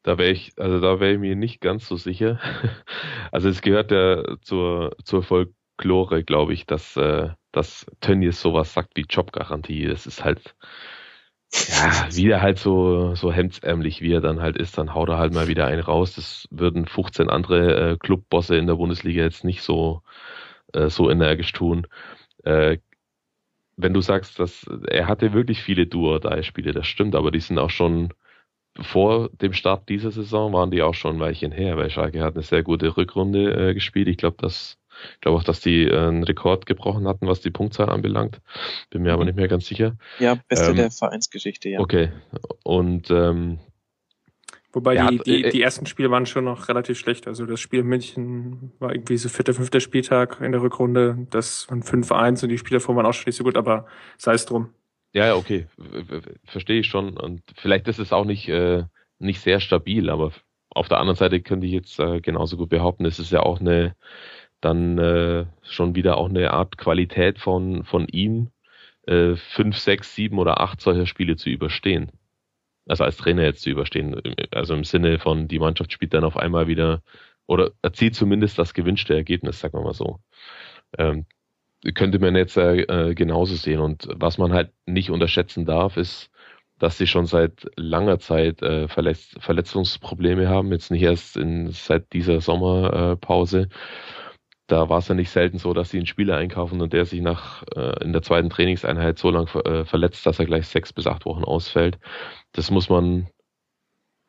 Da 0.07 0.19
wäre 0.19 0.31
ich, 0.31 0.53
also 0.57 0.81
da 0.81 1.01
wäre 1.01 1.15
ich 1.15 1.19
mir 1.19 1.35
nicht 1.37 1.61
ganz 1.61 1.87
so 1.89 1.97
sicher. 1.97 2.41
Also 3.33 3.49
es 3.49 3.61
gehört 3.61 3.91
ja 3.91 4.23
zur, 4.41 4.97
zur 5.05 5.23
Folklore, 5.25 6.23
glaube 6.25 6.55
ich, 6.55 6.65
dass 6.65 6.97
äh, 6.97 7.31
dass 7.51 7.87
Tönnies 8.01 8.41
sowas 8.41 8.73
sagt 8.73 8.97
wie 8.97 9.07
Jobgarantie. 9.09 9.87
Das 9.87 10.07
ist 10.07 10.25
halt, 10.25 10.55
ja, 11.53 12.09
wie 12.13 12.29
er 12.31 12.41
halt 12.41 12.59
so, 12.59 13.15
so 13.15 13.33
hemdsärmlich, 13.33 14.01
wie 14.01 14.13
er 14.13 14.21
dann 14.21 14.41
halt 14.41 14.57
ist, 14.57 14.79
dann 14.79 14.95
haut 14.95 15.09
er 15.09 15.19
halt 15.19 15.35
mal 15.35 15.49
wieder 15.49 15.67
einen 15.67 15.83
raus. 15.83 16.15
Das 16.15 16.47
würden 16.51 16.87
15 16.87 17.29
andere 17.31 17.93
äh, 17.93 17.97
Clubbosse 17.99 18.57
in 18.57 18.67
der 18.69 18.77
Bundesliga 18.77 19.23
jetzt 19.23 19.45
nicht 19.45 19.63
so, 19.63 20.03
äh, 20.73 20.89
so 20.89 21.11
energisch 21.11 21.53
tun. 21.53 21.87
Äh, 22.45 22.79
wenn 23.77 23.95
du 23.95 24.01
sagst, 24.01 24.39
dass 24.39 24.67
er 24.89 25.09
hatte 25.09 25.33
wirklich 25.33 25.63
viele 25.63 25.87
Duo-Die-Spiele, 25.87 26.73
das 26.73 26.87
stimmt, 26.87 27.15
aber 27.15 27.31
die 27.31 27.41
sind 27.41 27.59
auch 27.59 27.71
schon 27.71 28.15
vor 28.81 29.31
dem 29.41 29.53
Start 29.53 29.89
dieser 29.89 30.11
Saison 30.11 30.53
waren 30.53 30.71
die 30.71 30.83
auch 30.83 30.95
schon 30.95 31.17
ein 31.17 31.21
Weilchen 31.21 31.53
her, 31.53 31.77
weil 31.77 31.91
Schalke 31.91 32.23
hat 32.23 32.35
eine 32.35 32.43
sehr 32.43 32.63
gute 32.63 32.97
Rückrunde 32.97 33.71
äh, 33.71 33.75
gespielt. 33.75 34.09
Ich 34.09 34.17
glaube, 34.17 34.37
dass 34.39 34.79
ich 35.15 35.21
glaube 35.21 35.39
auch, 35.39 35.45
dass 35.45 35.61
die 35.61 35.85
äh, 35.85 36.09
einen 36.09 36.25
Rekord 36.25 36.67
gebrochen 36.67 37.07
hatten, 37.07 37.27
was 37.27 37.41
die 37.41 37.51
Punktzahl 37.51 37.91
anbelangt. 37.91 38.41
Bin 38.91 39.03
mir 39.03 39.13
aber 39.13 39.23
mhm. 39.23 39.29
nicht 39.29 39.37
mehr 39.37 39.49
ganz 39.49 39.67
sicher. 39.67 39.97
Ja, 40.19 40.39
beste 40.49 40.71
ähm, 40.71 40.77
der 40.77 40.91
Vereinsgeschichte, 40.91 41.69
ja. 41.69 41.81
Okay. 41.81 42.11
Und 42.65 43.11
ähm, 43.11 43.59
Wobei 44.73 44.95
ja, 44.95 45.09
die, 45.09 45.19
die, 45.19 45.45
äh, 45.45 45.51
die 45.51 45.63
ersten 45.63 45.87
Spiele 45.87 46.11
waren 46.11 46.27
schon 46.27 46.45
noch 46.45 46.69
relativ 46.69 46.99
schlecht. 46.99 47.27
Also 47.27 47.47
das 47.47 47.61
Spiel 47.61 47.81
in 47.81 47.87
München 47.87 48.73
war 48.79 48.93
irgendwie 48.93 49.17
so 49.17 49.31
vierter, 49.31 49.55
fünfter 49.55 49.81
Spieltag 49.81 50.41
in 50.43 50.53
der 50.53 50.61
Rückrunde. 50.61 51.27
Das 51.31 51.67
waren 51.71 51.83
5-1 51.83 52.43
und 52.43 52.51
die 52.51 52.59
Spiele 52.59 52.79
davor 52.79 52.97
waren 52.97 53.07
auch 53.07 53.15
schon 53.15 53.25
nicht 53.27 53.37
so 53.37 53.45
gut, 53.45 53.57
aber 53.57 53.87
sei 54.19 54.35
es 54.35 54.45
drum. 54.45 54.71
Ja, 55.17 55.35
okay. 55.35 55.67
Verstehe 56.45 56.81
ich 56.81 56.89
schon. 56.89 57.17
Und 57.17 57.43
vielleicht 57.57 57.89
ist 57.89 57.99
es 57.99 58.13
auch 58.13 58.27
nicht, 58.27 58.51
äh, 58.51 58.85
nicht 59.19 59.41
sehr 59.41 59.61
stabil, 59.61 60.11
aber 60.11 60.33
auf 60.69 60.89
der 60.89 60.99
anderen 60.99 61.17
Seite 61.17 61.41
könnte 61.41 61.67
ich 61.67 61.73
jetzt 61.73 61.99
äh, 61.99 62.21
genauso 62.21 62.59
gut 62.59 62.69
behaupten, 62.69 63.07
es 63.07 63.19
ist 63.19 63.33
ja 63.33 63.41
auch 63.41 63.59
eine 63.59 63.97
dann 64.61 64.99
äh, 64.99 65.47
schon 65.63 65.95
wieder 65.95 66.19
auch 66.19 66.29
eine 66.29 66.51
Art 66.53 66.77
Qualität 66.77 67.39
von, 67.39 67.85
von 67.85 68.09
ihm, 68.09 68.51
äh, 69.07 69.37
fünf, 69.37 69.79
sechs, 69.79 70.15
sieben 70.15 70.39
oder 70.39 70.61
acht 70.61 70.83
solcher 70.83 71.07
Spiele 71.07 71.37
zu 71.37 71.49
überstehen. 71.49 72.13
Also 72.87 73.05
als 73.05 73.17
Trainer 73.17 73.45
jetzt 73.45 73.63
zu 73.63 73.71
überstehen. 73.71 74.21
Also 74.51 74.75
im 74.75 74.85
Sinne 74.85 75.19
von, 75.19 75.49
die 75.49 75.59
Mannschaft 75.59 75.93
spielt 75.93 76.13
dann 76.13 76.25
auf 76.25 76.37
einmal 76.37 76.67
wieder 76.67 77.03
oder 77.47 77.71
erzielt 77.81 78.15
zumindest 78.15 78.59
das 78.59 78.75
gewünschte 78.75 79.15
Ergebnis, 79.15 79.61
sagen 79.61 79.79
wir 79.79 79.83
mal 79.83 79.95
so. 79.95 80.21
Ähm, 80.99 81.25
könnte 81.95 82.19
man 82.19 82.37
jetzt 82.37 82.57
äh, 82.57 83.15
genauso 83.15 83.55
sehen. 83.55 83.81
Und 83.81 84.09
was 84.15 84.39
man 84.39 84.53
halt 84.53 84.73
nicht 84.87 85.11
unterschätzen 85.11 85.65
darf, 85.65 85.97
ist, 85.97 86.31
dass 86.79 86.99
sie 86.99 87.07
schon 87.07 87.27
seit 87.27 87.67
langer 87.77 88.19
Zeit 88.19 88.63
äh, 88.63 88.89
Verletz 88.89 89.35
Verletzungsprobleme 89.39 90.49
haben, 90.49 90.73
jetzt 90.73 90.91
nicht 90.91 91.03
erst 91.03 91.37
in, 91.37 91.71
seit 91.71 92.13
dieser 92.13 92.41
Sommerpause. 92.41 93.63
Äh, 93.63 93.69
da 94.67 94.89
war 94.89 94.99
es 94.99 95.09
ja 95.09 95.15
nicht 95.15 95.31
selten 95.31 95.59
so, 95.59 95.73
dass 95.75 95.91
sie 95.91 95.99
einen 95.99 96.07
Spieler 96.07 96.37
einkaufen 96.37 96.81
und 96.81 96.93
der 96.93 97.05
sich 97.05 97.21
nach 97.21 97.63
äh, 97.77 98.03
in 98.05 98.13
der 98.13 98.23
zweiten 98.23 98.51
Trainingseinheit 98.51 99.19
so 99.19 99.31
lang 99.31 99.49
äh, 99.65 99.85
verletzt, 99.85 100.27
dass 100.27 100.39
er 100.41 100.47
gleich 100.47 100.67
sechs 100.67 100.93
bis 100.93 101.07
acht 101.07 101.25
Wochen 101.25 101.45
ausfällt. 101.45 101.99
Das 102.53 102.71
muss 102.71 102.89
man 102.89 103.29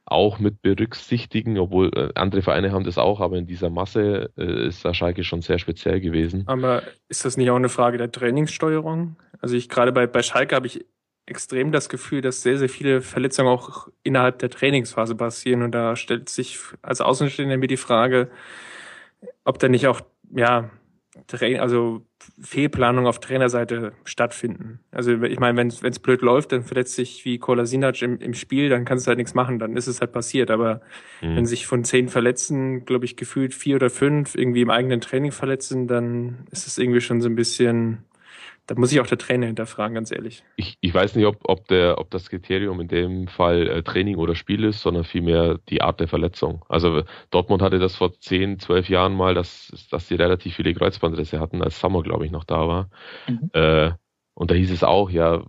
auch 0.09 0.39
mit 0.39 0.61
berücksichtigen, 0.61 1.57
obwohl 1.57 1.91
äh, 1.93 2.09
andere 2.15 2.41
Vereine 2.41 2.71
haben 2.71 2.85
das 2.85 2.97
auch, 2.97 3.19
aber 3.19 3.37
in 3.37 3.45
dieser 3.45 3.69
Masse 3.69 4.31
äh, 4.37 4.67
ist 4.67 4.85
da 4.85 4.93
Schalke 4.93 5.23
schon 5.23 5.41
sehr 5.41 5.59
speziell 5.59 5.99
gewesen. 5.99 6.43
Aber 6.47 6.81
ist 7.09 7.25
das 7.25 7.35
nicht 7.35 7.49
auch 7.49 7.57
eine 7.57 7.69
Frage 7.69 7.97
der 7.97 8.11
Trainingssteuerung? 8.11 9.17
Also 9.41 9.55
ich 9.55 9.67
gerade 9.67 9.91
bei, 9.91 10.07
bei 10.07 10.23
Schalke 10.23 10.55
habe 10.55 10.67
ich 10.67 10.85
extrem 11.25 11.73
das 11.73 11.89
Gefühl, 11.89 12.21
dass 12.21 12.41
sehr, 12.41 12.57
sehr 12.57 12.69
viele 12.69 13.01
Verletzungen 13.01 13.49
auch 13.49 13.89
innerhalb 14.01 14.39
der 14.39 14.49
Trainingsphase 14.49 15.13
passieren 15.15 15.61
und 15.61 15.73
da 15.73 15.97
stellt 15.97 16.29
sich 16.29 16.57
als 16.81 17.01
Außenstehender 17.01 17.57
mir 17.57 17.67
die 17.67 17.75
Frage, 17.75 18.29
ob 19.43 19.59
da 19.59 19.67
nicht 19.67 19.87
auch 19.87 19.99
ja, 20.33 20.69
also 21.59 22.05
Fehlplanung 22.41 23.07
auf 23.07 23.19
Trainerseite 23.19 23.93
stattfinden. 24.03 24.79
Also 24.91 25.23
ich 25.23 25.39
meine, 25.39 25.57
wenn 25.57 25.67
es 25.67 25.99
blöd 25.99 26.21
läuft, 26.21 26.51
dann 26.51 26.63
verletzt 26.63 26.95
sich 26.95 27.25
wie 27.25 27.37
Kolasinac 27.37 28.01
im, 28.01 28.19
im 28.19 28.33
Spiel, 28.33 28.69
dann 28.69 28.85
kannst 28.85 29.05
du 29.05 29.09
halt 29.09 29.17
nichts 29.17 29.33
machen, 29.33 29.59
dann 29.59 29.77
ist 29.77 29.87
es 29.87 30.01
halt 30.01 30.11
passiert. 30.11 30.51
Aber 30.51 30.81
mhm. 31.21 31.37
wenn 31.37 31.45
sich 31.45 31.67
von 31.67 31.83
zehn 31.83 32.09
Verletzten, 32.09 32.85
glaube 32.85 33.05
ich, 33.05 33.15
gefühlt 33.15 33.53
vier 33.53 33.75
oder 33.77 33.89
fünf 33.89 34.35
irgendwie 34.35 34.61
im 34.61 34.69
eigenen 34.69 35.01
Training 35.01 35.31
verletzen, 35.31 35.87
dann 35.87 36.47
ist 36.51 36.67
es 36.67 36.77
irgendwie 36.77 37.01
schon 37.01 37.21
so 37.21 37.29
ein 37.29 37.35
bisschen 37.35 38.03
da 38.67 38.75
muss 38.75 38.91
ich 38.91 38.99
auch 38.99 39.07
der 39.07 39.17
Trainer 39.17 39.47
hinterfragen, 39.47 39.95
ganz 39.95 40.11
ehrlich. 40.11 40.43
Ich, 40.57 40.77
ich 40.81 40.93
weiß 40.93 41.15
nicht, 41.15 41.25
ob, 41.25 41.37
ob, 41.43 41.67
der, 41.69 41.97
ob 41.99 42.11
das 42.11 42.29
Kriterium 42.29 42.81
in 42.81 42.89
dem 42.89 43.27
Fall 43.27 43.67
äh, 43.67 43.81
Training 43.81 44.17
oder 44.17 44.35
Spiel 44.35 44.65
ist, 44.65 44.81
sondern 44.81 45.05
vielmehr 45.05 45.57
die 45.69 45.81
Art 45.81 46.01
der 46.01 46.09
Verletzung. 46.09 46.65
Also 46.67 47.03
Dortmund 47.31 47.61
hatte 47.61 47.79
das 47.79 47.95
vor 47.95 48.13
10, 48.19 48.59
12 48.59 48.89
Jahren 48.89 49.15
mal, 49.15 49.33
dass, 49.33 49.71
dass 49.89 50.09
sie 50.09 50.15
relativ 50.15 50.55
viele 50.55 50.73
Kreuzbandrisse 50.73 51.39
hatten, 51.39 51.63
als 51.63 51.79
Summer, 51.79 52.03
glaube 52.03 52.25
ich, 52.25 52.31
noch 52.31 52.43
da 52.43 52.67
war. 52.67 52.89
Mhm. 53.27 53.49
Äh, 53.53 53.91
und 54.33 54.51
da 54.51 54.55
hieß 54.55 54.71
es 54.71 54.83
auch, 54.83 55.09
ja, 55.09 55.43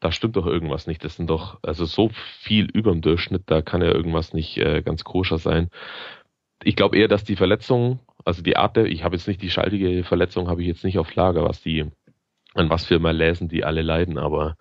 da 0.00 0.10
stimmt 0.10 0.36
doch 0.36 0.46
irgendwas 0.46 0.88
nicht. 0.88 1.04
Das 1.04 1.16
sind 1.16 1.30
doch, 1.30 1.60
also 1.62 1.84
so 1.84 2.10
viel 2.40 2.66
über 2.66 2.90
dem 2.90 3.00
Durchschnitt, 3.00 3.44
da 3.46 3.62
kann 3.62 3.80
ja 3.80 3.88
irgendwas 3.88 4.34
nicht 4.34 4.58
äh, 4.58 4.82
ganz 4.82 5.04
koscher 5.04 5.38
sein. 5.38 5.70
Ich 6.64 6.74
glaube 6.74 6.98
eher, 6.98 7.08
dass 7.08 7.22
die 7.22 7.36
Verletzung, 7.36 8.00
also 8.24 8.42
die 8.42 8.56
Art 8.56 8.76
der, 8.76 8.86
ich 8.86 9.04
habe 9.04 9.14
jetzt 9.14 9.28
nicht 9.28 9.40
die 9.40 9.50
schaltige 9.50 10.02
Verletzung, 10.02 10.48
habe 10.48 10.62
ich 10.62 10.68
jetzt 10.68 10.84
nicht 10.84 10.98
auf 10.98 11.14
Lager, 11.14 11.44
was 11.44 11.62
die, 11.62 11.86
an 12.56 12.70
was 12.70 12.84
für 12.84 12.98
Malaisen 12.98 13.48
die 13.48 13.64
alle 13.64 13.82
leiden, 13.82 14.18
aber 14.18 14.56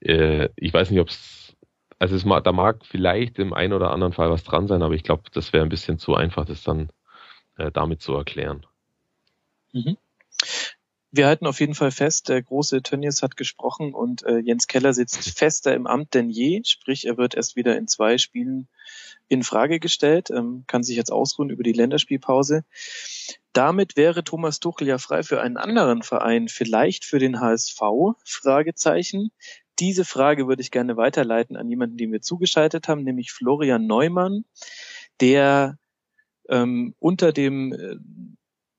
äh, 0.00 0.48
ich 0.56 0.72
weiß 0.72 0.90
nicht, 0.90 1.00
ob 1.00 1.08
es, 1.08 1.56
also 1.98 2.14
es, 2.14 2.24
da 2.42 2.52
mag 2.52 2.84
vielleicht 2.84 3.38
im 3.38 3.52
einen 3.52 3.72
oder 3.72 3.90
anderen 3.90 4.12
Fall 4.12 4.30
was 4.30 4.44
dran 4.44 4.66
sein, 4.66 4.82
aber 4.82 4.94
ich 4.94 5.02
glaube, 5.02 5.24
das 5.32 5.52
wäre 5.52 5.64
ein 5.64 5.70
bisschen 5.70 5.98
zu 5.98 6.14
einfach, 6.14 6.44
das 6.44 6.62
dann 6.62 6.90
äh, 7.56 7.70
damit 7.70 8.02
zu 8.02 8.14
erklären. 8.14 8.66
Mhm. 9.72 9.96
Wir 11.12 11.26
halten 11.26 11.46
auf 11.46 11.60
jeden 11.60 11.74
Fall 11.74 11.92
fest, 11.92 12.28
der 12.28 12.42
große 12.42 12.82
Tönnies 12.82 13.22
hat 13.22 13.36
gesprochen 13.36 13.94
und 13.94 14.24
äh, 14.24 14.38
Jens 14.38 14.66
Keller 14.66 14.92
sitzt 14.92 15.38
fester 15.38 15.74
im 15.74 15.86
Amt 15.86 16.14
denn 16.14 16.30
je, 16.30 16.62
sprich 16.64 17.06
er 17.06 17.16
wird 17.16 17.34
erst 17.34 17.56
wieder 17.56 17.76
in 17.76 17.86
zwei 17.88 18.18
Spielen 18.18 18.68
in 19.28 19.42
Frage 19.42 19.80
gestellt, 19.80 20.30
ähm, 20.30 20.64
kann 20.66 20.82
sich 20.82 20.96
jetzt 20.96 21.10
ausruhen 21.10 21.50
über 21.50 21.62
die 21.62 21.72
Länderspielpause. 21.72 22.64
Damit 23.52 23.96
wäre 23.96 24.22
Thomas 24.22 24.60
Tuchel 24.60 24.86
ja 24.86 24.98
frei 24.98 25.22
für 25.22 25.40
einen 25.40 25.56
anderen 25.56 26.02
Verein, 26.02 26.48
vielleicht 26.48 27.04
für 27.04 27.18
den 27.18 27.40
HSV? 27.40 27.80
Fragezeichen. 28.24 29.30
Diese 29.78 30.04
Frage 30.04 30.46
würde 30.46 30.62
ich 30.62 30.70
gerne 30.70 30.96
weiterleiten 30.96 31.56
an 31.56 31.68
jemanden, 31.68 31.96
den 31.96 32.12
wir 32.12 32.20
zugeschaltet 32.20 32.88
haben, 32.88 33.02
nämlich 33.02 33.32
Florian 33.32 33.86
Neumann, 33.86 34.44
der 35.20 35.78
ähm, 36.48 36.94
unter 36.98 37.32
dem 37.32 37.72
äh, 37.72 37.96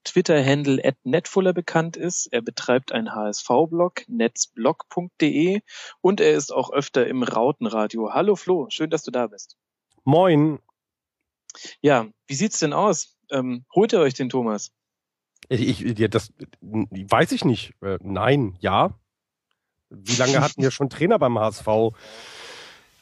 Twitter-Handle 0.08 0.94
@netfuller 1.04 1.54
bekannt 1.54 1.98
ist. 1.98 2.28
Er 2.32 2.42
betreibt 2.42 2.92
einen 2.92 3.14
HSV-Blog, 3.14 4.04
netzblog.de 4.08 5.62
und 6.02 6.22
er 6.22 6.34
ist 6.34 6.54
auch 6.54 6.72
öfter 6.72 7.08
im 7.08 7.24
Rautenradio. 7.24 8.14
Hallo 8.14 8.36
Flo, 8.36 8.68
schön, 8.70 8.90
dass 8.90 9.04
du 9.04 9.12
da 9.12 9.28
bist. 9.28 9.58
Moin. 10.04 10.60
Ja, 11.82 12.08
wie 12.28 12.36
sieht's 12.36 12.60
denn 12.60 12.74
aus? 12.74 13.18
Ähm, 13.32 13.66
holt 13.74 13.94
ihr 13.94 14.00
euch 14.00 14.14
den 14.14 14.30
Thomas? 14.30 14.72
Ich, 15.50 15.80
ja, 15.80 16.08
das 16.08 16.32
weiß 16.62 17.32
ich 17.32 17.46
nicht. 17.46 17.74
Äh, 17.82 17.98
nein, 18.02 18.56
ja. 18.60 18.98
Wie 19.90 20.16
lange 20.16 20.42
hatten 20.42 20.62
wir 20.62 20.72
schon 20.72 20.90
Trainer 20.90 21.20
beim 21.20 21.40
HSV? 21.40 21.68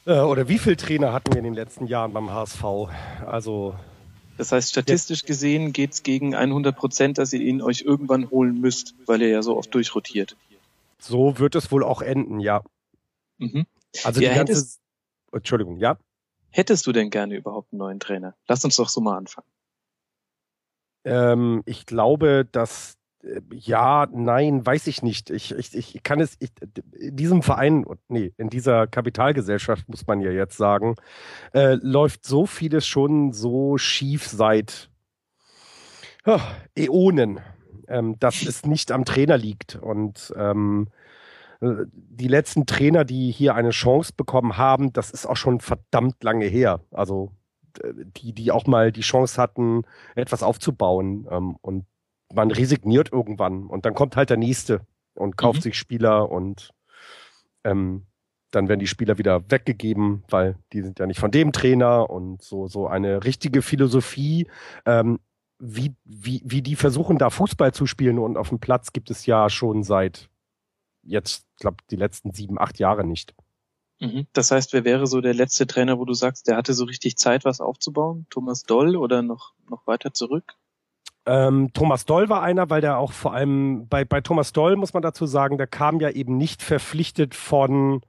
Äh, 0.05 0.19
oder 0.19 0.47
wie 0.47 0.59
viele 0.59 0.77
Trainer 0.77 1.13
hatten 1.13 1.33
wir 1.33 1.39
in 1.39 1.43
den 1.43 1.53
letzten 1.53 1.87
Jahren 1.87 2.13
beim 2.13 2.31
HSV? 2.31 2.63
Also 3.25 3.75
das 4.37 4.51
heißt, 4.51 4.69
statistisch 4.69 5.21
ja. 5.21 5.27
gesehen 5.27 5.73
geht's 5.73 6.03
gegen 6.03 6.35
100 6.35 6.75
Prozent, 6.75 7.17
dass 7.17 7.33
ihr 7.33 7.41
ihn 7.41 7.61
euch 7.61 7.81
irgendwann 7.81 8.29
holen 8.29 8.59
müsst, 8.59 8.95
weil 9.05 9.21
er 9.21 9.29
ja 9.29 9.41
so 9.41 9.57
oft 9.57 9.73
durchrotiert. 9.73 10.35
So 10.99 11.39
wird 11.39 11.55
es 11.55 11.71
wohl 11.71 11.83
auch 11.83 12.01
enden, 12.01 12.39
ja. 12.39 12.63
Mhm. 13.37 13.65
Also 14.03 14.21
ja, 14.21 14.29
die 14.29 14.35
ganze... 14.35 14.53
Hättest, 14.53 14.81
Entschuldigung, 15.31 15.77
ja? 15.77 15.97
Hättest 16.49 16.87
du 16.87 16.91
denn 16.91 17.09
gerne 17.09 17.35
überhaupt 17.35 17.71
einen 17.73 17.79
neuen 17.79 17.99
Trainer? 17.99 18.35
Lass 18.47 18.63
uns 18.63 18.75
doch 18.77 18.89
so 18.89 19.01
mal 19.01 19.17
anfangen. 19.17 19.47
Ähm, 21.03 21.61
ich 21.65 21.85
glaube, 21.85 22.47
dass 22.51 22.97
ja, 23.51 24.07
nein, 24.11 24.65
weiß 24.65 24.87
ich 24.87 25.01
nicht. 25.01 25.29
Ich, 25.29 25.51
ich, 25.53 25.75
ich 25.75 26.03
kann 26.03 26.19
es, 26.19 26.37
ich, 26.39 26.51
in 26.93 27.15
diesem 27.15 27.41
Verein, 27.41 27.85
nee, 28.07 28.33
in 28.37 28.49
dieser 28.49 28.87
Kapitalgesellschaft 28.87 29.89
muss 29.89 30.05
man 30.05 30.21
ja 30.21 30.31
jetzt 30.31 30.57
sagen, 30.57 30.95
äh, 31.53 31.77
läuft 31.81 32.25
so 32.25 32.45
vieles 32.45 32.85
schon 32.85 33.33
so 33.33 33.77
schief 33.77 34.27
seit 34.27 34.89
oh, 36.25 36.39
Äonen, 36.77 37.39
ähm, 37.87 38.19
dass 38.19 38.43
es 38.43 38.65
nicht 38.65 38.91
am 38.91 39.05
Trainer 39.05 39.37
liegt. 39.37 39.75
Und 39.75 40.33
ähm, 40.37 40.87
äh, 41.61 41.85
die 41.93 42.27
letzten 42.27 42.65
Trainer, 42.65 43.05
die 43.05 43.31
hier 43.31 43.55
eine 43.55 43.71
Chance 43.71 44.13
bekommen 44.15 44.57
haben, 44.57 44.93
das 44.93 45.11
ist 45.11 45.25
auch 45.25 45.37
schon 45.37 45.61
verdammt 45.61 46.23
lange 46.23 46.45
her. 46.45 46.81
Also 46.91 47.31
die, 48.17 48.33
die 48.33 48.51
auch 48.51 48.67
mal 48.67 48.91
die 48.91 49.01
Chance 49.01 49.41
hatten, 49.41 49.83
etwas 50.15 50.43
aufzubauen. 50.43 51.27
Ähm, 51.29 51.55
und 51.61 51.85
man 52.33 52.51
resigniert 52.51 53.11
irgendwann 53.11 53.65
und 53.65 53.85
dann 53.85 53.93
kommt 53.93 54.15
halt 54.15 54.29
der 54.29 54.37
nächste 54.37 54.81
und 55.13 55.37
kauft 55.37 55.59
mhm. 55.59 55.63
sich 55.63 55.77
Spieler 55.77 56.29
und 56.29 56.71
ähm, 57.63 58.05
dann 58.51 58.69
werden 58.69 58.79
die 58.79 58.87
Spieler 58.87 59.17
wieder 59.17 59.49
weggegeben, 59.51 60.23
weil 60.29 60.57
die 60.71 60.81
sind 60.81 60.99
ja 60.99 61.07
nicht 61.07 61.19
von 61.19 61.31
dem 61.31 61.51
Trainer 61.51 62.09
und 62.09 62.41
so 62.41 62.67
so 62.67 62.87
eine 62.87 63.23
richtige 63.23 63.61
Philosophie, 63.61 64.47
ähm, 64.85 65.19
wie 65.59 65.95
wie 66.03 66.41
wie 66.45 66.61
die 66.61 66.75
versuchen 66.75 67.17
da 67.17 67.29
Fußball 67.29 67.73
zu 67.73 67.85
spielen 67.85 68.19
und 68.19 68.37
auf 68.37 68.49
dem 68.49 68.59
Platz 68.59 68.93
gibt 68.93 69.09
es 69.09 69.25
ja 69.25 69.49
schon 69.49 69.83
seit 69.83 70.29
jetzt 71.03 71.45
glaube 71.59 71.77
die 71.91 71.95
letzten 71.95 72.33
sieben 72.33 72.59
acht 72.59 72.79
Jahre 72.79 73.05
nicht. 73.05 73.35
Mhm. 73.99 74.27
Das 74.33 74.51
heißt, 74.51 74.73
wer 74.73 74.83
wäre 74.83 75.07
so 75.07 75.21
der 75.21 75.33
letzte 75.33 75.67
Trainer, 75.67 75.97
wo 75.99 76.05
du 76.05 76.13
sagst, 76.13 76.47
der 76.47 76.57
hatte 76.57 76.73
so 76.73 76.85
richtig 76.85 77.17
Zeit, 77.17 77.45
was 77.45 77.61
aufzubauen? 77.61 78.25
Thomas 78.29 78.63
Doll 78.63 78.95
oder 78.95 79.21
noch 79.21 79.53
noch 79.69 79.87
weiter 79.87 80.13
zurück? 80.13 80.55
Ähm, 81.25 81.71
Thomas 81.73 82.05
Doll 82.05 82.29
war 82.29 82.41
einer, 82.43 82.69
weil 82.69 82.81
der 82.81 82.97
auch 82.97 83.11
vor 83.11 83.33
allem 83.33 83.87
bei, 83.87 84.05
bei 84.05 84.21
Thomas 84.21 84.53
Doll 84.53 84.75
muss 84.75 84.93
man 84.93 85.01
dazu 85.01 85.25
sagen, 85.25 85.57
der 85.57 85.67
kam 85.67 85.99
ja 85.99 86.09
eben 86.11 86.37
nicht 86.37 86.61
verpflichtet 86.61 87.33
von 87.33 88.01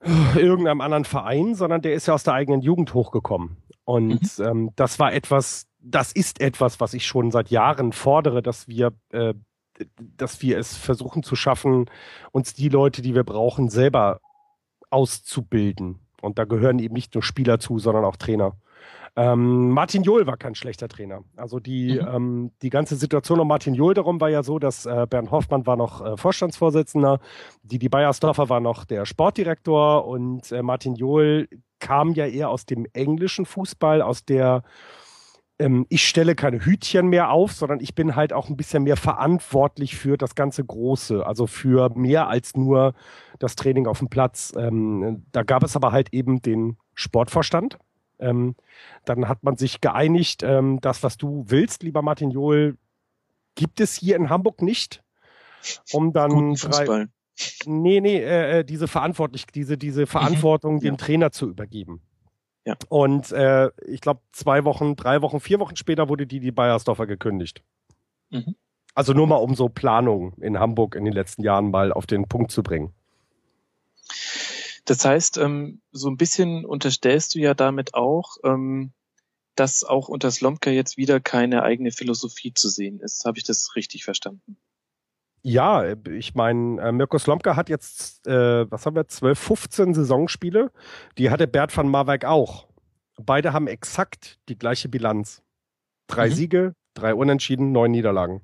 äh, 0.00 0.38
irgendeinem 0.38 0.80
anderen 0.80 1.04
Verein, 1.04 1.54
sondern 1.54 1.82
der 1.82 1.94
ist 1.94 2.06
ja 2.06 2.14
aus 2.14 2.22
der 2.22 2.34
eigenen 2.34 2.60
Jugend 2.60 2.94
hochgekommen. 2.94 3.56
Und 3.84 4.38
mhm. 4.38 4.44
ähm, 4.44 4.70
das 4.76 4.98
war 4.98 5.12
etwas, 5.12 5.66
das 5.80 6.12
ist 6.12 6.40
etwas, 6.40 6.80
was 6.80 6.94
ich 6.94 7.06
schon 7.06 7.30
seit 7.32 7.50
Jahren 7.50 7.92
fordere, 7.92 8.42
dass 8.42 8.68
wir, 8.68 8.92
äh, 9.10 9.34
dass 9.98 10.42
wir 10.42 10.58
es 10.58 10.76
versuchen 10.76 11.24
zu 11.24 11.34
schaffen, 11.34 11.90
uns 12.30 12.54
die 12.54 12.68
Leute, 12.68 13.02
die 13.02 13.14
wir 13.16 13.24
brauchen, 13.24 13.68
selber 13.68 14.20
auszubilden. 14.90 15.98
Und 16.20 16.38
da 16.38 16.44
gehören 16.44 16.78
eben 16.78 16.94
nicht 16.94 17.14
nur 17.14 17.22
Spieler 17.22 17.58
zu, 17.58 17.80
sondern 17.80 18.04
auch 18.04 18.16
Trainer. 18.16 18.52
Ähm, 19.14 19.70
Martin 19.70 20.02
Johl 20.02 20.26
war 20.26 20.38
kein 20.38 20.54
schlechter 20.54 20.88
Trainer. 20.88 21.22
Also 21.36 21.60
die, 21.60 22.00
mhm. 22.00 22.08
ähm, 22.08 22.50
die 22.62 22.70
ganze 22.70 22.96
Situation 22.96 23.40
um 23.40 23.48
Martin 23.48 23.74
Johl 23.74 23.92
darum 23.92 24.20
war 24.20 24.30
ja 24.30 24.42
so, 24.42 24.58
dass 24.58 24.86
äh, 24.86 25.06
Bernd 25.08 25.30
Hoffmann 25.30 25.66
war 25.66 25.76
noch 25.76 26.00
äh, 26.04 26.16
Vorstandsvorsitzender, 26.16 27.20
Didi 27.62 27.88
Beiersdorfer 27.88 28.48
war 28.48 28.60
noch 28.60 28.84
der 28.84 29.04
Sportdirektor 29.04 30.06
und 30.06 30.50
äh, 30.50 30.62
Martin 30.62 30.94
Johl 30.94 31.48
kam 31.78 32.14
ja 32.14 32.26
eher 32.26 32.48
aus 32.48 32.64
dem 32.64 32.86
englischen 32.94 33.44
Fußball, 33.44 34.00
aus 34.00 34.24
der 34.24 34.62
ähm, 35.58 35.86
ich 35.90 36.08
stelle 36.08 36.34
keine 36.34 36.64
Hütchen 36.64 37.08
mehr 37.08 37.30
auf, 37.30 37.52
sondern 37.52 37.80
ich 37.80 37.94
bin 37.94 38.16
halt 38.16 38.32
auch 38.32 38.48
ein 38.48 38.56
bisschen 38.56 38.84
mehr 38.84 38.96
verantwortlich 38.96 39.96
für 39.96 40.16
das 40.16 40.34
ganze 40.34 40.64
Große, 40.64 41.26
also 41.26 41.46
für 41.46 41.90
mehr 41.94 42.28
als 42.28 42.56
nur 42.56 42.94
das 43.38 43.56
Training 43.56 43.86
auf 43.86 43.98
dem 43.98 44.08
Platz. 44.08 44.52
Ähm, 44.56 45.24
da 45.32 45.42
gab 45.42 45.62
es 45.62 45.76
aber 45.76 45.92
halt 45.92 46.12
eben 46.12 46.40
den 46.40 46.78
Sportvorstand, 46.94 47.78
ähm, 48.18 48.56
dann 49.04 49.28
hat 49.28 49.42
man 49.42 49.56
sich 49.56 49.80
geeinigt, 49.80 50.42
ähm, 50.42 50.80
das, 50.80 51.02
was 51.02 51.16
du 51.16 51.44
willst, 51.48 51.82
lieber 51.82 52.02
Martin 52.02 52.30
Johl, 52.30 52.76
gibt 53.54 53.80
es 53.80 53.94
hier 53.94 54.16
in 54.16 54.30
Hamburg 54.30 54.62
nicht. 54.62 55.02
Um 55.92 56.12
dann 56.12 56.54
drei, 56.54 57.06
nee, 57.66 58.00
nee, 58.00 58.18
äh, 58.18 58.60
äh, 58.60 58.64
diese 58.64 58.88
verantwortlich, 58.88 59.46
diese, 59.46 59.78
diese 59.78 60.06
Verantwortung 60.06 60.76
mhm. 60.76 60.80
dem 60.80 60.94
ja. 60.94 60.98
Trainer 60.98 61.32
zu 61.32 61.48
übergeben. 61.48 62.02
Ja. 62.64 62.76
Und 62.88 63.32
äh, 63.32 63.70
ich 63.86 64.00
glaube, 64.00 64.20
zwei 64.32 64.64
Wochen, 64.64 64.96
drei 64.96 65.22
Wochen, 65.22 65.40
vier 65.40 65.58
Wochen 65.60 65.76
später 65.76 66.08
wurde 66.08 66.26
die, 66.26 66.40
die 66.40 66.52
Bayersdorfer 66.52 67.06
gekündigt. 67.06 67.62
Mhm. 68.30 68.54
Also 68.94 69.14
nur 69.14 69.26
mal 69.26 69.36
um 69.36 69.54
so 69.54 69.68
Planung 69.68 70.34
in 70.40 70.58
Hamburg 70.58 70.94
in 70.94 71.04
den 71.04 71.14
letzten 71.14 71.42
Jahren 71.42 71.70
mal 71.70 71.92
auf 71.92 72.06
den 72.06 72.28
Punkt 72.28 72.52
zu 72.52 72.62
bringen. 72.62 72.92
Das 74.84 75.04
heißt, 75.04 75.38
ähm, 75.38 75.80
so 75.92 76.08
ein 76.08 76.16
bisschen 76.16 76.64
unterstellst 76.64 77.34
du 77.34 77.38
ja 77.38 77.54
damit 77.54 77.94
auch, 77.94 78.36
ähm, 78.44 78.92
dass 79.54 79.84
auch 79.84 80.08
unter 80.08 80.30
Slomka 80.30 80.70
jetzt 80.70 80.96
wieder 80.96 81.20
keine 81.20 81.62
eigene 81.62 81.92
Philosophie 81.92 82.52
zu 82.54 82.68
sehen 82.68 83.00
ist. 83.00 83.24
Habe 83.24 83.38
ich 83.38 83.44
das 83.44 83.76
richtig 83.76 84.04
verstanden? 84.04 84.56
Ja, 85.42 85.94
ich 86.08 86.34
meine, 86.34 86.80
äh, 86.80 86.92
Mirko 86.92 87.18
Slomka 87.18 87.56
hat 87.56 87.68
jetzt, 87.68 88.26
äh, 88.26 88.70
was 88.70 88.86
haben 88.86 88.94
wir, 88.94 89.08
12, 89.08 89.38
15 89.38 89.94
Saisonspiele. 89.94 90.70
Die 91.18 91.30
hatte 91.30 91.48
Bert 91.48 91.76
van 91.76 91.88
Marwijk 91.88 92.24
auch. 92.24 92.68
Beide 93.20 93.52
haben 93.52 93.66
exakt 93.66 94.38
die 94.48 94.56
gleiche 94.56 94.88
Bilanz. 94.88 95.42
Drei 96.06 96.28
mhm. 96.28 96.32
Siege, 96.32 96.74
drei 96.94 97.14
Unentschieden, 97.14 97.72
neun 97.72 97.90
Niederlagen. 97.90 98.40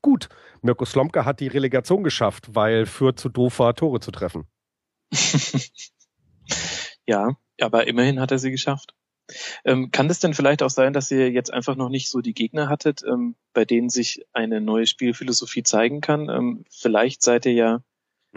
Gut, 0.00 0.28
Mirko 0.62 0.84
Slomka 0.84 1.24
hat 1.24 1.40
die 1.40 1.48
Relegation 1.48 2.04
geschafft, 2.04 2.54
weil 2.54 2.86
Fürth 2.86 3.18
zu 3.18 3.28
doof 3.28 3.58
war, 3.58 3.74
Tore 3.74 4.00
zu 4.00 4.10
treffen. 4.10 4.46
ja, 7.06 7.36
aber 7.60 7.86
immerhin 7.86 8.20
hat 8.20 8.30
er 8.30 8.38
sie 8.38 8.50
geschafft. 8.50 8.94
Ähm, 9.64 9.90
kann 9.90 10.08
das 10.08 10.20
denn 10.20 10.34
vielleicht 10.34 10.62
auch 10.62 10.70
sein, 10.70 10.92
dass 10.92 11.10
ihr 11.10 11.30
jetzt 11.30 11.52
einfach 11.52 11.76
noch 11.76 11.88
nicht 11.88 12.10
so 12.10 12.20
die 12.20 12.34
Gegner 12.34 12.68
hattet, 12.68 13.02
ähm, 13.08 13.36
bei 13.54 13.64
denen 13.64 13.88
sich 13.88 14.26
eine 14.32 14.60
neue 14.60 14.86
Spielphilosophie 14.86 15.62
zeigen 15.62 16.00
kann? 16.00 16.28
Ähm, 16.28 16.64
vielleicht 16.70 17.22
seid 17.22 17.46
ihr 17.46 17.52
ja 17.52 17.82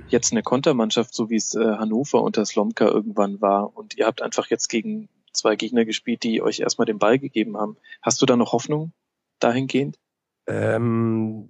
jetzt 0.07 0.31
eine 0.31 0.43
Kontermannschaft, 0.43 1.13
so 1.13 1.29
wie 1.29 1.35
es 1.35 1.55
äh, 1.55 1.75
Hannover 1.77 2.21
unter 2.21 2.45
Slomka 2.45 2.85
irgendwann 2.85 3.41
war 3.41 3.75
und 3.75 3.97
ihr 3.97 4.05
habt 4.05 4.21
einfach 4.21 4.47
jetzt 4.47 4.69
gegen 4.69 5.09
zwei 5.33 5.55
Gegner 5.55 5.85
gespielt, 5.85 6.23
die 6.23 6.41
euch 6.41 6.59
erstmal 6.59 6.85
den 6.85 6.99
Ball 6.99 7.19
gegeben 7.19 7.57
haben. 7.57 7.77
Hast 8.01 8.21
du 8.21 8.25
da 8.25 8.35
noch 8.35 8.53
Hoffnung 8.53 8.93
dahingehend? 9.39 9.99
Ähm, 10.47 11.49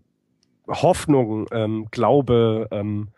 Hoffnung, 0.67 1.47
ähm, 1.51 1.87
Glaube, 1.91 2.67
ähm, 2.71 3.09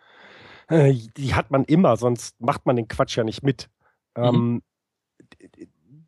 Äh, 0.70 0.94
die 1.18 1.36
hat 1.36 1.52
man 1.52 1.64
immer, 1.66 1.98
sonst 1.98 2.40
macht 2.40 2.66
man 2.66 2.76
den 2.76 2.88
Quatsch 2.88 3.18
ja 3.18 3.24
nicht 3.24 3.44
mit. 3.44 3.70
Mhm. 4.16 4.24
Ähm, 4.24 4.62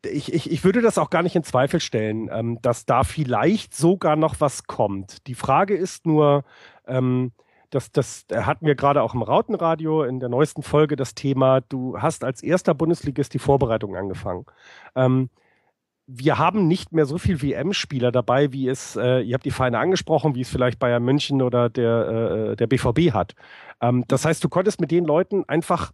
ich, 0.06 0.32
ich, 0.32 0.50
ich 0.50 0.64
würde 0.64 0.82
das 0.82 0.98
auch 0.98 1.10
gar 1.10 1.22
nicht 1.22 1.36
in 1.36 1.44
Zweifel 1.44 1.80
stellen, 1.80 2.28
ähm, 2.32 2.60
dass 2.62 2.86
da 2.86 3.04
vielleicht 3.04 3.74
sogar 3.74 4.16
noch 4.16 4.40
was 4.40 4.64
kommt. 4.64 5.26
Die 5.26 5.34
Frage 5.34 5.76
ist 5.76 6.06
nur, 6.06 6.44
ähm, 6.86 7.32
das, 7.70 7.90
das 7.90 8.26
hatten 8.30 8.66
wir 8.66 8.74
gerade 8.74 9.02
auch 9.02 9.14
im 9.14 9.22
Rautenradio 9.22 10.02
in 10.02 10.20
der 10.20 10.28
neuesten 10.28 10.62
Folge 10.62 10.96
das 10.96 11.14
Thema, 11.14 11.60
du 11.60 11.98
hast 11.98 12.24
als 12.24 12.42
erster 12.42 12.74
Bundesligist 12.74 13.32
die 13.32 13.38
Vorbereitung 13.38 13.96
angefangen. 13.96 14.44
Ähm, 14.94 15.30
wir 16.14 16.38
haben 16.38 16.68
nicht 16.68 16.92
mehr 16.92 17.06
so 17.06 17.18
viel 17.18 17.40
WM-Spieler 17.40 18.12
dabei, 18.12 18.52
wie 18.52 18.68
es, 18.68 18.96
äh, 18.96 19.20
ihr 19.20 19.34
habt 19.34 19.44
die 19.44 19.50
Vereine 19.50 19.78
angesprochen, 19.78 20.34
wie 20.34 20.42
es 20.42 20.50
vielleicht 20.50 20.78
Bayern 20.78 21.02
München 21.02 21.40
oder 21.40 21.70
der, 21.70 22.52
äh, 22.52 22.56
der 22.56 22.66
BVB 22.66 23.12
hat. 23.12 23.34
Ähm, 23.80 24.04
das 24.08 24.24
heißt, 24.24 24.44
du 24.44 24.48
konntest 24.48 24.80
mit 24.80 24.90
den 24.90 25.04
Leuten 25.04 25.44
einfach 25.48 25.92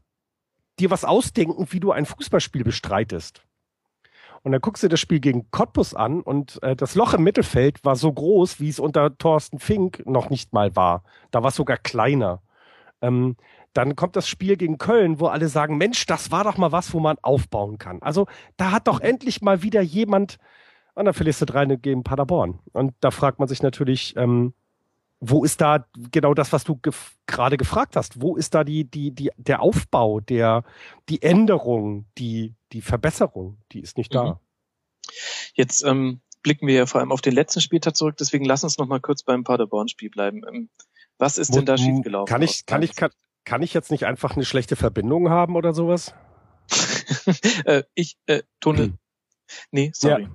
dir 0.80 0.90
was 0.90 1.04
ausdenken, 1.04 1.68
wie 1.70 1.80
du 1.80 1.92
ein 1.92 2.06
Fußballspiel 2.06 2.64
bestreitest. 2.64 3.42
Und 4.42 4.52
dann 4.52 4.60
guckst 4.60 4.82
du 4.82 4.88
das 4.88 5.00
Spiel 5.00 5.20
gegen 5.20 5.50
Cottbus 5.50 5.94
an 5.94 6.20
und 6.20 6.62
äh, 6.62 6.74
das 6.74 6.94
Loch 6.94 7.14
im 7.14 7.22
Mittelfeld 7.22 7.84
war 7.84 7.96
so 7.96 8.12
groß, 8.12 8.60
wie 8.60 8.68
es 8.68 8.78
unter 8.78 9.16
Thorsten 9.18 9.58
Fink 9.58 10.04
noch 10.06 10.30
nicht 10.30 10.52
mal 10.52 10.74
war. 10.76 11.02
Da 11.30 11.42
war 11.42 11.48
es 11.48 11.56
sogar 11.56 11.76
kleiner. 11.76 12.40
Ähm, 13.00 13.36
dann 13.72 13.96
kommt 13.96 14.16
das 14.16 14.28
Spiel 14.28 14.56
gegen 14.56 14.78
Köln, 14.78 15.20
wo 15.20 15.26
alle 15.26 15.48
sagen, 15.48 15.76
Mensch, 15.76 16.06
das 16.06 16.30
war 16.30 16.44
doch 16.44 16.56
mal 16.56 16.72
was, 16.72 16.92
wo 16.92 17.00
man 17.00 17.16
aufbauen 17.22 17.78
kann. 17.78 18.02
Also 18.02 18.26
da 18.56 18.72
hat 18.72 18.88
doch 18.88 19.00
endlich 19.00 19.42
mal 19.42 19.62
wieder 19.62 19.80
jemand, 19.80 20.38
und 20.94 21.04
dann 21.04 21.14
verlierst 21.14 21.40
du 21.40 21.46
drei 21.46 21.64
gegen 21.66 22.02
Paderborn. 22.02 22.58
Und 22.72 22.94
da 23.00 23.10
fragt 23.10 23.38
man 23.38 23.48
sich 23.48 23.62
natürlich, 23.62 24.16
ähm, 24.16 24.52
wo 25.20 25.44
ist 25.44 25.60
da 25.60 25.86
genau 26.12 26.34
das, 26.34 26.52
was 26.52 26.64
du 26.64 26.76
gef 26.76 27.16
gerade 27.26 27.56
gefragt 27.56 27.96
hast? 27.96 28.22
Wo 28.22 28.36
ist 28.36 28.54
da 28.54 28.64
die, 28.64 28.84
die, 28.84 29.10
die, 29.10 29.30
der 29.36 29.60
Aufbau, 29.60 30.20
der, 30.20 30.64
die 31.08 31.22
Änderung, 31.22 32.06
die, 32.18 32.54
die 32.72 32.80
Verbesserung? 32.80 33.58
Die 33.72 33.80
ist 33.80 33.96
nicht 33.96 34.14
da. 34.14 34.24
Mhm. 34.24 34.36
Jetzt 35.54 35.84
ähm, 35.84 36.20
blicken 36.42 36.66
wir 36.66 36.74
ja 36.74 36.86
vor 36.86 37.00
allem 37.00 37.12
auf 37.12 37.20
den 37.20 37.34
letzten 37.34 37.60
Spieltag 37.60 37.96
zurück, 37.96 38.16
deswegen 38.18 38.44
lass 38.44 38.64
uns 38.64 38.78
noch 38.78 38.86
mal 38.86 39.00
kurz 39.00 39.22
beim 39.22 39.44
Paderborn-Spiel 39.44 40.10
bleiben. 40.10 40.42
Ähm, 40.48 40.68
was 41.18 41.36
ist 41.36 41.54
denn 41.54 41.66
da 41.66 41.76
schiefgelaufen? 41.76 42.26
Kann 42.26 42.42
ich, 42.42 42.64
kann 42.64 42.82
ich, 42.82 42.94
kann, 42.94 43.10
kann 43.48 43.62
ich 43.62 43.72
jetzt 43.72 43.90
nicht 43.90 44.04
einfach 44.04 44.36
eine 44.36 44.44
schlechte 44.44 44.76
Verbindung 44.76 45.30
haben 45.30 45.56
oder 45.56 45.72
sowas? 45.72 46.14
äh, 47.64 47.82
ich, 47.94 48.18
äh, 48.26 48.42
Tunnel. 48.60 48.88
Hm. 48.88 48.98
Nee, 49.70 49.90
sorry. 49.94 50.24
Ja. 50.24 50.28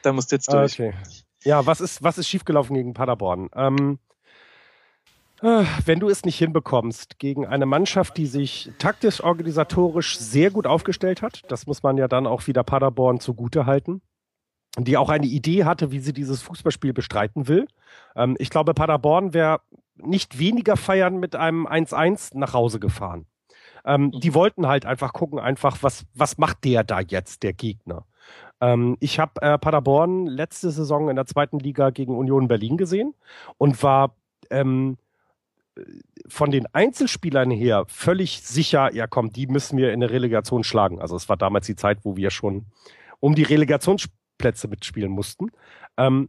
Da 0.00 0.14
musst 0.14 0.32
du 0.32 0.36
jetzt 0.36 0.50
durch. 0.50 0.72
Okay. 0.72 0.94
Ja, 1.42 1.66
was 1.66 1.82
ist, 1.82 2.02
was 2.02 2.16
ist 2.16 2.26
schiefgelaufen 2.26 2.74
gegen 2.74 2.94
Paderborn? 2.94 3.50
Ähm, 3.54 3.98
äh, 5.42 5.64
wenn 5.84 6.00
du 6.00 6.08
es 6.08 6.24
nicht 6.24 6.38
hinbekommst 6.38 7.18
gegen 7.18 7.46
eine 7.46 7.66
Mannschaft, 7.66 8.16
die 8.16 8.24
sich 8.24 8.72
taktisch, 8.78 9.22
organisatorisch 9.22 10.18
sehr 10.18 10.50
gut 10.50 10.66
aufgestellt 10.66 11.20
hat, 11.20 11.42
das 11.48 11.66
muss 11.66 11.82
man 11.82 11.98
ja 11.98 12.08
dann 12.08 12.26
auch 12.26 12.46
wieder 12.46 12.64
Paderborn 12.64 13.20
zugute 13.20 13.66
halten, 13.66 14.00
die 14.78 14.96
auch 14.96 15.10
eine 15.10 15.26
Idee 15.26 15.64
hatte, 15.64 15.92
wie 15.92 16.00
sie 16.00 16.14
dieses 16.14 16.40
Fußballspiel 16.40 16.94
bestreiten 16.94 17.46
will. 17.46 17.66
Ähm, 18.16 18.36
ich 18.38 18.48
glaube, 18.48 18.72
Paderborn 18.72 19.34
wäre 19.34 19.60
nicht 19.96 20.38
weniger 20.38 20.76
feiern 20.76 21.18
mit 21.18 21.36
einem 21.36 21.66
1-1 21.66 22.36
nach 22.36 22.54
Hause 22.54 22.80
gefahren. 22.80 23.26
Ähm, 23.84 24.06
mhm. 24.06 24.20
Die 24.20 24.34
wollten 24.34 24.66
halt 24.66 24.86
einfach 24.86 25.12
gucken, 25.12 25.38
einfach, 25.38 25.78
was, 25.82 26.04
was 26.14 26.38
macht 26.38 26.64
der 26.64 26.84
da 26.84 27.00
jetzt, 27.00 27.42
der 27.42 27.52
Gegner? 27.52 28.04
Ähm, 28.60 28.96
ich 29.00 29.18
habe 29.18 29.40
äh, 29.42 29.58
Paderborn 29.58 30.26
letzte 30.26 30.70
Saison 30.70 31.08
in 31.08 31.16
der 31.16 31.26
zweiten 31.26 31.58
Liga 31.58 31.90
gegen 31.90 32.16
Union 32.16 32.48
Berlin 32.48 32.76
gesehen 32.76 33.14
und 33.58 33.82
war 33.82 34.14
ähm, 34.50 34.96
von 36.28 36.50
den 36.50 36.66
Einzelspielern 36.72 37.50
her 37.50 37.84
völlig 37.88 38.42
sicher, 38.42 38.94
ja 38.94 39.06
komm, 39.06 39.32
die 39.32 39.46
müssen 39.46 39.76
wir 39.76 39.92
in 39.92 40.00
der 40.00 40.10
Relegation 40.10 40.64
schlagen. 40.64 41.00
Also 41.00 41.16
es 41.16 41.28
war 41.28 41.36
damals 41.36 41.66
die 41.66 41.76
Zeit, 41.76 41.98
wo 42.04 42.16
wir 42.16 42.30
schon 42.30 42.66
um 43.20 43.34
die 43.34 43.42
Relegationsplätze 43.42 44.68
mitspielen 44.68 45.10
mussten. 45.10 45.50
Ähm, 45.96 46.28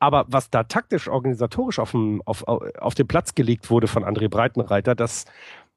aber 0.00 0.24
was 0.28 0.50
da 0.50 0.64
taktisch, 0.64 1.08
organisatorisch 1.08 1.78
auf 1.78 1.92
dem, 1.92 2.22
auf, 2.24 2.42
auf 2.48 2.94
den 2.94 3.06
Platz 3.06 3.34
gelegt 3.34 3.70
wurde 3.70 3.86
von 3.86 4.02
André 4.02 4.28
Breitenreiter, 4.28 4.94
das, 4.94 5.26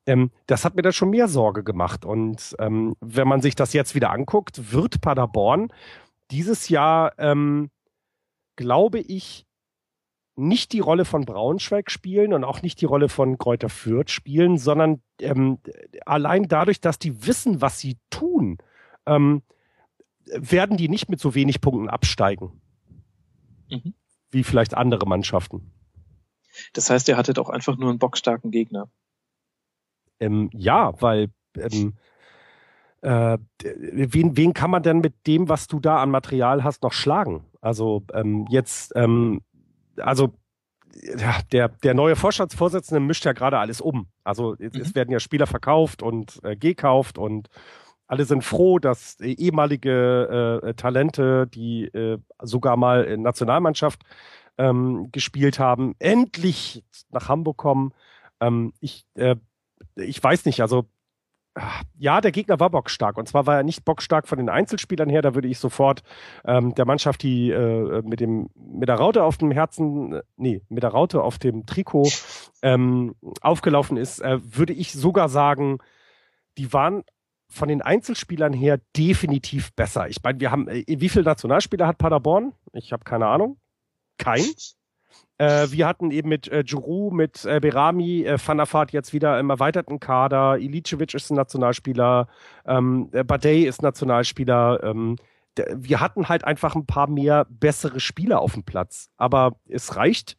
ähm, 0.08 0.32
das 0.48 0.66
hat 0.66 0.76
mir 0.76 0.82
da 0.82 0.94
schon 0.94 1.10
mehr 1.10 1.28
Sorge 1.28 1.64
gemacht. 1.64 2.06
Und 2.06 2.56
ähm, 2.58 2.96
wenn 3.02 3.28
man 3.28 3.42
sich 3.42 3.54
das 3.54 3.74
jetzt 3.74 3.96
wieder 3.96 4.12
anguckt, 4.12 4.72
wird 4.72 5.02
Paderborn 5.02 5.68
dieses 6.32 6.70
Jahr, 6.70 7.14
ähm, 7.20 7.70
glaube 8.56 9.00
ich, 9.00 9.46
nicht 10.36 10.72
die 10.72 10.80
Rolle 10.80 11.06
von 11.06 11.26
Braunschweig 11.26 11.92
spielen 11.92 12.34
und 12.34 12.44
auch 12.44 12.62
nicht 12.62 12.82
die 12.82 12.86
Rolle 12.86 13.10
von 13.10 13.38
Kräuter 13.38 13.70
Fürth 13.70 14.10
spielen, 14.10 14.58
sondern 14.58 15.02
ähm, 15.20 15.60
allein 16.06 16.48
dadurch, 16.48 16.82
dass 16.82 16.98
die 16.98 17.28
wissen, 17.28 17.62
was 17.62 17.80
sie 17.80 17.98
tun, 18.10 18.58
ähm, 19.06 19.44
werden 20.26 20.78
die 20.78 20.90
nicht 20.90 21.10
mit 21.10 21.20
so 21.20 21.36
wenig 21.36 21.62
Punkten 21.62 21.90
absteigen. 21.90 22.62
Mhm. 23.70 23.94
Wie 24.34 24.44
vielleicht 24.44 24.74
andere 24.74 25.08
Mannschaften. 25.08 25.72
Das 26.74 26.90
heißt, 26.90 27.08
ihr 27.08 27.18
hattet 27.18 27.40
auch 27.40 27.50
einfach 27.50 27.78
nur 27.78 27.90
einen 27.90 28.00
bockstarken 28.00 28.52
Gegner. 28.52 28.90
Ähm, 30.20 30.50
ja, 30.54 30.94
weil 31.02 31.30
ähm, 31.58 31.94
äh, 33.02 33.38
wen, 33.62 34.38
wen 34.38 34.54
kann 34.54 34.72
man 34.72 34.84
denn 34.84 35.00
mit 35.00 35.28
dem, 35.28 35.50
was 35.50 35.68
du 35.68 35.80
da 35.80 36.02
an 36.02 36.12
Material 36.12 36.64
hast, 36.64 36.84
noch 36.84 36.94
schlagen? 36.94 37.46
Also 37.62 38.04
ähm, 38.14 38.46
jetzt 38.50 38.94
ähm, 38.96 39.42
also 39.98 40.34
ja, 41.18 41.40
der, 41.52 41.70
der 41.70 41.94
neue 41.94 42.16
Vorstandsvorsitzende 42.16 43.00
mischt 43.00 43.26
ja 43.26 43.34
gerade 43.34 43.58
alles 43.58 43.82
um. 43.82 44.08
Also 44.24 44.56
es, 44.60 44.74
mhm. 44.74 44.82
es 44.82 44.96
werden 44.96 45.12
ja 45.12 45.20
Spieler 45.20 45.48
verkauft 45.48 46.04
und 46.04 46.40
äh, 46.44 46.56
gekauft 46.56 47.18
und 47.18 47.50
alle 48.14 48.26
sind 48.26 48.44
froh, 48.44 48.78
dass 48.78 49.20
äh, 49.20 49.32
ehemalige 49.32 50.62
äh, 50.64 50.74
Talente, 50.76 51.48
die 51.48 51.86
äh, 51.86 52.20
sogar 52.40 52.78
mal 52.78 53.06
in 53.06 53.24
Nationalmannschaft 53.24 54.04
ähm, 54.60 55.10
gespielt 55.12 55.58
haben, 55.58 55.96
endlich 55.98 56.84
nach 57.10 57.28
Hamburg 57.28 57.58
kommen. 57.58 57.92
Ähm, 58.40 58.72
ich, 58.80 59.08
äh, 59.16 59.36
ich 59.96 60.24
weiß 60.24 60.46
nicht, 60.46 60.62
also 60.62 60.86
ja, 61.98 62.22
der 62.22 62.32
Gegner 62.32 62.60
war 62.60 62.70
bockstark. 62.70 63.18
Und 63.18 63.28
zwar 63.28 63.48
war 63.48 63.58
er 63.58 63.64
nicht 63.64 63.84
bockstark 63.84 64.28
von 64.28 64.38
den 64.38 64.50
Einzelspielern 64.50 65.10
her. 65.10 65.24
Da 65.24 65.34
würde 65.34 65.48
ich 65.48 65.58
sofort 65.58 66.04
ähm, 66.46 66.76
der 66.76 66.86
Mannschaft, 66.86 67.24
die 67.24 67.50
äh, 67.50 68.04
mit 68.04 68.20
dem 68.20 68.50
mit 68.56 68.90
der 68.90 68.96
Raute 68.96 69.24
auf 69.24 69.38
dem 69.38 69.52
Herzen, 69.52 70.14
äh, 70.14 70.22
nee, 70.36 70.62
mit 70.70 70.84
der 70.84 70.92
Raute 70.92 71.22
auf 71.24 71.40
dem 71.40 71.66
Trikot 71.66 72.10
ähm, 72.62 73.16
aufgelaufen 73.42 73.98
ist, 73.98 74.20
äh, 74.20 74.40
würde 74.44 74.74
ich 74.74 74.94
sogar 74.94 75.30
sagen, 75.30 75.80
die 76.58 76.74
waren 76.74 77.04
von 77.54 77.70
den 77.70 77.82
Einzelspielern 77.82 78.52
her 78.52 78.80
definitiv 78.98 79.74
besser. 79.74 80.10
Ich 80.10 80.18
meine, 80.24 80.40
wir 80.40 80.52
haben, 80.52 80.68
äh, 80.68 80.84
wie 80.88 81.10
viele 81.10 81.26
Nationalspieler 81.26 81.88
hat 81.88 81.98
Paderborn? 81.98 82.54
Ich 82.74 82.92
habe 82.92 83.04
keine 83.04 83.28
Ahnung. 83.28 83.58
Kein. 84.18 84.44
Äh, 85.38 85.68
wir 85.70 85.88
hatten 85.88 86.12
eben 86.12 86.30
mit 86.30 86.48
äh, 86.48 86.64
Giroud, 86.64 87.14
mit 87.14 87.46
äh, 87.46 87.60
Berami, 87.60 88.24
äh, 88.24 88.38
Vaart 88.40 88.92
jetzt 88.92 89.14
wieder 89.14 89.40
im 89.40 89.50
erweiterten 89.50 90.00
Kader. 90.00 90.58
Ilicevic 90.58 91.14
ist 91.14 91.30
ein 91.32 91.36
Nationalspieler, 91.36 92.28
ähm, 92.66 93.10
äh, 93.12 93.24
Badei 93.24 93.60
ist 93.60 93.82
Nationalspieler. 93.82 94.84
Ähm, 94.84 95.18
wir 95.76 96.00
hatten 96.00 96.30
halt 96.30 96.46
einfach 96.46 96.76
ein 96.76 96.88
paar 96.88 97.08
mehr 97.08 97.46
bessere 97.50 98.00
Spieler 98.00 98.42
auf 98.42 98.54
dem 98.54 98.64
Platz. 98.64 99.10
Aber 99.18 99.58
es 99.68 99.96
reicht. 99.96 100.38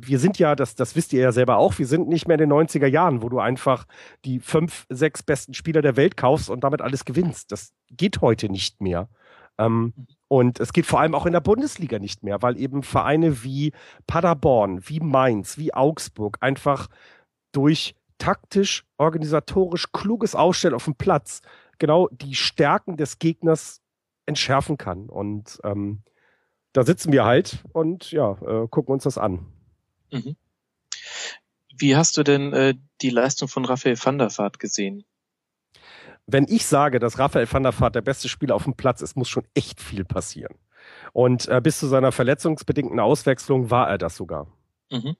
Wir 0.00 0.18
sind 0.18 0.38
ja, 0.38 0.54
das, 0.54 0.74
das 0.74 0.96
wisst 0.96 1.12
ihr 1.12 1.20
ja 1.22 1.32
selber 1.32 1.56
auch, 1.56 1.78
wir 1.78 1.86
sind 1.86 2.08
nicht 2.08 2.28
mehr 2.28 2.38
in 2.38 2.48
den 2.48 2.52
90er 2.52 2.86
Jahren, 2.86 3.22
wo 3.22 3.28
du 3.28 3.38
einfach 3.38 3.86
die 4.24 4.40
fünf, 4.40 4.86
sechs 4.88 5.22
besten 5.22 5.54
Spieler 5.54 5.82
der 5.82 5.96
Welt 5.96 6.16
kaufst 6.16 6.50
und 6.50 6.64
damit 6.64 6.82
alles 6.82 7.04
gewinnst. 7.04 7.52
Das 7.52 7.72
geht 7.90 8.20
heute 8.20 8.48
nicht 8.48 8.80
mehr. 8.80 9.08
Ähm, 9.58 9.94
und 10.28 10.60
es 10.60 10.72
geht 10.72 10.86
vor 10.86 11.00
allem 11.00 11.14
auch 11.14 11.26
in 11.26 11.32
der 11.32 11.40
Bundesliga 11.40 11.98
nicht 11.98 12.22
mehr, 12.22 12.40
weil 12.42 12.58
eben 12.58 12.82
Vereine 12.82 13.42
wie 13.42 13.72
Paderborn, 14.06 14.80
wie 14.88 15.00
Mainz, 15.00 15.58
wie 15.58 15.74
Augsburg 15.74 16.38
einfach 16.40 16.88
durch 17.52 17.94
taktisch, 18.18 18.84
organisatorisch 18.96 19.92
kluges 19.92 20.34
Aufstellen 20.34 20.74
auf 20.74 20.84
dem 20.84 20.94
Platz 20.94 21.40
genau 21.78 22.08
die 22.12 22.34
Stärken 22.34 22.96
des 22.96 23.18
Gegners 23.18 23.80
entschärfen 24.26 24.78
kann. 24.78 25.08
Und 25.08 25.58
ähm, 25.64 26.02
da 26.72 26.84
sitzen 26.84 27.12
wir 27.12 27.24
halt 27.24 27.64
und 27.72 28.12
ja, 28.12 28.32
äh, 28.42 28.68
gucken 28.68 28.92
uns 28.92 29.02
das 29.02 29.18
an. 29.18 29.46
Mhm. 30.12 30.36
Wie 31.76 31.96
hast 31.96 32.16
du 32.16 32.22
denn 32.22 32.52
äh, 32.52 32.74
die 33.00 33.10
Leistung 33.10 33.48
von 33.48 33.64
Raphael 33.64 33.96
van 34.02 34.18
der 34.18 34.36
Vaart 34.36 34.58
gesehen? 34.58 35.04
wenn 36.32 36.46
ich 36.48 36.66
sage, 36.66 36.98
dass 36.98 37.18
Raphael 37.18 37.50
van 37.50 37.62
der 37.62 37.78
Vaart 37.78 37.94
der 37.94 38.02
beste 38.02 38.28
Spieler 38.28 38.54
auf 38.54 38.64
dem 38.64 38.74
Platz 38.74 39.02
ist, 39.02 39.16
muss 39.16 39.28
schon 39.28 39.44
echt 39.54 39.80
viel 39.80 40.04
passieren. 40.04 40.54
Und 41.12 41.48
äh, 41.48 41.60
bis 41.62 41.78
zu 41.78 41.86
seiner 41.86 42.12
verletzungsbedingten 42.12 43.00
Auswechslung 43.00 43.70
war 43.70 43.88
er 43.88 43.98
das 43.98 44.16
sogar. 44.16 44.46
Mhm. 44.90 45.16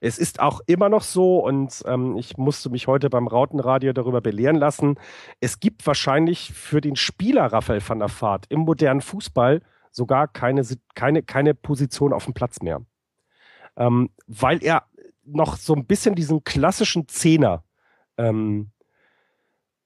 Es 0.00 0.18
ist 0.18 0.40
auch 0.40 0.60
immer 0.66 0.90
noch 0.90 1.02
so, 1.02 1.38
und 1.38 1.82
ähm, 1.86 2.16
ich 2.18 2.36
musste 2.36 2.68
mich 2.68 2.88
heute 2.88 3.08
beim 3.08 3.26
Rautenradio 3.26 3.94
darüber 3.94 4.20
belehren 4.20 4.56
lassen, 4.56 4.98
es 5.40 5.60
gibt 5.60 5.86
wahrscheinlich 5.86 6.52
für 6.52 6.82
den 6.82 6.96
Spieler 6.96 7.46
Raphael 7.46 7.80
van 7.86 8.00
der 8.00 8.10
Vaart 8.10 8.46
im 8.50 8.60
modernen 8.60 9.00
Fußball 9.00 9.62
sogar 9.90 10.28
keine, 10.28 10.62
keine, 10.94 11.22
keine 11.22 11.54
Position 11.54 12.12
auf 12.12 12.24
dem 12.24 12.34
Platz 12.34 12.60
mehr. 12.60 12.82
Ähm, 13.76 14.10
weil 14.26 14.62
er 14.62 14.84
noch 15.24 15.56
so 15.56 15.74
ein 15.74 15.86
bisschen 15.86 16.14
diesen 16.14 16.44
klassischen 16.44 17.08
Zehner 17.08 17.64
ähm, 18.18 18.70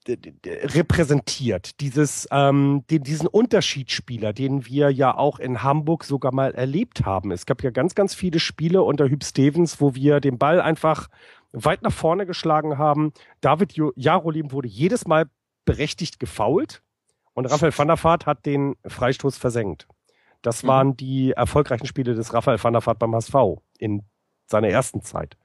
repräsentiert. 0.08 1.80
Dieses, 1.80 2.28
ähm, 2.30 2.84
den, 2.90 3.02
diesen 3.02 3.26
Unterschiedsspieler, 3.26 4.32
den 4.32 4.66
wir 4.66 4.90
ja 4.90 5.16
auch 5.16 5.38
in 5.38 5.62
Hamburg 5.62 6.04
sogar 6.04 6.32
mal 6.32 6.54
erlebt 6.54 7.04
haben. 7.04 7.32
Es 7.32 7.46
gab 7.46 7.62
ja 7.62 7.70
ganz, 7.70 7.94
ganz 7.94 8.14
viele 8.14 8.38
Spiele 8.38 8.82
unter 8.82 9.08
Hüb 9.08 9.24
Stevens, 9.24 9.80
wo 9.80 9.94
wir 9.94 10.20
den 10.20 10.38
Ball 10.38 10.60
einfach 10.60 11.08
weit 11.52 11.82
nach 11.82 11.92
vorne 11.92 12.26
geschlagen 12.26 12.78
haben. 12.78 13.12
David 13.40 13.74
Jarolim 13.96 14.52
wurde 14.52 14.68
jedes 14.68 15.06
Mal 15.06 15.26
berechtigt 15.64 16.20
gefault 16.20 16.82
und 17.34 17.46
Raphael 17.46 17.76
van 17.76 17.88
der 17.88 18.02
Vaart 18.02 18.26
hat 18.26 18.46
den 18.46 18.76
Freistoß 18.86 19.36
versenkt. 19.36 19.88
Das 20.42 20.62
mhm. 20.62 20.68
waren 20.68 20.96
die 20.96 21.32
erfolgreichen 21.32 21.86
Spiele 21.86 22.14
des 22.14 22.32
Raphael 22.32 22.62
van 22.62 22.72
der 22.72 22.86
Vaart 22.86 22.98
beim 22.98 23.14
HSV 23.14 23.34
in 23.77 24.03
seiner 24.47 24.69
ersten 24.69 25.03
Zeit. 25.03 25.36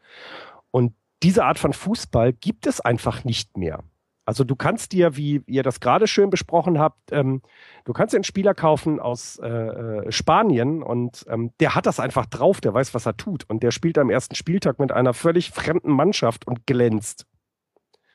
Und 0.72 0.94
diese 1.24 1.45
Art 1.45 1.60
von 1.60 1.74
Fußball 1.74 2.34
gibt 2.34 2.68
es 2.68 2.82
einfach 2.82 3.24
nicht 3.24 3.58
mehr. 3.58 3.84
Also 4.26 4.44
du 4.44 4.56
kannst 4.56 4.91
dir, 4.91 5.18
wie 5.18 5.41
ihr 5.48 5.64
das 5.64 5.80
gerade 5.80 6.08
schön 6.08 6.30
besprochen 6.30 6.80
habt, 6.80 7.12
ähm, 7.12 7.41
du 7.86 7.94
kannst 7.94 8.14
dir 8.14 8.18
einen 8.18 8.24
Spieler 8.24 8.53
kaufen 8.53 8.99
aus 8.99 9.40
äh, 9.40 9.48
äh, 9.48 10.12
Spanien 10.12 10.84
und 10.84 11.26
ähm, 11.28 11.52
der 11.60 11.76
hat 11.76 11.86
das 11.86 11.99
einfach 11.99 12.28
drauf, 12.28 12.62
der 12.62 12.74
weiß, 12.74 12.94
was 12.94 13.06
er 13.06 13.18
tut 13.18 13.49
und 13.49 13.64
der 13.64 13.72
spielt 13.72 13.98
am 13.98 14.10
ersten 14.10 14.36
Spieltag 14.36 14.80
mit 14.80 14.91
einer 14.91 15.14
völlig 15.14 15.52
fremden 15.52 15.91
Mannschaft 15.91 16.48
und 16.48 16.68
glänzt. 16.68 17.26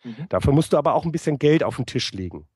Mhm. 0.04 0.26
Dafür 0.28 0.52
musst 0.52 0.72
du 0.72 0.78
aber 0.78 0.94
auch 0.94 1.04
ein 1.04 1.12
bisschen 1.12 1.38
Geld 1.38 1.64
auf 1.64 1.76
den 1.76 1.86
Tisch 1.86 2.12
legen. 2.12 2.46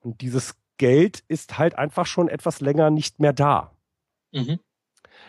Und 0.00 0.20
dieses 0.22 0.56
Geld 0.78 1.22
ist 1.28 1.58
halt 1.58 1.76
einfach 1.76 2.06
schon 2.06 2.28
etwas 2.28 2.60
länger 2.60 2.90
nicht 2.90 3.20
mehr 3.20 3.32
da. 3.32 3.72
Mhm. 4.32 4.58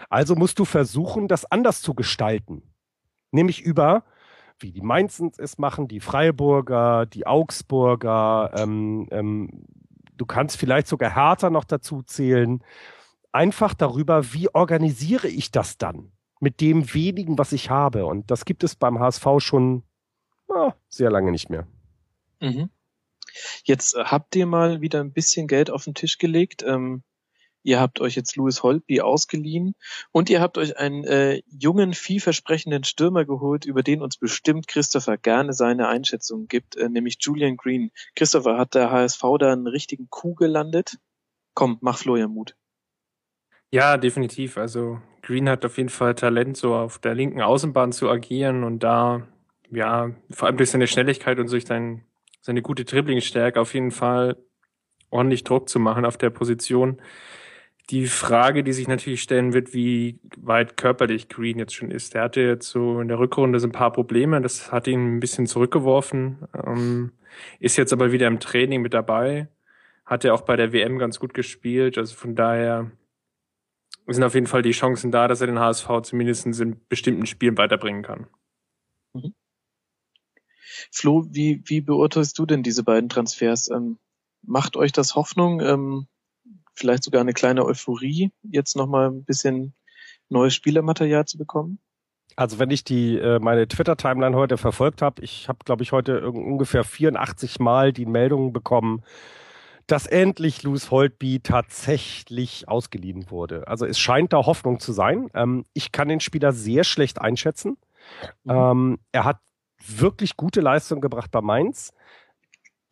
Also 0.09 0.35
musst 0.35 0.59
du 0.59 0.65
versuchen, 0.65 1.27
das 1.27 1.45
anders 1.45 1.81
zu 1.81 1.93
gestalten. 1.93 2.63
Nämlich 3.31 3.61
über 3.61 4.03
wie 4.59 4.71
die 4.71 4.81
Mainzens 4.81 5.37
es 5.37 5.57
machen, 5.57 5.87
die 5.87 5.99
Freiburger, 5.99 7.05
die 7.05 7.27
Augsburger, 7.27 8.51
ähm, 8.55 9.07
ähm, 9.11 9.65
du 10.15 10.25
kannst 10.25 10.57
vielleicht 10.57 10.87
sogar 10.87 11.13
Hertha 11.13 11.49
noch 11.49 11.65
dazu 11.65 12.01
zählen, 12.01 12.63
einfach 13.31 13.73
darüber, 13.73 14.33
wie 14.33 14.53
organisiere 14.53 15.27
ich 15.27 15.51
das 15.51 15.77
dann 15.77 16.11
mit 16.39 16.61
dem 16.61 16.93
wenigen, 16.93 17.37
was 17.37 17.51
ich 17.51 17.69
habe. 17.69 18.05
Und 18.05 18.29
das 18.31 18.45
gibt 18.45 18.63
es 18.63 18.75
beim 18.75 18.99
HSV 18.99 19.25
schon 19.39 19.83
oh, 20.47 20.71
sehr 20.89 21.09
lange 21.09 21.31
nicht 21.31 21.49
mehr. 21.49 21.67
Mhm. 22.39 22.69
Jetzt 23.63 23.95
äh, 23.95 24.03
habt 24.05 24.35
ihr 24.35 24.45
mal 24.45 24.81
wieder 24.81 24.99
ein 24.99 25.13
bisschen 25.13 25.47
Geld 25.47 25.71
auf 25.71 25.85
den 25.85 25.95
Tisch 25.95 26.17
gelegt. 26.17 26.63
Ähm, 26.63 27.03
ihr 27.63 27.79
habt 27.79 27.99
euch 27.99 28.15
jetzt 28.15 28.35
Louis 28.35 28.61
Holtby 28.61 29.01
ausgeliehen 29.01 29.75
und 30.11 30.29
ihr 30.29 30.41
habt 30.41 30.57
euch 30.57 30.77
einen 30.77 31.03
äh, 31.05 31.41
jungen, 31.47 31.93
vielversprechenden 31.93 32.83
Stürmer 32.83 33.25
geholt, 33.25 33.65
über 33.65 33.81
den 33.81 34.01
uns 34.01 34.17
bestimmt 34.17 34.67
Christopher 34.67 35.17
gerne 35.17 35.53
seine 35.53 35.87
Einschätzung 35.87 36.47
gibt, 36.47 36.75
äh, 36.75 36.89
nämlich 36.89 37.17
Julian 37.19 37.57
Green. 37.57 37.91
Christopher, 38.15 38.57
hat 38.57 38.75
der 38.75 38.91
HSV 38.91 39.21
da 39.39 39.51
einen 39.51 39.67
richtigen 39.67 40.07
Coup 40.09 40.35
gelandet? 40.35 40.97
Komm, 41.53 41.77
mach 41.81 41.97
Florian 41.97 42.31
Mut. 42.31 42.55
Ja, 43.71 43.97
definitiv. 43.97 44.57
Also 44.57 44.99
Green 45.23 45.49
hat 45.49 45.65
auf 45.65 45.77
jeden 45.77 45.89
Fall 45.89 46.13
Talent, 46.13 46.57
so 46.57 46.75
auf 46.75 46.99
der 46.99 47.15
linken 47.15 47.41
Außenbahn 47.41 47.91
zu 47.91 48.09
agieren 48.09 48.63
und 48.63 48.83
da, 48.83 49.27
ja, 49.71 50.11
vor 50.29 50.47
allem 50.47 50.57
durch 50.57 50.69
seine 50.69 50.85
Schnelligkeit 50.85 51.39
und 51.39 51.51
durch 51.51 51.65
sein, 51.65 52.05
seine 52.41 52.61
gute 52.61 52.85
Dribblingstärke 52.85 53.59
auf 53.59 53.73
jeden 53.73 53.91
Fall 53.91 54.37
ordentlich 55.09 55.43
Druck 55.43 55.69
zu 55.69 55.79
machen 55.79 56.05
auf 56.05 56.17
der 56.17 56.29
Position 56.29 57.01
die 57.89 58.07
Frage, 58.07 58.63
die 58.63 58.73
sich 58.73 58.87
natürlich 58.87 59.21
stellen 59.21 59.53
wird, 59.53 59.73
wie 59.73 60.19
weit 60.37 60.77
körperlich 60.77 61.27
Green 61.27 61.59
jetzt 61.59 61.75
schon 61.75 61.91
ist. 61.91 62.13
Der 62.13 62.23
hatte 62.23 62.41
jetzt 62.41 62.69
so 62.69 63.01
in 63.01 63.09
der 63.09 63.19
Rückrunde 63.19 63.59
so 63.59 63.67
ein 63.67 63.73
paar 63.73 63.91
Probleme, 63.91 64.41
das 64.41 64.71
hat 64.71 64.87
ihn 64.87 65.17
ein 65.17 65.19
bisschen 65.19 65.47
zurückgeworfen, 65.47 66.47
ähm, 66.65 67.11
ist 67.59 67.77
jetzt 67.77 67.91
aber 67.91 68.11
wieder 68.11 68.27
im 68.27 68.39
Training 68.39 68.81
mit 68.81 68.93
dabei, 68.93 69.49
hat 70.05 70.23
er 70.23 70.33
auch 70.33 70.41
bei 70.41 70.55
der 70.55 70.71
WM 70.71 70.97
ganz 70.97 71.19
gut 71.19 71.33
gespielt, 71.33 71.97
also 71.97 72.15
von 72.15 72.35
daher 72.35 72.91
sind 74.07 74.23
auf 74.23 74.33
jeden 74.33 74.47
Fall 74.47 74.61
die 74.61 74.71
Chancen 74.71 75.11
da, 75.11 75.27
dass 75.27 75.41
er 75.41 75.47
den 75.47 75.59
HSV 75.59 75.87
zumindest 76.03 76.45
in 76.45 76.79
bestimmten 76.87 77.25
Spielen 77.25 77.57
weiterbringen 77.57 78.03
kann. 78.03 78.27
Mhm. 79.13 79.33
Flo, 80.91 81.25
wie, 81.29 81.61
wie 81.65 81.81
beurteilst 81.81 82.37
du 82.39 82.45
denn 82.45 82.63
diese 82.63 82.83
beiden 82.83 83.09
Transfers? 83.09 83.69
Ähm, 83.69 83.99
macht 84.41 84.75
euch 84.75 84.91
das 84.91 85.15
Hoffnung? 85.15 85.61
Ähm 85.61 86.07
vielleicht 86.73 87.03
sogar 87.03 87.21
eine 87.21 87.33
kleine 87.33 87.65
Euphorie, 87.65 88.31
jetzt 88.43 88.75
nochmal 88.75 89.09
ein 89.09 89.23
bisschen 89.23 89.73
neues 90.29 90.53
Spielermaterial 90.53 91.25
zu 91.25 91.37
bekommen? 91.37 91.79
Also 92.35 92.57
wenn 92.59 92.71
ich 92.71 92.83
die 92.83 93.17
äh, 93.17 93.39
meine 93.39 93.67
Twitter-Timeline 93.67 94.35
heute 94.35 94.57
verfolgt 94.57 95.01
habe, 95.01 95.21
ich 95.21 95.47
habe, 95.47 95.59
glaube 95.65 95.83
ich, 95.83 95.91
heute 95.91 96.27
ungefähr 96.29 96.83
84 96.83 97.59
Mal 97.59 97.93
die 97.93 98.07
Meldungen 98.07 98.53
bekommen, 98.53 99.03
dass 99.85 100.07
endlich 100.07 100.63
Louis 100.63 100.89
Holtby 100.91 101.41
tatsächlich 101.41 102.67
ausgeliehen 102.67 103.29
wurde. 103.29 103.67
Also 103.67 103.85
es 103.85 103.99
scheint 103.99 104.33
da 104.33 104.45
Hoffnung 104.45 104.79
zu 104.79 104.93
sein. 104.93 105.29
Ähm, 105.33 105.65
ich 105.73 105.91
kann 105.91 106.07
den 106.07 106.21
Spieler 106.21 106.53
sehr 106.53 106.83
schlecht 106.83 107.21
einschätzen. 107.21 107.77
Mhm. 108.43 108.51
Ähm, 108.51 108.99
er 109.11 109.25
hat 109.25 109.39
wirklich 109.85 110.37
gute 110.37 110.61
Leistung 110.61 111.01
gebracht 111.01 111.29
bei 111.31 111.41
Mainz 111.41 111.93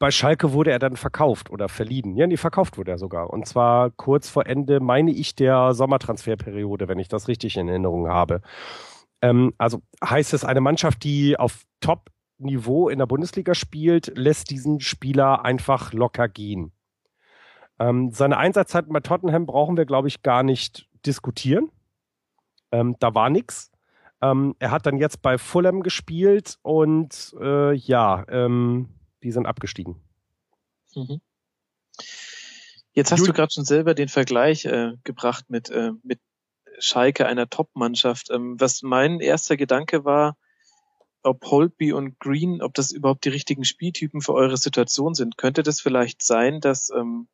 bei 0.02 0.10
Schalke 0.10 0.52
wurde 0.52 0.72
er 0.72 0.80
dann 0.80 0.98
verkauft 0.98 1.52
oder 1.52 1.70
verliehen. 1.70 2.18
Ja, 2.18 2.26
nee, 2.26 2.36
verkauft 2.36 2.76
wurde 2.80 2.90
er 2.90 2.98
sogar. 2.98 3.30
Und 3.30 3.48
zwar 3.48 3.92
kurz 3.92 4.28
vor 4.30 4.48
Ende, 4.48 4.80
meine 4.80 5.12
ich, 5.12 5.36
der 5.36 5.76
Sommertransferperiode, 5.76 6.88
wenn 6.88 6.98
ich 6.98 7.08
das 7.08 7.28
richtig 7.28 7.56
in 7.56 7.70
Erinnerung 7.70 8.08
habe. 8.08 8.42
Ähm, 9.22 9.54
also 9.60 9.84
heißt 10.04 10.34
es, 10.34 10.44
eine 10.44 10.60
Mannschaft, 10.60 11.04
die 11.04 11.38
auf 11.38 11.66
Top-Niveau 11.82 12.90
in 12.90 12.98
der 12.98 13.06
Bundesliga 13.06 13.54
spielt, 13.54 14.12
lässt 14.18 14.50
diesen 14.50 14.80
Spieler 14.80 15.46
einfach 15.46 15.94
locker 15.94 16.28
gehen. 16.28 16.72
Ähm, 17.78 18.10
seine 18.12 18.38
Einsatzzeiten 18.38 18.92
bei 18.92 19.02
Tottenham 19.02 19.46
brauchen 19.46 19.78
wir, 19.78 19.86
glaube 19.86 20.08
ich, 20.08 20.24
gar 20.24 20.42
nicht 20.42 20.90
diskutieren. 21.06 21.70
Ähm, 22.72 22.96
da 23.00 23.14
war 23.14 23.30
nichts. 23.30 23.72
Ähm, 24.20 24.56
er 24.58 24.72
hat 24.72 24.88
dann 24.88 24.98
jetzt 24.98 25.22
bei 25.22 25.38
Fulham 25.38 25.84
gespielt 25.84 26.58
und 26.64 27.36
äh, 27.40 27.76
ja, 27.76 28.26
ähm, 28.30 28.90
die 29.24 29.32
sind 29.32 29.46
abgestiegen. 29.46 30.02
Mhm. 30.96 31.22
Jetzt 32.94 33.12
hast 33.12 33.26
du 33.26 33.32
gerade 33.32 33.54
schon 33.54 33.66
selber 33.66 33.94
den 33.94 34.10
Vergleich 34.10 34.66
äh, 34.66 34.94
gebracht 35.04 35.46
mit, 35.50 35.70
äh, 35.70 35.92
mit 36.04 36.20
Schalke, 36.80 37.26
einer 37.26 37.50
Top-Mannschaft. 37.50 38.30
Ähm, 38.32 38.60
was 38.60 38.82
mein 38.82 39.20
erster 39.20 39.56
Gedanke 39.56 40.04
war, 40.04 40.36
ob 41.24 41.46
Holtby 41.46 41.94
und 41.94 42.20
Green, 42.20 42.62
ob 42.62 42.74
das 42.74 42.92
überhaupt 42.92 43.26
die 43.26 43.30
richtigen 43.30 43.64
Spieltypen 43.64 44.22
für 44.22 44.34
eure 44.34 44.58
Situation 44.58 45.14
sind. 45.14 45.38
Könnte 45.38 45.64
das 45.64 45.80
vielleicht 45.80 46.24
sein, 46.24 46.60
dass, 46.60 46.90
ähm, 46.90 47.28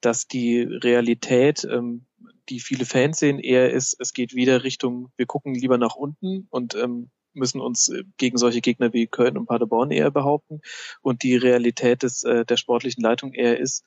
dass 0.00 0.28
die 0.28 0.62
Realität, 0.62 1.64
ähm, 1.64 2.06
die 2.48 2.60
viele 2.60 2.86
Fans 2.86 3.18
sehen, 3.18 3.38
eher 3.38 3.72
ist, 3.72 3.96
es 3.98 4.12
geht 4.12 4.34
wieder 4.34 4.62
Richtung, 4.62 5.10
wir 5.16 5.26
gucken 5.26 5.54
lieber 5.54 5.78
nach 5.78 5.96
unten 5.96 6.46
und 6.50 6.74
ähm, 6.76 7.10
müssen 7.36 7.60
uns 7.60 7.88
äh, 7.88 8.04
gegen 8.16 8.38
solche 8.38 8.60
Gegner 8.60 8.92
wie 8.92 9.06
Köln 9.06 9.38
und 9.38 9.46
Paderborn 9.46 9.90
eher 9.90 10.10
behaupten. 10.10 10.60
Und 11.02 11.22
die 11.22 11.36
Realität 11.36 12.02
des, 12.02 12.22
äh, 12.24 12.44
der 12.44 12.56
sportlichen 12.56 13.02
Leitung 13.02 13.32
eher 13.32 13.58
ist, 13.58 13.84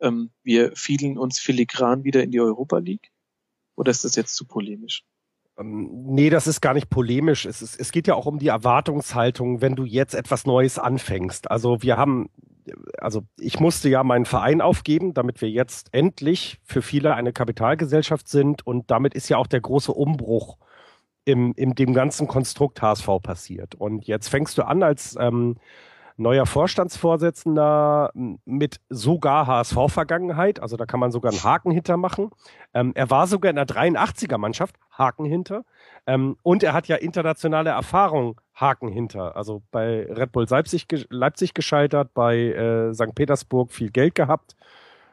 ähm, 0.00 0.30
wir 0.42 0.72
fielen 0.74 1.16
uns 1.18 1.38
filigran 1.38 2.04
wieder 2.04 2.22
in 2.22 2.30
die 2.30 2.40
Europa 2.40 2.78
League? 2.78 3.10
Oder 3.76 3.90
ist 3.90 4.04
das 4.04 4.16
jetzt 4.16 4.34
zu 4.34 4.46
polemisch? 4.46 5.04
Ähm, 5.58 5.88
nee, 6.06 6.30
das 6.30 6.46
ist 6.46 6.60
gar 6.60 6.74
nicht 6.74 6.90
polemisch. 6.90 7.46
Es, 7.46 7.62
ist, 7.62 7.78
es 7.78 7.92
geht 7.92 8.06
ja 8.06 8.14
auch 8.14 8.26
um 8.26 8.38
die 8.38 8.48
Erwartungshaltung, 8.48 9.60
wenn 9.60 9.76
du 9.76 9.84
jetzt 9.84 10.14
etwas 10.14 10.46
Neues 10.46 10.78
anfängst. 10.78 11.50
Also 11.50 11.82
wir 11.82 11.96
haben, 11.96 12.28
also 12.98 13.22
ich 13.38 13.60
musste 13.60 13.88
ja 13.88 14.02
meinen 14.04 14.26
Verein 14.26 14.60
aufgeben, 14.60 15.14
damit 15.14 15.40
wir 15.40 15.50
jetzt 15.50 15.88
endlich 15.92 16.58
für 16.64 16.82
viele 16.82 17.14
eine 17.14 17.32
Kapitalgesellschaft 17.32 18.28
sind 18.28 18.66
und 18.66 18.90
damit 18.90 19.14
ist 19.14 19.28
ja 19.28 19.36
auch 19.36 19.46
der 19.46 19.60
große 19.60 19.92
Umbruch 19.92 20.58
im, 21.24 21.52
in 21.56 21.74
dem 21.74 21.94
ganzen 21.94 22.26
Konstrukt 22.28 22.82
HSV 22.82 23.08
passiert. 23.22 23.74
Und 23.74 24.06
jetzt 24.06 24.28
fängst 24.28 24.58
du 24.58 24.62
an 24.62 24.82
als 24.82 25.16
ähm, 25.18 25.56
neuer 26.16 26.46
Vorstandsvorsitzender 26.46 28.10
mit 28.44 28.80
sogar 28.88 29.46
HSV-Vergangenheit. 29.46 30.60
Also 30.60 30.76
da 30.76 30.86
kann 30.86 31.00
man 31.00 31.10
sogar 31.10 31.32
einen 31.32 31.42
Haken 31.42 31.70
hintermachen. 31.70 32.30
Ähm, 32.74 32.92
er 32.94 33.10
war 33.10 33.26
sogar 33.26 33.50
in 33.50 33.56
der 33.56 33.66
83er-Mannschaft, 33.66 34.76
Haken 34.90 35.24
hinter. 35.24 35.64
Ähm, 36.06 36.36
und 36.42 36.62
er 36.62 36.72
hat 36.72 36.88
ja 36.88 36.96
internationale 36.96 37.70
Erfahrung, 37.70 38.40
Haken 38.54 38.88
hinter. 38.88 39.36
Also 39.36 39.62
bei 39.70 40.06
Red 40.10 40.32
Bull 40.32 40.46
Leipzig, 40.48 40.86
Leipzig 41.08 41.54
gescheitert, 41.54 42.12
bei 42.14 42.36
äh, 42.36 42.94
St. 42.94 43.14
Petersburg 43.14 43.72
viel 43.72 43.90
Geld 43.90 44.14
gehabt. 44.14 44.56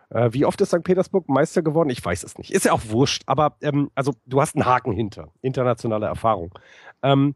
Äh, 0.09 0.29
wie 0.33 0.45
oft 0.45 0.59
ist 0.61 0.69
St. 0.69 0.83
Petersburg 0.83 1.29
Meister 1.29 1.61
geworden? 1.61 1.89
Ich 1.89 2.03
weiß 2.03 2.23
es 2.23 2.37
nicht. 2.37 2.51
Ist 2.51 2.65
ja 2.65 2.73
auch 2.73 2.81
wurscht. 2.87 3.23
Aber 3.25 3.57
ähm, 3.61 3.91
also 3.95 4.13
du 4.25 4.41
hast 4.41 4.55
einen 4.55 4.65
Haken 4.65 4.91
hinter. 4.91 5.31
Internationale 5.41 6.07
Erfahrung. 6.07 6.57
Ähm, 7.03 7.35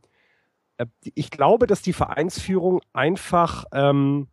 äh, 0.78 0.86
ich 1.14 1.32
glaube, 1.32 1.68
dass 1.68 1.82
die 1.82 1.94
Vereinsführung 1.94 2.82
einfach, 2.94 3.66
ähm, 3.72 4.28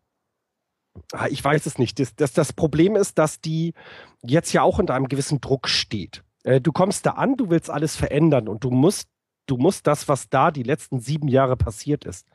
ah, 1.13 1.27
ich 1.29 1.45
weiß 1.45 1.67
es 1.67 1.79
nicht, 1.79 1.99
das, 1.99 2.15
das, 2.17 2.33
das 2.33 2.53
Problem 2.53 2.97
ist, 2.97 3.19
dass 3.19 3.41
die 3.41 3.75
jetzt 4.23 4.53
ja 4.53 4.63
auch 4.63 4.79
unter 4.79 4.95
einem 4.95 5.09
gewissen 5.09 5.41
Druck 5.41 5.69
steht. 5.69 6.25
Äh, 6.45 6.61
du 6.61 6.73
kommst 6.73 7.07
da 7.07 7.13
an, 7.13 7.37
du 7.37 7.51
willst 7.51 7.71
alles 7.71 7.97
verändern 7.97 8.49
und 8.49 8.65
du 8.65 8.71
musst 8.71 9.09
du 9.47 9.57
musst 9.57 9.87
das, 9.89 10.09
was 10.09 10.29
da 10.29 10.53
die 10.53 10.63
letzten 10.63 11.01
sieben 11.01 11.27
Jahre 11.27 11.57
passiert 11.57 12.05
ist, 12.05 12.27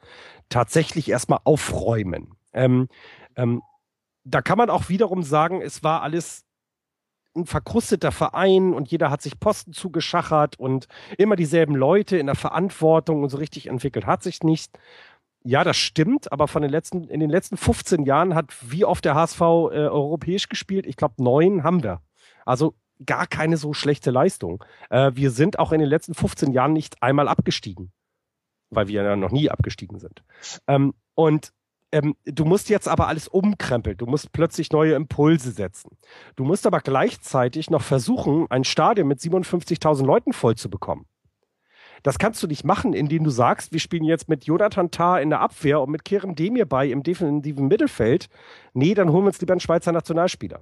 tatsächlich 0.49 1.09
erstmal 1.09 1.39
aufräumen. 1.45 2.35
Ähm, 2.51 2.89
ähm, 3.37 3.61
da 4.25 4.41
kann 4.41 4.57
man 4.57 4.69
auch 4.69 4.89
wiederum 4.89 5.23
sagen, 5.23 5.61
es 5.61 5.83
war 5.83 6.01
alles 6.01 6.43
ein 7.35 7.45
verkrusteter 7.45 8.11
Verein 8.11 8.73
und 8.73 8.89
jeder 8.89 9.11
hat 9.11 9.21
sich 9.21 9.39
Posten 9.39 9.73
zugeschachert 9.73 10.57
und 10.59 10.87
immer 11.17 11.35
dieselben 11.35 11.75
Leute 11.75 12.17
in 12.17 12.27
der 12.27 12.35
Verantwortung 12.35 13.23
und 13.23 13.29
so 13.29 13.37
richtig 13.37 13.67
entwickelt 13.67 14.05
hat 14.05 14.23
sich 14.23 14.41
nicht. 14.41 14.77
Ja, 15.43 15.63
das 15.63 15.77
stimmt, 15.77 16.31
aber 16.31 16.47
von 16.47 16.63
den 16.63 16.71
letzten, 16.71 17.03
in 17.03 17.19
den 17.19 17.29
letzten 17.29 17.57
15 17.57 18.03
Jahren 18.03 18.33
hat 18.33 18.55
wie 18.61 18.83
oft 18.83 19.05
der 19.05 19.15
HSV 19.15 19.41
äh, 19.41 19.43
europäisch 19.43 20.49
gespielt? 20.49 20.87
Ich 20.87 20.95
glaube, 20.95 21.21
neun 21.21 21.63
haben 21.63 21.83
wir. 21.83 22.01
Also 22.45 22.73
gar 23.05 23.27
keine 23.27 23.57
so 23.57 23.73
schlechte 23.73 24.09
Leistung. 24.09 24.63
Äh, 24.89 25.11
wir 25.13 25.29
sind 25.29 25.59
auch 25.59 25.71
in 25.71 25.79
den 25.79 25.89
letzten 25.89 26.15
15 26.15 26.51
Jahren 26.51 26.73
nicht 26.73 27.03
einmal 27.03 27.27
abgestiegen, 27.27 27.91
weil 28.71 28.87
wir 28.87 29.03
ja 29.03 29.15
noch 29.15 29.31
nie 29.31 29.51
abgestiegen 29.51 29.99
sind. 29.99 30.23
Ähm, 30.67 30.95
und 31.13 31.51
ähm, 31.91 32.15
du 32.25 32.45
musst 32.45 32.69
jetzt 32.69 32.87
aber 32.87 33.07
alles 33.07 33.27
umkrempeln. 33.27 33.97
Du 33.97 34.05
musst 34.05 34.31
plötzlich 34.31 34.71
neue 34.71 34.95
Impulse 34.95 35.51
setzen. 35.51 35.97
Du 36.35 36.43
musst 36.43 36.65
aber 36.67 36.79
gleichzeitig 36.79 37.69
noch 37.69 37.81
versuchen, 37.81 38.47
ein 38.49 38.63
Stadion 38.63 39.07
mit 39.07 39.19
57.000 39.19 40.05
Leuten 40.05 40.33
voll 40.33 40.55
zu 40.55 40.69
bekommen. 40.69 41.05
Das 42.03 42.19
kannst 42.19 42.43
du 42.43 42.47
nicht 42.47 42.63
machen, 42.63 42.93
indem 42.93 43.23
du 43.23 43.31
sagst, 43.31 43.71
wir 43.71 43.79
spielen 43.79 44.03
jetzt 44.03 44.29
mit 44.29 44.45
Jonathan 44.45 44.91
Tah 44.91 45.17
in 45.17 45.31
der 45.31 45.41
Abwehr 45.41 45.81
und 45.81 45.89
mit 45.89 46.05
Kerem 46.05 46.35
Demir 46.35 46.65
bei 46.65 46.87
im 46.87 47.01
defensiven 47.01 47.67
Mittelfeld. 47.67 48.27
Nee, 48.73 48.93
dann 48.93 49.09
holen 49.11 49.23
wir 49.23 49.29
uns 49.29 49.41
lieber 49.41 49.53
einen 49.53 49.59
Schweizer 49.59 49.91
Nationalspieler. 49.91 50.61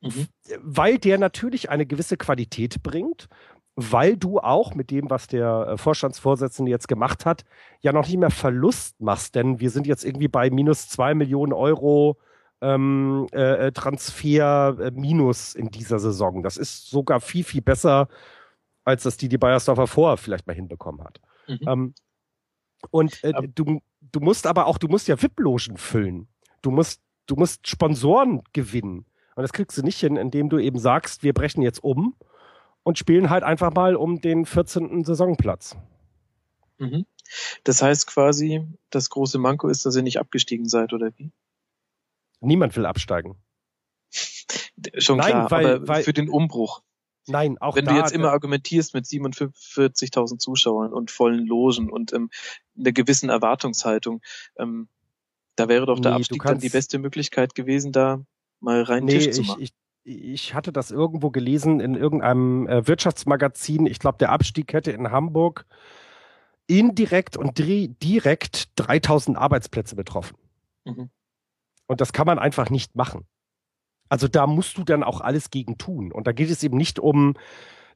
Mhm. 0.00 0.28
Weil 0.60 0.98
der 0.98 1.18
natürlich 1.18 1.70
eine 1.70 1.86
gewisse 1.86 2.16
Qualität 2.16 2.82
bringt, 2.82 3.28
weil 3.76 4.16
du 4.16 4.38
auch 4.38 4.74
mit 4.74 4.90
dem, 4.90 5.10
was 5.10 5.26
der 5.26 5.68
äh, 5.68 5.76
Vorstandsvorsitzende 5.78 6.70
jetzt 6.70 6.88
gemacht 6.88 7.24
hat, 7.24 7.44
ja 7.80 7.92
noch 7.92 8.06
nicht 8.06 8.18
mehr 8.18 8.30
Verlust 8.30 9.00
machst, 9.00 9.34
denn 9.34 9.60
wir 9.60 9.70
sind 9.70 9.86
jetzt 9.86 10.04
irgendwie 10.04 10.28
bei 10.28 10.50
minus 10.50 10.88
zwei 10.88 11.14
Millionen 11.14 11.52
Euro 11.52 12.18
ähm, 12.60 13.26
äh, 13.32 13.68
äh 13.68 13.72
Transfer 13.72 14.76
äh, 14.78 14.90
minus 14.90 15.54
in 15.54 15.70
dieser 15.70 15.98
Saison. 15.98 16.42
Das 16.42 16.56
ist 16.56 16.90
sogar 16.90 17.20
viel, 17.20 17.44
viel 17.44 17.62
besser 17.62 18.08
als 18.84 19.04
das 19.04 19.16
die 19.16 19.28
die 19.28 19.38
Bayersdorfer 19.38 19.86
vorher 19.86 20.16
vielleicht 20.16 20.46
mal 20.46 20.56
hinbekommen 20.56 21.04
hat. 21.04 21.20
Mhm. 21.46 21.58
Ähm, 21.66 21.94
und 22.90 23.22
äh, 23.24 23.32
du, 23.54 23.80
du 24.00 24.20
musst 24.20 24.46
aber 24.46 24.66
auch, 24.66 24.78
du 24.78 24.88
musst 24.88 25.08
ja 25.08 25.20
VIP-Logen 25.20 25.76
füllen. 25.76 26.28
Du 26.62 26.70
musst, 26.70 27.02
du 27.26 27.36
musst 27.36 27.68
Sponsoren 27.68 28.42
gewinnen. 28.52 29.04
Und 29.36 29.42
das 29.42 29.52
kriegst 29.52 29.76
du 29.78 29.82
nicht 29.82 30.00
hin, 30.00 30.16
indem 30.16 30.48
du 30.48 30.58
eben 30.58 30.78
sagst, 30.78 31.22
wir 31.22 31.32
brechen 31.32 31.62
jetzt 31.62 31.82
um 31.84 32.14
und 32.82 32.98
spielen 32.98 33.30
halt 33.30 33.44
einfach 33.44 33.72
mal 33.72 33.96
um 33.96 34.20
den 34.20 34.46
14. 34.46 35.04
Saisonplatz. 35.04 35.76
Mhm. 36.78 37.06
Das 37.64 37.82
heißt 37.82 38.06
quasi, 38.06 38.66
das 38.90 39.10
große 39.10 39.38
Manko 39.38 39.68
ist, 39.68 39.86
dass 39.86 39.96
ihr 39.96 40.02
nicht 40.02 40.18
abgestiegen 40.18 40.68
seid, 40.68 40.92
oder 40.92 41.12
wie? 41.16 41.30
Niemand 42.40 42.76
will 42.76 42.86
absteigen. 42.86 43.36
Schon 44.98 45.18
Nein, 45.18 45.30
klar, 45.30 45.50
weil, 45.50 45.66
aber 45.66 45.88
weil, 45.88 46.02
für 46.02 46.12
den 46.12 46.28
Umbruch. 46.28 46.82
Nein, 47.26 47.58
auch 47.58 47.76
Wenn 47.76 47.84
da, 47.84 47.92
du 47.92 47.98
jetzt 47.98 48.12
immer 48.12 48.30
argumentierst 48.30 48.94
mit 48.94 49.04
47.000 49.04 50.38
Zuschauern 50.38 50.92
und 50.92 51.10
vollen 51.10 51.46
Logen 51.46 51.90
und 51.90 52.12
ähm, 52.12 52.30
einer 52.76 52.92
gewissen 52.92 53.28
Erwartungshaltung, 53.28 54.22
ähm, 54.58 54.88
da 55.54 55.68
wäre 55.68 55.86
doch 55.86 56.00
der 56.00 56.12
nee, 56.12 56.16
Abstieg 56.16 56.42
kannst, 56.42 56.54
dann 56.54 56.60
die 56.60 56.70
beste 56.70 56.98
Möglichkeit 56.98 57.54
gewesen, 57.54 57.92
da 57.92 58.24
mal 58.58 58.82
rein 58.82 59.04
nee, 59.04 59.18
Tisch 59.18 59.30
zu 59.30 59.42
machen. 59.42 59.60
Ich, 59.60 59.70
ich, 59.70 59.74
ich 60.04 60.54
hatte 60.54 60.72
das 60.72 60.90
irgendwo 60.90 61.30
gelesen 61.30 61.80
in 61.80 61.94
irgendeinem 61.94 62.66
äh, 62.66 62.86
Wirtschaftsmagazin. 62.86 63.86
Ich 63.86 63.98
glaube, 63.98 64.18
der 64.18 64.32
Abstieg 64.32 64.72
hätte 64.72 64.92
in 64.92 65.10
Hamburg 65.10 65.66
indirekt 66.66 67.36
und 67.36 67.58
direkt 67.58 68.68
3000 68.76 69.36
Arbeitsplätze 69.36 69.96
betroffen. 69.96 70.36
Mhm. 70.84 71.10
Und 71.86 72.00
das 72.00 72.12
kann 72.12 72.26
man 72.26 72.38
einfach 72.38 72.70
nicht 72.70 72.94
machen. 72.94 73.26
Also 74.08 74.28
da 74.28 74.46
musst 74.46 74.78
du 74.78 74.84
dann 74.84 75.02
auch 75.02 75.20
alles 75.20 75.50
gegen 75.50 75.78
tun. 75.78 76.12
Und 76.12 76.26
da 76.26 76.32
geht 76.32 76.50
es 76.50 76.62
eben 76.62 76.76
nicht 76.76 76.98
um 76.98 77.34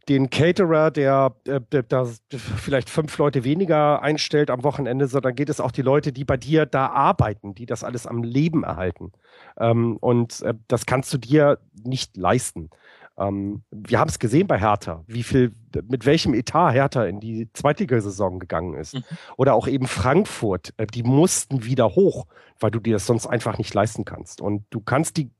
den 0.09 0.31
Caterer, 0.31 0.91
der, 0.91 1.35
der, 1.47 1.83
der 1.83 2.07
vielleicht 2.39 2.91
fünf 2.91 3.17
Leute 3.19 3.45
weniger 3.45 4.03
einstellt 4.03 4.51
am 4.51 4.63
Wochenende, 4.63 5.07
sondern 5.07 5.35
geht 5.35 5.49
es 5.49 5.61
auch 5.61 5.73
die 5.73 5.83
Leute, 5.83 6.13
die 6.13 6.25
bei 6.25 6.37
dir 6.37 6.67
da 6.67 6.89
arbeiten, 6.89 7.55
die 7.55 7.67
das 7.67 7.85
alles 7.85 8.07
am 8.07 8.23
Leben 8.23 8.65
erhalten. 8.65 9.13
Ähm, 9.59 9.97
und 9.97 10.43
äh, 10.43 10.55
das 10.69 10.87
kannst 10.87 11.13
du 11.13 11.19
dir 11.19 11.59
nicht 11.85 12.17
leisten. 12.17 12.71
Ähm, 13.17 13.63
wir 13.71 14.01
haben 14.01 14.09
es 14.09 14.19
gesehen 14.19 14.47
bei 14.47 14.59
Hertha, 14.59 15.05
wie 15.07 15.23
viel, 15.23 15.53
mit 15.89 16.05
welchem 16.05 16.35
Etat 16.35 16.73
Hertha 16.73 17.05
in 17.05 17.21
die 17.21 17.49
Zweitligasaison 17.53 18.41
gegangen 18.41 18.75
ist. 18.75 18.95
Mhm. 18.95 19.05
Oder 19.37 19.55
auch 19.55 19.69
eben 19.69 19.87
Frankfurt, 19.87 20.75
äh, 20.77 20.87
die 20.87 21.03
mussten 21.03 21.65
wieder 21.65 21.95
hoch, 21.95 22.27
weil 22.59 22.71
du 22.71 22.81
dir 22.81 22.95
das 22.95 23.07
sonst 23.07 23.27
einfach 23.27 23.59
nicht 23.59 23.73
leisten 23.73 24.05
kannst. 24.05 24.41
Und 24.41 24.65
du 24.71 24.81
kannst 24.81 25.17
die 25.17 25.31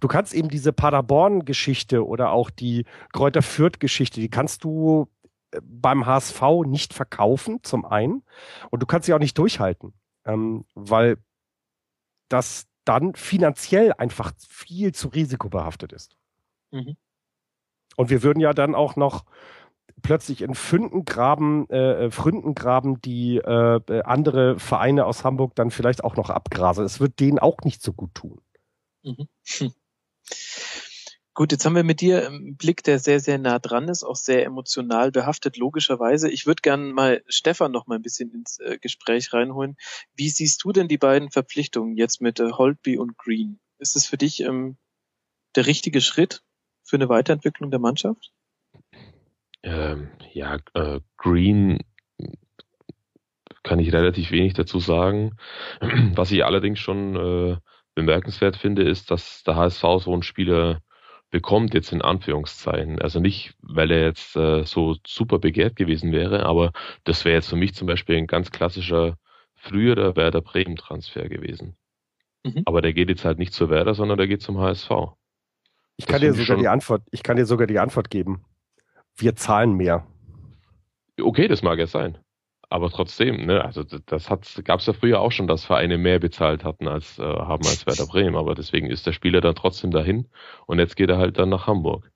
Du 0.00 0.08
kannst 0.08 0.34
eben 0.34 0.48
diese 0.48 0.72
Paderborn-Geschichte 0.72 2.06
oder 2.06 2.30
auch 2.30 2.50
die 2.50 2.84
Kräuter 3.12 3.42
Fürth-Geschichte, 3.42 4.20
die 4.20 4.28
kannst 4.28 4.64
du 4.64 5.08
äh, 5.50 5.60
beim 5.62 6.06
HSV 6.06 6.42
nicht 6.66 6.94
verkaufen, 6.94 7.60
zum 7.62 7.84
einen. 7.84 8.22
Und 8.70 8.82
du 8.82 8.86
kannst 8.86 9.06
sie 9.06 9.14
auch 9.14 9.18
nicht 9.18 9.38
durchhalten, 9.38 9.92
ähm, 10.24 10.64
weil 10.74 11.18
das 12.28 12.66
dann 12.84 13.14
finanziell 13.14 13.92
einfach 13.92 14.32
viel 14.48 14.92
zu 14.92 15.08
risikobehaftet 15.08 15.92
ist. 15.92 16.16
Mhm. 16.70 16.96
Und 17.96 18.10
wir 18.10 18.22
würden 18.22 18.40
ja 18.40 18.54
dann 18.54 18.74
auch 18.74 18.96
noch 18.96 19.24
plötzlich 20.02 20.42
in 20.42 20.54
Fünden 20.54 21.04
graben, 21.04 21.68
äh, 21.70 22.06
äh 22.06 22.10
Fründen 22.10 22.54
graben, 22.54 23.00
die 23.02 23.38
äh, 23.38 23.80
äh, 23.88 24.02
andere 24.02 24.58
Vereine 24.58 25.04
aus 25.04 25.24
Hamburg 25.24 25.54
dann 25.54 25.70
vielleicht 25.70 26.04
auch 26.04 26.16
noch 26.16 26.30
abgrasen. 26.30 26.84
Es 26.84 27.00
wird 27.00 27.20
denen 27.20 27.38
auch 27.38 27.58
nicht 27.64 27.82
so 27.82 27.92
gut 27.92 28.14
tun. 28.14 28.40
Mhm. 29.02 29.28
Gut, 31.38 31.52
jetzt 31.52 31.64
haben 31.64 31.76
wir 31.76 31.84
mit 31.84 32.00
dir 32.00 32.26
einen 32.26 32.56
Blick, 32.56 32.82
der 32.82 32.98
sehr, 32.98 33.20
sehr 33.20 33.38
nah 33.38 33.60
dran 33.60 33.86
ist, 33.88 34.02
auch 34.02 34.16
sehr 34.16 34.44
emotional 34.44 35.12
behaftet, 35.12 35.56
logischerweise. 35.56 36.28
Ich 36.28 36.46
würde 36.46 36.62
gerne 36.62 36.92
mal 36.92 37.22
Stefan 37.28 37.70
noch 37.70 37.86
mal 37.86 37.94
ein 37.94 38.02
bisschen 38.02 38.32
ins 38.32 38.58
äh, 38.58 38.76
Gespräch 38.80 39.32
reinholen. 39.32 39.76
Wie 40.16 40.30
siehst 40.30 40.64
du 40.64 40.72
denn 40.72 40.88
die 40.88 40.98
beiden 40.98 41.30
Verpflichtungen 41.30 41.96
jetzt 41.96 42.20
mit 42.20 42.40
äh, 42.40 42.50
Holtby 42.50 42.98
und 42.98 43.16
Green? 43.16 43.60
Ist 43.78 43.94
es 43.94 44.04
für 44.04 44.16
dich 44.16 44.40
ähm, 44.40 44.78
der 45.54 45.66
richtige 45.66 46.00
Schritt 46.00 46.42
für 46.82 46.96
eine 46.96 47.08
Weiterentwicklung 47.08 47.70
der 47.70 47.78
Mannschaft? 47.78 48.32
Ähm, 49.62 50.10
ja, 50.32 50.58
äh, 50.74 50.98
Green 51.16 51.78
kann 53.62 53.78
ich 53.78 53.92
relativ 53.92 54.32
wenig 54.32 54.54
dazu 54.54 54.80
sagen. 54.80 55.36
Was 56.16 56.32
ich 56.32 56.44
allerdings 56.44 56.80
schon 56.80 57.14
äh, 57.14 57.56
bemerkenswert 57.98 58.56
finde, 58.56 58.82
ist, 58.82 59.10
dass 59.10 59.42
der 59.42 59.56
HSV 59.56 59.82
so 60.00 60.12
einen 60.12 60.22
Spieler 60.22 60.80
bekommt, 61.30 61.74
jetzt 61.74 61.92
in 61.92 62.00
Anführungszeichen. 62.00 63.02
Also 63.02 63.18
nicht, 63.18 63.54
weil 63.60 63.90
er 63.90 64.04
jetzt 64.04 64.36
äh, 64.36 64.64
so 64.64 64.96
super 65.04 65.40
begehrt 65.40 65.74
gewesen 65.74 66.12
wäre, 66.12 66.46
aber 66.46 66.72
das 67.04 67.24
wäre 67.24 67.34
jetzt 67.34 67.48
für 67.48 67.56
mich 67.56 67.74
zum 67.74 67.88
Beispiel 67.88 68.16
ein 68.16 68.28
ganz 68.28 68.50
klassischer 68.50 69.16
früherer 69.56 70.14
Werder 70.14 70.40
Bremen-Transfer 70.40 71.28
gewesen. 71.28 71.76
Mhm. 72.44 72.62
Aber 72.66 72.82
der 72.82 72.92
geht 72.92 73.08
jetzt 73.08 73.24
halt 73.24 73.38
nicht 73.38 73.52
zur 73.52 73.68
Werder, 73.68 73.94
sondern 73.94 74.16
der 74.16 74.28
geht 74.28 74.42
zum 74.42 74.58
HSV. 74.58 74.90
Ich 75.96 76.06
kann 76.06 76.20
dir 76.20 76.32
sogar 76.32 76.56
die 76.56 76.68
Antwort, 76.68 77.02
ich 77.10 77.24
kann 77.24 77.36
dir 77.36 77.46
sogar 77.46 77.66
die 77.66 77.80
Antwort 77.80 78.10
geben. 78.10 78.44
Wir 79.16 79.34
zahlen 79.34 79.72
mehr. 79.74 80.06
Okay, 81.20 81.48
das 81.48 81.62
mag 81.62 81.80
ja 81.80 81.88
sein. 81.88 82.16
Aber 82.70 82.90
trotzdem, 82.90 83.46
ne, 83.46 83.64
also 83.64 83.82
das 83.82 84.28
hat, 84.28 84.60
gab 84.64 84.80
es 84.80 84.86
ja 84.86 84.92
früher 84.92 85.20
auch 85.20 85.32
schon, 85.32 85.46
dass 85.46 85.64
Vereine 85.64 85.96
mehr 85.96 86.18
bezahlt 86.18 86.64
hatten 86.64 86.86
als 86.86 87.18
äh, 87.18 87.22
haben 87.22 87.66
als 87.66 87.86
Werder 87.86 88.06
Bremen. 88.10 88.36
Aber 88.36 88.54
deswegen 88.54 88.90
ist 88.90 89.06
der 89.06 89.12
Spieler 89.12 89.40
dann 89.40 89.54
trotzdem 89.54 89.90
dahin 89.90 90.28
und 90.66 90.78
jetzt 90.78 90.96
geht 90.96 91.08
er 91.08 91.18
halt 91.18 91.38
dann 91.38 91.48
nach 91.48 91.66
Hamburg. 91.66 92.10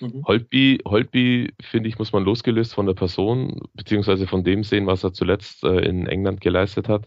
Mhm. 0.00 0.24
Holtby, 0.26 0.80
Holtby 0.84 1.54
finde 1.60 1.88
ich, 1.88 1.98
muss 1.98 2.12
man 2.12 2.24
losgelöst 2.24 2.74
von 2.74 2.86
der 2.86 2.94
Person 2.94 3.60
beziehungsweise 3.74 4.26
von 4.26 4.42
dem 4.42 4.64
sehen, 4.64 4.86
was 4.86 5.04
er 5.04 5.12
zuletzt 5.12 5.62
äh, 5.62 5.80
in 5.80 6.08
England 6.08 6.40
geleistet 6.40 6.88
hat. 6.88 7.06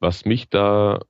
Was 0.00 0.24
mich 0.24 0.48
da, 0.48 1.00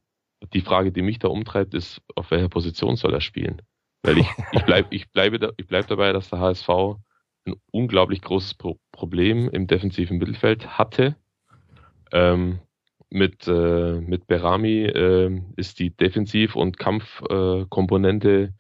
die 0.53 0.61
Frage, 0.63 0.91
die 0.91 1.03
mich 1.03 1.21
da 1.21 1.29
umtreibt, 1.29 1.75
ist, 1.75 2.03
auf 2.17 2.33
welcher 2.33 2.49
Position 2.49 2.97
soll 2.97 3.15
er 3.15 3.21
spielen? 3.21 3.63
Weil 4.03 4.19
ich, 4.19 4.29
ich 4.53 4.65
bleib, 4.65 4.87
ich 4.91 5.11
bleibe, 5.11 5.39
da, 5.39 5.51
ich 5.57 5.67
bleib 5.67 5.87
dabei, 5.87 6.13
dass 6.13 6.29
der 6.29 6.41
HSV 6.41 6.69
ein 7.47 7.55
unglaublich 7.71 8.23
großes 8.23 8.55
Pro 8.55 8.79
Problem 8.93 9.49
im 9.51 9.67
defensiven 9.67 10.19
Mittelfeld 10.19 10.79
hatte. 10.79 11.17
Ähm, 12.13 12.61
mit, 13.11 13.47
äh, 13.47 14.01
mit 14.01 14.27
Berami 14.27 14.85
äh, 14.85 15.41
ist 15.57 15.79
die 15.79 15.91
Defensiv- 15.91 16.57
und 16.57 16.79
Kampfkomponente 16.79 18.55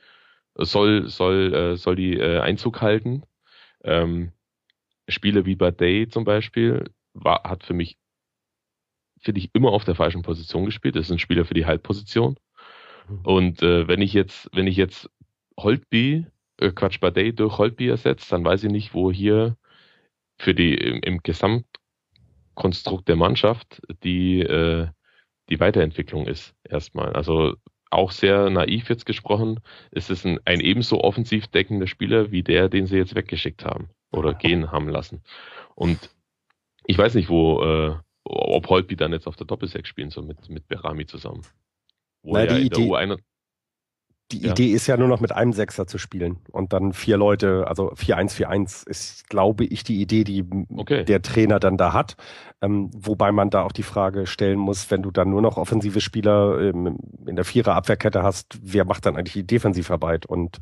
äh, 0.56 0.64
soll, 0.64 1.08
soll, 1.08 1.54
äh, 1.54 1.76
soll 1.76 1.96
die 1.96 2.14
äh, 2.14 2.40
Einzug 2.40 2.80
halten. 2.80 3.24
Ähm, 3.82 4.32
Spieler 5.08 5.44
wie 5.44 5.56
Day 5.56 6.08
zum 6.08 6.24
Beispiel 6.24 6.84
war, 7.12 7.42
hat 7.44 7.64
für 7.64 7.74
mich, 7.74 7.98
finde 9.20 9.40
ich, 9.40 9.50
immer 9.54 9.72
auf 9.72 9.84
der 9.84 9.94
falschen 9.94 10.22
Position 10.22 10.64
gespielt. 10.64 10.96
Das 10.96 11.06
ist 11.06 11.12
ein 11.12 11.18
Spieler 11.18 11.44
für 11.44 11.54
die 11.54 11.66
Halbposition. 11.66 12.38
Mhm. 13.08 13.20
Und 13.24 13.62
äh, 13.62 13.88
wenn 13.88 14.00
ich 14.00 14.12
jetzt, 14.12 14.48
wenn 14.52 14.66
ich 14.66 14.76
jetzt 14.76 15.10
Holtby 15.58 16.26
äh, 16.60 16.70
Quatsch, 16.70 17.00
Day 17.14 17.32
durch 17.32 17.58
Holtby 17.58 17.88
ersetzt, 17.88 18.30
dann 18.32 18.44
weiß 18.44 18.64
ich 18.64 18.70
nicht, 18.70 18.94
wo 18.94 19.10
hier 19.10 19.56
für 20.38 20.54
die 20.54 20.74
im, 20.74 21.00
im 21.02 21.22
Gesamtkonstrukt 21.22 23.08
der 23.08 23.16
Mannschaft 23.16 23.82
die, 24.02 24.40
äh, 24.40 24.88
die 25.48 25.60
Weiterentwicklung 25.60 26.26
ist, 26.26 26.54
erstmal. 26.64 27.12
Also 27.12 27.54
auch 27.90 28.10
sehr 28.10 28.50
naiv 28.50 28.88
jetzt 28.88 29.06
gesprochen, 29.06 29.60
ist 29.92 30.10
es 30.10 30.24
ein, 30.24 30.40
ein 30.44 30.60
ebenso 30.60 31.00
offensiv 31.00 31.46
deckender 31.48 31.86
Spieler 31.86 32.32
wie 32.32 32.42
der, 32.42 32.68
den 32.68 32.86
sie 32.86 32.96
jetzt 32.96 33.14
weggeschickt 33.14 33.64
haben 33.64 33.88
oder 34.10 34.34
gehen 34.34 34.72
haben 34.72 34.88
lassen. 34.88 35.22
Und 35.74 36.10
ich 36.86 36.98
weiß 36.98 37.14
nicht, 37.14 37.28
wo, 37.28 37.62
äh, 37.62 37.96
ob 38.24 38.68
Holtby 38.68 38.96
dann 38.96 39.12
jetzt 39.12 39.26
auf 39.26 39.36
der 39.36 39.46
Doppelsechs 39.46 39.88
spielen 39.88 40.10
soll 40.10 40.24
mit, 40.24 40.48
mit 40.48 40.66
Berami 40.68 41.06
zusammen. 41.06 41.42
Wo 42.22 42.34
Na, 42.34 42.46
die, 42.46 42.66
Idee, 42.66 42.82
die 42.82 43.16
ja. 44.38 44.50
Idee 44.50 44.68
ist 44.68 44.86
ja 44.86 44.96
nur 44.96 45.08
noch 45.08 45.20
mit 45.20 45.32
einem 45.32 45.52
Sechser 45.52 45.86
zu 45.86 45.98
spielen 45.98 46.38
und 46.50 46.72
dann 46.72 46.92
vier 46.92 47.16
Leute, 47.16 47.66
also 47.66 47.92
4-1-4-1 47.92 48.88
ist, 48.88 49.28
glaube 49.28 49.64
ich, 49.64 49.84
die 49.84 50.00
Idee, 50.00 50.24
die 50.24 50.44
okay. 50.76 51.04
der 51.04 51.22
Trainer 51.22 51.58
dann 51.60 51.76
da 51.76 51.92
hat. 51.92 52.16
Ähm, 52.62 52.90
wobei 52.96 53.32
man 53.32 53.50
da 53.50 53.62
auch 53.62 53.72
die 53.72 53.82
Frage 53.82 54.26
stellen 54.26 54.58
muss, 54.58 54.90
wenn 54.90 55.02
du 55.02 55.10
dann 55.10 55.30
nur 55.30 55.42
noch 55.42 55.56
offensive 55.56 56.00
Spieler 56.00 56.60
ähm, 56.60 56.98
in 57.26 57.36
der 57.36 57.44
Vierer-Abwehrkette 57.44 58.22
hast, 58.22 58.58
wer 58.62 58.84
macht 58.84 59.06
dann 59.06 59.16
eigentlich 59.16 59.34
die 59.34 59.46
Defensivarbeit? 59.46 60.26
Und 60.26 60.60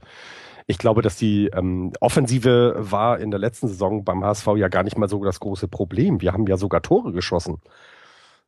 ich 0.66 0.78
glaube, 0.78 1.03
dass 1.03 1.16
die 1.16 1.49
ähm, 1.49 1.93
Offensive 2.01 2.74
war 2.78 3.19
in 3.19 3.31
der 3.31 3.40
letzten 3.40 3.69
Saison 3.69 4.05
beim 4.05 4.24
HSV 4.24 4.47
ja 4.57 4.69
gar 4.69 4.82
nicht 4.82 4.97
mal 4.97 5.09
so 5.09 5.23
das 5.24 5.40
große 5.40 5.69
Problem. 5.69 6.20
Wir 6.20 6.32
haben 6.32 6.47
ja 6.47 6.57
sogar 6.57 6.82
Tore 6.82 7.12
geschossen. 7.12 7.61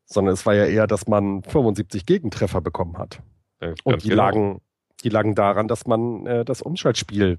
Sondern 0.06 0.34
es 0.34 0.44
war 0.44 0.54
ja 0.54 0.66
eher, 0.66 0.86
dass 0.86 1.06
man 1.06 1.42
75 1.44 2.04
Gegentreffer 2.04 2.60
bekommen 2.60 2.98
hat. 2.98 3.20
Ja, 3.62 3.72
und 3.84 4.04
die 4.04 4.10
genau. 4.10 4.22
lagen, 4.22 4.60
die 5.02 5.08
lagen 5.08 5.34
daran, 5.34 5.68
dass 5.68 5.86
man 5.86 6.26
äh, 6.26 6.44
das 6.44 6.62
Umschaltspiel 6.62 7.38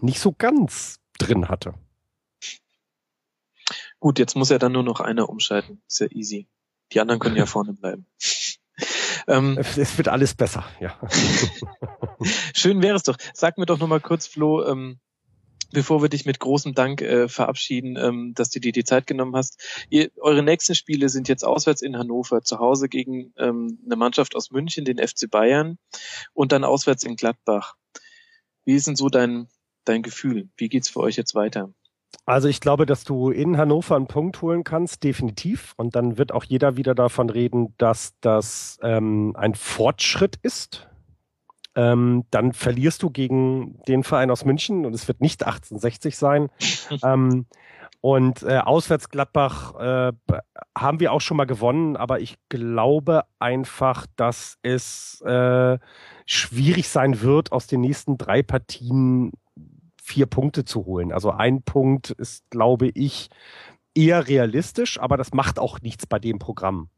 nicht 0.00 0.20
so 0.20 0.32
ganz 0.32 1.00
drin 1.18 1.48
hatte. 1.48 1.74
Gut, 3.98 4.18
jetzt 4.18 4.34
muss 4.34 4.48
ja 4.48 4.58
dann 4.58 4.72
nur 4.72 4.82
noch 4.82 5.00
einer 5.00 5.28
umschalten. 5.28 5.82
Sehr 5.86 6.10
easy. 6.12 6.48
Die 6.92 7.00
anderen 7.00 7.20
können 7.20 7.36
ja 7.36 7.46
vorne 7.46 7.74
bleiben. 7.74 8.06
Ähm, 9.26 9.58
es 9.58 9.98
wird 9.98 10.08
alles 10.08 10.34
besser, 10.34 10.64
ja. 10.80 10.98
Schön 12.54 12.82
wäre 12.82 12.96
es 12.96 13.02
doch. 13.02 13.16
Sag 13.34 13.58
mir 13.58 13.66
doch 13.66 13.78
nochmal 13.78 14.00
kurz, 14.00 14.26
Flo, 14.26 14.64
ähm, 14.66 14.98
bevor 15.72 16.02
wir 16.02 16.08
dich 16.08 16.26
mit 16.26 16.40
großem 16.40 16.74
Dank 16.74 17.02
äh, 17.02 17.28
verabschieden, 17.28 17.96
ähm, 17.96 18.32
dass 18.34 18.50
du 18.50 18.60
dir 18.60 18.72
die 18.72 18.84
Zeit 18.84 19.06
genommen 19.06 19.36
hast. 19.36 19.60
Ihr, 19.88 20.10
eure 20.18 20.42
nächsten 20.42 20.74
Spiele 20.74 21.08
sind 21.08 21.28
jetzt 21.28 21.44
auswärts 21.44 21.82
in 21.82 21.96
Hannover, 21.96 22.42
zu 22.42 22.58
Hause 22.58 22.88
gegen 22.88 23.32
ähm, 23.36 23.78
eine 23.84 23.96
Mannschaft 23.96 24.34
aus 24.36 24.50
München, 24.50 24.84
den 24.84 24.98
FC 24.98 25.30
Bayern, 25.30 25.78
und 26.32 26.52
dann 26.52 26.64
auswärts 26.64 27.04
in 27.04 27.16
Gladbach. 27.16 27.74
Wie 28.64 28.74
ist 28.74 28.86
denn 28.86 28.96
so 28.96 29.08
dein, 29.08 29.48
dein 29.84 30.02
Gefühl? 30.02 30.48
Wie 30.56 30.68
geht's 30.68 30.88
für 30.88 31.00
euch 31.00 31.16
jetzt 31.16 31.34
weiter? 31.34 31.72
Also 32.26 32.48
ich 32.48 32.60
glaube, 32.60 32.86
dass 32.86 33.04
du 33.04 33.30
in 33.30 33.56
Hannover 33.56 33.96
einen 33.96 34.06
Punkt 34.06 34.42
holen 34.42 34.64
kannst, 34.64 35.02
definitiv. 35.04 35.74
Und 35.76 35.96
dann 35.96 36.18
wird 36.18 36.32
auch 36.32 36.44
jeder 36.44 36.76
wieder 36.76 36.94
davon 36.94 37.30
reden, 37.30 37.74
dass 37.78 38.14
das 38.20 38.78
ähm, 38.82 39.34
ein 39.36 39.54
Fortschritt 39.54 40.36
ist. 40.42 40.89
Ähm, 41.76 42.24
dann 42.30 42.52
verlierst 42.52 43.02
du 43.02 43.10
gegen 43.10 43.80
den 43.86 44.02
Verein 44.02 44.30
aus 44.30 44.44
München 44.44 44.84
und 44.84 44.94
es 44.94 45.06
wird 45.06 45.20
nicht 45.20 45.44
1860 45.44 46.16
sein. 46.16 46.48
ähm, 47.04 47.46
und 48.00 48.42
äh, 48.42 48.58
auswärts 48.58 49.10
Gladbach 49.10 49.74
äh, 49.78 50.12
haben 50.76 51.00
wir 51.00 51.12
auch 51.12 51.20
schon 51.20 51.36
mal 51.36 51.44
gewonnen, 51.44 51.96
aber 51.96 52.20
ich 52.20 52.36
glaube 52.48 53.24
einfach, 53.38 54.06
dass 54.16 54.58
es 54.62 55.20
äh, 55.20 55.78
schwierig 56.24 56.88
sein 56.88 57.20
wird, 57.20 57.52
aus 57.52 57.66
den 57.66 57.82
nächsten 57.82 58.16
drei 58.16 58.42
Partien 58.42 59.32
vier 60.02 60.26
Punkte 60.26 60.64
zu 60.64 60.86
holen. 60.86 61.12
Also 61.12 61.30
ein 61.30 61.62
Punkt 61.62 62.10
ist, 62.10 62.48
glaube 62.48 62.90
ich, 62.94 63.28
eher 63.94 64.26
realistisch, 64.26 64.98
aber 64.98 65.16
das 65.18 65.32
macht 65.32 65.58
auch 65.58 65.80
nichts 65.80 66.06
bei 66.06 66.18
dem 66.18 66.38
Programm. 66.38 66.88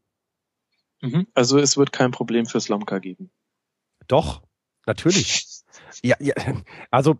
Mhm. 1.01 1.27
Also 1.33 1.59
es 1.59 1.75
wird 1.75 1.91
kein 1.91 2.11
Problem 2.11 2.45
für 2.45 2.61
Slomka 2.61 2.99
geben. 2.99 3.29
Doch, 4.07 4.41
natürlich. 4.85 5.63
ja, 6.03 6.15
ja, 6.19 6.33
also 6.91 7.15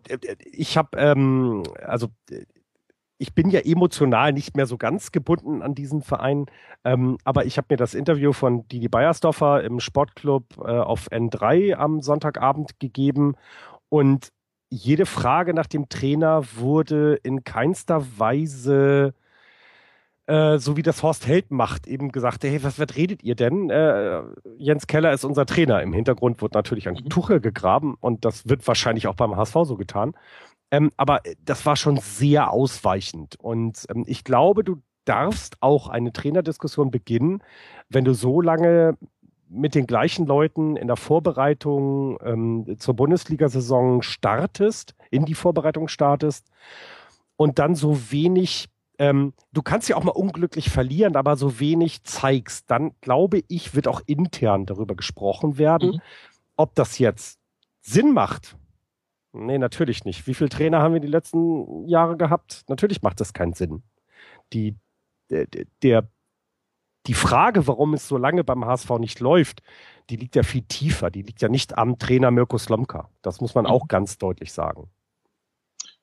ich 0.52 0.76
habe, 0.76 0.96
ähm, 0.98 1.62
also 1.82 2.08
ich 3.18 3.34
bin 3.34 3.50
ja 3.50 3.60
emotional 3.60 4.32
nicht 4.32 4.56
mehr 4.56 4.66
so 4.66 4.76
ganz 4.76 5.12
gebunden 5.12 5.62
an 5.62 5.74
diesen 5.74 6.02
Verein, 6.02 6.46
ähm, 6.84 7.18
aber 7.24 7.46
ich 7.46 7.56
habe 7.56 7.68
mir 7.70 7.76
das 7.76 7.94
Interview 7.94 8.32
von 8.32 8.66
Didi 8.68 8.88
Beiersdorfer 8.88 9.62
im 9.62 9.80
Sportclub 9.80 10.58
äh, 10.58 10.62
auf 10.62 11.10
N3 11.10 11.74
am 11.74 12.00
Sonntagabend 12.00 12.80
gegeben 12.80 13.36
und 13.88 14.32
jede 14.70 15.06
Frage 15.06 15.54
nach 15.54 15.68
dem 15.68 15.88
Trainer 15.88 16.42
wurde 16.56 17.14
in 17.22 17.44
keinster 17.44 18.04
Weise 18.18 19.14
äh, 20.26 20.58
so 20.58 20.76
wie 20.76 20.82
das 20.82 21.02
Horst 21.02 21.26
Held 21.26 21.50
macht, 21.50 21.86
eben 21.86 22.10
gesagt, 22.10 22.44
hey, 22.44 22.62
was, 22.62 22.78
was 22.78 22.96
redet 22.96 23.22
ihr 23.22 23.34
denn? 23.34 23.70
Äh, 23.70 24.22
Jens 24.56 24.86
Keller 24.86 25.12
ist 25.12 25.24
unser 25.24 25.46
Trainer. 25.46 25.82
Im 25.82 25.92
Hintergrund 25.92 26.40
wird 26.42 26.54
natürlich 26.54 26.88
ein 26.88 26.94
mhm. 26.94 27.08
Tuchel 27.08 27.40
gegraben 27.40 27.96
und 28.00 28.24
das 28.24 28.48
wird 28.48 28.66
wahrscheinlich 28.66 29.06
auch 29.06 29.16
beim 29.16 29.36
HSV 29.36 29.56
so 29.64 29.76
getan. 29.76 30.14
Ähm, 30.70 30.90
aber 30.96 31.20
das 31.44 31.66
war 31.66 31.76
schon 31.76 31.98
sehr 31.98 32.50
ausweichend. 32.50 33.36
Und 33.38 33.84
ähm, 33.90 34.04
ich 34.06 34.24
glaube, 34.24 34.64
du 34.64 34.82
darfst 35.04 35.56
auch 35.60 35.88
eine 35.88 36.12
Trainerdiskussion 36.12 36.90
beginnen, 36.90 37.42
wenn 37.88 38.04
du 38.04 38.14
so 38.14 38.40
lange 38.40 38.96
mit 39.48 39.74
den 39.74 39.86
gleichen 39.86 40.26
Leuten 40.26 40.76
in 40.76 40.86
der 40.86 40.96
Vorbereitung 40.96 42.18
ähm, 42.22 42.76
zur 42.78 42.94
Bundesliga-Saison 42.94 44.02
startest, 44.02 44.94
in 45.10 45.24
die 45.24 45.34
Vorbereitung 45.34 45.88
startest 45.88 46.50
und 47.36 47.58
dann 47.58 47.74
so 47.74 48.10
wenig, 48.10 48.68
ähm, 48.98 49.32
du 49.52 49.62
kannst 49.62 49.88
ja 49.88 49.96
auch 49.96 50.04
mal 50.04 50.12
unglücklich 50.12 50.70
verlieren, 50.70 51.16
aber 51.16 51.36
so 51.36 51.58
wenig 51.58 52.04
zeigst, 52.04 52.70
dann 52.70 52.92
glaube 53.00 53.42
ich, 53.48 53.74
wird 53.74 53.88
auch 53.88 54.00
intern 54.06 54.66
darüber 54.66 54.94
gesprochen 54.94 55.58
werden, 55.58 55.92
mhm. 55.92 56.00
ob 56.56 56.74
das 56.74 56.98
jetzt 56.98 57.40
Sinn 57.80 58.12
macht. 58.12 58.56
Nee, 59.32 59.58
natürlich 59.58 60.04
nicht. 60.04 60.26
Wie 60.26 60.34
viele 60.34 60.48
Trainer 60.48 60.80
haben 60.80 60.94
wir 60.94 61.00
die 61.00 61.08
letzten 61.08 61.88
Jahre 61.88 62.16
gehabt? 62.16 62.62
Natürlich 62.68 63.02
macht 63.02 63.20
das 63.20 63.32
keinen 63.32 63.52
Sinn. 63.52 63.82
Die, 64.52 64.76
der, 65.28 65.46
der 65.82 66.08
die 67.06 67.14
Frage, 67.14 67.66
warum 67.66 67.94
es 67.94 68.08
so 68.08 68.16
lange 68.16 68.44
beim 68.44 68.64
HSV 68.64 68.90
nicht 68.98 69.20
läuft, 69.20 69.62
die 70.08 70.16
liegt 70.16 70.36
ja 70.36 70.42
viel 70.42 70.62
tiefer. 70.62 71.10
Die 71.10 71.22
liegt 71.22 71.42
ja 71.42 71.48
nicht 71.48 71.76
am 71.76 71.98
Trainer 71.98 72.30
Mirko 72.30 72.58
Slomka. 72.58 73.10
Das 73.22 73.40
muss 73.40 73.54
man 73.54 73.64
mhm. 73.64 73.70
auch 73.70 73.88
ganz 73.88 74.18
deutlich 74.18 74.52
sagen. 74.52 74.88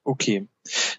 Okay, 0.03 0.47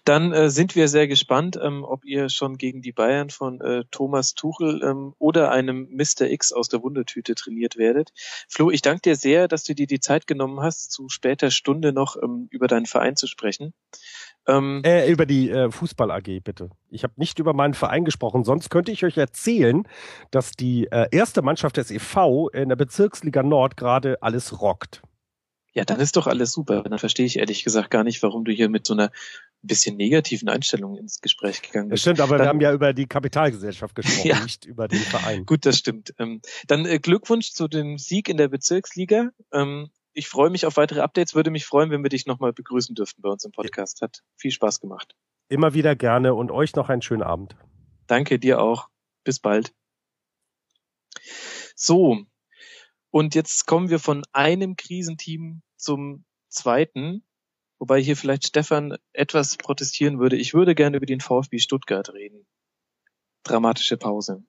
dann 0.05 0.31
äh, 0.31 0.49
sind 0.49 0.75
wir 0.75 0.87
sehr 0.87 1.07
gespannt, 1.07 1.57
ähm, 1.61 1.83
ob 1.83 2.05
ihr 2.05 2.29
schon 2.29 2.57
gegen 2.57 2.81
die 2.81 2.91
Bayern 2.91 3.29
von 3.29 3.59
äh, 3.61 3.83
Thomas 3.91 4.33
Tuchel 4.33 4.81
ähm, 4.83 5.13
oder 5.19 5.51
einem 5.51 5.89
Mr. 5.91 6.29
X 6.29 6.51
aus 6.51 6.69
der 6.69 6.83
Wundertüte 6.83 7.35
trainiert 7.35 7.77
werdet. 7.77 8.11
Flo, 8.47 8.71
ich 8.71 8.81
danke 8.81 9.01
dir 9.01 9.15
sehr, 9.15 9.47
dass 9.47 9.63
du 9.63 9.75
dir 9.75 9.87
die 9.87 9.99
Zeit 9.99 10.27
genommen 10.27 10.61
hast, 10.61 10.91
zu 10.91 11.09
später 11.09 11.51
Stunde 11.51 11.91
noch 11.91 12.15
ähm, 12.21 12.47
über 12.49 12.67
deinen 12.67 12.85
Verein 12.85 13.15
zu 13.15 13.27
sprechen. 13.27 13.73
Ähm, 14.47 14.81
äh, 14.85 15.09
über 15.09 15.25
die 15.25 15.49
äh, 15.49 15.71
Fußball 15.71 16.11
AG, 16.11 16.41
bitte. 16.43 16.69
Ich 16.89 17.03
habe 17.03 17.13
nicht 17.17 17.39
über 17.39 17.53
meinen 17.53 17.73
Verein 17.73 18.03
gesprochen, 18.03 18.43
sonst 18.43 18.69
könnte 18.69 18.91
ich 18.91 19.05
euch 19.05 19.17
erzählen, 19.17 19.83
dass 20.31 20.51
die 20.51 20.87
äh, 20.91 21.07
erste 21.11 21.41
Mannschaft 21.41 21.77
des 21.77 21.91
EV 21.91 22.49
in 22.53 22.69
der 22.69 22.75
Bezirksliga 22.75 23.43
Nord 23.43 23.77
gerade 23.77 24.21
alles 24.21 24.61
rockt. 24.61 25.01
Ja, 25.73 25.85
dann 25.85 25.99
ist 25.99 26.15
doch 26.15 26.27
alles 26.27 26.51
super. 26.51 26.83
Dann 26.83 26.99
verstehe 26.99 27.25
ich 27.25 27.39
ehrlich 27.39 27.63
gesagt 27.63 27.89
gar 27.89 28.03
nicht, 28.03 28.21
warum 28.21 28.45
du 28.45 28.51
hier 28.51 28.69
mit 28.69 28.85
so 28.85 28.93
einer 28.93 29.11
bisschen 29.63 29.97
negativen 29.97 30.49
Einstellung 30.49 30.97
ins 30.97 31.19
Gespräch 31.19 31.61
gegangen 31.63 31.89
bist. 31.89 32.05
Das 32.05 32.13
stimmt, 32.13 32.19
aber 32.19 32.37
dann, 32.37 32.45
wir 32.45 32.49
haben 32.49 32.61
ja 32.61 32.73
über 32.73 32.93
die 32.93 33.07
Kapitalgesellschaft 33.07 33.95
gesprochen, 33.95 34.27
ja, 34.27 34.43
nicht 34.43 34.65
über 34.65 34.87
den 34.87 34.99
Verein. 34.99 35.45
Gut, 35.45 35.65
das 35.65 35.77
stimmt. 35.77 36.13
Ähm, 36.19 36.41
dann 36.67 36.85
äh, 36.85 36.99
Glückwunsch 36.99 37.53
zu 37.53 37.67
dem 37.67 37.97
Sieg 37.97 38.29
in 38.29 38.37
der 38.37 38.49
Bezirksliga. 38.49 39.31
Ähm, 39.51 39.89
ich 40.13 40.27
freue 40.27 40.51
mich 40.51 40.67
auf 40.67 40.77
weitere 40.77 40.99
Updates, 40.99 41.33
würde 41.33 41.49
mich 41.49 41.65
freuen, 41.65 41.89
wenn 41.89 42.03
wir 42.03 42.09
dich 42.09 42.27
nochmal 42.27 42.53
begrüßen 42.53 42.93
dürften 42.93 43.23
bei 43.23 43.29
uns 43.29 43.43
im 43.43 43.51
Podcast. 43.51 44.01
Hat 44.01 44.21
viel 44.35 44.51
Spaß 44.51 44.79
gemacht. 44.79 45.15
Immer 45.49 45.73
wieder 45.73 45.95
gerne 45.95 46.35
und 46.35 46.51
euch 46.51 46.75
noch 46.75 46.89
einen 46.89 47.01
schönen 47.01 47.23
Abend. 47.23 47.55
Danke 48.05 48.37
dir 48.37 48.61
auch. 48.61 48.89
Bis 49.23 49.39
bald. 49.39 49.73
So. 51.75 52.25
Und 53.13 53.35
jetzt 53.35 53.67
kommen 53.67 53.91
wir 53.91 53.99
von 53.99 54.23
einem 54.31 54.75
Krisenteam 54.75 55.61
zum 55.77 56.25
zweiten. 56.49 57.23
Wobei 57.77 58.01
hier 58.01 58.17
vielleicht 58.17 58.47
Stefan 58.47 58.97
etwas 59.11 59.55
protestieren 59.55 60.17
würde. 60.17 60.35
Ich 60.35 60.55
würde 60.55 60.73
gerne 60.73 60.97
über 60.97 61.05
den 61.05 61.19
VfB 61.19 61.59
Stuttgart 61.59 62.11
reden. 62.11 62.47
Dramatische 63.43 63.97
Pause. 63.97 64.43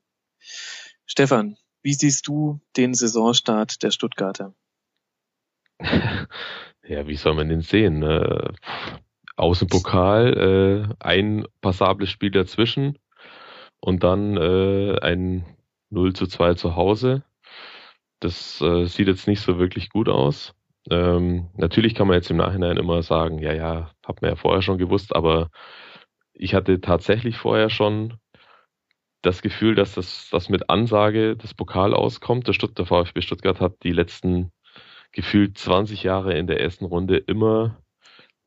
Stefan, 1.04 1.58
wie 1.82 1.92
siehst 1.92 2.26
du 2.26 2.62
den 2.78 2.94
Saisonstart 2.94 3.82
der 3.82 3.90
Stuttgarter? 3.90 4.54
ja, 5.78 7.06
wie 7.06 7.16
soll 7.16 7.34
man 7.34 7.50
den 7.50 7.60
sehen? 7.60 8.02
Äh, 8.02 8.50
Außenpokal, 9.36 10.88
äh, 10.90 11.04
ein 11.04 11.46
passables 11.60 12.08
Spiel 12.08 12.30
dazwischen 12.30 12.98
und 13.78 14.04
dann 14.04 14.38
äh, 14.38 14.98
ein 15.00 15.44
0 15.90 16.14
zu 16.14 16.26
2 16.26 16.54
zu 16.54 16.76
Hause. 16.76 17.24
Das 18.24 18.58
äh, 18.62 18.86
sieht 18.86 19.06
jetzt 19.06 19.28
nicht 19.28 19.42
so 19.42 19.58
wirklich 19.58 19.90
gut 19.90 20.08
aus. 20.08 20.54
Ähm, 20.90 21.50
natürlich 21.58 21.94
kann 21.94 22.06
man 22.06 22.16
jetzt 22.16 22.30
im 22.30 22.38
Nachhinein 22.38 22.78
immer 22.78 23.02
sagen, 23.02 23.38
ja, 23.38 23.52
ja, 23.52 23.90
hat 24.02 24.22
man 24.22 24.30
ja 24.30 24.36
vorher 24.36 24.62
schon 24.62 24.78
gewusst, 24.78 25.14
aber 25.14 25.50
ich 26.32 26.54
hatte 26.54 26.80
tatsächlich 26.80 27.36
vorher 27.36 27.68
schon 27.68 28.14
das 29.20 29.42
Gefühl, 29.42 29.74
dass 29.74 29.94
das, 29.94 30.28
das 30.30 30.48
mit 30.48 30.70
Ansage 30.70 31.36
das 31.36 31.52
Pokal 31.52 31.92
auskommt. 31.92 32.48
Der, 32.48 32.54
Stutt 32.54 32.78
der 32.78 32.86
VfB 32.86 33.20
Stuttgart 33.20 33.60
hat 33.60 33.74
die 33.82 33.92
letzten 33.92 34.52
gefühlt 35.12 35.58
20 35.58 36.02
Jahre 36.02 36.32
in 36.32 36.46
der 36.46 36.60
ersten 36.60 36.86
Runde 36.86 37.18
immer 37.18 37.83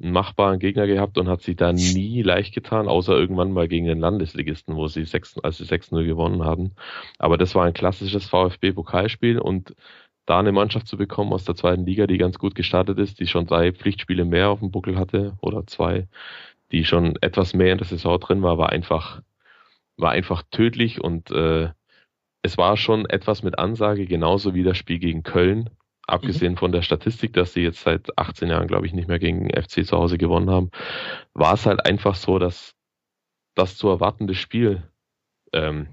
einen 0.01 0.11
machbaren 0.11 0.59
Gegner 0.59 0.85
gehabt 0.85 1.17
und 1.17 1.27
hat 1.27 1.41
sich 1.41 1.55
da 1.55 1.73
nie 1.73 2.21
leicht 2.21 2.53
getan, 2.53 2.87
außer 2.87 3.17
irgendwann 3.17 3.51
mal 3.51 3.67
gegen 3.67 3.87
den 3.87 3.99
Landesligisten, 3.99 4.75
wo 4.75 4.87
sie 4.87 5.05
6, 5.05 5.39
als 5.39 5.57
sie 5.57 5.63
6-0 5.63 6.05
gewonnen 6.05 6.43
haben. 6.43 6.73
Aber 7.17 7.37
das 7.37 7.55
war 7.55 7.65
ein 7.65 7.73
klassisches 7.73 8.27
VfB-Pokalspiel 8.29 9.39
und 9.39 9.75
da 10.27 10.39
eine 10.39 10.51
Mannschaft 10.51 10.87
zu 10.87 10.97
bekommen 10.97 11.33
aus 11.33 11.45
der 11.45 11.55
zweiten 11.55 11.85
Liga, 11.85 12.05
die 12.05 12.17
ganz 12.17 12.37
gut 12.37 12.53
gestartet 12.53 12.99
ist, 12.99 13.19
die 13.19 13.27
schon 13.27 13.47
drei 13.47 13.71
Pflichtspiele 13.71 14.25
mehr 14.25 14.49
auf 14.49 14.59
dem 14.59 14.71
Buckel 14.71 14.97
hatte 14.97 15.37
oder 15.41 15.65
zwei, 15.65 16.07
die 16.71 16.83
schon 16.85 17.15
etwas 17.21 17.53
mehr 17.53 17.71
in 17.71 17.77
der 17.77 17.87
Saison 17.87 18.19
drin 18.19 18.43
war, 18.43 18.57
war 18.57 18.69
einfach, 18.69 19.21
war 19.95 20.11
einfach 20.11 20.43
tödlich 20.51 21.01
und 21.01 21.31
äh, 21.31 21.69
es 22.43 22.57
war 22.57 22.77
schon 22.77 23.05
etwas 23.07 23.41
mit 23.41 23.57
Ansage, 23.57 24.05
genauso 24.05 24.53
wie 24.53 24.63
das 24.63 24.77
Spiel 24.77 24.99
gegen 24.99 25.23
Köln, 25.23 25.69
abgesehen 26.07 26.53
mhm. 26.53 26.57
von 26.57 26.71
der 26.71 26.81
Statistik, 26.81 27.33
dass 27.33 27.53
sie 27.53 27.61
jetzt 27.61 27.81
seit 27.81 28.17
18 28.17 28.49
Jahren, 28.49 28.67
glaube 28.67 28.87
ich, 28.87 28.93
nicht 28.93 29.07
mehr 29.07 29.19
gegen 29.19 29.49
FC 29.49 29.85
zu 29.85 29.97
Hause 29.97 30.17
gewonnen 30.17 30.49
haben, 30.49 30.71
war 31.33 31.53
es 31.53 31.65
halt 31.65 31.85
einfach 31.85 32.15
so, 32.15 32.39
dass 32.39 32.73
das 33.55 33.75
zu 33.77 33.89
erwartende 33.89 34.35
Spiel 34.35 34.89
ähm, 35.53 35.87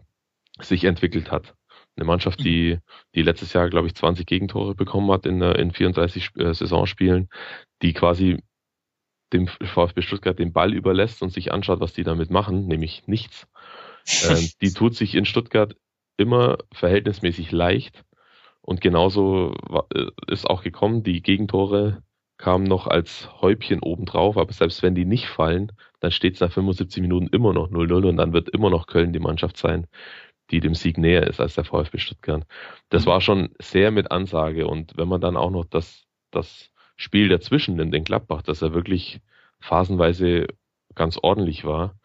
sich 0.60 0.84
entwickelt 0.84 1.30
hat. 1.30 1.54
Eine 1.96 2.06
Mannschaft, 2.06 2.40
die, 2.40 2.78
die 3.14 3.22
letztes 3.22 3.52
Jahr, 3.52 3.68
glaube 3.70 3.86
ich, 3.86 3.94
20 3.94 4.26
Gegentore 4.26 4.74
bekommen 4.74 5.10
hat 5.12 5.26
in, 5.26 5.40
in 5.42 5.72
34 5.72 6.30
äh, 6.36 6.54
Saisonspielen, 6.54 7.28
die 7.82 7.92
quasi 7.92 8.38
dem 9.32 9.48
VfB 9.48 10.02
Stuttgart 10.02 10.38
den 10.38 10.52
Ball 10.52 10.72
überlässt 10.72 11.22
und 11.22 11.30
sich 11.30 11.52
anschaut, 11.52 11.80
was 11.80 11.92
die 11.92 12.04
damit 12.04 12.30
machen, 12.30 12.66
nämlich 12.66 13.06
nichts. 13.06 13.46
Ähm, 14.28 14.48
die 14.60 14.72
tut 14.72 14.94
sich 14.94 15.14
in 15.14 15.24
Stuttgart 15.24 15.76
immer 16.16 16.58
verhältnismäßig 16.72 17.50
leicht. 17.50 18.04
Und 18.64 18.80
genauso 18.80 19.54
äh, 19.94 20.06
ist 20.26 20.48
auch 20.48 20.62
gekommen, 20.62 21.02
die 21.02 21.20
Gegentore 21.20 22.02
kamen 22.38 22.64
noch 22.64 22.86
als 22.86 23.30
Häubchen 23.42 23.80
obendrauf, 23.80 24.38
aber 24.38 24.52
selbst 24.52 24.82
wenn 24.82 24.94
die 24.94 25.04
nicht 25.04 25.26
fallen, 25.28 25.70
dann 26.00 26.10
steht 26.10 26.34
es 26.34 26.40
nach 26.40 26.50
75 26.50 27.02
Minuten 27.02 27.28
immer 27.28 27.52
noch 27.52 27.70
0-0 27.70 28.08
und 28.08 28.16
dann 28.16 28.32
wird 28.32 28.48
immer 28.48 28.70
noch 28.70 28.86
Köln 28.86 29.12
die 29.12 29.20
Mannschaft 29.20 29.58
sein, 29.58 29.86
die 30.50 30.60
dem 30.60 30.74
Sieg 30.74 30.96
näher 30.96 31.26
ist 31.26 31.40
als 31.40 31.54
der 31.54 31.64
VfB 31.64 31.98
Stuttgart. 31.98 32.46
Das 32.88 33.04
mhm. 33.04 33.10
war 33.10 33.20
schon 33.20 33.50
sehr 33.60 33.90
mit 33.90 34.10
Ansage 34.10 34.66
und 34.66 34.96
wenn 34.96 35.08
man 35.08 35.20
dann 35.20 35.36
auch 35.36 35.50
noch 35.50 35.66
das, 35.66 36.04
das 36.30 36.70
Spiel 36.96 37.28
dazwischen 37.28 37.76
nimmt, 37.76 37.92
den 37.92 38.04
Gladbach, 38.04 38.42
dass 38.42 38.62
er 38.62 38.72
wirklich 38.72 39.20
phasenweise 39.60 40.46
ganz 40.94 41.18
ordentlich 41.22 41.64
war, 41.64 41.96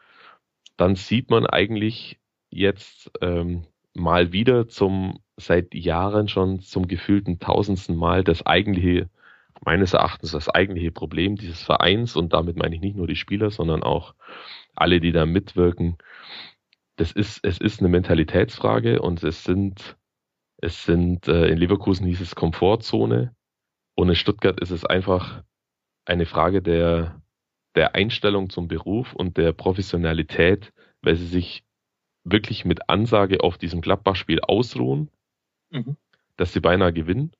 dann 0.75 0.95
sieht 0.95 1.29
man 1.29 1.45
eigentlich 1.45 2.19
jetzt 2.49 3.11
ähm, 3.21 3.63
mal 3.93 4.33
wieder 4.33 4.67
zum 4.67 5.19
seit 5.39 5.73
Jahren 5.73 6.27
schon 6.27 6.59
zum 6.59 6.87
gefühlten 6.87 7.39
tausendsten 7.39 7.95
Mal 7.95 8.23
das 8.23 8.45
eigentliche, 8.45 9.09
meines 9.61 9.93
Erachtens 9.93 10.31
das 10.31 10.49
eigentliche 10.49 10.91
Problem 10.91 11.35
dieses 11.35 11.61
Vereins 11.61 12.15
und 12.15 12.33
damit 12.33 12.57
meine 12.57 12.75
ich 12.75 12.81
nicht 12.81 12.95
nur 12.95 13.07
die 13.07 13.15
Spieler, 13.15 13.49
sondern 13.49 13.83
auch 13.83 14.13
alle, 14.75 14.99
die 14.99 15.11
da 15.11 15.25
mitwirken, 15.25 15.97
das 16.95 17.11
ist, 17.11 17.43
es 17.43 17.59
ist 17.59 17.79
eine 17.79 17.89
Mentalitätsfrage 17.89 19.01
und 19.01 19.23
es 19.23 19.43
sind, 19.43 19.97
es 20.57 20.83
sind, 20.83 21.27
äh, 21.27 21.47
in 21.47 21.57
Leverkusen 21.57 22.05
hieß 22.05 22.19
es 22.19 22.35
Komfortzone 22.35 23.33
und 23.95 24.09
in 24.09 24.15
Stuttgart 24.15 24.59
ist 24.59 24.71
es 24.71 24.85
einfach 24.85 25.43
eine 26.05 26.25
Frage 26.25 26.61
der, 26.61 27.21
der 27.75 27.95
Einstellung 27.95 28.49
zum 28.49 28.67
Beruf 28.67 29.13
und 29.13 29.37
der 29.37 29.53
Professionalität, 29.53 30.73
weil 31.01 31.15
sie 31.15 31.27
sich 31.27 31.63
wirklich 32.23 32.65
mit 32.65 32.89
Ansage 32.89 33.41
auf 33.41 33.57
diesem 33.57 33.81
Gladbach-Spiel 33.81 34.41
ausruhen, 34.41 35.09
mhm. 35.71 35.97
dass 36.37 36.53
sie 36.53 36.59
beinahe 36.59 36.93
gewinnen 36.93 37.31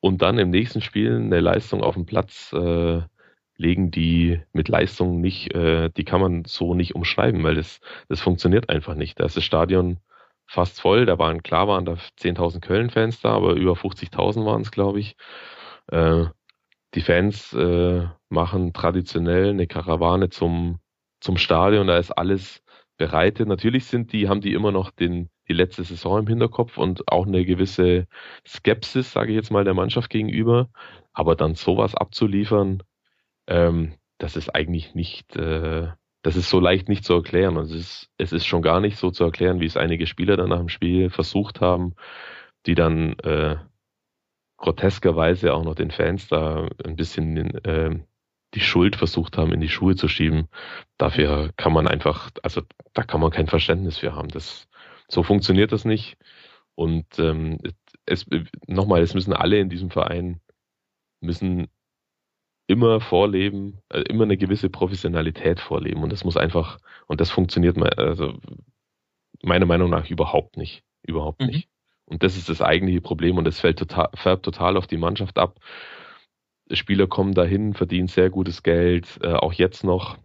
und 0.00 0.22
dann 0.22 0.38
im 0.38 0.50
nächsten 0.50 0.80
Spiel 0.80 1.16
eine 1.16 1.40
Leistung 1.40 1.82
auf 1.82 1.94
den 1.94 2.06
Platz 2.06 2.52
äh, 2.52 3.02
legen, 3.56 3.90
die 3.90 4.40
mit 4.52 4.68
Leistung 4.68 5.20
nicht, 5.20 5.54
äh, 5.54 5.90
die 5.90 6.04
kann 6.04 6.20
man 6.20 6.44
so 6.44 6.74
nicht 6.74 6.94
umschreiben, 6.94 7.42
weil 7.42 7.54
das, 7.54 7.80
das 8.08 8.20
funktioniert 8.20 8.68
einfach 8.68 8.94
nicht. 8.94 9.18
Da 9.18 9.24
ist 9.24 9.36
das 9.36 9.44
Stadion 9.44 9.98
fast 10.46 10.80
voll, 10.80 11.06
da 11.06 11.18
waren, 11.18 11.42
klar 11.42 11.68
waren 11.68 11.84
da 11.84 11.94
10.000 11.94 12.60
Köln-Fans 12.60 13.20
da, 13.20 13.30
aber 13.30 13.54
über 13.54 13.72
50.000 13.72 14.44
waren 14.44 14.62
es, 14.62 14.70
glaube 14.70 15.00
ich. 15.00 15.16
Äh, 15.88 16.26
die 16.94 17.00
Fans 17.00 17.52
äh, 17.52 18.06
machen 18.28 18.72
traditionell 18.72 19.50
eine 19.50 19.66
Karawane 19.66 20.30
zum, 20.30 20.78
zum 21.20 21.36
Stadion, 21.36 21.86
da 21.88 21.98
ist 21.98 22.12
alles 22.12 22.62
bereitet. 22.96 23.48
Natürlich 23.48 23.86
sind 23.86 24.12
die, 24.12 24.28
haben 24.28 24.40
die 24.40 24.54
immer 24.54 24.72
noch 24.72 24.90
den, 24.90 25.30
die 25.48 25.52
letzte 25.52 25.84
Saison 25.84 26.20
im 26.20 26.26
Hinterkopf 26.26 26.78
und 26.78 27.08
auch 27.10 27.26
eine 27.26 27.44
gewisse 27.44 28.06
Skepsis, 28.46 29.12
sage 29.12 29.30
ich 29.30 29.36
jetzt 29.36 29.50
mal, 29.50 29.64
der 29.64 29.74
Mannschaft 29.74 30.10
gegenüber. 30.10 30.68
Aber 31.12 31.36
dann 31.36 31.54
sowas 31.54 31.94
abzuliefern, 31.94 32.82
ähm, 33.46 33.94
das 34.18 34.36
ist 34.36 34.54
eigentlich 34.54 34.94
nicht, 34.94 35.36
äh, 35.36 35.88
das 36.22 36.36
ist 36.36 36.50
so 36.50 36.60
leicht 36.60 36.88
nicht 36.88 37.04
zu 37.04 37.14
erklären. 37.14 37.56
Also 37.56 37.74
es 37.74 37.80
ist, 37.80 38.10
es 38.18 38.32
ist 38.32 38.46
schon 38.46 38.62
gar 38.62 38.80
nicht 38.80 38.98
so 38.98 39.10
zu 39.10 39.24
erklären, 39.24 39.60
wie 39.60 39.66
es 39.66 39.76
einige 39.76 40.06
Spieler 40.06 40.36
dann 40.36 40.48
nach 40.48 40.58
dem 40.58 40.68
Spiel 40.68 41.10
versucht 41.10 41.60
haben, 41.60 41.94
die 42.66 42.74
dann 42.74 43.18
äh, 43.20 43.56
groteskerweise 44.56 45.54
auch 45.54 45.64
noch 45.64 45.74
den 45.74 45.90
Fans 45.90 46.28
da 46.28 46.68
ein 46.84 46.96
bisschen 46.96 47.64
äh, 47.64 47.98
die 48.54 48.60
Schuld 48.60 48.96
versucht 48.96 49.36
haben, 49.36 49.52
in 49.52 49.60
die 49.60 49.68
Schuhe 49.68 49.96
zu 49.96 50.08
schieben. 50.08 50.48
Dafür 50.96 51.50
kann 51.56 51.72
man 51.72 51.86
einfach, 51.86 52.30
also 52.42 52.62
da 52.94 53.02
kann 53.02 53.20
man 53.20 53.30
kein 53.30 53.48
Verständnis 53.48 53.98
für 53.98 54.14
haben. 54.14 54.28
Das, 54.28 54.66
so 55.08 55.22
funktioniert 55.22 55.72
das 55.72 55.84
nicht. 55.84 56.16
Und 56.74 57.06
ähm, 57.18 57.58
es 58.04 58.26
nochmal, 58.66 59.02
es 59.02 59.14
müssen 59.14 59.32
alle 59.32 59.58
in 59.58 59.70
diesem 59.70 59.90
Verein 59.90 60.40
müssen 61.20 61.68
immer 62.66 63.00
vorleben, 63.00 63.78
äh, 63.88 64.00
immer 64.02 64.24
eine 64.24 64.36
gewisse 64.36 64.68
Professionalität 64.70 65.60
vorleben. 65.60 66.02
Und 66.02 66.12
das 66.12 66.24
muss 66.24 66.36
einfach, 66.36 66.78
und 67.06 67.20
das 67.20 67.30
funktioniert 67.30 67.78
also 67.98 68.38
meiner 69.42 69.66
Meinung 69.66 69.90
nach 69.90 70.08
überhaupt 70.10 70.56
nicht. 70.56 70.82
Überhaupt 71.02 71.40
mhm. 71.40 71.48
nicht. 71.48 71.68
Und 72.04 72.22
das 72.22 72.36
ist 72.36 72.48
das 72.48 72.62
eigentliche 72.62 73.00
Problem 73.00 73.36
und 73.36 73.46
es 73.48 73.60
fällt 73.60 73.78
total, 73.78 74.08
färbt 74.14 74.44
total 74.44 74.76
auf 74.76 74.86
die 74.86 74.96
Mannschaft 74.96 75.38
ab. 75.38 75.58
Spieler 76.72 77.06
kommen 77.06 77.34
dahin, 77.34 77.74
verdienen 77.74 78.08
sehr 78.08 78.30
gutes 78.30 78.62
Geld, 78.62 79.18
äh, 79.22 79.32
auch 79.32 79.52
jetzt 79.52 79.84
noch, 79.84 80.16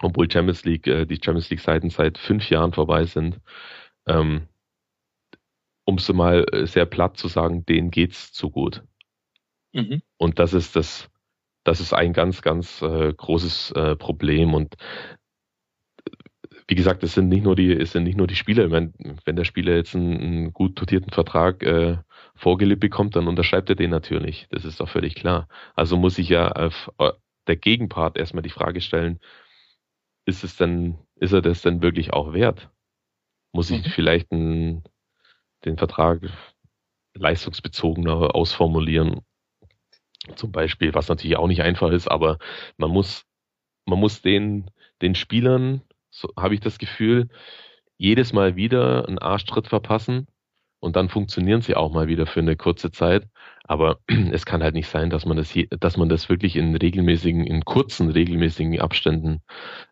obwohl 0.00 0.30
Champions 0.30 0.64
League, 0.64 0.86
äh, 0.86 1.06
die 1.06 1.20
Champions 1.22 1.50
League 1.50 1.60
Seiten 1.60 1.90
seit 1.90 2.18
fünf 2.18 2.48
Jahren 2.50 2.72
vorbei 2.72 3.04
sind. 3.04 3.40
Ähm, 4.06 4.48
um 5.84 5.96
es 5.96 6.12
mal 6.12 6.46
äh, 6.52 6.66
sehr 6.66 6.86
platt 6.86 7.16
zu 7.16 7.28
sagen, 7.28 7.64
denen 7.66 7.90
geht's 7.90 8.32
zu 8.32 8.50
gut. 8.50 8.82
Mhm. 9.72 10.02
Und 10.16 10.38
das 10.38 10.54
ist 10.54 10.76
das, 10.76 11.10
das 11.64 11.80
ist 11.80 11.92
ein 11.92 12.12
ganz, 12.12 12.42
ganz 12.42 12.82
äh, 12.82 13.12
großes 13.12 13.72
äh, 13.72 13.96
Problem. 13.96 14.54
Und 14.54 14.76
wie 16.66 16.74
gesagt, 16.74 17.02
es 17.02 17.14
sind 17.14 17.28
nicht 17.28 17.44
nur 17.44 17.56
die, 17.56 17.72
es 17.72 17.92
sind 17.92 18.04
nicht 18.04 18.16
nur 18.16 18.26
die 18.26 18.36
Spieler. 18.36 18.70
Wenn, 18.70 18.94
wenn 19.24 19.36
der 19.36 19.44
Spieler 19.44 19.74
jetzt 19.74 19.94
einen, 19.94 20.16
einen 20.18 20.52
gut 20.52 20.80
dotierten 20.80 21.12
Vertrag 21.12 21.62
äh, 21.62 21.98
vorgelebt 22.34 22.80
bekommt, 22.80 23.16
dann 23.16 23.28
unterschreibt 23.28 23.68
er 23.68 23.76
den 23.76 23.90
natürlich. 23.90 24.46
Das 24.50 24.64
ist 24.64 24.80
doch 24.80 24.88
völlig 24.88 25.14
klar. 25.14 25.48
Also 25.74 25.96
muss 25.96 26.18
ich 26.18 26.28
ja 26.28 26.50
auf 26.50 26.90
äh, 26.98 27.12
der 27.46 27.56
Gegenpart 27.56 28.16
erstmal 28.16 28.42
die 28.42 28.50
Frage 28.50 28.80
stellen, 28.80 29.20
ist 30.24 30.44
es 30.44 30.56
denn, 30.56 30.96
ist 31.16 31.32
er 31.32 31.42
das 31.42 31.60
denn 31.60 31.82
wirklich 31.82 32.14
auch 32.14 32.32
wert? 32.32 32.70
Muss 33.54 33.70
ich 33.70 33.86
mhm. 33.86 33.90
vielleicht 33.90 34.32
einen, 34.32 34.84
den 35.64 35.78
Vertrag 35.78 36.20
leistungsbezogener 37.14 38.34
ausformulieren? 38.34 39.20
Zum 40.36 40.52
Beispiel, 40.52 40.92
was 40.92 41.08
natürlich 41.08 41.36
auch 41.36 41.46
nicht 41.46 41.62
einfach 41.62 41.90
ist, 41.90 42.08
aber 42.08 42.38
man 42.76 42.90
muss, 42.90 43.24
man 43.86 43.98
muss 43.98 44.20
den, 44.20 44.70
den 45.00 45.14
Spielern, 45.14 45.82
so 46.10 46.28
habe 46.38 46.54
ich 46.54 46.60
das 46.60 46.78
Gefühl, 46.78 47.28
jedes 47.96 48.32
Mal 48.32 48.56
wieder 48.56 49.06
einen 49.06 49.18
Arschtritt 49.18 49.68
verpassen, 49.68 50.26
und 50.84 50.96
dann 50.96 51.08
funktionieren 51.08 51.62
sie 51.62 51.76
auch 51.76 51.94
mal 51.94 52.08
wieder 52.08 52.26
für 52.26 52.40
eine 52.40 52.56
kurze 52.56 52.90
Zeit. 52.90 53.26
Aber 53.62 54.00
es 54.32 54.44
kann 54.44 54.62
halt 54.62 54.74
nicht 54.74 54.86
sein, 54.86 55.08
dass 55.08 55.24
man 55.24 55.38
das, 55.38 55.50
hier, 55.50 55.66
dass 55.68 55.96
man 55.96 56.10
das 56.10 56.28
wirklich 56.28 56.56
in 56.56 56.76
regelmäßigen, 56.76 57.46
in 57.46 57.64
kurzen 57.64 58.10
regelmäßigen 58.10 58.78
Abständen 58.78 59.40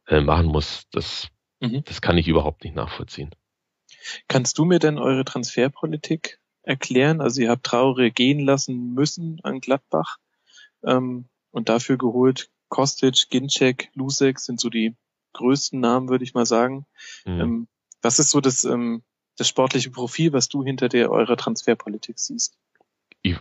äh, 0.06 0.20
machen 0.20 0.48
muss. 0.48 0.86
Das, 0.90 1.28
mhm. 1.60 1.82
das 1.84 2.02
kann 2.02 2.18
ich 2.18 2.28
überhaupt 2.28 2.62
nicht 2.62 2.76
nachvollziehen. 2.76 3.30
Kannst 4.28 4.58
du 4.58 4.64
mir 4.64 4.78
denn 4.78 4.98
eure 4.98 5.24
Transferpolitik 5.24 6.40
erklären? 6.62 7.20
Also 7.20 7.42
ihr 7.42 7.50
habt 7.50 7.64
Traure 7.64 8.10
gehen 8.10 8.40
lassen 8.40 8.94
müssen 8.94 9.40
an 9.42 9.60
Gladbach 9.60 10.18
ähm, 10.84 11.26
und 11.50 11.68
dafür 11.68 11.98
geholt 11.98 12.50
Kostic, 12.68 13.28
Ginczek, 13.28 13.90
Lusek 13.94 14.38
sind 14.38 14.58
so 14.58 14.70
die 14.70 14.96
größten 15.34 15.78
Namen, 15.78 16.08
würde 16.08 16.24
ich 16.24 16.34
mal 16.34 16.46
sagen. 16.46 16.86
Mhm. 17.26 17.40
Ähm, 17.40 17.68
was 18.00 18.18
ist 18.18 18.30
so 18.30 18.40
das, 18.40 18.64
ähm, 18.64 19.02
das 19.36 19.48
sportliche 19.48 19.90
Profil, 19.90 20.32
was 20.32 20.48
du 20.48 20.64
hinter 20.64 20.88
der 20.88 21.10
eurer 21.10 21.36
Transferpolitik 21.36 22.18
siehst? 22.18 22.56
Ich, 23.22 23.36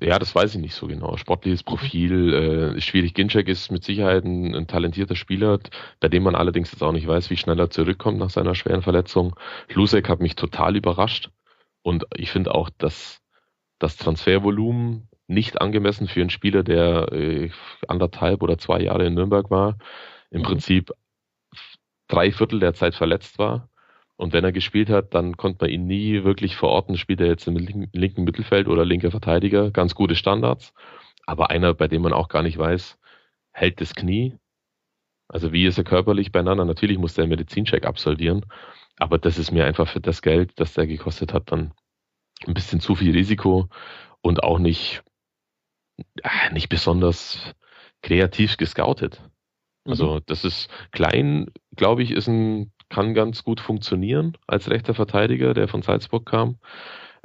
Ja, 0.00 0.18
das 0.18 0.34
weiß 0.34 0.54
ich 0.54 0.60
nicht 0.60 0.74
so 0.74 0.86
genau. 0.86 1.16
Sportliches 1.16 1.62
Profil 1.62 2.32
äh, 2.32 2.76
ist 2.76 2.84
schwierig. 2.84 3.14
Ginczek 3.14 3.48
ist 3.48 3.70
mit 3.70 3.84
Sicherheit 3.84 4.24
ein, 4.24 4.54
ein, 4.54 4.66
talentierter 4.66 5.16
Spieler, 5.16 5.58
bei 6.00 6.08
dem 6.08 6.22
man 6.22 6.34
allerdings 6.34 6.72
jetzt 6.72 6.82
auch 6.82 6.92
nicht 6.92 7.06
weiß, 7.06 7.30
wie 7.30 7.36
schnell 7.36 7.60
er 7.60 7.70
zurückkommt 7.70 8.18
nach 8.18 8.30
seiner 8.30 8.54
schweren 8.54 8.82
Verletzung. 8.82 9.36
Lusek 9.72 10.08
hat 10.08 10.20
mich 10.20 10.34
total 10.34 10.76
überrascht 10.76 11.30
und 11.82 12.04
ich 12.16 12.30
finde 12.30 12.54
auch, 12.54 12.70
dass 12.78 13.20
das 13.78 13.96
Transfervolumen 13.96 15.08
nicht 15.26 15.60
angemessen 15.60 16.08
für 16.08 16.20
einen 16.20 16.30
Spieler, 16.30 16.62
der 16.62 17.12
äh, 17.12 17.50
anderthalb 17.86 18.42
oder 18.42 18.58
zwei 18.58 18.80
Jahre 18.80 19.06
in 19.06 19.14
Nürnberg 19.14 19.50
war, 19.50 19.78
im 20.30 20.40
mhm. 20.40 20.46
Prinzip 20.46 20.92
drei 22.08 22.32
Viertel 22.32 22.60
der 22.60 22.74
Zeit 22.74 22.94
verletzt 22.94 23.38
war 23.38 23.68
und 24.22 24.32
wenn 24.32 24.44
er 24.44 24.52
gespielt 24.52 24.88
hat, 24.88 25.14
dann 25.14 25.36
konnte 25.36 25.64
man 25.64 25.70
ihn 25.72 25.88
nie 25.88 26.22
wirklich 26.22 26.54
verorten, 26.54 26.96
spielt 26.96 27.20
er 27.20 27.26
jetzt 27.26 27.48
im 27.48 27.56
linken, 27.56 28.22
Mittelfeld 28.22 28.68
oder 28.68 28.84
linker 28.84 29.10
Verteidiger, 29.10 29.72
ganz 29.72 29.96
gute 29.96 30.14
Standards. 30.14 30.72
Aber 31.26 31.50
einer, 31.50 31.74
bei 31.74 31.88
dem 31.88 32.02
man 32.02 32.12
auch 32.12 32.28
gar 32.28 32.44
nicht 32.44 32.56
weiß, 32.56 33.00
hält 33.50 33.80
das 33.80 33.96
Knie. 33.96 34.38
Also 35.26 35.52
wie 35.52 35.66
ist 35.66 35.76
er 35.76 35.82
körperlich 35.82 36.30
beieinander? 36.30 36.64
Natürlich 36.64 36.98
muss 36.98 37.14
der 37.14 37.24
einen 37.24 37.30
Medizincheck 37.30 37.84
absolvieren. 37.84 38.46
Aber 38.96 39.18
das 39.18 39.38
ist 39.38 39.50
mir 39.50 39.64
einfach 39.64 39.88
für 39.88 40.00
das 40.00 40.22
Geld, 40.22 40.52
das 40.54 40.74
der 40.74 40.86
gekostet 40.86 41.32
hat, 41.32 41.50
dann 41.50 41.74
ein 42.46 42.54
bisschen 42.54 42.78
zu 42.78 42.94
viel 42.94 43.10
Risiko 43.10 43.70
und 44.20 44.44
auch 44.44 44.60
nicht, 44.60 45.02
äh, 46.22 46.52
nicht 46.52 46.68
besonders 46.68 47.56
kreativ 48.02 48.56
gescoutet. 48.56 49.20
Also 49.84 50.16
mhm. 50.16 50.20
das 50.26 50.44
ist 50.44 50.70
klein, 50.92 51.50
glaube 51.74 52.02
ich, 52.02 52.12
ist 52.12 52.28
ein 52.28 52.71
kann 52.92 53.14
ganz 53.14 53.42
gut 53.42 53.60
funktionieren 53.60 54.36
als 54.46 54.68
rechter 54.68 54.92
Verteidiger, 54.92 55.54
der 55.54 55.66
von 55.66 55.80
Salzburg 55.80 56.26
kam. 56.26 56.58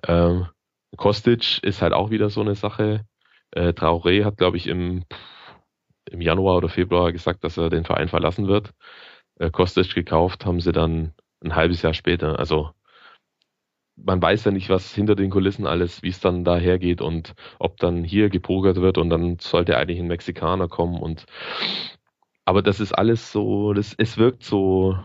Ähm, 0.07 0.48
Kostic 0.95 1.61
ist 1.61 1.81
halt 1.81 1.91
auch 1.91 2.10
wieder 2.10 2.30
so 2.30 2.39
eine 2.39 2.56
Sache. 2.56 3.06
Äh, 3.52 3.73
Traoré 3.73 4.23
hat, 4.23 4.38
glaube 4.38 4.56
ich, 4.56 4.68
im, 4.68 5.03
im 6.10 6.22
Januar 6.22 6.56
oder 6.57 6.69
Februar 6.69 7.11
gesagt, 7.11 7.44
dass 7.44 7.57
er 7.57 7.69
den 7.69 7.84
Verein 7.84 8.07
verlassen 8.07 8.48
wird. 8.48 8.72
Äh, 9.39 9.52
Kostic 9.52 9.94
gekauft 9.94 10.45
haben 10.45 10.61
sie 10.61 10.72
dann 10.72 11.14
ein 11.44 11.56
halbes 11.56 11.81
Jahr 11.81 11.94
später. 11.94 12.39
Also 12.39 12.72
man 13.98 14.22
weiß 14.22 14.45
ja 14.45 14.52
nicht, 14.52 14.69
was 14.69 14.94
hinter 14.94 15.15
den 15.15 15.30
Kulissen 15.31 15.68
alles, 15.68 16.02
wie 16.02 16.10
es 16.10 16.22
dann 16.22 16.45
dahergeht 16.45 17.02
und 17.02 17.34
ob 17.60 17.76
dann 17.77 18.06
hier 18.06 18.30
gepokert 18.30 18.77
wird 18.77 18.98
und 18.98 19.10
dann 19.10 19.38
sollte 19.39 19.76
eigentlich 19.76 19.99
ein 19.99 20.07
Mexikaner 20.07 20.69
kommen 20.69 21.02
und 21.02 21.26
aber 22.45 22.61
das 22.61 22.80
ist 22.80 22.94
alles 22.94 23.34
so, 23.34 23.73
das, 23.73 23.94
es 23.98 24.18
wirkt 24.18 24.41
so, 24.41 24.98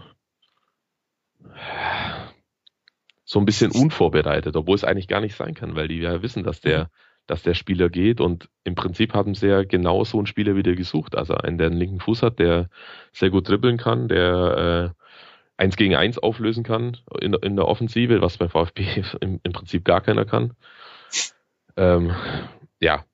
so 3.24 3.38
ein 3.38 3.44
bisschen 3.44 3.70
unvorbereitet, 3.70 4.56
obwohl 4.56 4.74
es 4.74 4.84
eigentlich 4.84 5.08
gar 5.08 5.20
nicht 5.20 5.36
sein 5.36 5.54
kann, 5.54 5.74
weil 5.74 5.88
die 5.88 5.98
ja 5.98 6.22
wissen, 6.22 6.44
dass 6.44 6.60
der, 6.60 6.90
dass 7.26 7.42
der 7.42 7.54
Spieler 7.54 7.88
geht 7.88 8.20
und 8.20 8.48
im 8.64 8.74
Prinzip 8.74 9.14
haben 9.14 9.34
sie 9.34 9.48
ja 9.48 9.64
genau 9.64 10.04
so 10.04 10.18
einen 10.18 10.26
Spieler 10.26 10.54
wieder 10.56 10.74
gesucht. 10.74 11.16
Also 11.16 11.34
einen, 11.34 11.56
der 11.56 11.68
einen 11.68 11.78
linken 11.78 12.00
Fuß 12.00 12.22
hat, 12.22 12.38
der 12.38 12.68
sehr 13.12 13.30
gut 13.30 13.48
dribbeln 13.48 13.78
kann, 13.78 14.08
der 14.08 14.94
äh, 14.96 15.02
eins 15.56 15.76
gegen 15.76 15.94
eins 15.96 16.18
auflösen 16.18 16.64
kann 16.64 16.98
in, 17.20 17.34
in 17.34 17.56
der 17.56 17.68
Offensive, 17.68 18.20
was 18.20 18.38
beim 18.38 18.50
VfB 18.50 19.04
im, 19.20 19.40
im 19.42 19.52
Prinzip 19.52 19.84
gar 19.84 20.00
keiner 20.00 20.24
kann. 20.24 20.54
Ähm, 21.76 22.14
ja, 22.80 23.04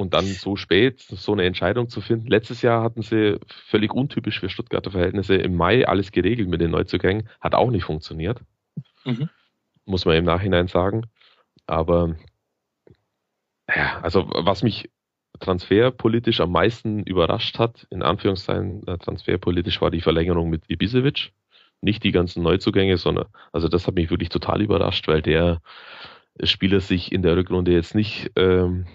und 0.00 0.14
dann 0.14 0.24
so 0.24 0.56
spät 0.56 1.00
so 1.00 1.32
eine 1.32 1.44
Entscheidung 1.44 1.88
zu 1.88 2.00
finden. 2.00 2.26
Letztes 2.26 2.62
Jahr 2.62 2.82
hatten 2.82 3.02
sie 3.02 3.38
völlig 3.46 3.92
untypisch 3.92 4.40
für 4.40 4.48
Stuttgarter 4.48 4.90
Verhältnisse 4.90 5.34
im 5.36 5.54
Mai 5.54 5.86
alles 5.86 6.10
geregelt 6.10 6.48
mit 6.48 6.60
den 6.60 6.70
Neuzugängen. 6.70 7.28
Hat 7.40 7.54
auch 7.54 7.70
nicht 7.70 7.84
funktioniert. 7.84 8.40
Mhm. 9.04 9.28
Muss 9.84 10.06
man 10.06 10.16
im 10.16 10.24
Nachhinein 10.24 10.68
sagen. 10.68 11.02
Aber 11.66 12.16
ja, 13.68 14.00
also 14.00 14.28
was 14.32 14.62
mich 14.62 14.90
transferpolitisch 15.38 16.40
am 16.40 16.50
meisten 16.50 17.02
überrascht 17.02 17.58
hat, 17.58 17.86
in 17.90 18.02
Anführungszeichen 18.02 18.86
äh, 18.86 18.98
transferpolitisch, 18.98 19.80
war 19.80 19.90
die 19.90 20.00
Verlängerung 20.00 20.50
mit 20.50 20.62
Ibisevic. 20.68 21.32
Nicht 21.82 22.04
die 22.04 22.12
ganzen 22.12 22.42
Neuzugänge, 22.42 22.96
sondern, 22.96 23.26
also 23.52 23.68
das 23.68 23.86
hat 23.86 23.94
mich 23.94 24.10
wirklich 24.10 24.28
total 24.28 24.60
überrascht, 24.60 25.08
weil 25.08 25.22
der 25.22 25.60
Spieler 26.42 26.80
sich 26.80 27.12
in 27.12 27.22
der 27.22 27.36
Rückrunde 27.36 27.72
jetzt 27.72 27.94
nicht 27.94 28.32
ähm, 28.36 28.86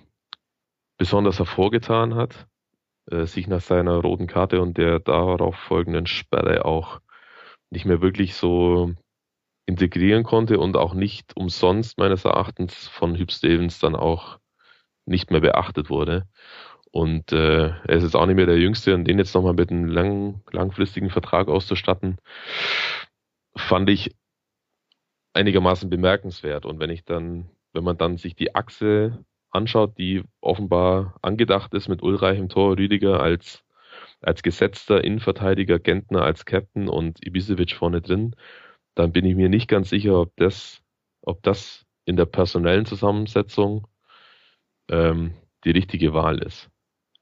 besonders 0.98 1.40
hervorgetan 1.40 2.16
hat, 2.16 2.48
äh, 3.12 3.26
sich 3.26 3.48
nach 3.48 3.62
seiner 3.62 3.98
roten 3.98 4.28
Karte 4.28 4.62
und 4.62 4.78
der 4.78 5.00
darauf 5.00 5.56
folgenden 5.56 6.08
Sperre 6.08 6.66
auch 6.66 7.02
nicht 7.70 7.86
mehr 7.86 8.02
wirklich 8.02 8.36
so 8.36 8.94
integrieren 9.66 10.24
konnte 10.24 10.60
und 10.60 10.78
auch 10.78 10.94
nicht 10.94 11.36
umsonst 11.36 11.98
meines 11.98 12.26
Erachtens 12.26 12.88
von 12.88 13.16
Hüb 13.16 13.32
Stevens 13.32 13.80
dann 13.80 13.96
auch 13.96 14.40
nicht 15.06 15.32
mehr 15.32 15.42
beachtet 15.42 15.90
wurde. 15.90 16.28
Und 16.92 17.32
äh, 17.34 17.70
er 17.70 17.90
ist 17.90 18.04
jetzt 18.04 18.16
auch 18.16 18.26
nicht 18.26 18.38
mehr 18.38 18.46
der 18.46 18.58
Jüngste 18.60 18.96
und 18.96 19.06
den 19.06 19.18
jetzt 19.18 19.36
nochmal 19.36 19.54
mit 19.54 19.70
einem 19.70 19.86
lang, 19.86 20.42
langfristigen 20.52 21.10
Vertrag 21.10 21.50
auszustatten, 21.50 22.18
fand 23.56 23.90
ich 23.90 24.16
einigermaßen 25.34 25.90
bemerkenswert. 25.90 26.66
Und 26.66 26.80
wenn 26.80 26.90
ich 26.90 27.04
dann, 27.04 27.50
wenn 27.74 27.84
man 27.84 27.98
dann 27.98 28.18
sich 28.18 28.36
die 28.36 28.56
Achse 28.56 29.26
anschaut, 29.56 29.98
die 29.98 30.24
offenbar 30.42 31.18
angedacht 31.22 31.74
ist 31.74 31.90
mit 31.90 32.04
Ulreich 32.04 32.38
im 32.38 32.50
Tor, 32.50 32.78
Rüdiger 32.78 33.22
als, 33.22 33.64
als 34.22 34.44
gesetzter 34.44 35.04
Innenverteidiger, 35.04 35.80
Gentner 35.80 36.24
als 36.24 36.46
Captain 36.46 36.88
und 36.88 37.26
Ibisevic 37.26 37.74
vorne 37.74 38.02
drin, 38.02 38.36
dann 38.96 39.12
bin 39.12 39.26
ich 39.26 39.36
mir 39.36 39.50
nicht 39.50 39.68
ganz 39.68 39.90
sicher, 39.90 40.20
ob 40.20 40.36
das, 40.38 40.82
ob 41.22 41.42
das 41.44 41.86
in 42.06 42.16
der 42.16 42.26
personellen 42.26 42.86
Zusammensetzung 42.86 43.88
ähm, 44.90 45.34
die 45.64 45.72
richtige 45.72 46.14
Wahl 46.14 46.40
ist. 46.40 46.70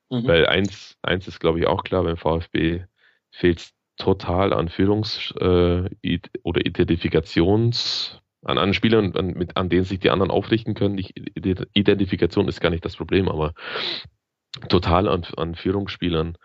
Mhm. 0.09 0.27
Weil 0.27 0.45
eins, 0.47 0.97
eins 1.01 1.27
ist, 1.27 1.39
glaube 1.39 1.59
ich, 1.59 1.67
auch 1.67 1.83
klar, 1.83 2.03
beim 2.03 2.17
VfB 2.17 2.85
fehlt 3.31 3.59
es 3.59 3.73
total 3.97 4.53
an 4.53 4.69
Führungs- 4.69 5.33
äh, 5.39 6.19
oder 6.43 6.61
Identifikations- 6.61 8.22
an 8.43 8.57
anderen 8.57 8.73
Spielern, 8.73 9.15
an, 9.15 9.27
mit, 9.27 9.57
an 9.57 9.69
denen 9.69 9.85
sich 9.85 9.99
die 9.99 10.09
anderen 10.09 10.31
aufrichten 10.31 10.73
können. 10.73 10.97
Die 10.97 11.55
Identifikation 11.73 12.47
ist 12.47 12.61
gar 12.61 12.69
nicht 12.69 12.85
das 12.85 12.95
Problem, 12.95 13.29
aber 13.29 13.53
total 14.69 15.07
an, 15.07 15.25
an 15.37 15.55
Führungsspielern. 15.55 16.37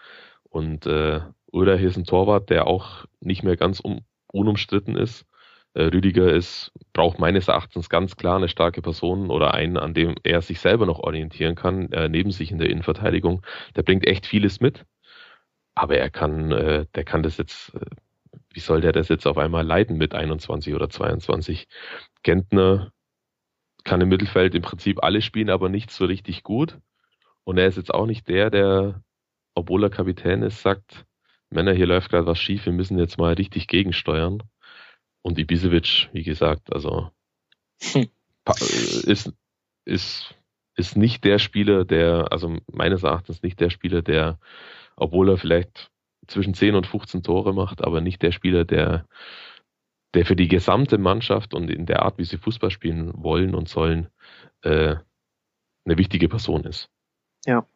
Und 0.45 0.87
äh, 0.87 1.21
oder 1.51 1.77
hier 1.77 1.89
ist 1.89 1.97
ein 1.97 2.05
Torwart, 2.05 2.51
der 2.51 2.67
auch 2.67 3.05
nicht 3.21 3.43
mehr 3.43 3.57
ganz 3.57 3.81
um, 3.81 4.01
unumstritten 4.33 4.97
ist. 4.97 5.27
Äh, 5.75 5.85
Rüdiger 5.85 6.33
ist, 6.33 6.73
braucht 6.93 7.19
meines 7.19 7.49
Erachtens 7.49 7.89
ganz 7.89 8.17
klar 8.17 8.37
eine 8.37 8.49
starke 8.49 8.83
Person 8.83 9.31
oder 9.31 9.55
einen, 9.55 9.77
an 9.77 9.95
dem 9.95 10.15
er 10.25 10.43
sich 10.43 10.61
selber 10.61 10.87
noch 10.87 10.99
orientieren 10.99 11.55
kann, 11.55 11.93
äh, 11.93 12.09
neben 12.09 12.31
sich 12.31 12.51
in 12.51 12.59
der 12.59 12.71
Innenverteidigung. 12.71 13.43
Der 13.77 13.83
bringt 13.83 14.07
echt 14.07 14.27
vieles 14.27 14.61
mit. 14.61 14.85
Aber 15.75 15.97
er 15.97 16.11
kann, 16.11 16.51
äh, 16.53 16.87
der 16.95 17.05
kann 17.05 17.23
das 17.23 17.37
jetzt 17.37 17.75
äh, 17.75 17.81
wie 18.53 18.61
soll 18.61 18.81
der 18.81 18.93
das 18.93 19.09
jetzt 19.09 19.27
auf 19.27 19.39
einmal 19.39 19.65
leiten 19.65 19.97
mit 19.97 20.15
21 20.15 20.75
oder 20.75 20.89
22? 20.89 21.69
Gentner 22.23 22.93
kann 23.85 24.01
im 24.01 24.09
Mittelfeld 24.09 24.55
im 24.55 24.63
Prinzip 24.63 25.03
alle 25.03 25.23
spielen, 25.23 25.51
aber 25.51 25.69
nicht 25.69 25.91
so 25.91 26.05
richtig 26.05 26.43
gut. 26.43 26.79
Und 27.45 27.59
er 27.59 27.67
ist 27.67 27.77
jetzt 27.77 27.93
auch 27.93 28.07
nicht 28.07 28.29
der, 28.29 28.51
der, 28.51 29.03
obwohl 29.55 29.85
er 29.85 29.91
Kapitän 29.91 30.43
ist, 30.43 30.63
sagt, 30.63 31.07
Männer, 31.51 31.73
hier 31.73 31.87
läuft 31.87 32.11
gerade 32.11 32.27
was 32.27 32.39
schief, 32.39 32.67
wir 32.67 32.73
müssen 32.73 32.99
jetzt 32.99 33.19
mal 33.19 33.33
richtig 33.35 33.69
gegensteuern. 33.69 34.43
Und 35.23 35.39
Ibisevic, 35.39 36.11
wie 36.13 36.23
gesagt, 36.23 36.73
also 36.73 37.11
hm. 37.81 38.09
ist, 39.05 39.33
ist, 39.85 40.35
ist 40.77 40.97
nicht 40.97 41.25
der 41.25 41.39
Spieler, 41.39 41.85
der, 41.85 42.33
also 42.33 42.59
meines 42.71 43.03
Erachtens 43.03 43.43
nicht 43.43 43.61
der 43.61 43.71
Spieler, 43.71 44.03
der, 44.03 44.39
obwohl 44.97 45.31
er 45.31 45.39
vielleicht 45.39 45.91
zwischen 46.29 46.55
10 46.55 46.75
und 46.75 46.87
15 46.87 47.23
Tore 47.23 47.53
macht, 47.53 47.83
aber 47.83 48.01
nicht 48.01 48.23
der 48.23 48.33
Spieler, 48.33 48.65
der, 48.65 49.07
der 50.15 50.25
für 50.25 50.37
die 50.37 50.49
gesamte 50.49 50.99
Mannschaft 50.99 51.55
und 51.55 51.71
in 51.71 51.87
der 51.87 52.03
Art, 52.03 52.19
wie 52.19 52.25
sie 52.25 52.39
Fußball 52.39 52.71
spielen 52.71 53.13
wollen 53.15 53.55
und 53.55 53.69
sollen, 53.69 54.09
äh, 54.63 54.97
eine 55.85 55.99
wichtige 55.99 56.29
Person 56.29 56.65
ist. 56.65 56.91
Ja. 57.47 57.67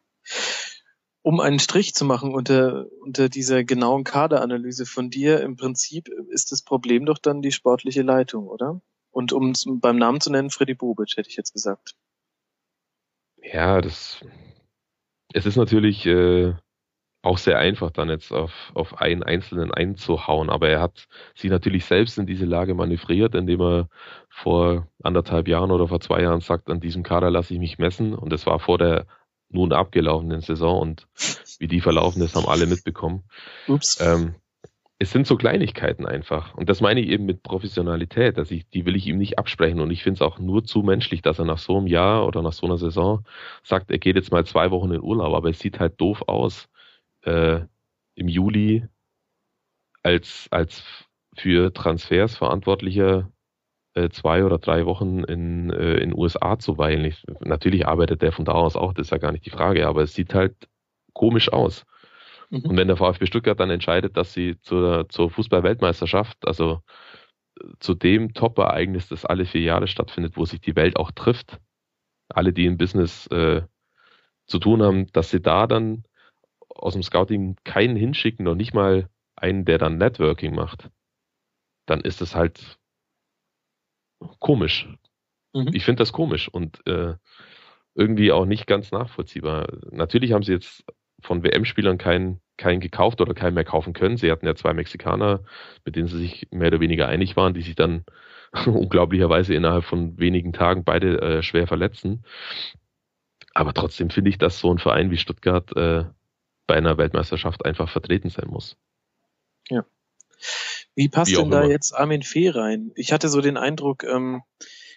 Um 1.22 1.40
einen 1.40 1.60
Strich 1.60 1.94
zu 1.94 2.04
machen 2.04 2.34
unter, 2.34 2.86
unter 3.00 3.28
dieser 3.28 3.64
genauen 3.64 4.04
Kaderanalyse 4.04 4.86
von 4.86 5.08
dir, 5.08 5.40
im 5.40 5.56
Prinzip 5.56 6.08
ist 6.30 6.52
das 6.52 6.62
Problem 6.62 7.06
doch 7.06 7.18
dann 7.18 7.42
die 7.42 7.52
sportliche 7.52 8.02
Leitung, 8.02 8.48
oder? 8.48 8.80
Und 9.10 9.32
um 9.32 9.50
es 9.50 9.64
beim 9.66 9.96
Namen 9.96 10.20
zu 10.20 10.30
nennen, 10.30 10.50
Freddy 10.50 10.74
Bobic, 10.74 11.16
hätte 11.16 11.28
ich 11.28 11.36
jetzt 11.36 11.52
gesagt. 11.52 11.94
Ja, 13.42 13.80
das, 13.80 14.24
es 15.32 15.46
ist 15.46 15.56
natürlich, 15.56 16.06
äh, 16.06 16.54
auch 17.22 17.38
sehr 17.38 17.58
einfach, 17.58 17.90
dann 17.92 18.08
jetzt 18.08 18.32
auf, 18.32 18.72
auf 18.74 19.00
einen 19.00 19.22
Einzelnen 19.22 19.72
einzuhauen. 19.72 20.50
Aber 20.50 20.68
er 20.68 20.80
hat 20.80 21.06
sich 21.34 21.50
natürlich 21.50 21.84
selbst 21.84 22.18
in 22.18 22.26
diese 22.26 22.44
Lage 22.44 22.74
manövriert, 22.74 23.34
indem 23.34 23.60
er 23.60 23.88
vor 24.28 24.88
anderthalb 25.02 25.46
Jahren 25.46 25.70
oder 25.70 25.86
vor 25.86 26.00
zwei 26.00 26.22
Jahren 26.22 26.40
sagt, 26.40 26.68
an 26.68 26.80
diesem 26.80 27.04
Kader 27.04 27.30
lasse 27.30 27.54
ich 27.54 27.60
mich 27.60 27.78
messen. 27.78 28.14
Und 28.14 28.32
das 28.32 28.46
war 28.46 28.58
vor 28.58 28.76
der 28.76 29.06
nun 29.50 29.72
abgelaufenen 29.72 30.40
Saison 30.40 30.80
und 30.80 31.06
wie 31.58 31.68
die 31.68 31.80
verlaufen 31.80 32.22
ist, 32.22 32.34
haben 32.34 32.48
alle 32.48 32.66
mitbekommen. 32.66 33.22
Ups. 33.68 34.00
Ähm, 34.00 34.34
es 34.98 35.10
sind 35.10 35.26
so 35.26 35.36
Kleinigkeiten 35.36 36.06
einfach. 36.06 36.54
Und 36.54 36.68
das 36.68 36.80
meine 36.80 37.00
ich 37.00 37.08
eben 37.08 37.26
mit 37.26 37.42
Professionalität. 37.42 38.38
dass 38.38 38.50
ich, 38.50 38.68
die 38.70 38.86
will 38.86 38.94
ich 38.94 39.06
ihm 39.08 39.18
nicht 39.18 39.36
absprechen. 39.36 39.80
Und 39.80 39.90
ich 39.90 40.02
finde 40.02 40.18
es 40.18 40.22
auch 40.22 40.38
nur 40.38 40.64
zu 40.64 40.82
menschlich, 40.82 41.22
dass 41.22 41.40
er 41.40 41.44
nach 41.44 41.58
so 41.58 41.76
einem 41.76 41.88
Jahr 41.88 42.24
oder 42.24 42.40
nach 42.40 42.52
so 42.52 42.66
einer 42.66 42.78
Saison 42.78 43.24
sagt, 43.64 43.90
er 43.90 43.98
geht 43.98 44.14
jetzt 44.14 44.30
mal 44.30 44.46
zwei 44.46 44.70
Wochen 44.70 44.92
in 44.92 45.02
Urlaub. 45.02 45.34
Aber 45.34 45.50
es 45.50 45.58
sieht 45.58 45.80
halt 45.80 46.00
doof 46.00 46.22
aus, 46.28 46.68
äh, 47.22 47.60
im 48.14 48.28
Juli 48.28 48.86
als, 50.02 50.48
als 50.50 50.84
für 51.36 51.72
Transfers 51.72 52.36
verantwortlicher 52.36 53.30
äh, 53.94 54.08
zwei 54.10 54.44
oder 54.44 54.58
drei 54.58 54.86
Wochen 54.86 55.24
in 55.24 55.70
äh, 55.70 55.94
in 55.98 56.16
USA 56.16 56.58
zu 56.58 56.78
weilen. 56.78 57.04
Ich, 57.04 57.24
natürlich 57.40 57.86
arbeitet 57.86 58.22
der 58.22 58.32
von 58.32 58.44
da 58.44 58.52
aus 58.52 58.76
auch, 58.76 58.92
das 58.92 59.06
ist 59.06 59.10
ja 59.10 59.18
gar 59.18 59.32
nicht 59.32 59.46
die 59.46 59.50
Frage, 59.50 59.86
aber 59.86 60.02
es 60.02 60.14
sieht 60.14 60.34
halt 60.34 60.68
komisch 61.12 61.52
aus. 61.52 61.84
Mhm. 62.50 62.60
Und 62.62 62.76
wenn 62.76 62.88
der 62.88 62.96
VfB 62.96 63.26
Stuttgart 63.26 63.58
dann 63.58 63.70
entscheidet, 63.70 64.16
dass 64.16 64.32
sie 64.32 64.60
zur, 64.60 65.08
zur 65.08 65.30
Fußball-Weltmeisterschaft, 65.30 66.46
also 66.46 66.82
äh, 67.60 67.64
zu 67.80 67.94
dem 67.94 68.34
Top-Ereignis, 68.34 69.08
das 69.08 69.24
alle 69.24 69.46
vier 69.46 69.62
Jahre 69.62 69.88
stattfindet, 69.88 70.36
wo 70.36 70.44
sich 70.44 70.60
die 70.60 70.76
Welt 70.76 70.96
auch 70.96 71.10
trifft, 71.12 71.60
alle, 72.28 72.52
die 72.52 72.66
im 72.66 72.78
Business 72.78 73.26
äh, 73.28 73.62
zu 74.46 74.58
tun 74.58 74.82
haben, 74.82 75.06
dass 75.12 75.30
sie 75.30 75.40
da 75.40 75.66
dann 75.66 76.04
aus 76.74 76.94
dem 76.94 77.02
Scouting 77.02 77.56
keinen 77.64 77.96
hinschicken, 77.96 78.44
noch 78.44 78.54
nicht 78.54 78.74
mal 78.74 79.08
einen, 79.36 79.64
der 79.64 79.78
dann 79.78 79.98
Networking 79.98 80.54
macht, 80.54 80.90
dann 81.86 82.00
ist 82.00 82.20
das 82.20 82.34
halt 82.34 82.78
komisch. 84.38 84.88
Mhm. 85.52 85.70
Ich 85.72 85.84
finde 85.84 86.00
das 86.00 86.12
komisch 86.12 86.48
und 86.48 86.86
äh, 86.86 87.14
irgendwie 87.94 88.32
auch 88.32 88.46
nicht 88.46 88.66
ganz 88.66 88.92
nachvollziehbar. 88.92 89.66
Natürlich 89.90 90.32
haben 90.32 90.42
sie 90.42 90.52
jetzt 90.52 90.84
von 91.20 91.42
WM-Spielern 91.42 91.98
keinen 91.98 92.40
keinen 92.56 92.80
gekauft 92.80 93.20
oder 93.20 93.34
keinen 93.34 93.54
mehr 93.54 93.64
kaufen 93.64 93.92
können. 93.92 94.16
Sie 94.16 94.30
hatten 94.30 94.46
ja 94.46 94.54
zwei 94.54 94.72
Mexikaner, 94.72 95.42
mit 95.84 95.96
denen 95.96 96.06
sie 96.06 96.18
sich 96.18 96.48
mehr 96.50 96.68
oder 96.68 96.80
weniger 96.80 97.08
einig 97.08 97.36
waren, 97.36 97.54
die 97.54 97.62
sich 97.62 97.74
dann 97.74 98.04
unglaublicherweise 98.66 99.54
innerhalb 99.54 99.84
von 99.84 100.18
wenigen 100.18 100.52
Tagen 100.52 100.84
beide 100.84 101.20
äh, 101.20 101.42
schwer 101.42 101.66
verletzen. 101.66 102.24
Aber 103.54 103.74
trotzdem 103.74 104.10
finde 104.10 104.30
ich, 104.30 104.38
dass 104.38 104.58
so 104.58 104.72
ein 104.72 104.78
Verein 104.78 105.10
wie 105.10 105.16
Stuttgart 105.16 105.76
äh, 105.76 106.04
bei 106.66 106.74
einer 106.74 106.98
Weltmeisterschaft 106.98 107.64
einfach 107.64 107.88
vertreten 107.88 108.30
sein 108.30 108.48
muss. 108.48 108.76
Ja. 109.68 109.84
Wie 110.94 111.08
passt 111.08 111.32
wie 111.32 111.36
denn 111.36 111.50
da 111.50 111.62
immer. 111.62 111.70
jetzt 111.70 111.92
Armin 111.92 112.22
Fee 112.22 112.50
rein? 112.50 112.92
Ich 112.94 113.12
hatte 113.12 113.28
so 113.28 113.40
den 113.40 113.56
Eindruck, 113.56 114.04
ähm, 114.04 114.42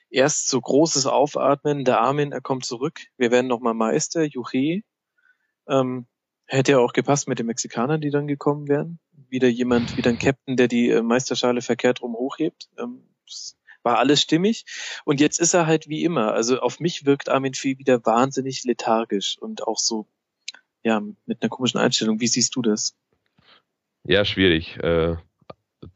erst 0.10 0.50
so 0.50 0.60
großes 0.60 1.06
Aufatmen, 1.06 1.86
der 1.86 2.02
Armin, 2.02 2.32
er 2.32 2.42
kommt 2.42 2.66
zurück, 2.66 3.00
wir 3.18 3.32
werden 3.32 3.48
nochmal 3.48 3.74
Meister, 3.74 4.24
Juche. 4.24 4.82
Ähm, 5.68 6.08
Hätte 6.48 6.74
ja 6.74 6.80
auch 6.80 6.94
gepasst 6.94 7.28
mit 7.28 7.40
den 7.40 7.48
Mexikanern, 7.48 8.02
die 8.02 8.12
dann 8.12 8.28
gekommen 8.28 8.68
wären. 8.68 9.00
Wieder 9.30 9.48
jemand, 9.48 9.98
wieder 9.98 10.12
ein 10.12 10.20
Captain, 10.20 10.56
der 10.56 10.68
die 10.68 10.90
äh, 10.90 11.02
Meisterschale 11.02 11.62
verkehrt 11.62 12.04
rum 12.04 12.14
hochhebt. 12.14 12.70
Ähm, 12.78 13.02
war 13.82 13.98
alles 13.98 14.22
stimmig. 14.22 14.66
Und 15.06 15.20
jetzt 15.20 15.40
ist 15.40 15.56
er 15.56 15.66
halt 15.66 15.88
wie 15.88 16.04
immer. 16.04 16.34
Also 16.34 16.60
auf 16.60 16.80
mich 16.80 17.06
wirkt 17.06 17.30
Armin 17.30 17.56
Fee 17.56 17.80
wieder 17.80 18.06
wahnsinnig 18.06 18.64
lethargisch 18.64 19.38
und 19.40 19.64
auch 19.68 19.80
so, 19.80 20.08
ja, 20.86 21.02
mit 21.26 21.42
einer 21.42 21.50
komischen 21.50 21.80
Einstellung. 21.80 22.22
Wie 22.22 22.28
siehst 22.28 22.56
du 22.56 22.62
das? 22.62 22.96
Ja, 24.06 24.24
schwierig. 24.24 24.78
Äh, 24.78 25.18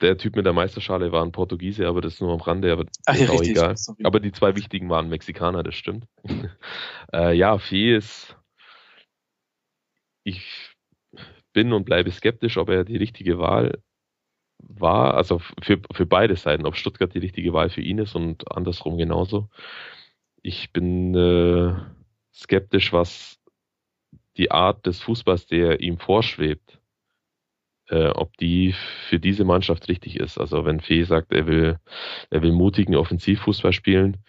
der 0.02 0.18
Typ 0.18 0.36
mit 0.36 0.46
der 0.46 0.54
Meisterschale 0.54 1.12
war 1.12 1.24
ein 1.24 1.32
Portugiese, 1.32 1.88
aber 1.88 2.02
das 2.02 2.16
ist 2.16 2.22
nur 2.22 2.34
am 2.34 2.42
Rande, 2.42 2.72
aber 2.72 2.86
Ach, 3.06 3.14
ist 3.14 3.22
ja, 3.22 3.30
auch 3.30 3.34
richtig, 3.34 3.52
egal. 3.52 3.78
Sorry. 3.78 4.04
Aber 4.04 4.20
die 4.20 4.32
zwei 4.32 4.56
wichtigen 4.56 4.90
waren 4.90 5.10
Mexikaner, 5.10 5.64
das 5.64 5.76
stimmt. 5.76 6.06
äh, 7.14 7.34
ja, 7.34 7.58
Fee 7.58 7.96
ist 7.96 8.36
ich 10.30 10.76
bin 11.54 11.74
und 11.74 11.86
bleibe 11.86 12.12
skeptisch, 12.12 12.58
ob 12.58 12.70
er 12.70 12.86
die 12.86 12.98
richtige 12.98 13.40
Wahl 13.40 13.82
war, 14.60 15.16
also 15.16 15.40
für, 15.62 15.82
für 15.92 16.06
beide 16.06 16.36
Seiten, 16.36 16.66
ob 16.66 16.76
Stuttgart 16.76 17.14
die 17.14 17.20
richtige 17.20 17.54
Wahl 17.54 17.70
für 17.70 17.82
ihn 17.82 17.98
ist 17.98 18.16
und 18.16 18.52
andersrum 18.52 18.98
genauso. 18.98 19.50
Ich 20.42 20.72
bin 20.72 21.16
äh, 21.16 21.74
skeptisch, 22.34 22.94
was 22.94 23.39
die 24.40 24.52
Art 24.52 24.86
des 24.86 25.02
Fußballs, 25.02 25.48
der 25.48 25.82
ihm 25.82 26.00
vorschwebt, 26.00 26.80
äh, 27.90 28.08
ob 28.08 28.36
die 28.38 28.74
für 29.10 29.20
diese 29.20 29.44
Mannschaft 29.44 29.90
richtig 29.90 30.18
ist. 30.18 30.38
Also 30.40 30.66
wenn 30.66 30.80
Fee 30.80 31.04
sagt, 31.04 31.34
er 31.34 31.46
will, 31.46 31.80
er 32.30 32.42
will 32.42 32.54
mutigen 32.54 32.96
Offensivfußball 32.96 33.74
spielen, 33.74 34.24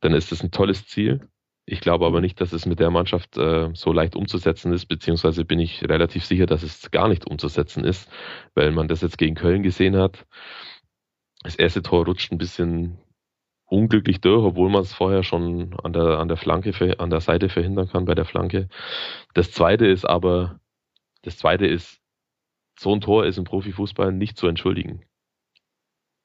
dann 0.00 0.12
ist 0.12 0.32
das 0.32 0.42
ein 0.42 0.50
tolles 0.50 0.86
Ziel. 0.88 1.28
Ich 1.66 1.80
glaube 1.80 2.04
aber 2.04 2.20
nicht, 2.20 2.40
dass 2.40 2.52
es 2.52 2.66
mit 2.66 2.80
der 2.80 2.90
Mannschaft 2.90 3.38
äh, 3.38 3.70
so 3.74 3.92
leicht 3.92 4.16
umzusetzen 4.16 4.72
ist, 4.72 4.86
beziehungsweise 4.86 5.44
bin 5.44 5.60
ich 5.60 5.88
relativ 5.88 6.24
sicher, 6.24 6.46
dass 6.46 6.62
es 6.62 6.90
gar 6.90 7.08
nicht 7.08 7.26
umzusetzen 7.26 7.84
ist, 7.84 8.10
weil 8.54 8.72
man 8.72 8.88
das 8.88 9.02
jetzt 9.02 9.18
gegen 9.18 9.36
Köln 9.36 9.62
gesehen 9.62 9.96
hat. 9.96 10.26
Das 11.42 11.54
erste 11.54 11.82
Tor 11.82 12.06
rutscht 12.06 12.32
ein 12.32 12.38
bisschen 12.38 12.98
unglücklich 13.74 14.20
durch, 14.20 14.44
obwohl 14.44 14.70
man 14.70 14.82
es 14.82 14.92
vorher 14.92 15.22
schon 15.22 15.74
an 15.82 15.92
der, 15.92 16.18
an 16.18 16.28
der 16.28 16.36
Flanke, 16.36 16.72
an 16.98 17.10
der 17.10 17.20
Seite 17.20 17.48
verhindern 17.48 17.88
kann 17.88 18.04
bei 18.04 18.14
der 18.14 18.24
Flanke. 18.24 18.68
Das 19.34 19.52
zweite 19.52 19.86
ist 19.86 20.04
aber, 20.04 20.60
das 21.22 21.38
zweite 21.38 21.66
ist, 21.66 22.00
so 22.78 22.94
ein 22.94 23.00
Tor 23.00 23.26
ist 23.26 23.38
im 23.38 23.44
Profifußball 23.44 24.12
nicht 24.12 24.36
zu 24.36 24.46
entschuldigen. 24.48 25.04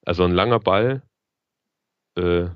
Also 0.05 0.23
ein 0.23 0.31
langer 0.31 0.59
Ball, 0.59 1.03
äh, 2.15 2.49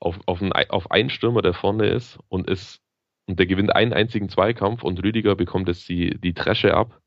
auf, 0.00 0.18
auf, 0.26 0.42
einen, 0.42 0.52
auf 0.52 0.90
einen 0.90 1.10
Stürmer, 1.10 1.42
der 1.42 1.54
vorne 1.54 1.88
ist 1.88 2.18
und 2.28 2.48
ist 2.48 2.82
und 3.28 3.38
der 3.38 3.46
gewinnt 3.46 3.74
einen 3.74 3.92
einzigen 3.92 4.30
Zweikampf 4.30 4.82
und 4.82 5.02
Rüdiger 5.04 5.36
bekommt 5.36 5.68
jetzt 5.68 5.88
die, 5.88 6.18
die 6.18 6.32
Tresche 6.32 6.74
ab. 6.74 7.00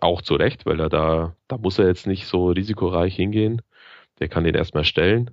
Auch 0.00 0.22
zu 0.22 0.34
Recht, 0.34 0.66
weil 0.66 0.78
er 0.78 0.88
da, 0.90 1.34
da 1.48 1.56
muss 1.56 1.78
er 1.78 1.86
jetzt 1.86 2.06
nicht 2.06 2.26
so 2.26 2.48
risikoreich 2.48 3.16
hingehen. 3.16 3.62
Der 4.18 4.28
kann 4.28 4.44
den 4.44 4.54
erstmal 4.54 4.84
stellen. 4.84 5.30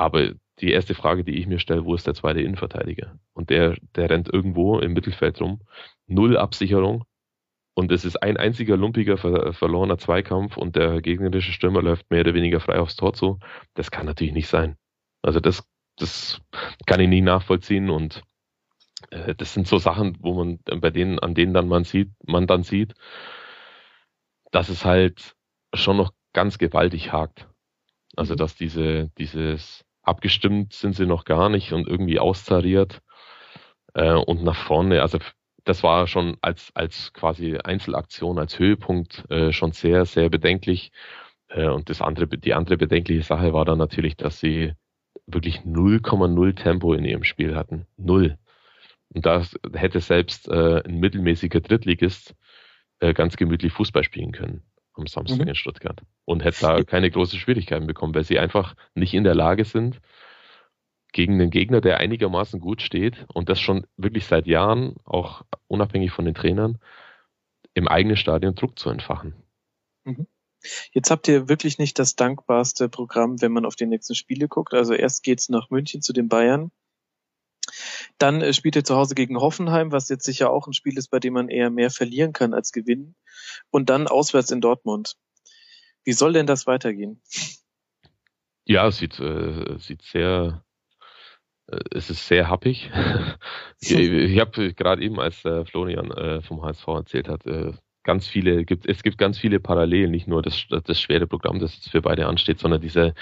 Aber 0.00 0.30
die 0.60 0.72
erste 0.72 0.94
Frage, 0.94 1.24
die 1.24 1.38
ich 1.38 1.46
mir 1.46 1.58
stelle, 1.58 1.84
wo 1.84 1.94
ist 1.94 2.06
der 2.06 2.14
zweite 2.14 2.40
Innenverteidiger? 2.40 3.18
Und 3.34 3.50
der, 3.50 3.76
der 3.96 4.08
rennt 4.08 4.32
irgendwo 4.32 4.78
im 4.78 4.94
Mittelfeld 4.94 5.38
rum. 5.42 5.60
Null 6.06 6.38
Absicherung. 6.38 7.04
Und 7.74 7.92
es 7.92 8.06
ist 8.06 8.16
ein 8.22 8.38
einziger 8.38 8.78
lumpiger, 8.78 9.18
ver 9.18 9.52
verlorener 9.52 9.98
Zweikampf 9.98 10.56
und 10.56 10.74
der 10.74 11.02
gegnerische 11.02 11.52
Stürmer 11.52 11.82
läuft 11.82 12.10
mehr 12.10 12.20
oder 12.20 12.32
weniger 12.32 12.60
frei 12.60 12.78
aufs 12.78 12.96
Tor 12.96 13.12
zu. 13.12 13.40
Das 13.74 13.90
kann 13.90 14.06
natürlich 14.06 14.32
nicht 14.32 14.48
sein. 14.48 14.78
Also 15.20 15.38
das 15.38 15.68
das 15.96 16.40
kann 16.86 17.00
ich 17.00 17.08
nie 17.08 17.20
nachvollziehen 17.20 17.90
und 17.90 18.22
äh, 19.10 19.34
das 19.34 19.52
sind 19.52 19.68
so 19.68 19.76
Sachen, 19.76 20.16
wo 20.20 20.32
man 20.32 20.60
bei 20.80 20.88
denen, 20.88 21.18
an 21.18 21.34
denen 21.34 21.52
dann 21.52 21.68
man 21.68 21.84
sieht, 21.84 22.10
man 22.26 22.46
dann 22.46 22.62
sieht, 22.62 22.94
dass 24.50 24.70
es 24.70 24.86
halt 24.86 25.36
schon 25.74 25.98
noch 25.98 26.14
ganz 26.32 26.56
gewaltig 26.56 27.12
hakt. 27.12 27.50
Also 28.16 28.34
mhm. 28.34 28.38
dass 28.38 28.54
diese, 28.56 29.10
dieses 29.18 29.84
abgestimmt 30.02 30.72
sind 30.72 30.94
sie 30.94 31.06
noch 31.06 31.24
gar 31.24 31.48
nicht 31.48 31.72
und 31.72 31.86
irgendwie 31.86 32.18
austariert 32.18 33.02
äh, 33.94 34.12
und 34.12 34.42
nach 34.42 34.56
vorne, 34.56 35.02
also 35.02 35.18
das 35.64 35.82
war 35.82 36.06
schon 36.06 36.36
als, 36.40 36.70
als 36.74 37.12
quasi 37.12 37.56
Einzelaktion, 37.58 38.38
als 38.38 38.58
Höhepunkt 38.58 39.30
äh, 39.30 39.52
schon 39.52 39.72
sehr, 39.72 40.06
sehr 40.06 40.30
bedenklich. 40.30 40.92
Äh, 41.48 41.68
und 41.68 41.90
das 41.90 42.00
andere, 42.00 42.26
die 42.28 42.54
andere 42.54 42.76
bedenkliche 42.76 43.22
Sache 43.22 43.52
war 43.52 43.64
dann 43.64 43.78
natürlich, 43.78 44.16
dass 44.16 44.40
sie 44.40 44.72
wirklich 45.26 45.60
0,0 45.60 46.56
Tempo 46.56 46.94
in 46.94 47.04
ihrem 47.04 47.24
Spiel 47.24 47.56
hatten. 47.56 47.86
Null. 47.96 48.38
Und 49.12 49.26
da 49.26 49.44
hätte 49.74 50.00
selbst 50.00 50.48
äh, 50.48 50.82
ein 50.84 50.98
mittelmäßiger 50.98 51.60
Drittligist 51.60 52.34
äh, 53.00 53.12
ganz 53.12 53.36
gemütlich 53.36 53.72
Fußball 53.72 54.04
spielen 54.04 54.32
können 54.32 54.69
am 54.94 55.06
Samstag 55.06 55.40
mhm. 55.40 55.48
in 55.48 55.54
Stuttgart. 55.54 56.00
Und 56.24 56.44
hätte 56.44 56.60
da 56.60 56.82
keine 56.82 57.10
großen 57.10 57.38
Schwierigkeiten 57.38 57.86
bekommen, 57.86 58.14
weil 58.14 58.24
sie 58.24 58.38
einfach 58.38 58.74
nicht 58.94 59.14
in 59.14 59.24
der 59.24 59.34
Lage 59.34 59.64
sind, 59.64 60.00
gegen 61.12 61.34
einen 61.34 61.50
Gegner, 61.50 61.80
der 61.80 61.98
einigermaßen 61.98 62.60
gut 62.60 62.82
steht 62.82 63.26
und 63.32 63.48
das 63.48 63.60
schon 63.60 63.86
wirklich 63.96 64.26
seit 64.26 64.46
Jahren, 64.46 64.96
auch 65.04 65.42
unabhängig 65.66 66.12
von 66.12 66.24
den 66.24 66.34
Trainern, 66.34 66.78
im 67.74 67.88
eigenen 67.88 68.16
Stadion 68.16 68.54
Druck 68.54 68.78
zu 68.78 68.90
entfachen. 68.90 69.34
Mhm. 70.04 70.26
Jetzt 70.92 71.10
habt 71.10 71.26
ihr 71.28 71.48
wirklich 71.48 71.78
nicht 71.78 71.98
das 71.98 72.16
dankbarste 72.16 72.88
Programm, 72.88 73.40
wenn 73.40 73.52
man 73.52 73.64
auf 73.64 73.76
die 73.76 73.86
nächsten 73.86 74.14
Spiele 74.14 74.46
guckt. 74.46 74.74
Also 74.74 74.92
erst 74.94 75.22
geht's 75.22 75.48
nach 75.48 75.70
München 75.70 76.02
zu 76.02 76.12
den 76.12 76.28
Bayern. 76.28 76.70
Dann 78.18 78.40
äh, 78.40 78.52
spielt 78.52 78.76
ihr 78.76 78.84
zu 78.84 78.96
Hause 78.96 79.14
gegen 79.14 79.40
Hoffenheim, 79.40 79.92
was 79.92 80.08
jetzt 80.08 80.24
sicher 80.24 80.50
auch 80.50 80.66
ein 80.66 80.72
Spiel 80.72 80.98
ist, 80.98 81.08
bei 81.08 81.18
dem 81.18 81.34
man 81.34 81.48
eher 81.48 81.70
mehr 81.70 81.90
verlieren 81.90 82.32
kann 82.32 82.54
als 82.54 82.72
gewinnen. 82.72 83.14
Und 83.70 83.90
dann 83.90 84.08
auswärts 84.08 84.50
in 84.50 84.60
Dortmund. 84.60 85.16
Wie 86.04 86.12
soll 86.12 86.32
denn 86.32 86.46
das 86.46 86.66
weitergehen? 86.66 87.20
Ja, 88.64 88.86
es 88.86 88.98
sieht, 88.98 89.18
äh, 89.18 89.78
sieht 89.78 90.02
sehr, 90.02 90.64
äh, 91.66 91.80
es 91.90 92.10
ist 92.10 92.26
sehr 92.26 92.48
happig. 92.48 92.90
ich 93.80 93.92
ich 93.92 94.40
habe 94.40 94.72
gerade 94.74 95.02
eben, 95.02 95.18
als 95.20 95.44
äh, 95.44 95.64
Florian 95.64 96.10
äh, 96.12 96.42
vom 96.42 96.62
HSV 96.62 96.86
erzählt 96.88 97.28
hat, 97.28 97.46
äh, 97.46 97.72
ganz 98.02 98.26
viele, 98.26 98.64
gibt, 98.64 98.86
es 98.86 99.02
gibt 99.02 99.18
ganz 99.18 99.38
viele 99.38 99.60
Parallelen, 99.60 100.10
nicht 100.10 100.26
nur 100.26 100.42
das, 100.42 100.66
das 100.68 101.00
schwere 101.00 101.26
Programm, 101.26 101.58
das 101.58 101.74
jetzt 101.74 101.90
für 101.90 102.02
beide 102.02 102.26
ansteht, 102.26 102.58
sondern 102.58 102.80
diese, 102.80 103.14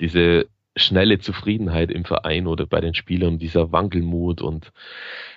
diese 0.00 0.48
schnelle 0.76 1.18
Zufriedenheit 1.18 1.90
im 1.90 2.04
Verein 2.04 2.46
oder 2.46 2.66
bei 2.66 2.80
den 2.80 2.94
Spielern, 2.94 3.38
dieser 3.38 3.72
Wankelmut 3.72 4.42
und 4.42 4.72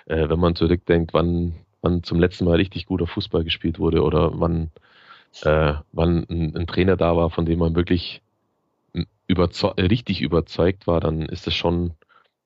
äh, 0.06 0.28
wenn 0.28 0.38
man 0.38 0.54
zurückdenkt, 0.54 1.14
wann, 1.14 1.54
wann 1.82 2.02
zum 2.02 2.20
letzten 2.20 2.44
Mal 2.44 2.56
richtig 2.56 2.86
guter 2.86 3.06
Fußball 3.06 3.44
gespielt 3.44 3.78
wurde 3.78 4.02
oder 4.02 4.38
wann 4.38 4.70
äh, 5.42 5.74
wann 5.92 6.26
ein, 6.28 6.56
ein, 6.56 6.66
Trainer 6.66 6.96
da 6.96 7.16
war, 7.16 7.30
von 7.30 7.46
dem 7.46 7.60
man 7.60 7.74
wirklich 7.74 8.22
überzeug 9.26 9.78
richtig 9.78 10.20
überzeugt 10.20 10.86
war, 10.86 11.00
dann 11.00 11.22
ist 11.22 11.46
es 11.46 11.54
schon, 11.54 11.94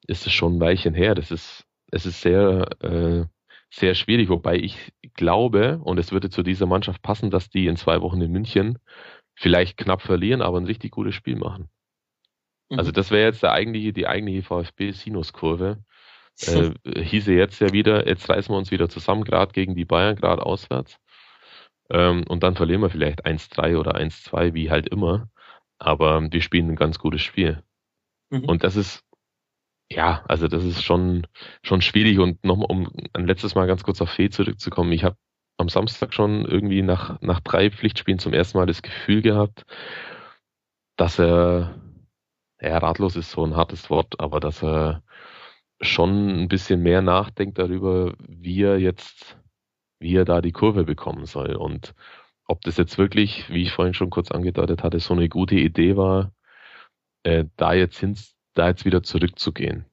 ist 0.07 0.27
es 0.27 0.33
schon 0.33 0.57
ein 0.57 0.61
Weilchen 0.61 0.95
her. 0.95 1.15
Das 1.15 1.31
ist, 1.31 1.65
es 1.91 2.07
ist 2.07 2.21
sehr, 2.21 2.69
äh, 2.83 3.25
sehr 3.71 3.95
schwierig, 3.95 4.29
wobei 4.29 4.57
ich 4.57 4.93
glaube, 5.15 5.79
und 5.83 5.99
es 5.99 6.12
würde 6.12 6.31
zu 6.31 6.43
dieser 6.43 6.66
Mannschaft 6.66 7.03
passen, 7.03 7.31
dass 7.31 7.51
die 7.51 7.66
in 7.66 7.77
zwei 7.77 8.01
Wochen 8.03 8.21
in 8.21 8.31
München 8.33 8.79
vielleicht 9.35 9.79
knapp 9.79 10.03
verlieren, 10.03 10.43
aber 10.43 10.61
ein 10.61 10.66
richtig 10.66 10.93
gutes 10.93 11.15
Spiel 11.15 11.37
machen. 11.37 11.69
Also 12.70 12.74
mhm. 12.74 12.78
Also 12.78 12.93
das 12.93 13.11
wäre 13.11 13.27
jetzt 13.27 13.43
der 13.43 13.53
eigentliche, 13.53 13.93
die 13.93 14.07
eigentliche 14.07 14.43
VfB-Sinuskurve. 14.43 15.78
Äh, 16.41 16.70
hieße 17.03 17.32
jetzt 17.32 17.61
ja 17.61 17.73
wieder, 17.73 18.07
jetzt 18.09 18.28
reißen 18.28 18.53
wir 18.53 18.59
uns 18.59 18.70
wieder 18.70 18.89
zusammen, 18.89 19.24
gerade 19.24 19.53
gegen 19.53 19.74
die 19.74 19.85
Bayern, 19.85 20.16
gerade 20.16 20.45
auswärts. 20.45 20.99
Ähm, 21.91 22.24
und 22.28 22.43
dann 22.43 22.57
verlieren 22.57 22.81
wir 22.81 22.91
vielleicht 22.91 23.27
1-3 23.27 23.77
oder 23.77 23.97
1-2, 23.97 24.55
wie 24.55 24.70
halt 24.70 24.89
immer. 24.89 25.28
Aber 25.78 26.23
wir 26.32 26.41
spielen 26.41 26.70
ein 26.70 26.77
ganz 26.77 26.99
gutes 26.99 27.23
Spiel. 27.23 27.62
Mhm. 28.31 28.45
Und 28.45 28.65
das 28.65 28.77
ist, 28.77 29.03
ja, 29.91 30.24
also 30.28 30.49
das 30.49 30.65
ist 30.65 30.82
schon, 30.82 31.27
schon 31.62 31.82
schwierig. 31.82 32.19
Und 32.19 32.43
nochmal, 32.45 32.69
um 32.70 32.91
ein 33.12 33.27
letztes 33.27 33.55
Mal 33.55 33.66
ganz 33.66 33.82
kurz 33.82 34.01
auf 34.01 34.11
Fee 34.11 34.31
zurückzukommen. 34.31 34.93
Ich 34.93 35.05
habe 35.05 35.16
am 35.57 35.69
Samstag 35.69 36.15
schon 36.15 36.45
irgendwie 36.47 36.82
nach, 36.82 37.20
nach 37.20 37.41
drei 37.41 37.70
Pflichtspielen 37.70 38.19
zum 38.19 38.32
ersten 38.32 38.59
Mal 38.59 38.66
das 38.66 38.82
Gefühl 38.82 39.23
gehabt, 39.23 39.65
dass 40.97 41.19
er, 41.19 41.74
ja, 42.69 42.78
ratlos 42.78 43.16
ist 43.16 43.31
so 43.31 43.45
ein 43.45 43.57
hartes 43.57 43.91
Wort, 43.91 44.19
aber 44.20 44.41
dass 44.41 44.62
er 44.62 45.03
schon 45.81 46.28
ein 46.43 46.49
bisschen 46.49 46.82
mehr 46.82 47.03
nachdenkt 47.03 47.59
darüber, 47.59 48.15
wie 48.27 48.62
er 48.62 48.78
jetzt, 48.78 49.36
wie 49.99 50.16
er 50.16 50.24
da 50.24 50.41
die 50.41 50.53
Kurve 50.53 50.85
bekommen 50.85 51.27
soll. 51.27 51.57
Und 51.57 51.95
ob 52.47 52.62
das 52.62 52.77
jetzt 52.77 52.99
wirklich, 52.99 53.49
wie 53.51 53.62
ich 53.62 53.73
vorhin 53.73 53.95
schon 53.95 54.11
kurz 54.11 54.31
angedeutet 54.31 54.82
hatte, 54.82 55.01
so 55.01 55.15
eine 55.15 55.28
gute 55.28 55.57
Idee 55.57 55.97
war, 55.97 56.32
äh, 57.24 57.45
da 57.57 57.73
jetzt 57.73 57.99
hin, 57.99 58.16
da 58.55 58.69
jetzt 58.69 58.85
wieder 58.85 59.03
zurückzugehen. 59.03 59.86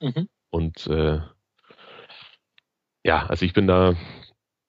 Mhm. 0.00 0.28
Und 0.50 0.86
äh, 0.86 1.20
ja, 3.04 3.26
also 3.26 3.44
ich 3.44 3.52
bin 3.52 3.66
da, 3.66 3.94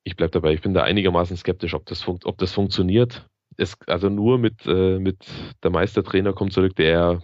ich 0.03 0.15
bleib 0.15 0.31
dabei, 0.31 0.53
ich 0.53 0.61
bin 0.61 0.73
da 0.73 0.84
einigermaßen 0.84 1.38
skeptisch, 1.38 1.73
ob 1.73 1.85
das, 1.85 2.01
funkt, 2.01 2.26
ob 2.26 2.38
das 2.38 2.53
funktioniert. 2.53 3.27
Es, 3.57 3.77
also 3.88 4.09
nur 4.09 4.38
mit, 4.38 4.65
äh, 4.65 4.99
mit 4.99 5.26
der 5.63 5.72
Meistertrainer 5.72 6.34
kommt 6.34 6.53
zurück, 6.53 6.76
der 6.76 7.22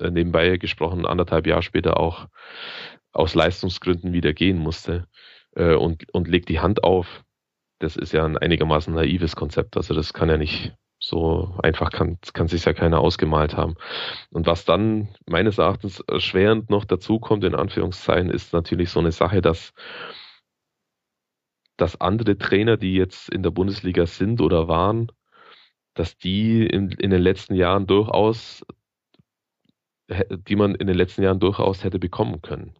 nebenbei 0.00 0.56
gesprochen 0.56 1.06
anderthalb 1.06 1.46
Jahre 1.46 1.62
später 1.62 1.98
auch 1.98 2.26
aus 3.12 3.34
Leistungsgründen 3.34 4.12
wieder 4.12 4.32
gehen 4.32 4.58
musste 4.58 5.06
äh, 5.56 5.74
und, 5.74 6.12
und 6.14 6.28
legt 6.28 6.48
die 6.48 6.60
Hand 6.60 6.84
auf. 6.84 7.24
Das 7.78 7.96
ist 7.96 8.12
ja 8.12 8.24
ein 8.24 8.36
einigermaßen 8.36 8.94
naives 8.94 9.36
Konzept. 9.36 9.76
Also 9.76 9.94
das 9.94 10.12
kann 10.12 10.28
ja 10.28 10.36
nicht 10.36 10.74
so 11.00 11.56
einfach 11.62 11.90
kann, 11.90 12.18
kann 12.32 12.48
sich 12.48 12.64
ja 12.64 12.72
keiner 12.72 13.00
ausgemalt 13.00 13.56
haben. 13.56 13.76
Und 14.30 14.46
was 14.46 14.64
dann 14.64 15.08
meines 15.26 15.58
Erachtens 15.58 16.00
erschwerend 16.00 16.70
noch 16.70 16.84
dazu 16.84 17.20
kommt, 17.20 17.44
in 17.44 17.54
Anführungszeichen, 17.54 18.30
ist 18.30 18.52
natürlich 18.52 18.90
so 18.90 19.00
eine 19.00 19.12
Sache, 19.12 19.40
dass 19.40 19.72
dass 21.78 22.00
andere 22.00 22.36
Trainer, 22.36 22.76
die 22.76 22.94
jetzt 22.94 23.28
in 23.30 23.42
der 23.42 23.52
Bundesliga 23.52 24.04
sind 24.04 24.40
oder 24.40 24.66
waren, 24.66 25.12
dass 25.94 26.18
die 26.18 26.66
in, 26.66 26.90
in 26.90 27.10
den 27.10 27.22
letzten 27.22 27.54
Jahren 27.54 27.86
durchaus, 27.86 28.66
die 30.08 30.56
man 30.56 30.74
in 30.74 30.86
den 30.86 30.96
letzten 30.96 31.22
Jahren 31.22 31.40
durchaus 31.40 31.84
hätte 31.84 31.98
bekommen 31.98 32.42
können. 32.42 32.74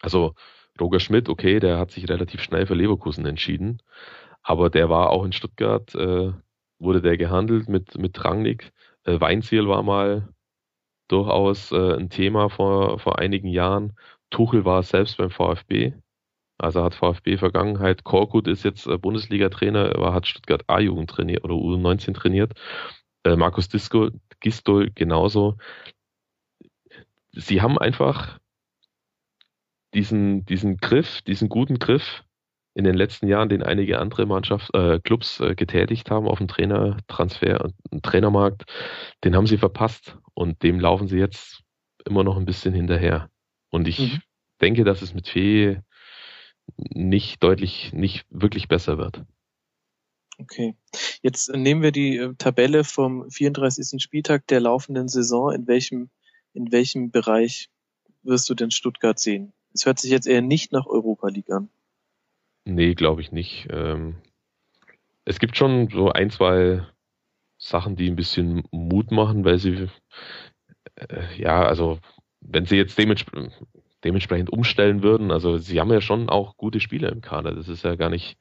Also 0.00 0.34
Roger 0.80 1.00
Schmidt, 1.00 1.28
okay, 1.28 1.58
der 1.60 1.78
hat 1.78 1.90
sich 1.90 2.08
relativ 2.08 2.40
schnell 2.42 2.66
für 2.66 2.74
Leverkusen 2.74 3.26
entschieden, 3.26 3.82
aber 4.42 4.70
der 4.70 4.88
war 4.88 5.10
auch 5.10 5.24
in 5.24 5.32
Stuttgart, 5.32 5.94
äh, 5.94 6.32
wurde 6.78 7.02
der 7.02 7.16
gehandelt 7.16 7.68
mit, 7.68 7.98
mit 7.98 8.24
Rangnick. 8.24 8.72
Äh, 9.04 9.20
Weinziel 9.20 9.68
war 9.68 9.82
mal 9.82 10.28
durchaus 11.08 11.72
äh, 11.72 11.96
ein 11.96 12.10
Thema 12.10 12.48
vor, 12.50 12.98
vor 12.98 13.18
einigen 13.18 13.48
Jahren. 13.48 13.94
Tuchel 14.30 14.64
war 14.64 14.82
selbst 14.82 15.16
beim 15.16 15.30
VfB, 15.30 15.94
also 16.58 16.82
hat 16.84 16.94
VfB 16.94 17.38
Vergangenheit. 17.38 18.04
Korkut 18.04 18.46
ist 18.46 18.62
jetzt 18.62 18.86
äh, 18.86 18.98
Bundesliga-Trainer, 18.98 19.92
er 19.96 20.12
hat 20.12 20.26
Stuttgart 20.26 20.62
A-Jugend 20.68 21.10
trainiert 21.10 21.44
oder 21.44 21.54
U19 21.54 22.14
trainiert. 22.14 22.52
Äh, 23.24 23.36
Markus 23.36 23.68
Disco, 23.68 24.10
Gistol 24.40 24.90
genauso. 24.94 25.56
Sie 27.38 27.62
haben 27.62 27.78
einfach 27.78 28.38
diesen, 29.94 30.44
diesen 30.44 30.76
Griff, 30.78 31.22
diesen 31.22 31.48
guten 31.48 31.78
Griff 31.78 32.24
in 32.74 32.84
den 32.84 32.94
letzten 32.94 33.28
Jahren, 33.28 33.48
den 33.48 33.62
einige 33.62 33.98
andere 33.98 34.26
Mannschaft, 34.26 34.74
äh, 34.74 35.00
Clubs 35.00 35.40
äh, 35.40 35.54
getätigt 35.54 36.10
haben 36.10 36.28
auf 36.28 36.38
dem 36.38 36.48
Trainertransfer 36.48 37.70
und 37.90 38.02
Trainermarkt, 38.02 38.64
den 39.24 39.34
haben 39.34 39.46
sie 39.46 39.58
verpasst 39.58 40.18
und 40.34 40.62
dem 40.62 40.78
laufen 40.80 41.08
sie 41.08 41.18
jetzt 41.18 41.62
immer 42.04 42.24
noch 42.24 42.36
ein 42.36 42.44
bisschen 42.44 42.74
hinterher. 42.74 43.30
Und 43.70 43.88
ich 43.88 43.98
mhm. 43.98 44.20
denke, 44.60 44.84
dass 44.84 45.02
es 45.02 45.14
mit 45.14 45.28
Fee 45.28 45.80
nicht 46.76 47.42
deutlich, 47.42 47.92
nicht 47.92 48.26
wirklich 48.30 48.68
besser 48.68 48.98
wird. 48.98 49.22
Okay. 50.40 50.76
Jetzt 51.22 51.52
nehmen 51.52 51.82
wir 51.82 51.92
die 51.92 52.16
äh, 52.16 52.34
Tabelle 52.38 52.84
vom 52.84 53.28
34. 53.30 54.00
Spieltag 54.00 54.46
der 54.46 54.60
laufenden 54.60 55.08
Saison. 55.08 55.52
In 55.52 55.66
welchem, 55.66 56.10
in 56.54 56.72
welchem 56.72 57.10
Bereich 57.10 57.68
wirst 58.22 58.48
du 58.50 58.54
denn 58.54 58.70
Stuttgart 58.70 59.18
sehen? 59.18 59.52
Es 59.74 59.86
hört 59.86 59.98
sich 59.98 60.10
jetzt 60.10 60.26
eher 60.26 60.42
nicht 60.42 60.72
nach 60.72 60.86
Europa 60.86 61.28
League 61.28 61.50
an. 61.50 61.68
Nee, 62.64 62.94
glaube 62.94 63.20
ich 63.20 63.32
nicht. 63.32 63.68
Ähm, 63.70 64.16
es 65.24 65.38
gibt 65.38 65.56
schon 65.56 65.88
so 65.88 66.10
ein, 66.10 66.30
zwei 66.30 66.86
Sachen, 67.58 67.96
die 67.96 68.08
ein 68.08 68.16
bisschen 68.16 68.64
Mut 68.70 69.10
machen, 69.10 69.44
weil 69.44 69.58
sie, 69.58 69.88
äh, 70.96 71.40
ja, 71.40 71.64
also 71.64 71.98
wenn 72.40 72.66
sie 72.66 72.76
jetzt 72.76 72.98
dementsprechend 72.98 73.52
dementsprechend 74.04 74.50
umstellen 74.50 75.02
würden. 75.02 75.30
Also 75.30 75.58
sie 75.58 75.80
haben 75.80 75.92
ja 75.92 76.00
schon 76.00 76.28
auch 76.28 76.56
gute 76.56 76.80
Spieler 76.80 77.10
im 77.10 77.20
Kader. 77.20 77.54
Das 77.54 77.68
ist 77.68 77.84
ja 77.84 77.96
gar 77.96 78.10
nicht, 78.10 78.38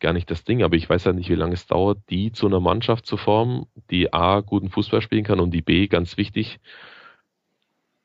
gar 0.00 0.12
nicht 0.12 0.30
das 0.30 0.44
Ding. 0.44 0.62
Aber 0.62 0.76
ich 0.76 0.88
weiß 0.88 1.04
ja 1.04 1.12
nicht, 1.12 1.30
wie 1.30 1.34
lange 1.34 1.54
es 1.54 1.66
dauert, 1.66 1.98
die 2.10 2.32
zu 2.32 2.46
einer 2.46 2.60
Mannschaft 2.60 3.06
zu 3.06 3.16
formen, 3.16 3.66
die 3.90 4.12
A, 4.12 4.40
guten 4.40 4.70
Fußball 4.70 5.00
spielen 5.02 5.24
kann 5.24 5.40
und 5.40 5.52
die 5.52 5.62
B, 5.62 5.88
ganz 5.88 6.16
wichtig, 6.16 6.60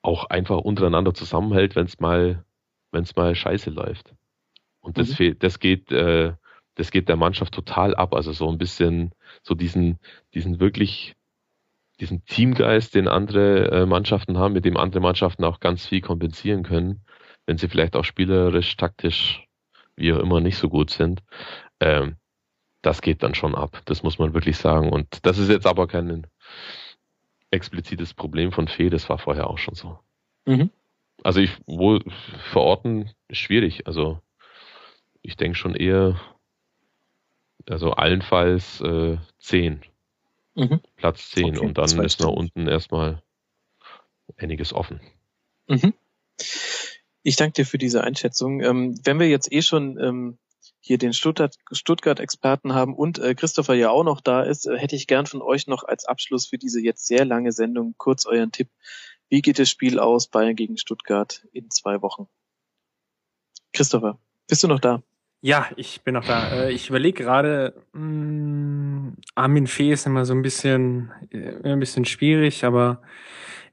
auch 0.08 0.30
einfach 0.30 0.60
untereinander 0.60 1.14
zusammenhält, 1.14 1.76
wenn 1.76 1.86
es 1.86 2.00
mal, 2.00 2.46
wenn 2.92 3.04
es 3.04 3.16
mal 3.18 3.36
scheiße 3.36 3.70
läuft. 3.72 4.14
Und 4.80 4.98
das, 4.98 5.20
mhm. 5.20 5.38
das 5.40 5.60
geht, 5.60 5.92
äh, 5.92 6.34
das 6.76 6.92
geht 6.92 7.10
der 7.10 7.18
Mannschaft 7.18 7.54
total 7.54 7.94
ab. 7.94 8.16
Also 8.16 8.32
so 8.32 8.50
ein 8.50 8.58
bisschen, 8.58 9.12
so 9.44 9.54
diesen, 9.54 10.00
diesen 10.34 10.62
wirklich 10.62 11.16
diesen 12.00 12.24
Teamgeist, 12.26 12.96
den 12.96 13.08
andere 13.08 13.72
äh, 13.72 13.86
Mannschaften 13.86 14.38
haben, 14.38 14.54
mit 14.54 14.64
dem 14.64 14.78
andere 14.78 15.02
Mannschaften 15.02 15.44
auch 15.44 15.60
ganz 15.60 15.86
viel 15.86 16.00
kompensieren 16.00 16.64
können, 16.64 17.02
wenn 17.46 17.58
sie 17.58 17.68
vielleicht 17.68 17.96
auch 17.96 18.06
spielerisch, 18.06 18.78
taktisch, 18.78 19.46
wie 19.96 20.14
auch 20.14 20.20
immer, 20.20 20.40
nicht 20.40 20.58
so 20.58 20.70
gut 20.70 20.90
sind. 20.90 21.22
Ähm, 21.80 22.16
das 22.82 23.02
geht 23.02 23.24
dann 23.24 23.36
schon 23.36 23.56
ab. 23.56 23.82
Das 23.86 24.04
muss 24.04 24.20
man 24.20 24.34
wirklich 24.34 24.58
sagen. 24.58 24.90
Und 24.90 25.26
das 25.26 25.38
ist 25.38 25.50
jetzt 25.50 25.66
aber 25.66 25.88
kein 25.88 26.28
explizites 27.58 28.14
Problem 28.14 28.52
von 28.52 28.68
Fee, 28.68 28.90
das 28.90 29.10
war 29.10 29.18
vorher 29.18 29.50
auch 29.50 29.58
schon 29.58 29.76
so. 29.76 30.00
Mhm. 30.46 30.70
Also 31.24 31.42
ich 31.42 31.52
wohl 31.66 32.04
verorten 32.52 33.12
schwierig. 33.30 33.88
Also 33.88 34.22
ich 35.22 35.36
denke 35.36 35.58
schon 35.58 35.76
eher, 35.76 36.20
also 37.68 37.92
allenfalls 37.92 38.80
äh, 38.82 39.18
zehn. 39.40 39.82
Mhm. 40.56 40.80
Platz 40.96 41.32
10 41.32 41.58
okay, 41.58 41.66
und 41.66 41.78
dann 41.78 42.04
ist 42.04 42.24
da 42.24 42.28
unten 42.28 42.68
erstmal 42.68 43.22
einiges 44.38 44.74
offen. 44.74 45.02
Mhm. 45.68 45.94
Ich 47.24 47.36
danke 47.36 47.54
dir 47.54 47.66
für 47.66 47.78
diese 47.78 48.04
Einschätzung. 48.04 48.62
Ähm, 48.62 49.00
wenn 49.04 49.20
wir 49.20 49.28
jetzt 49.28 49.52
eh 49.52 49.62
schon 49.62 50.00
ähm, 50.00 50.38
hier 50.88 50.98
den 50.98 51.14
Stuttgart-Experten 51.14 52.74
haben 52.74 52.96
und 52.96 53.20
äh, 53.20 53.36
Christopher 53.36 53.76
ja 53.76 53.90
auch 53.90 54.04
noch 54.04 54.22
da 54.22 54.44
ist, 54.44 54.66
äh, 54.66 54.78
hätte 54.78 54.96
ich 54.96 55.08
gern 55.08 55.26
von 55.26 55.42
euch 55.42 55.68
noch 55.68 55.84
als 55.84 56.06
Abschluss 56.06 56.48
für 56.48 56.58
diese 56.58 56.82
jetzt 56.82 57.06
sehr 57.06 57.26
lange 57.26 57.52
Sendung 57.52 57.96
kurz 57.98 58.26
euren 58.26 58.52
Tipp. 58.52 58.70
Wie 59.30 59.42
geht 59.42 59.60
das 59.60 59.70
Spiel 59.70 60.00
aus 60.00 60.28
Bayern 60.28 60.56
gegen 60.56 60.78
Stuttgart 60.78 61.46
in 61.52 61.70
zwei 61.70 62.02
Wochen? 62.02 62.28
Christopher, 63.74 64.18
bist 64.48 64.64
du 64.64 64.68
noch 64.68 64.80
da? 64.80 65.04
Ja, 65.42 65.70
ich 65.76 66.02
bin 66.02 66.16
noch 66.16 66.26
da. 66.26 66.50
Äh, 66.52 66.72
ich 66.72 66.90
überlege 66.90 67.24
gerade, 67.24 67.86
hm, 67.94 69.18
Armin 69.36 69.68
Fee 69.68 69.92
ist 69.92 70.06
immer 70.06 70.26
so 70.26 70.34
ein 70.34 70.42
bisschen, 70.42 71.12
äh, 71.32 71.70
ein 71.70 71.80
bisschen 71.80 72.06
schwierig, 72.06 72.64
aber 72.64 73.02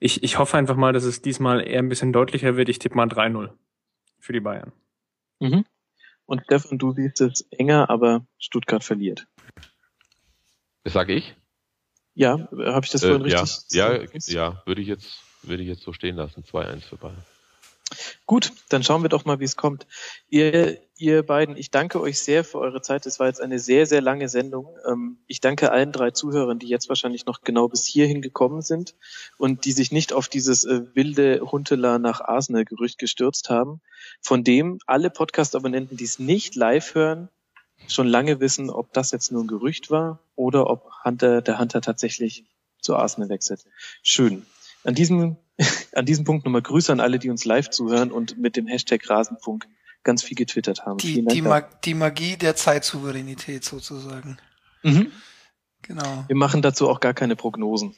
ich, 0.00 0.22
ich 0.22 0.38
hoffe 0.38 0.58
einfach 0.58 0.76
mal, 0.76 0.92
dass 0.92 1.04
es 1.04 1.22
diesmal 1.22 1.66
eher 1.66 1.78
ein 1.78 1.88
bisschen 1.88 2.12
deutlicher 2.12 2.56
wird. 2.56 2.68
Ich 2.68 2.78
tippe 2.78 2.96
mal 2.96 3.08
3-0 3.08 3.50
für 4.18 4.32
die 4.32 4.40
Bayern. 4.40 4.72
Mhm. 5.40 5.64
Und 6.26 6.42
Stefan, 6.44 6.78
du 6.78 6.92
siehst 6.92 7.20
es 7.20 7.42
enger, 7.51 7.90
aber 7.90 8.26
Stuttgart 8.38 8.82
verliert. 8.82 9.26
Das 10.82 10.92
sage 10.92 11.14
ich? 11.14 11.34
Ja, 12.14 12.48
habe 12.51 12.84
ich 12.84 12.92
das 12.92 13.02
vorhin 13.02 13.22
äh, 13.22 13.34
richtig? 13.34 13.72
Ja, 13.72 13.94
ja, 13.96 14.09
ja, 14.26 14.62
würde 14.66 14.80
ich 14.80 14.88
jetzt, 14.88 15.20
würde 15.42 15.62
ich 15.62 15.68
jetzt 15.68 15.82
so 15.82 15.92
stehen 15.92 16.16
lassen. 16.16 16.42
2-1 16.44 16.80
für 16.82 16.96
Bayern. 16.96 17.24
Gut, 18.26 18.52
dann 18.68 18.82
schauen 18.82 19.02
wir 19.02 19.09
doch 19.09 19.24
mal, 19.24 19.40
wie 19.40 19.44
es 19.44 19.56
kommt. 19.56 19.86
Ihr 20.28 20.78
ihr 20.98 21.24
beiden, 21.24 21.56
ich 21.56 21.70
danke 21.70 22.00
euch 22.00 22.20
sehr 22.20 22.44
für 22.44 22.58
eure 22.58 22.80
Zeit. 22.80 23.06
Es 23.06 23.18
war 23.18 23.26
jetzt 23.26 23.40
eine 23.40 23.58
sehr, 23.58 23.86
sehr 23.86 24.00
lange 24.00 24.28
Sendung. 24.28 24.68
Ähm, 24.86 25.18
ich 25.26 25.40
danke 25.40 25.72
allen 25.72 25.92
drei 25.92 26.10
Zuhörern, 26.10 26.58
die 26.58 26.68
jetzt 26.68 26.88
wahrscheinlich 26.88 27.26
noch 27.26 27.42
genau 27.42 27.68
bis 27.68 27.84
hierhin 27.84 28.22
gekommen 28.22 28.62
sind 28.62 28.94
und 29.36 29.64
die 29.64 29.72
sich 29.72 29.92
nicht 29.92 30.12
auf 30.12 30.28
dieses 30.28 30.64
äh, 30.64 30.82
wilde 30.94 31.40
Huntela 31.50 31.98
nach 31.98 32.20
Arsenal-Gerücht 32.20 32.98
gestürzt 32.98 33.50
haben, 33.50 33.80
von 34.20 34.44
dem 34.44 34.78
alle 34.86 35.10
Podcast-Abonnenten, 35.10 35.96
die 35.96 36.04
es 36.04 36.18
nicht 36.18 36.54
live 36.54 36.94
hören, 36.94 37.28
schon 37.88 38.06
lange 38.06 38.40
wissen, 38.40 38.70
ob 38.70 38.92
das 38.92 39.10
jetzt 39.10 39.32
nur 39.32 39.42
ein 39.42 39.48
Gerücht 39.48 39.90
war 39.90 40.20
oder 40.36 40.70
ob 40.70 40.90
Hunter, 41.04 41.42
der 41.42 41.58
Hunter 41.58 41.80
tatsächlich 41.80 42.44
zu 42.80 42.96
Arsenal 42.96 43.28
wechselt. 43.28 43.64
Schön. 44.02 44.46
An 44.84 44.94
diesem, 44.94 45.36
an 45.92 46.06
diesem 46.06 46.24
Punkt 46.24 46.44
nochmal 46.44 46.62
Grüße 46.62 46.92
an 46.92 47.00
alle, 47.00 47.18
die 47.18 47.30
uns 47.30 47.44
live 47.44 47.70
zuhören 47.70 48.12
und 48.12 48.38
mit 48.38 48.56
dem 48.56 48.66
Hashtag 48.66 49.08
Rasenfunk 49.10 49.66
ganz 50.05 50.22
viel 50.22 50.36
getwittert 50.36 50.86
haben. 50.86 50.98
Die, 50.98 51.24
die, 51.24 51.43
Mag 51.43 51.82
die 51.82 51.94
Magie 51.94 52.36
der 52.36 52.56
Zeitsouveränität 52.56 53.64
sozusagen. 53.64 54.39
Mhm. 54.82 55.10
Genau. 55.82 56.24
Wir 56.28 56.36
machen 56.36 56.62
dazu 56.62 56.89
auch 56.89 57.01
gar 57.01 57.14
keine 57.14 57.36
Prognosen. 57.36 57.94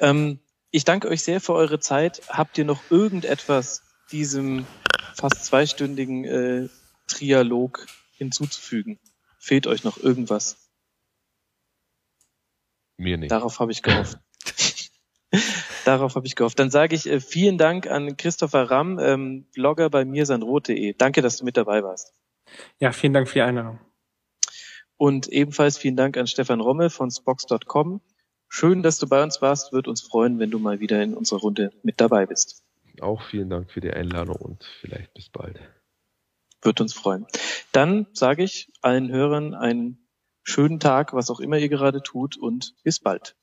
Ähm, 0.00 0.40
ich 0.70 0.84
danke 0.84 1.08
euch 1.08 1.22
sehr 1.22 1.40
für 1.40 1.54
eure 1.54 1.78
Zeit. 1.78 2.22
Habt 2.28 2.58
ihr 2.58 2.64
noch 2.64 2.90
irgendetwas 2.90 3.82
diesem 4.10 4.66
fast 5.14 5.44
zweistündigen 5.44 6.24
äh, 6.24 6.68
Trialog 7.06 7.86
hinzuzufügen? 8.12 8.98
Fehlt 9.38 9.66
euch 9.66 9.84
noch 9.84 9.98
irgendwas? 9.98 10.56
Mir 12.96 13.18
nicht. 13.18 13.30
Darauf 13.30 13.60
habe 13.60 13.72
ich 13.72 13.82
gehofft. 13.82 14.18
Darauf 15.86 16.16
habe 16.16 16.26
ich 16.26 16.34
gehofft. 16.34 16.58
Dann 16.58 16.70
sage 16.70 16.96
ich 16.96 17.08
äh, 17.08 17.20
vielen 17.20 17.58
Dank 17.58 17.86
an 17.86 18.16
Christopher 18.16 18.64
Ramm, 18.64 18.98
ähm, 18.98 19.46
Blogger 19.54 19.88
bei 19.88 20.04
mirsanrot.de. 20.04 20.94
Danke, 20.94 21.22
dass 21.22 21.36
du 21.36 21.44
mit 21.44 21.56
dabei 21.56 21.84
warst. 21.84 22.12
Ja, 22.80 22.90
vielen 22.90 23.12
Dank 23.12 23.28
für 23.28 23.34
die 23.34 23.42
Einladung. 23.42 23.78
Und 24.96 25.28
ebenfalls 25.28 25.78
vielen 25.78 25.94
Dank 25.94 26.16
an 26.16 26.26
Stefan 26.26 26.60
Rommel 26.60 26.90
von 26.90 27.12
Spox.com. 27.12 28.00
Schön, 28.48 28.82
dass 28.82 28.98
du 28.98 29.06
bei 29.06 29.22
uns 29.22 29.40
warst. 29.40 29.72
Wird 29.72 29.86
uns 29.86 30.00
freuen, 30.00 30.40
wenn 30.40 30.50
du 30.50 30.58
mal 30.58 30.80
wieder 30.80 31.00
in 31.04 31.14
unserer 31.14 31.38
Runde 31.38 31.70
mit 31.84 32.00
dabei 32.00 32.26
bist. 32.26 32.64
Auch 33.00 33.22
vielen 33.22 33.48
Dank 33.48 33.70
für 33.70 33.80
die 33.80 33.92
Einladung 33.92 34.36
und 34.36 34.64
vielleicht 34.80 35.14
bis 35.14 35.28
bald. 35.28 35.60
Wird 36.62 36.80
uns 36.80 36.94
freuen. 36.94 37.26
Dann 37.70 38.08
sage 38.12 38.42
ich 38.42 38.72
allen 38.82 39.12
Hörern 39.12 39.54
einen 39.54 40.08
schönen 40.42 40.80
Tag, 40.80 41.12
was 41.12 41.30
auch 41.30 41.38
immer 41.38 41.58
ihr 41.58 41.68
gerade 41.68 42.02
tut 42.02 42.36
und 42.36 42.74
bis 42.82 42.98
bald. 42.98 43.36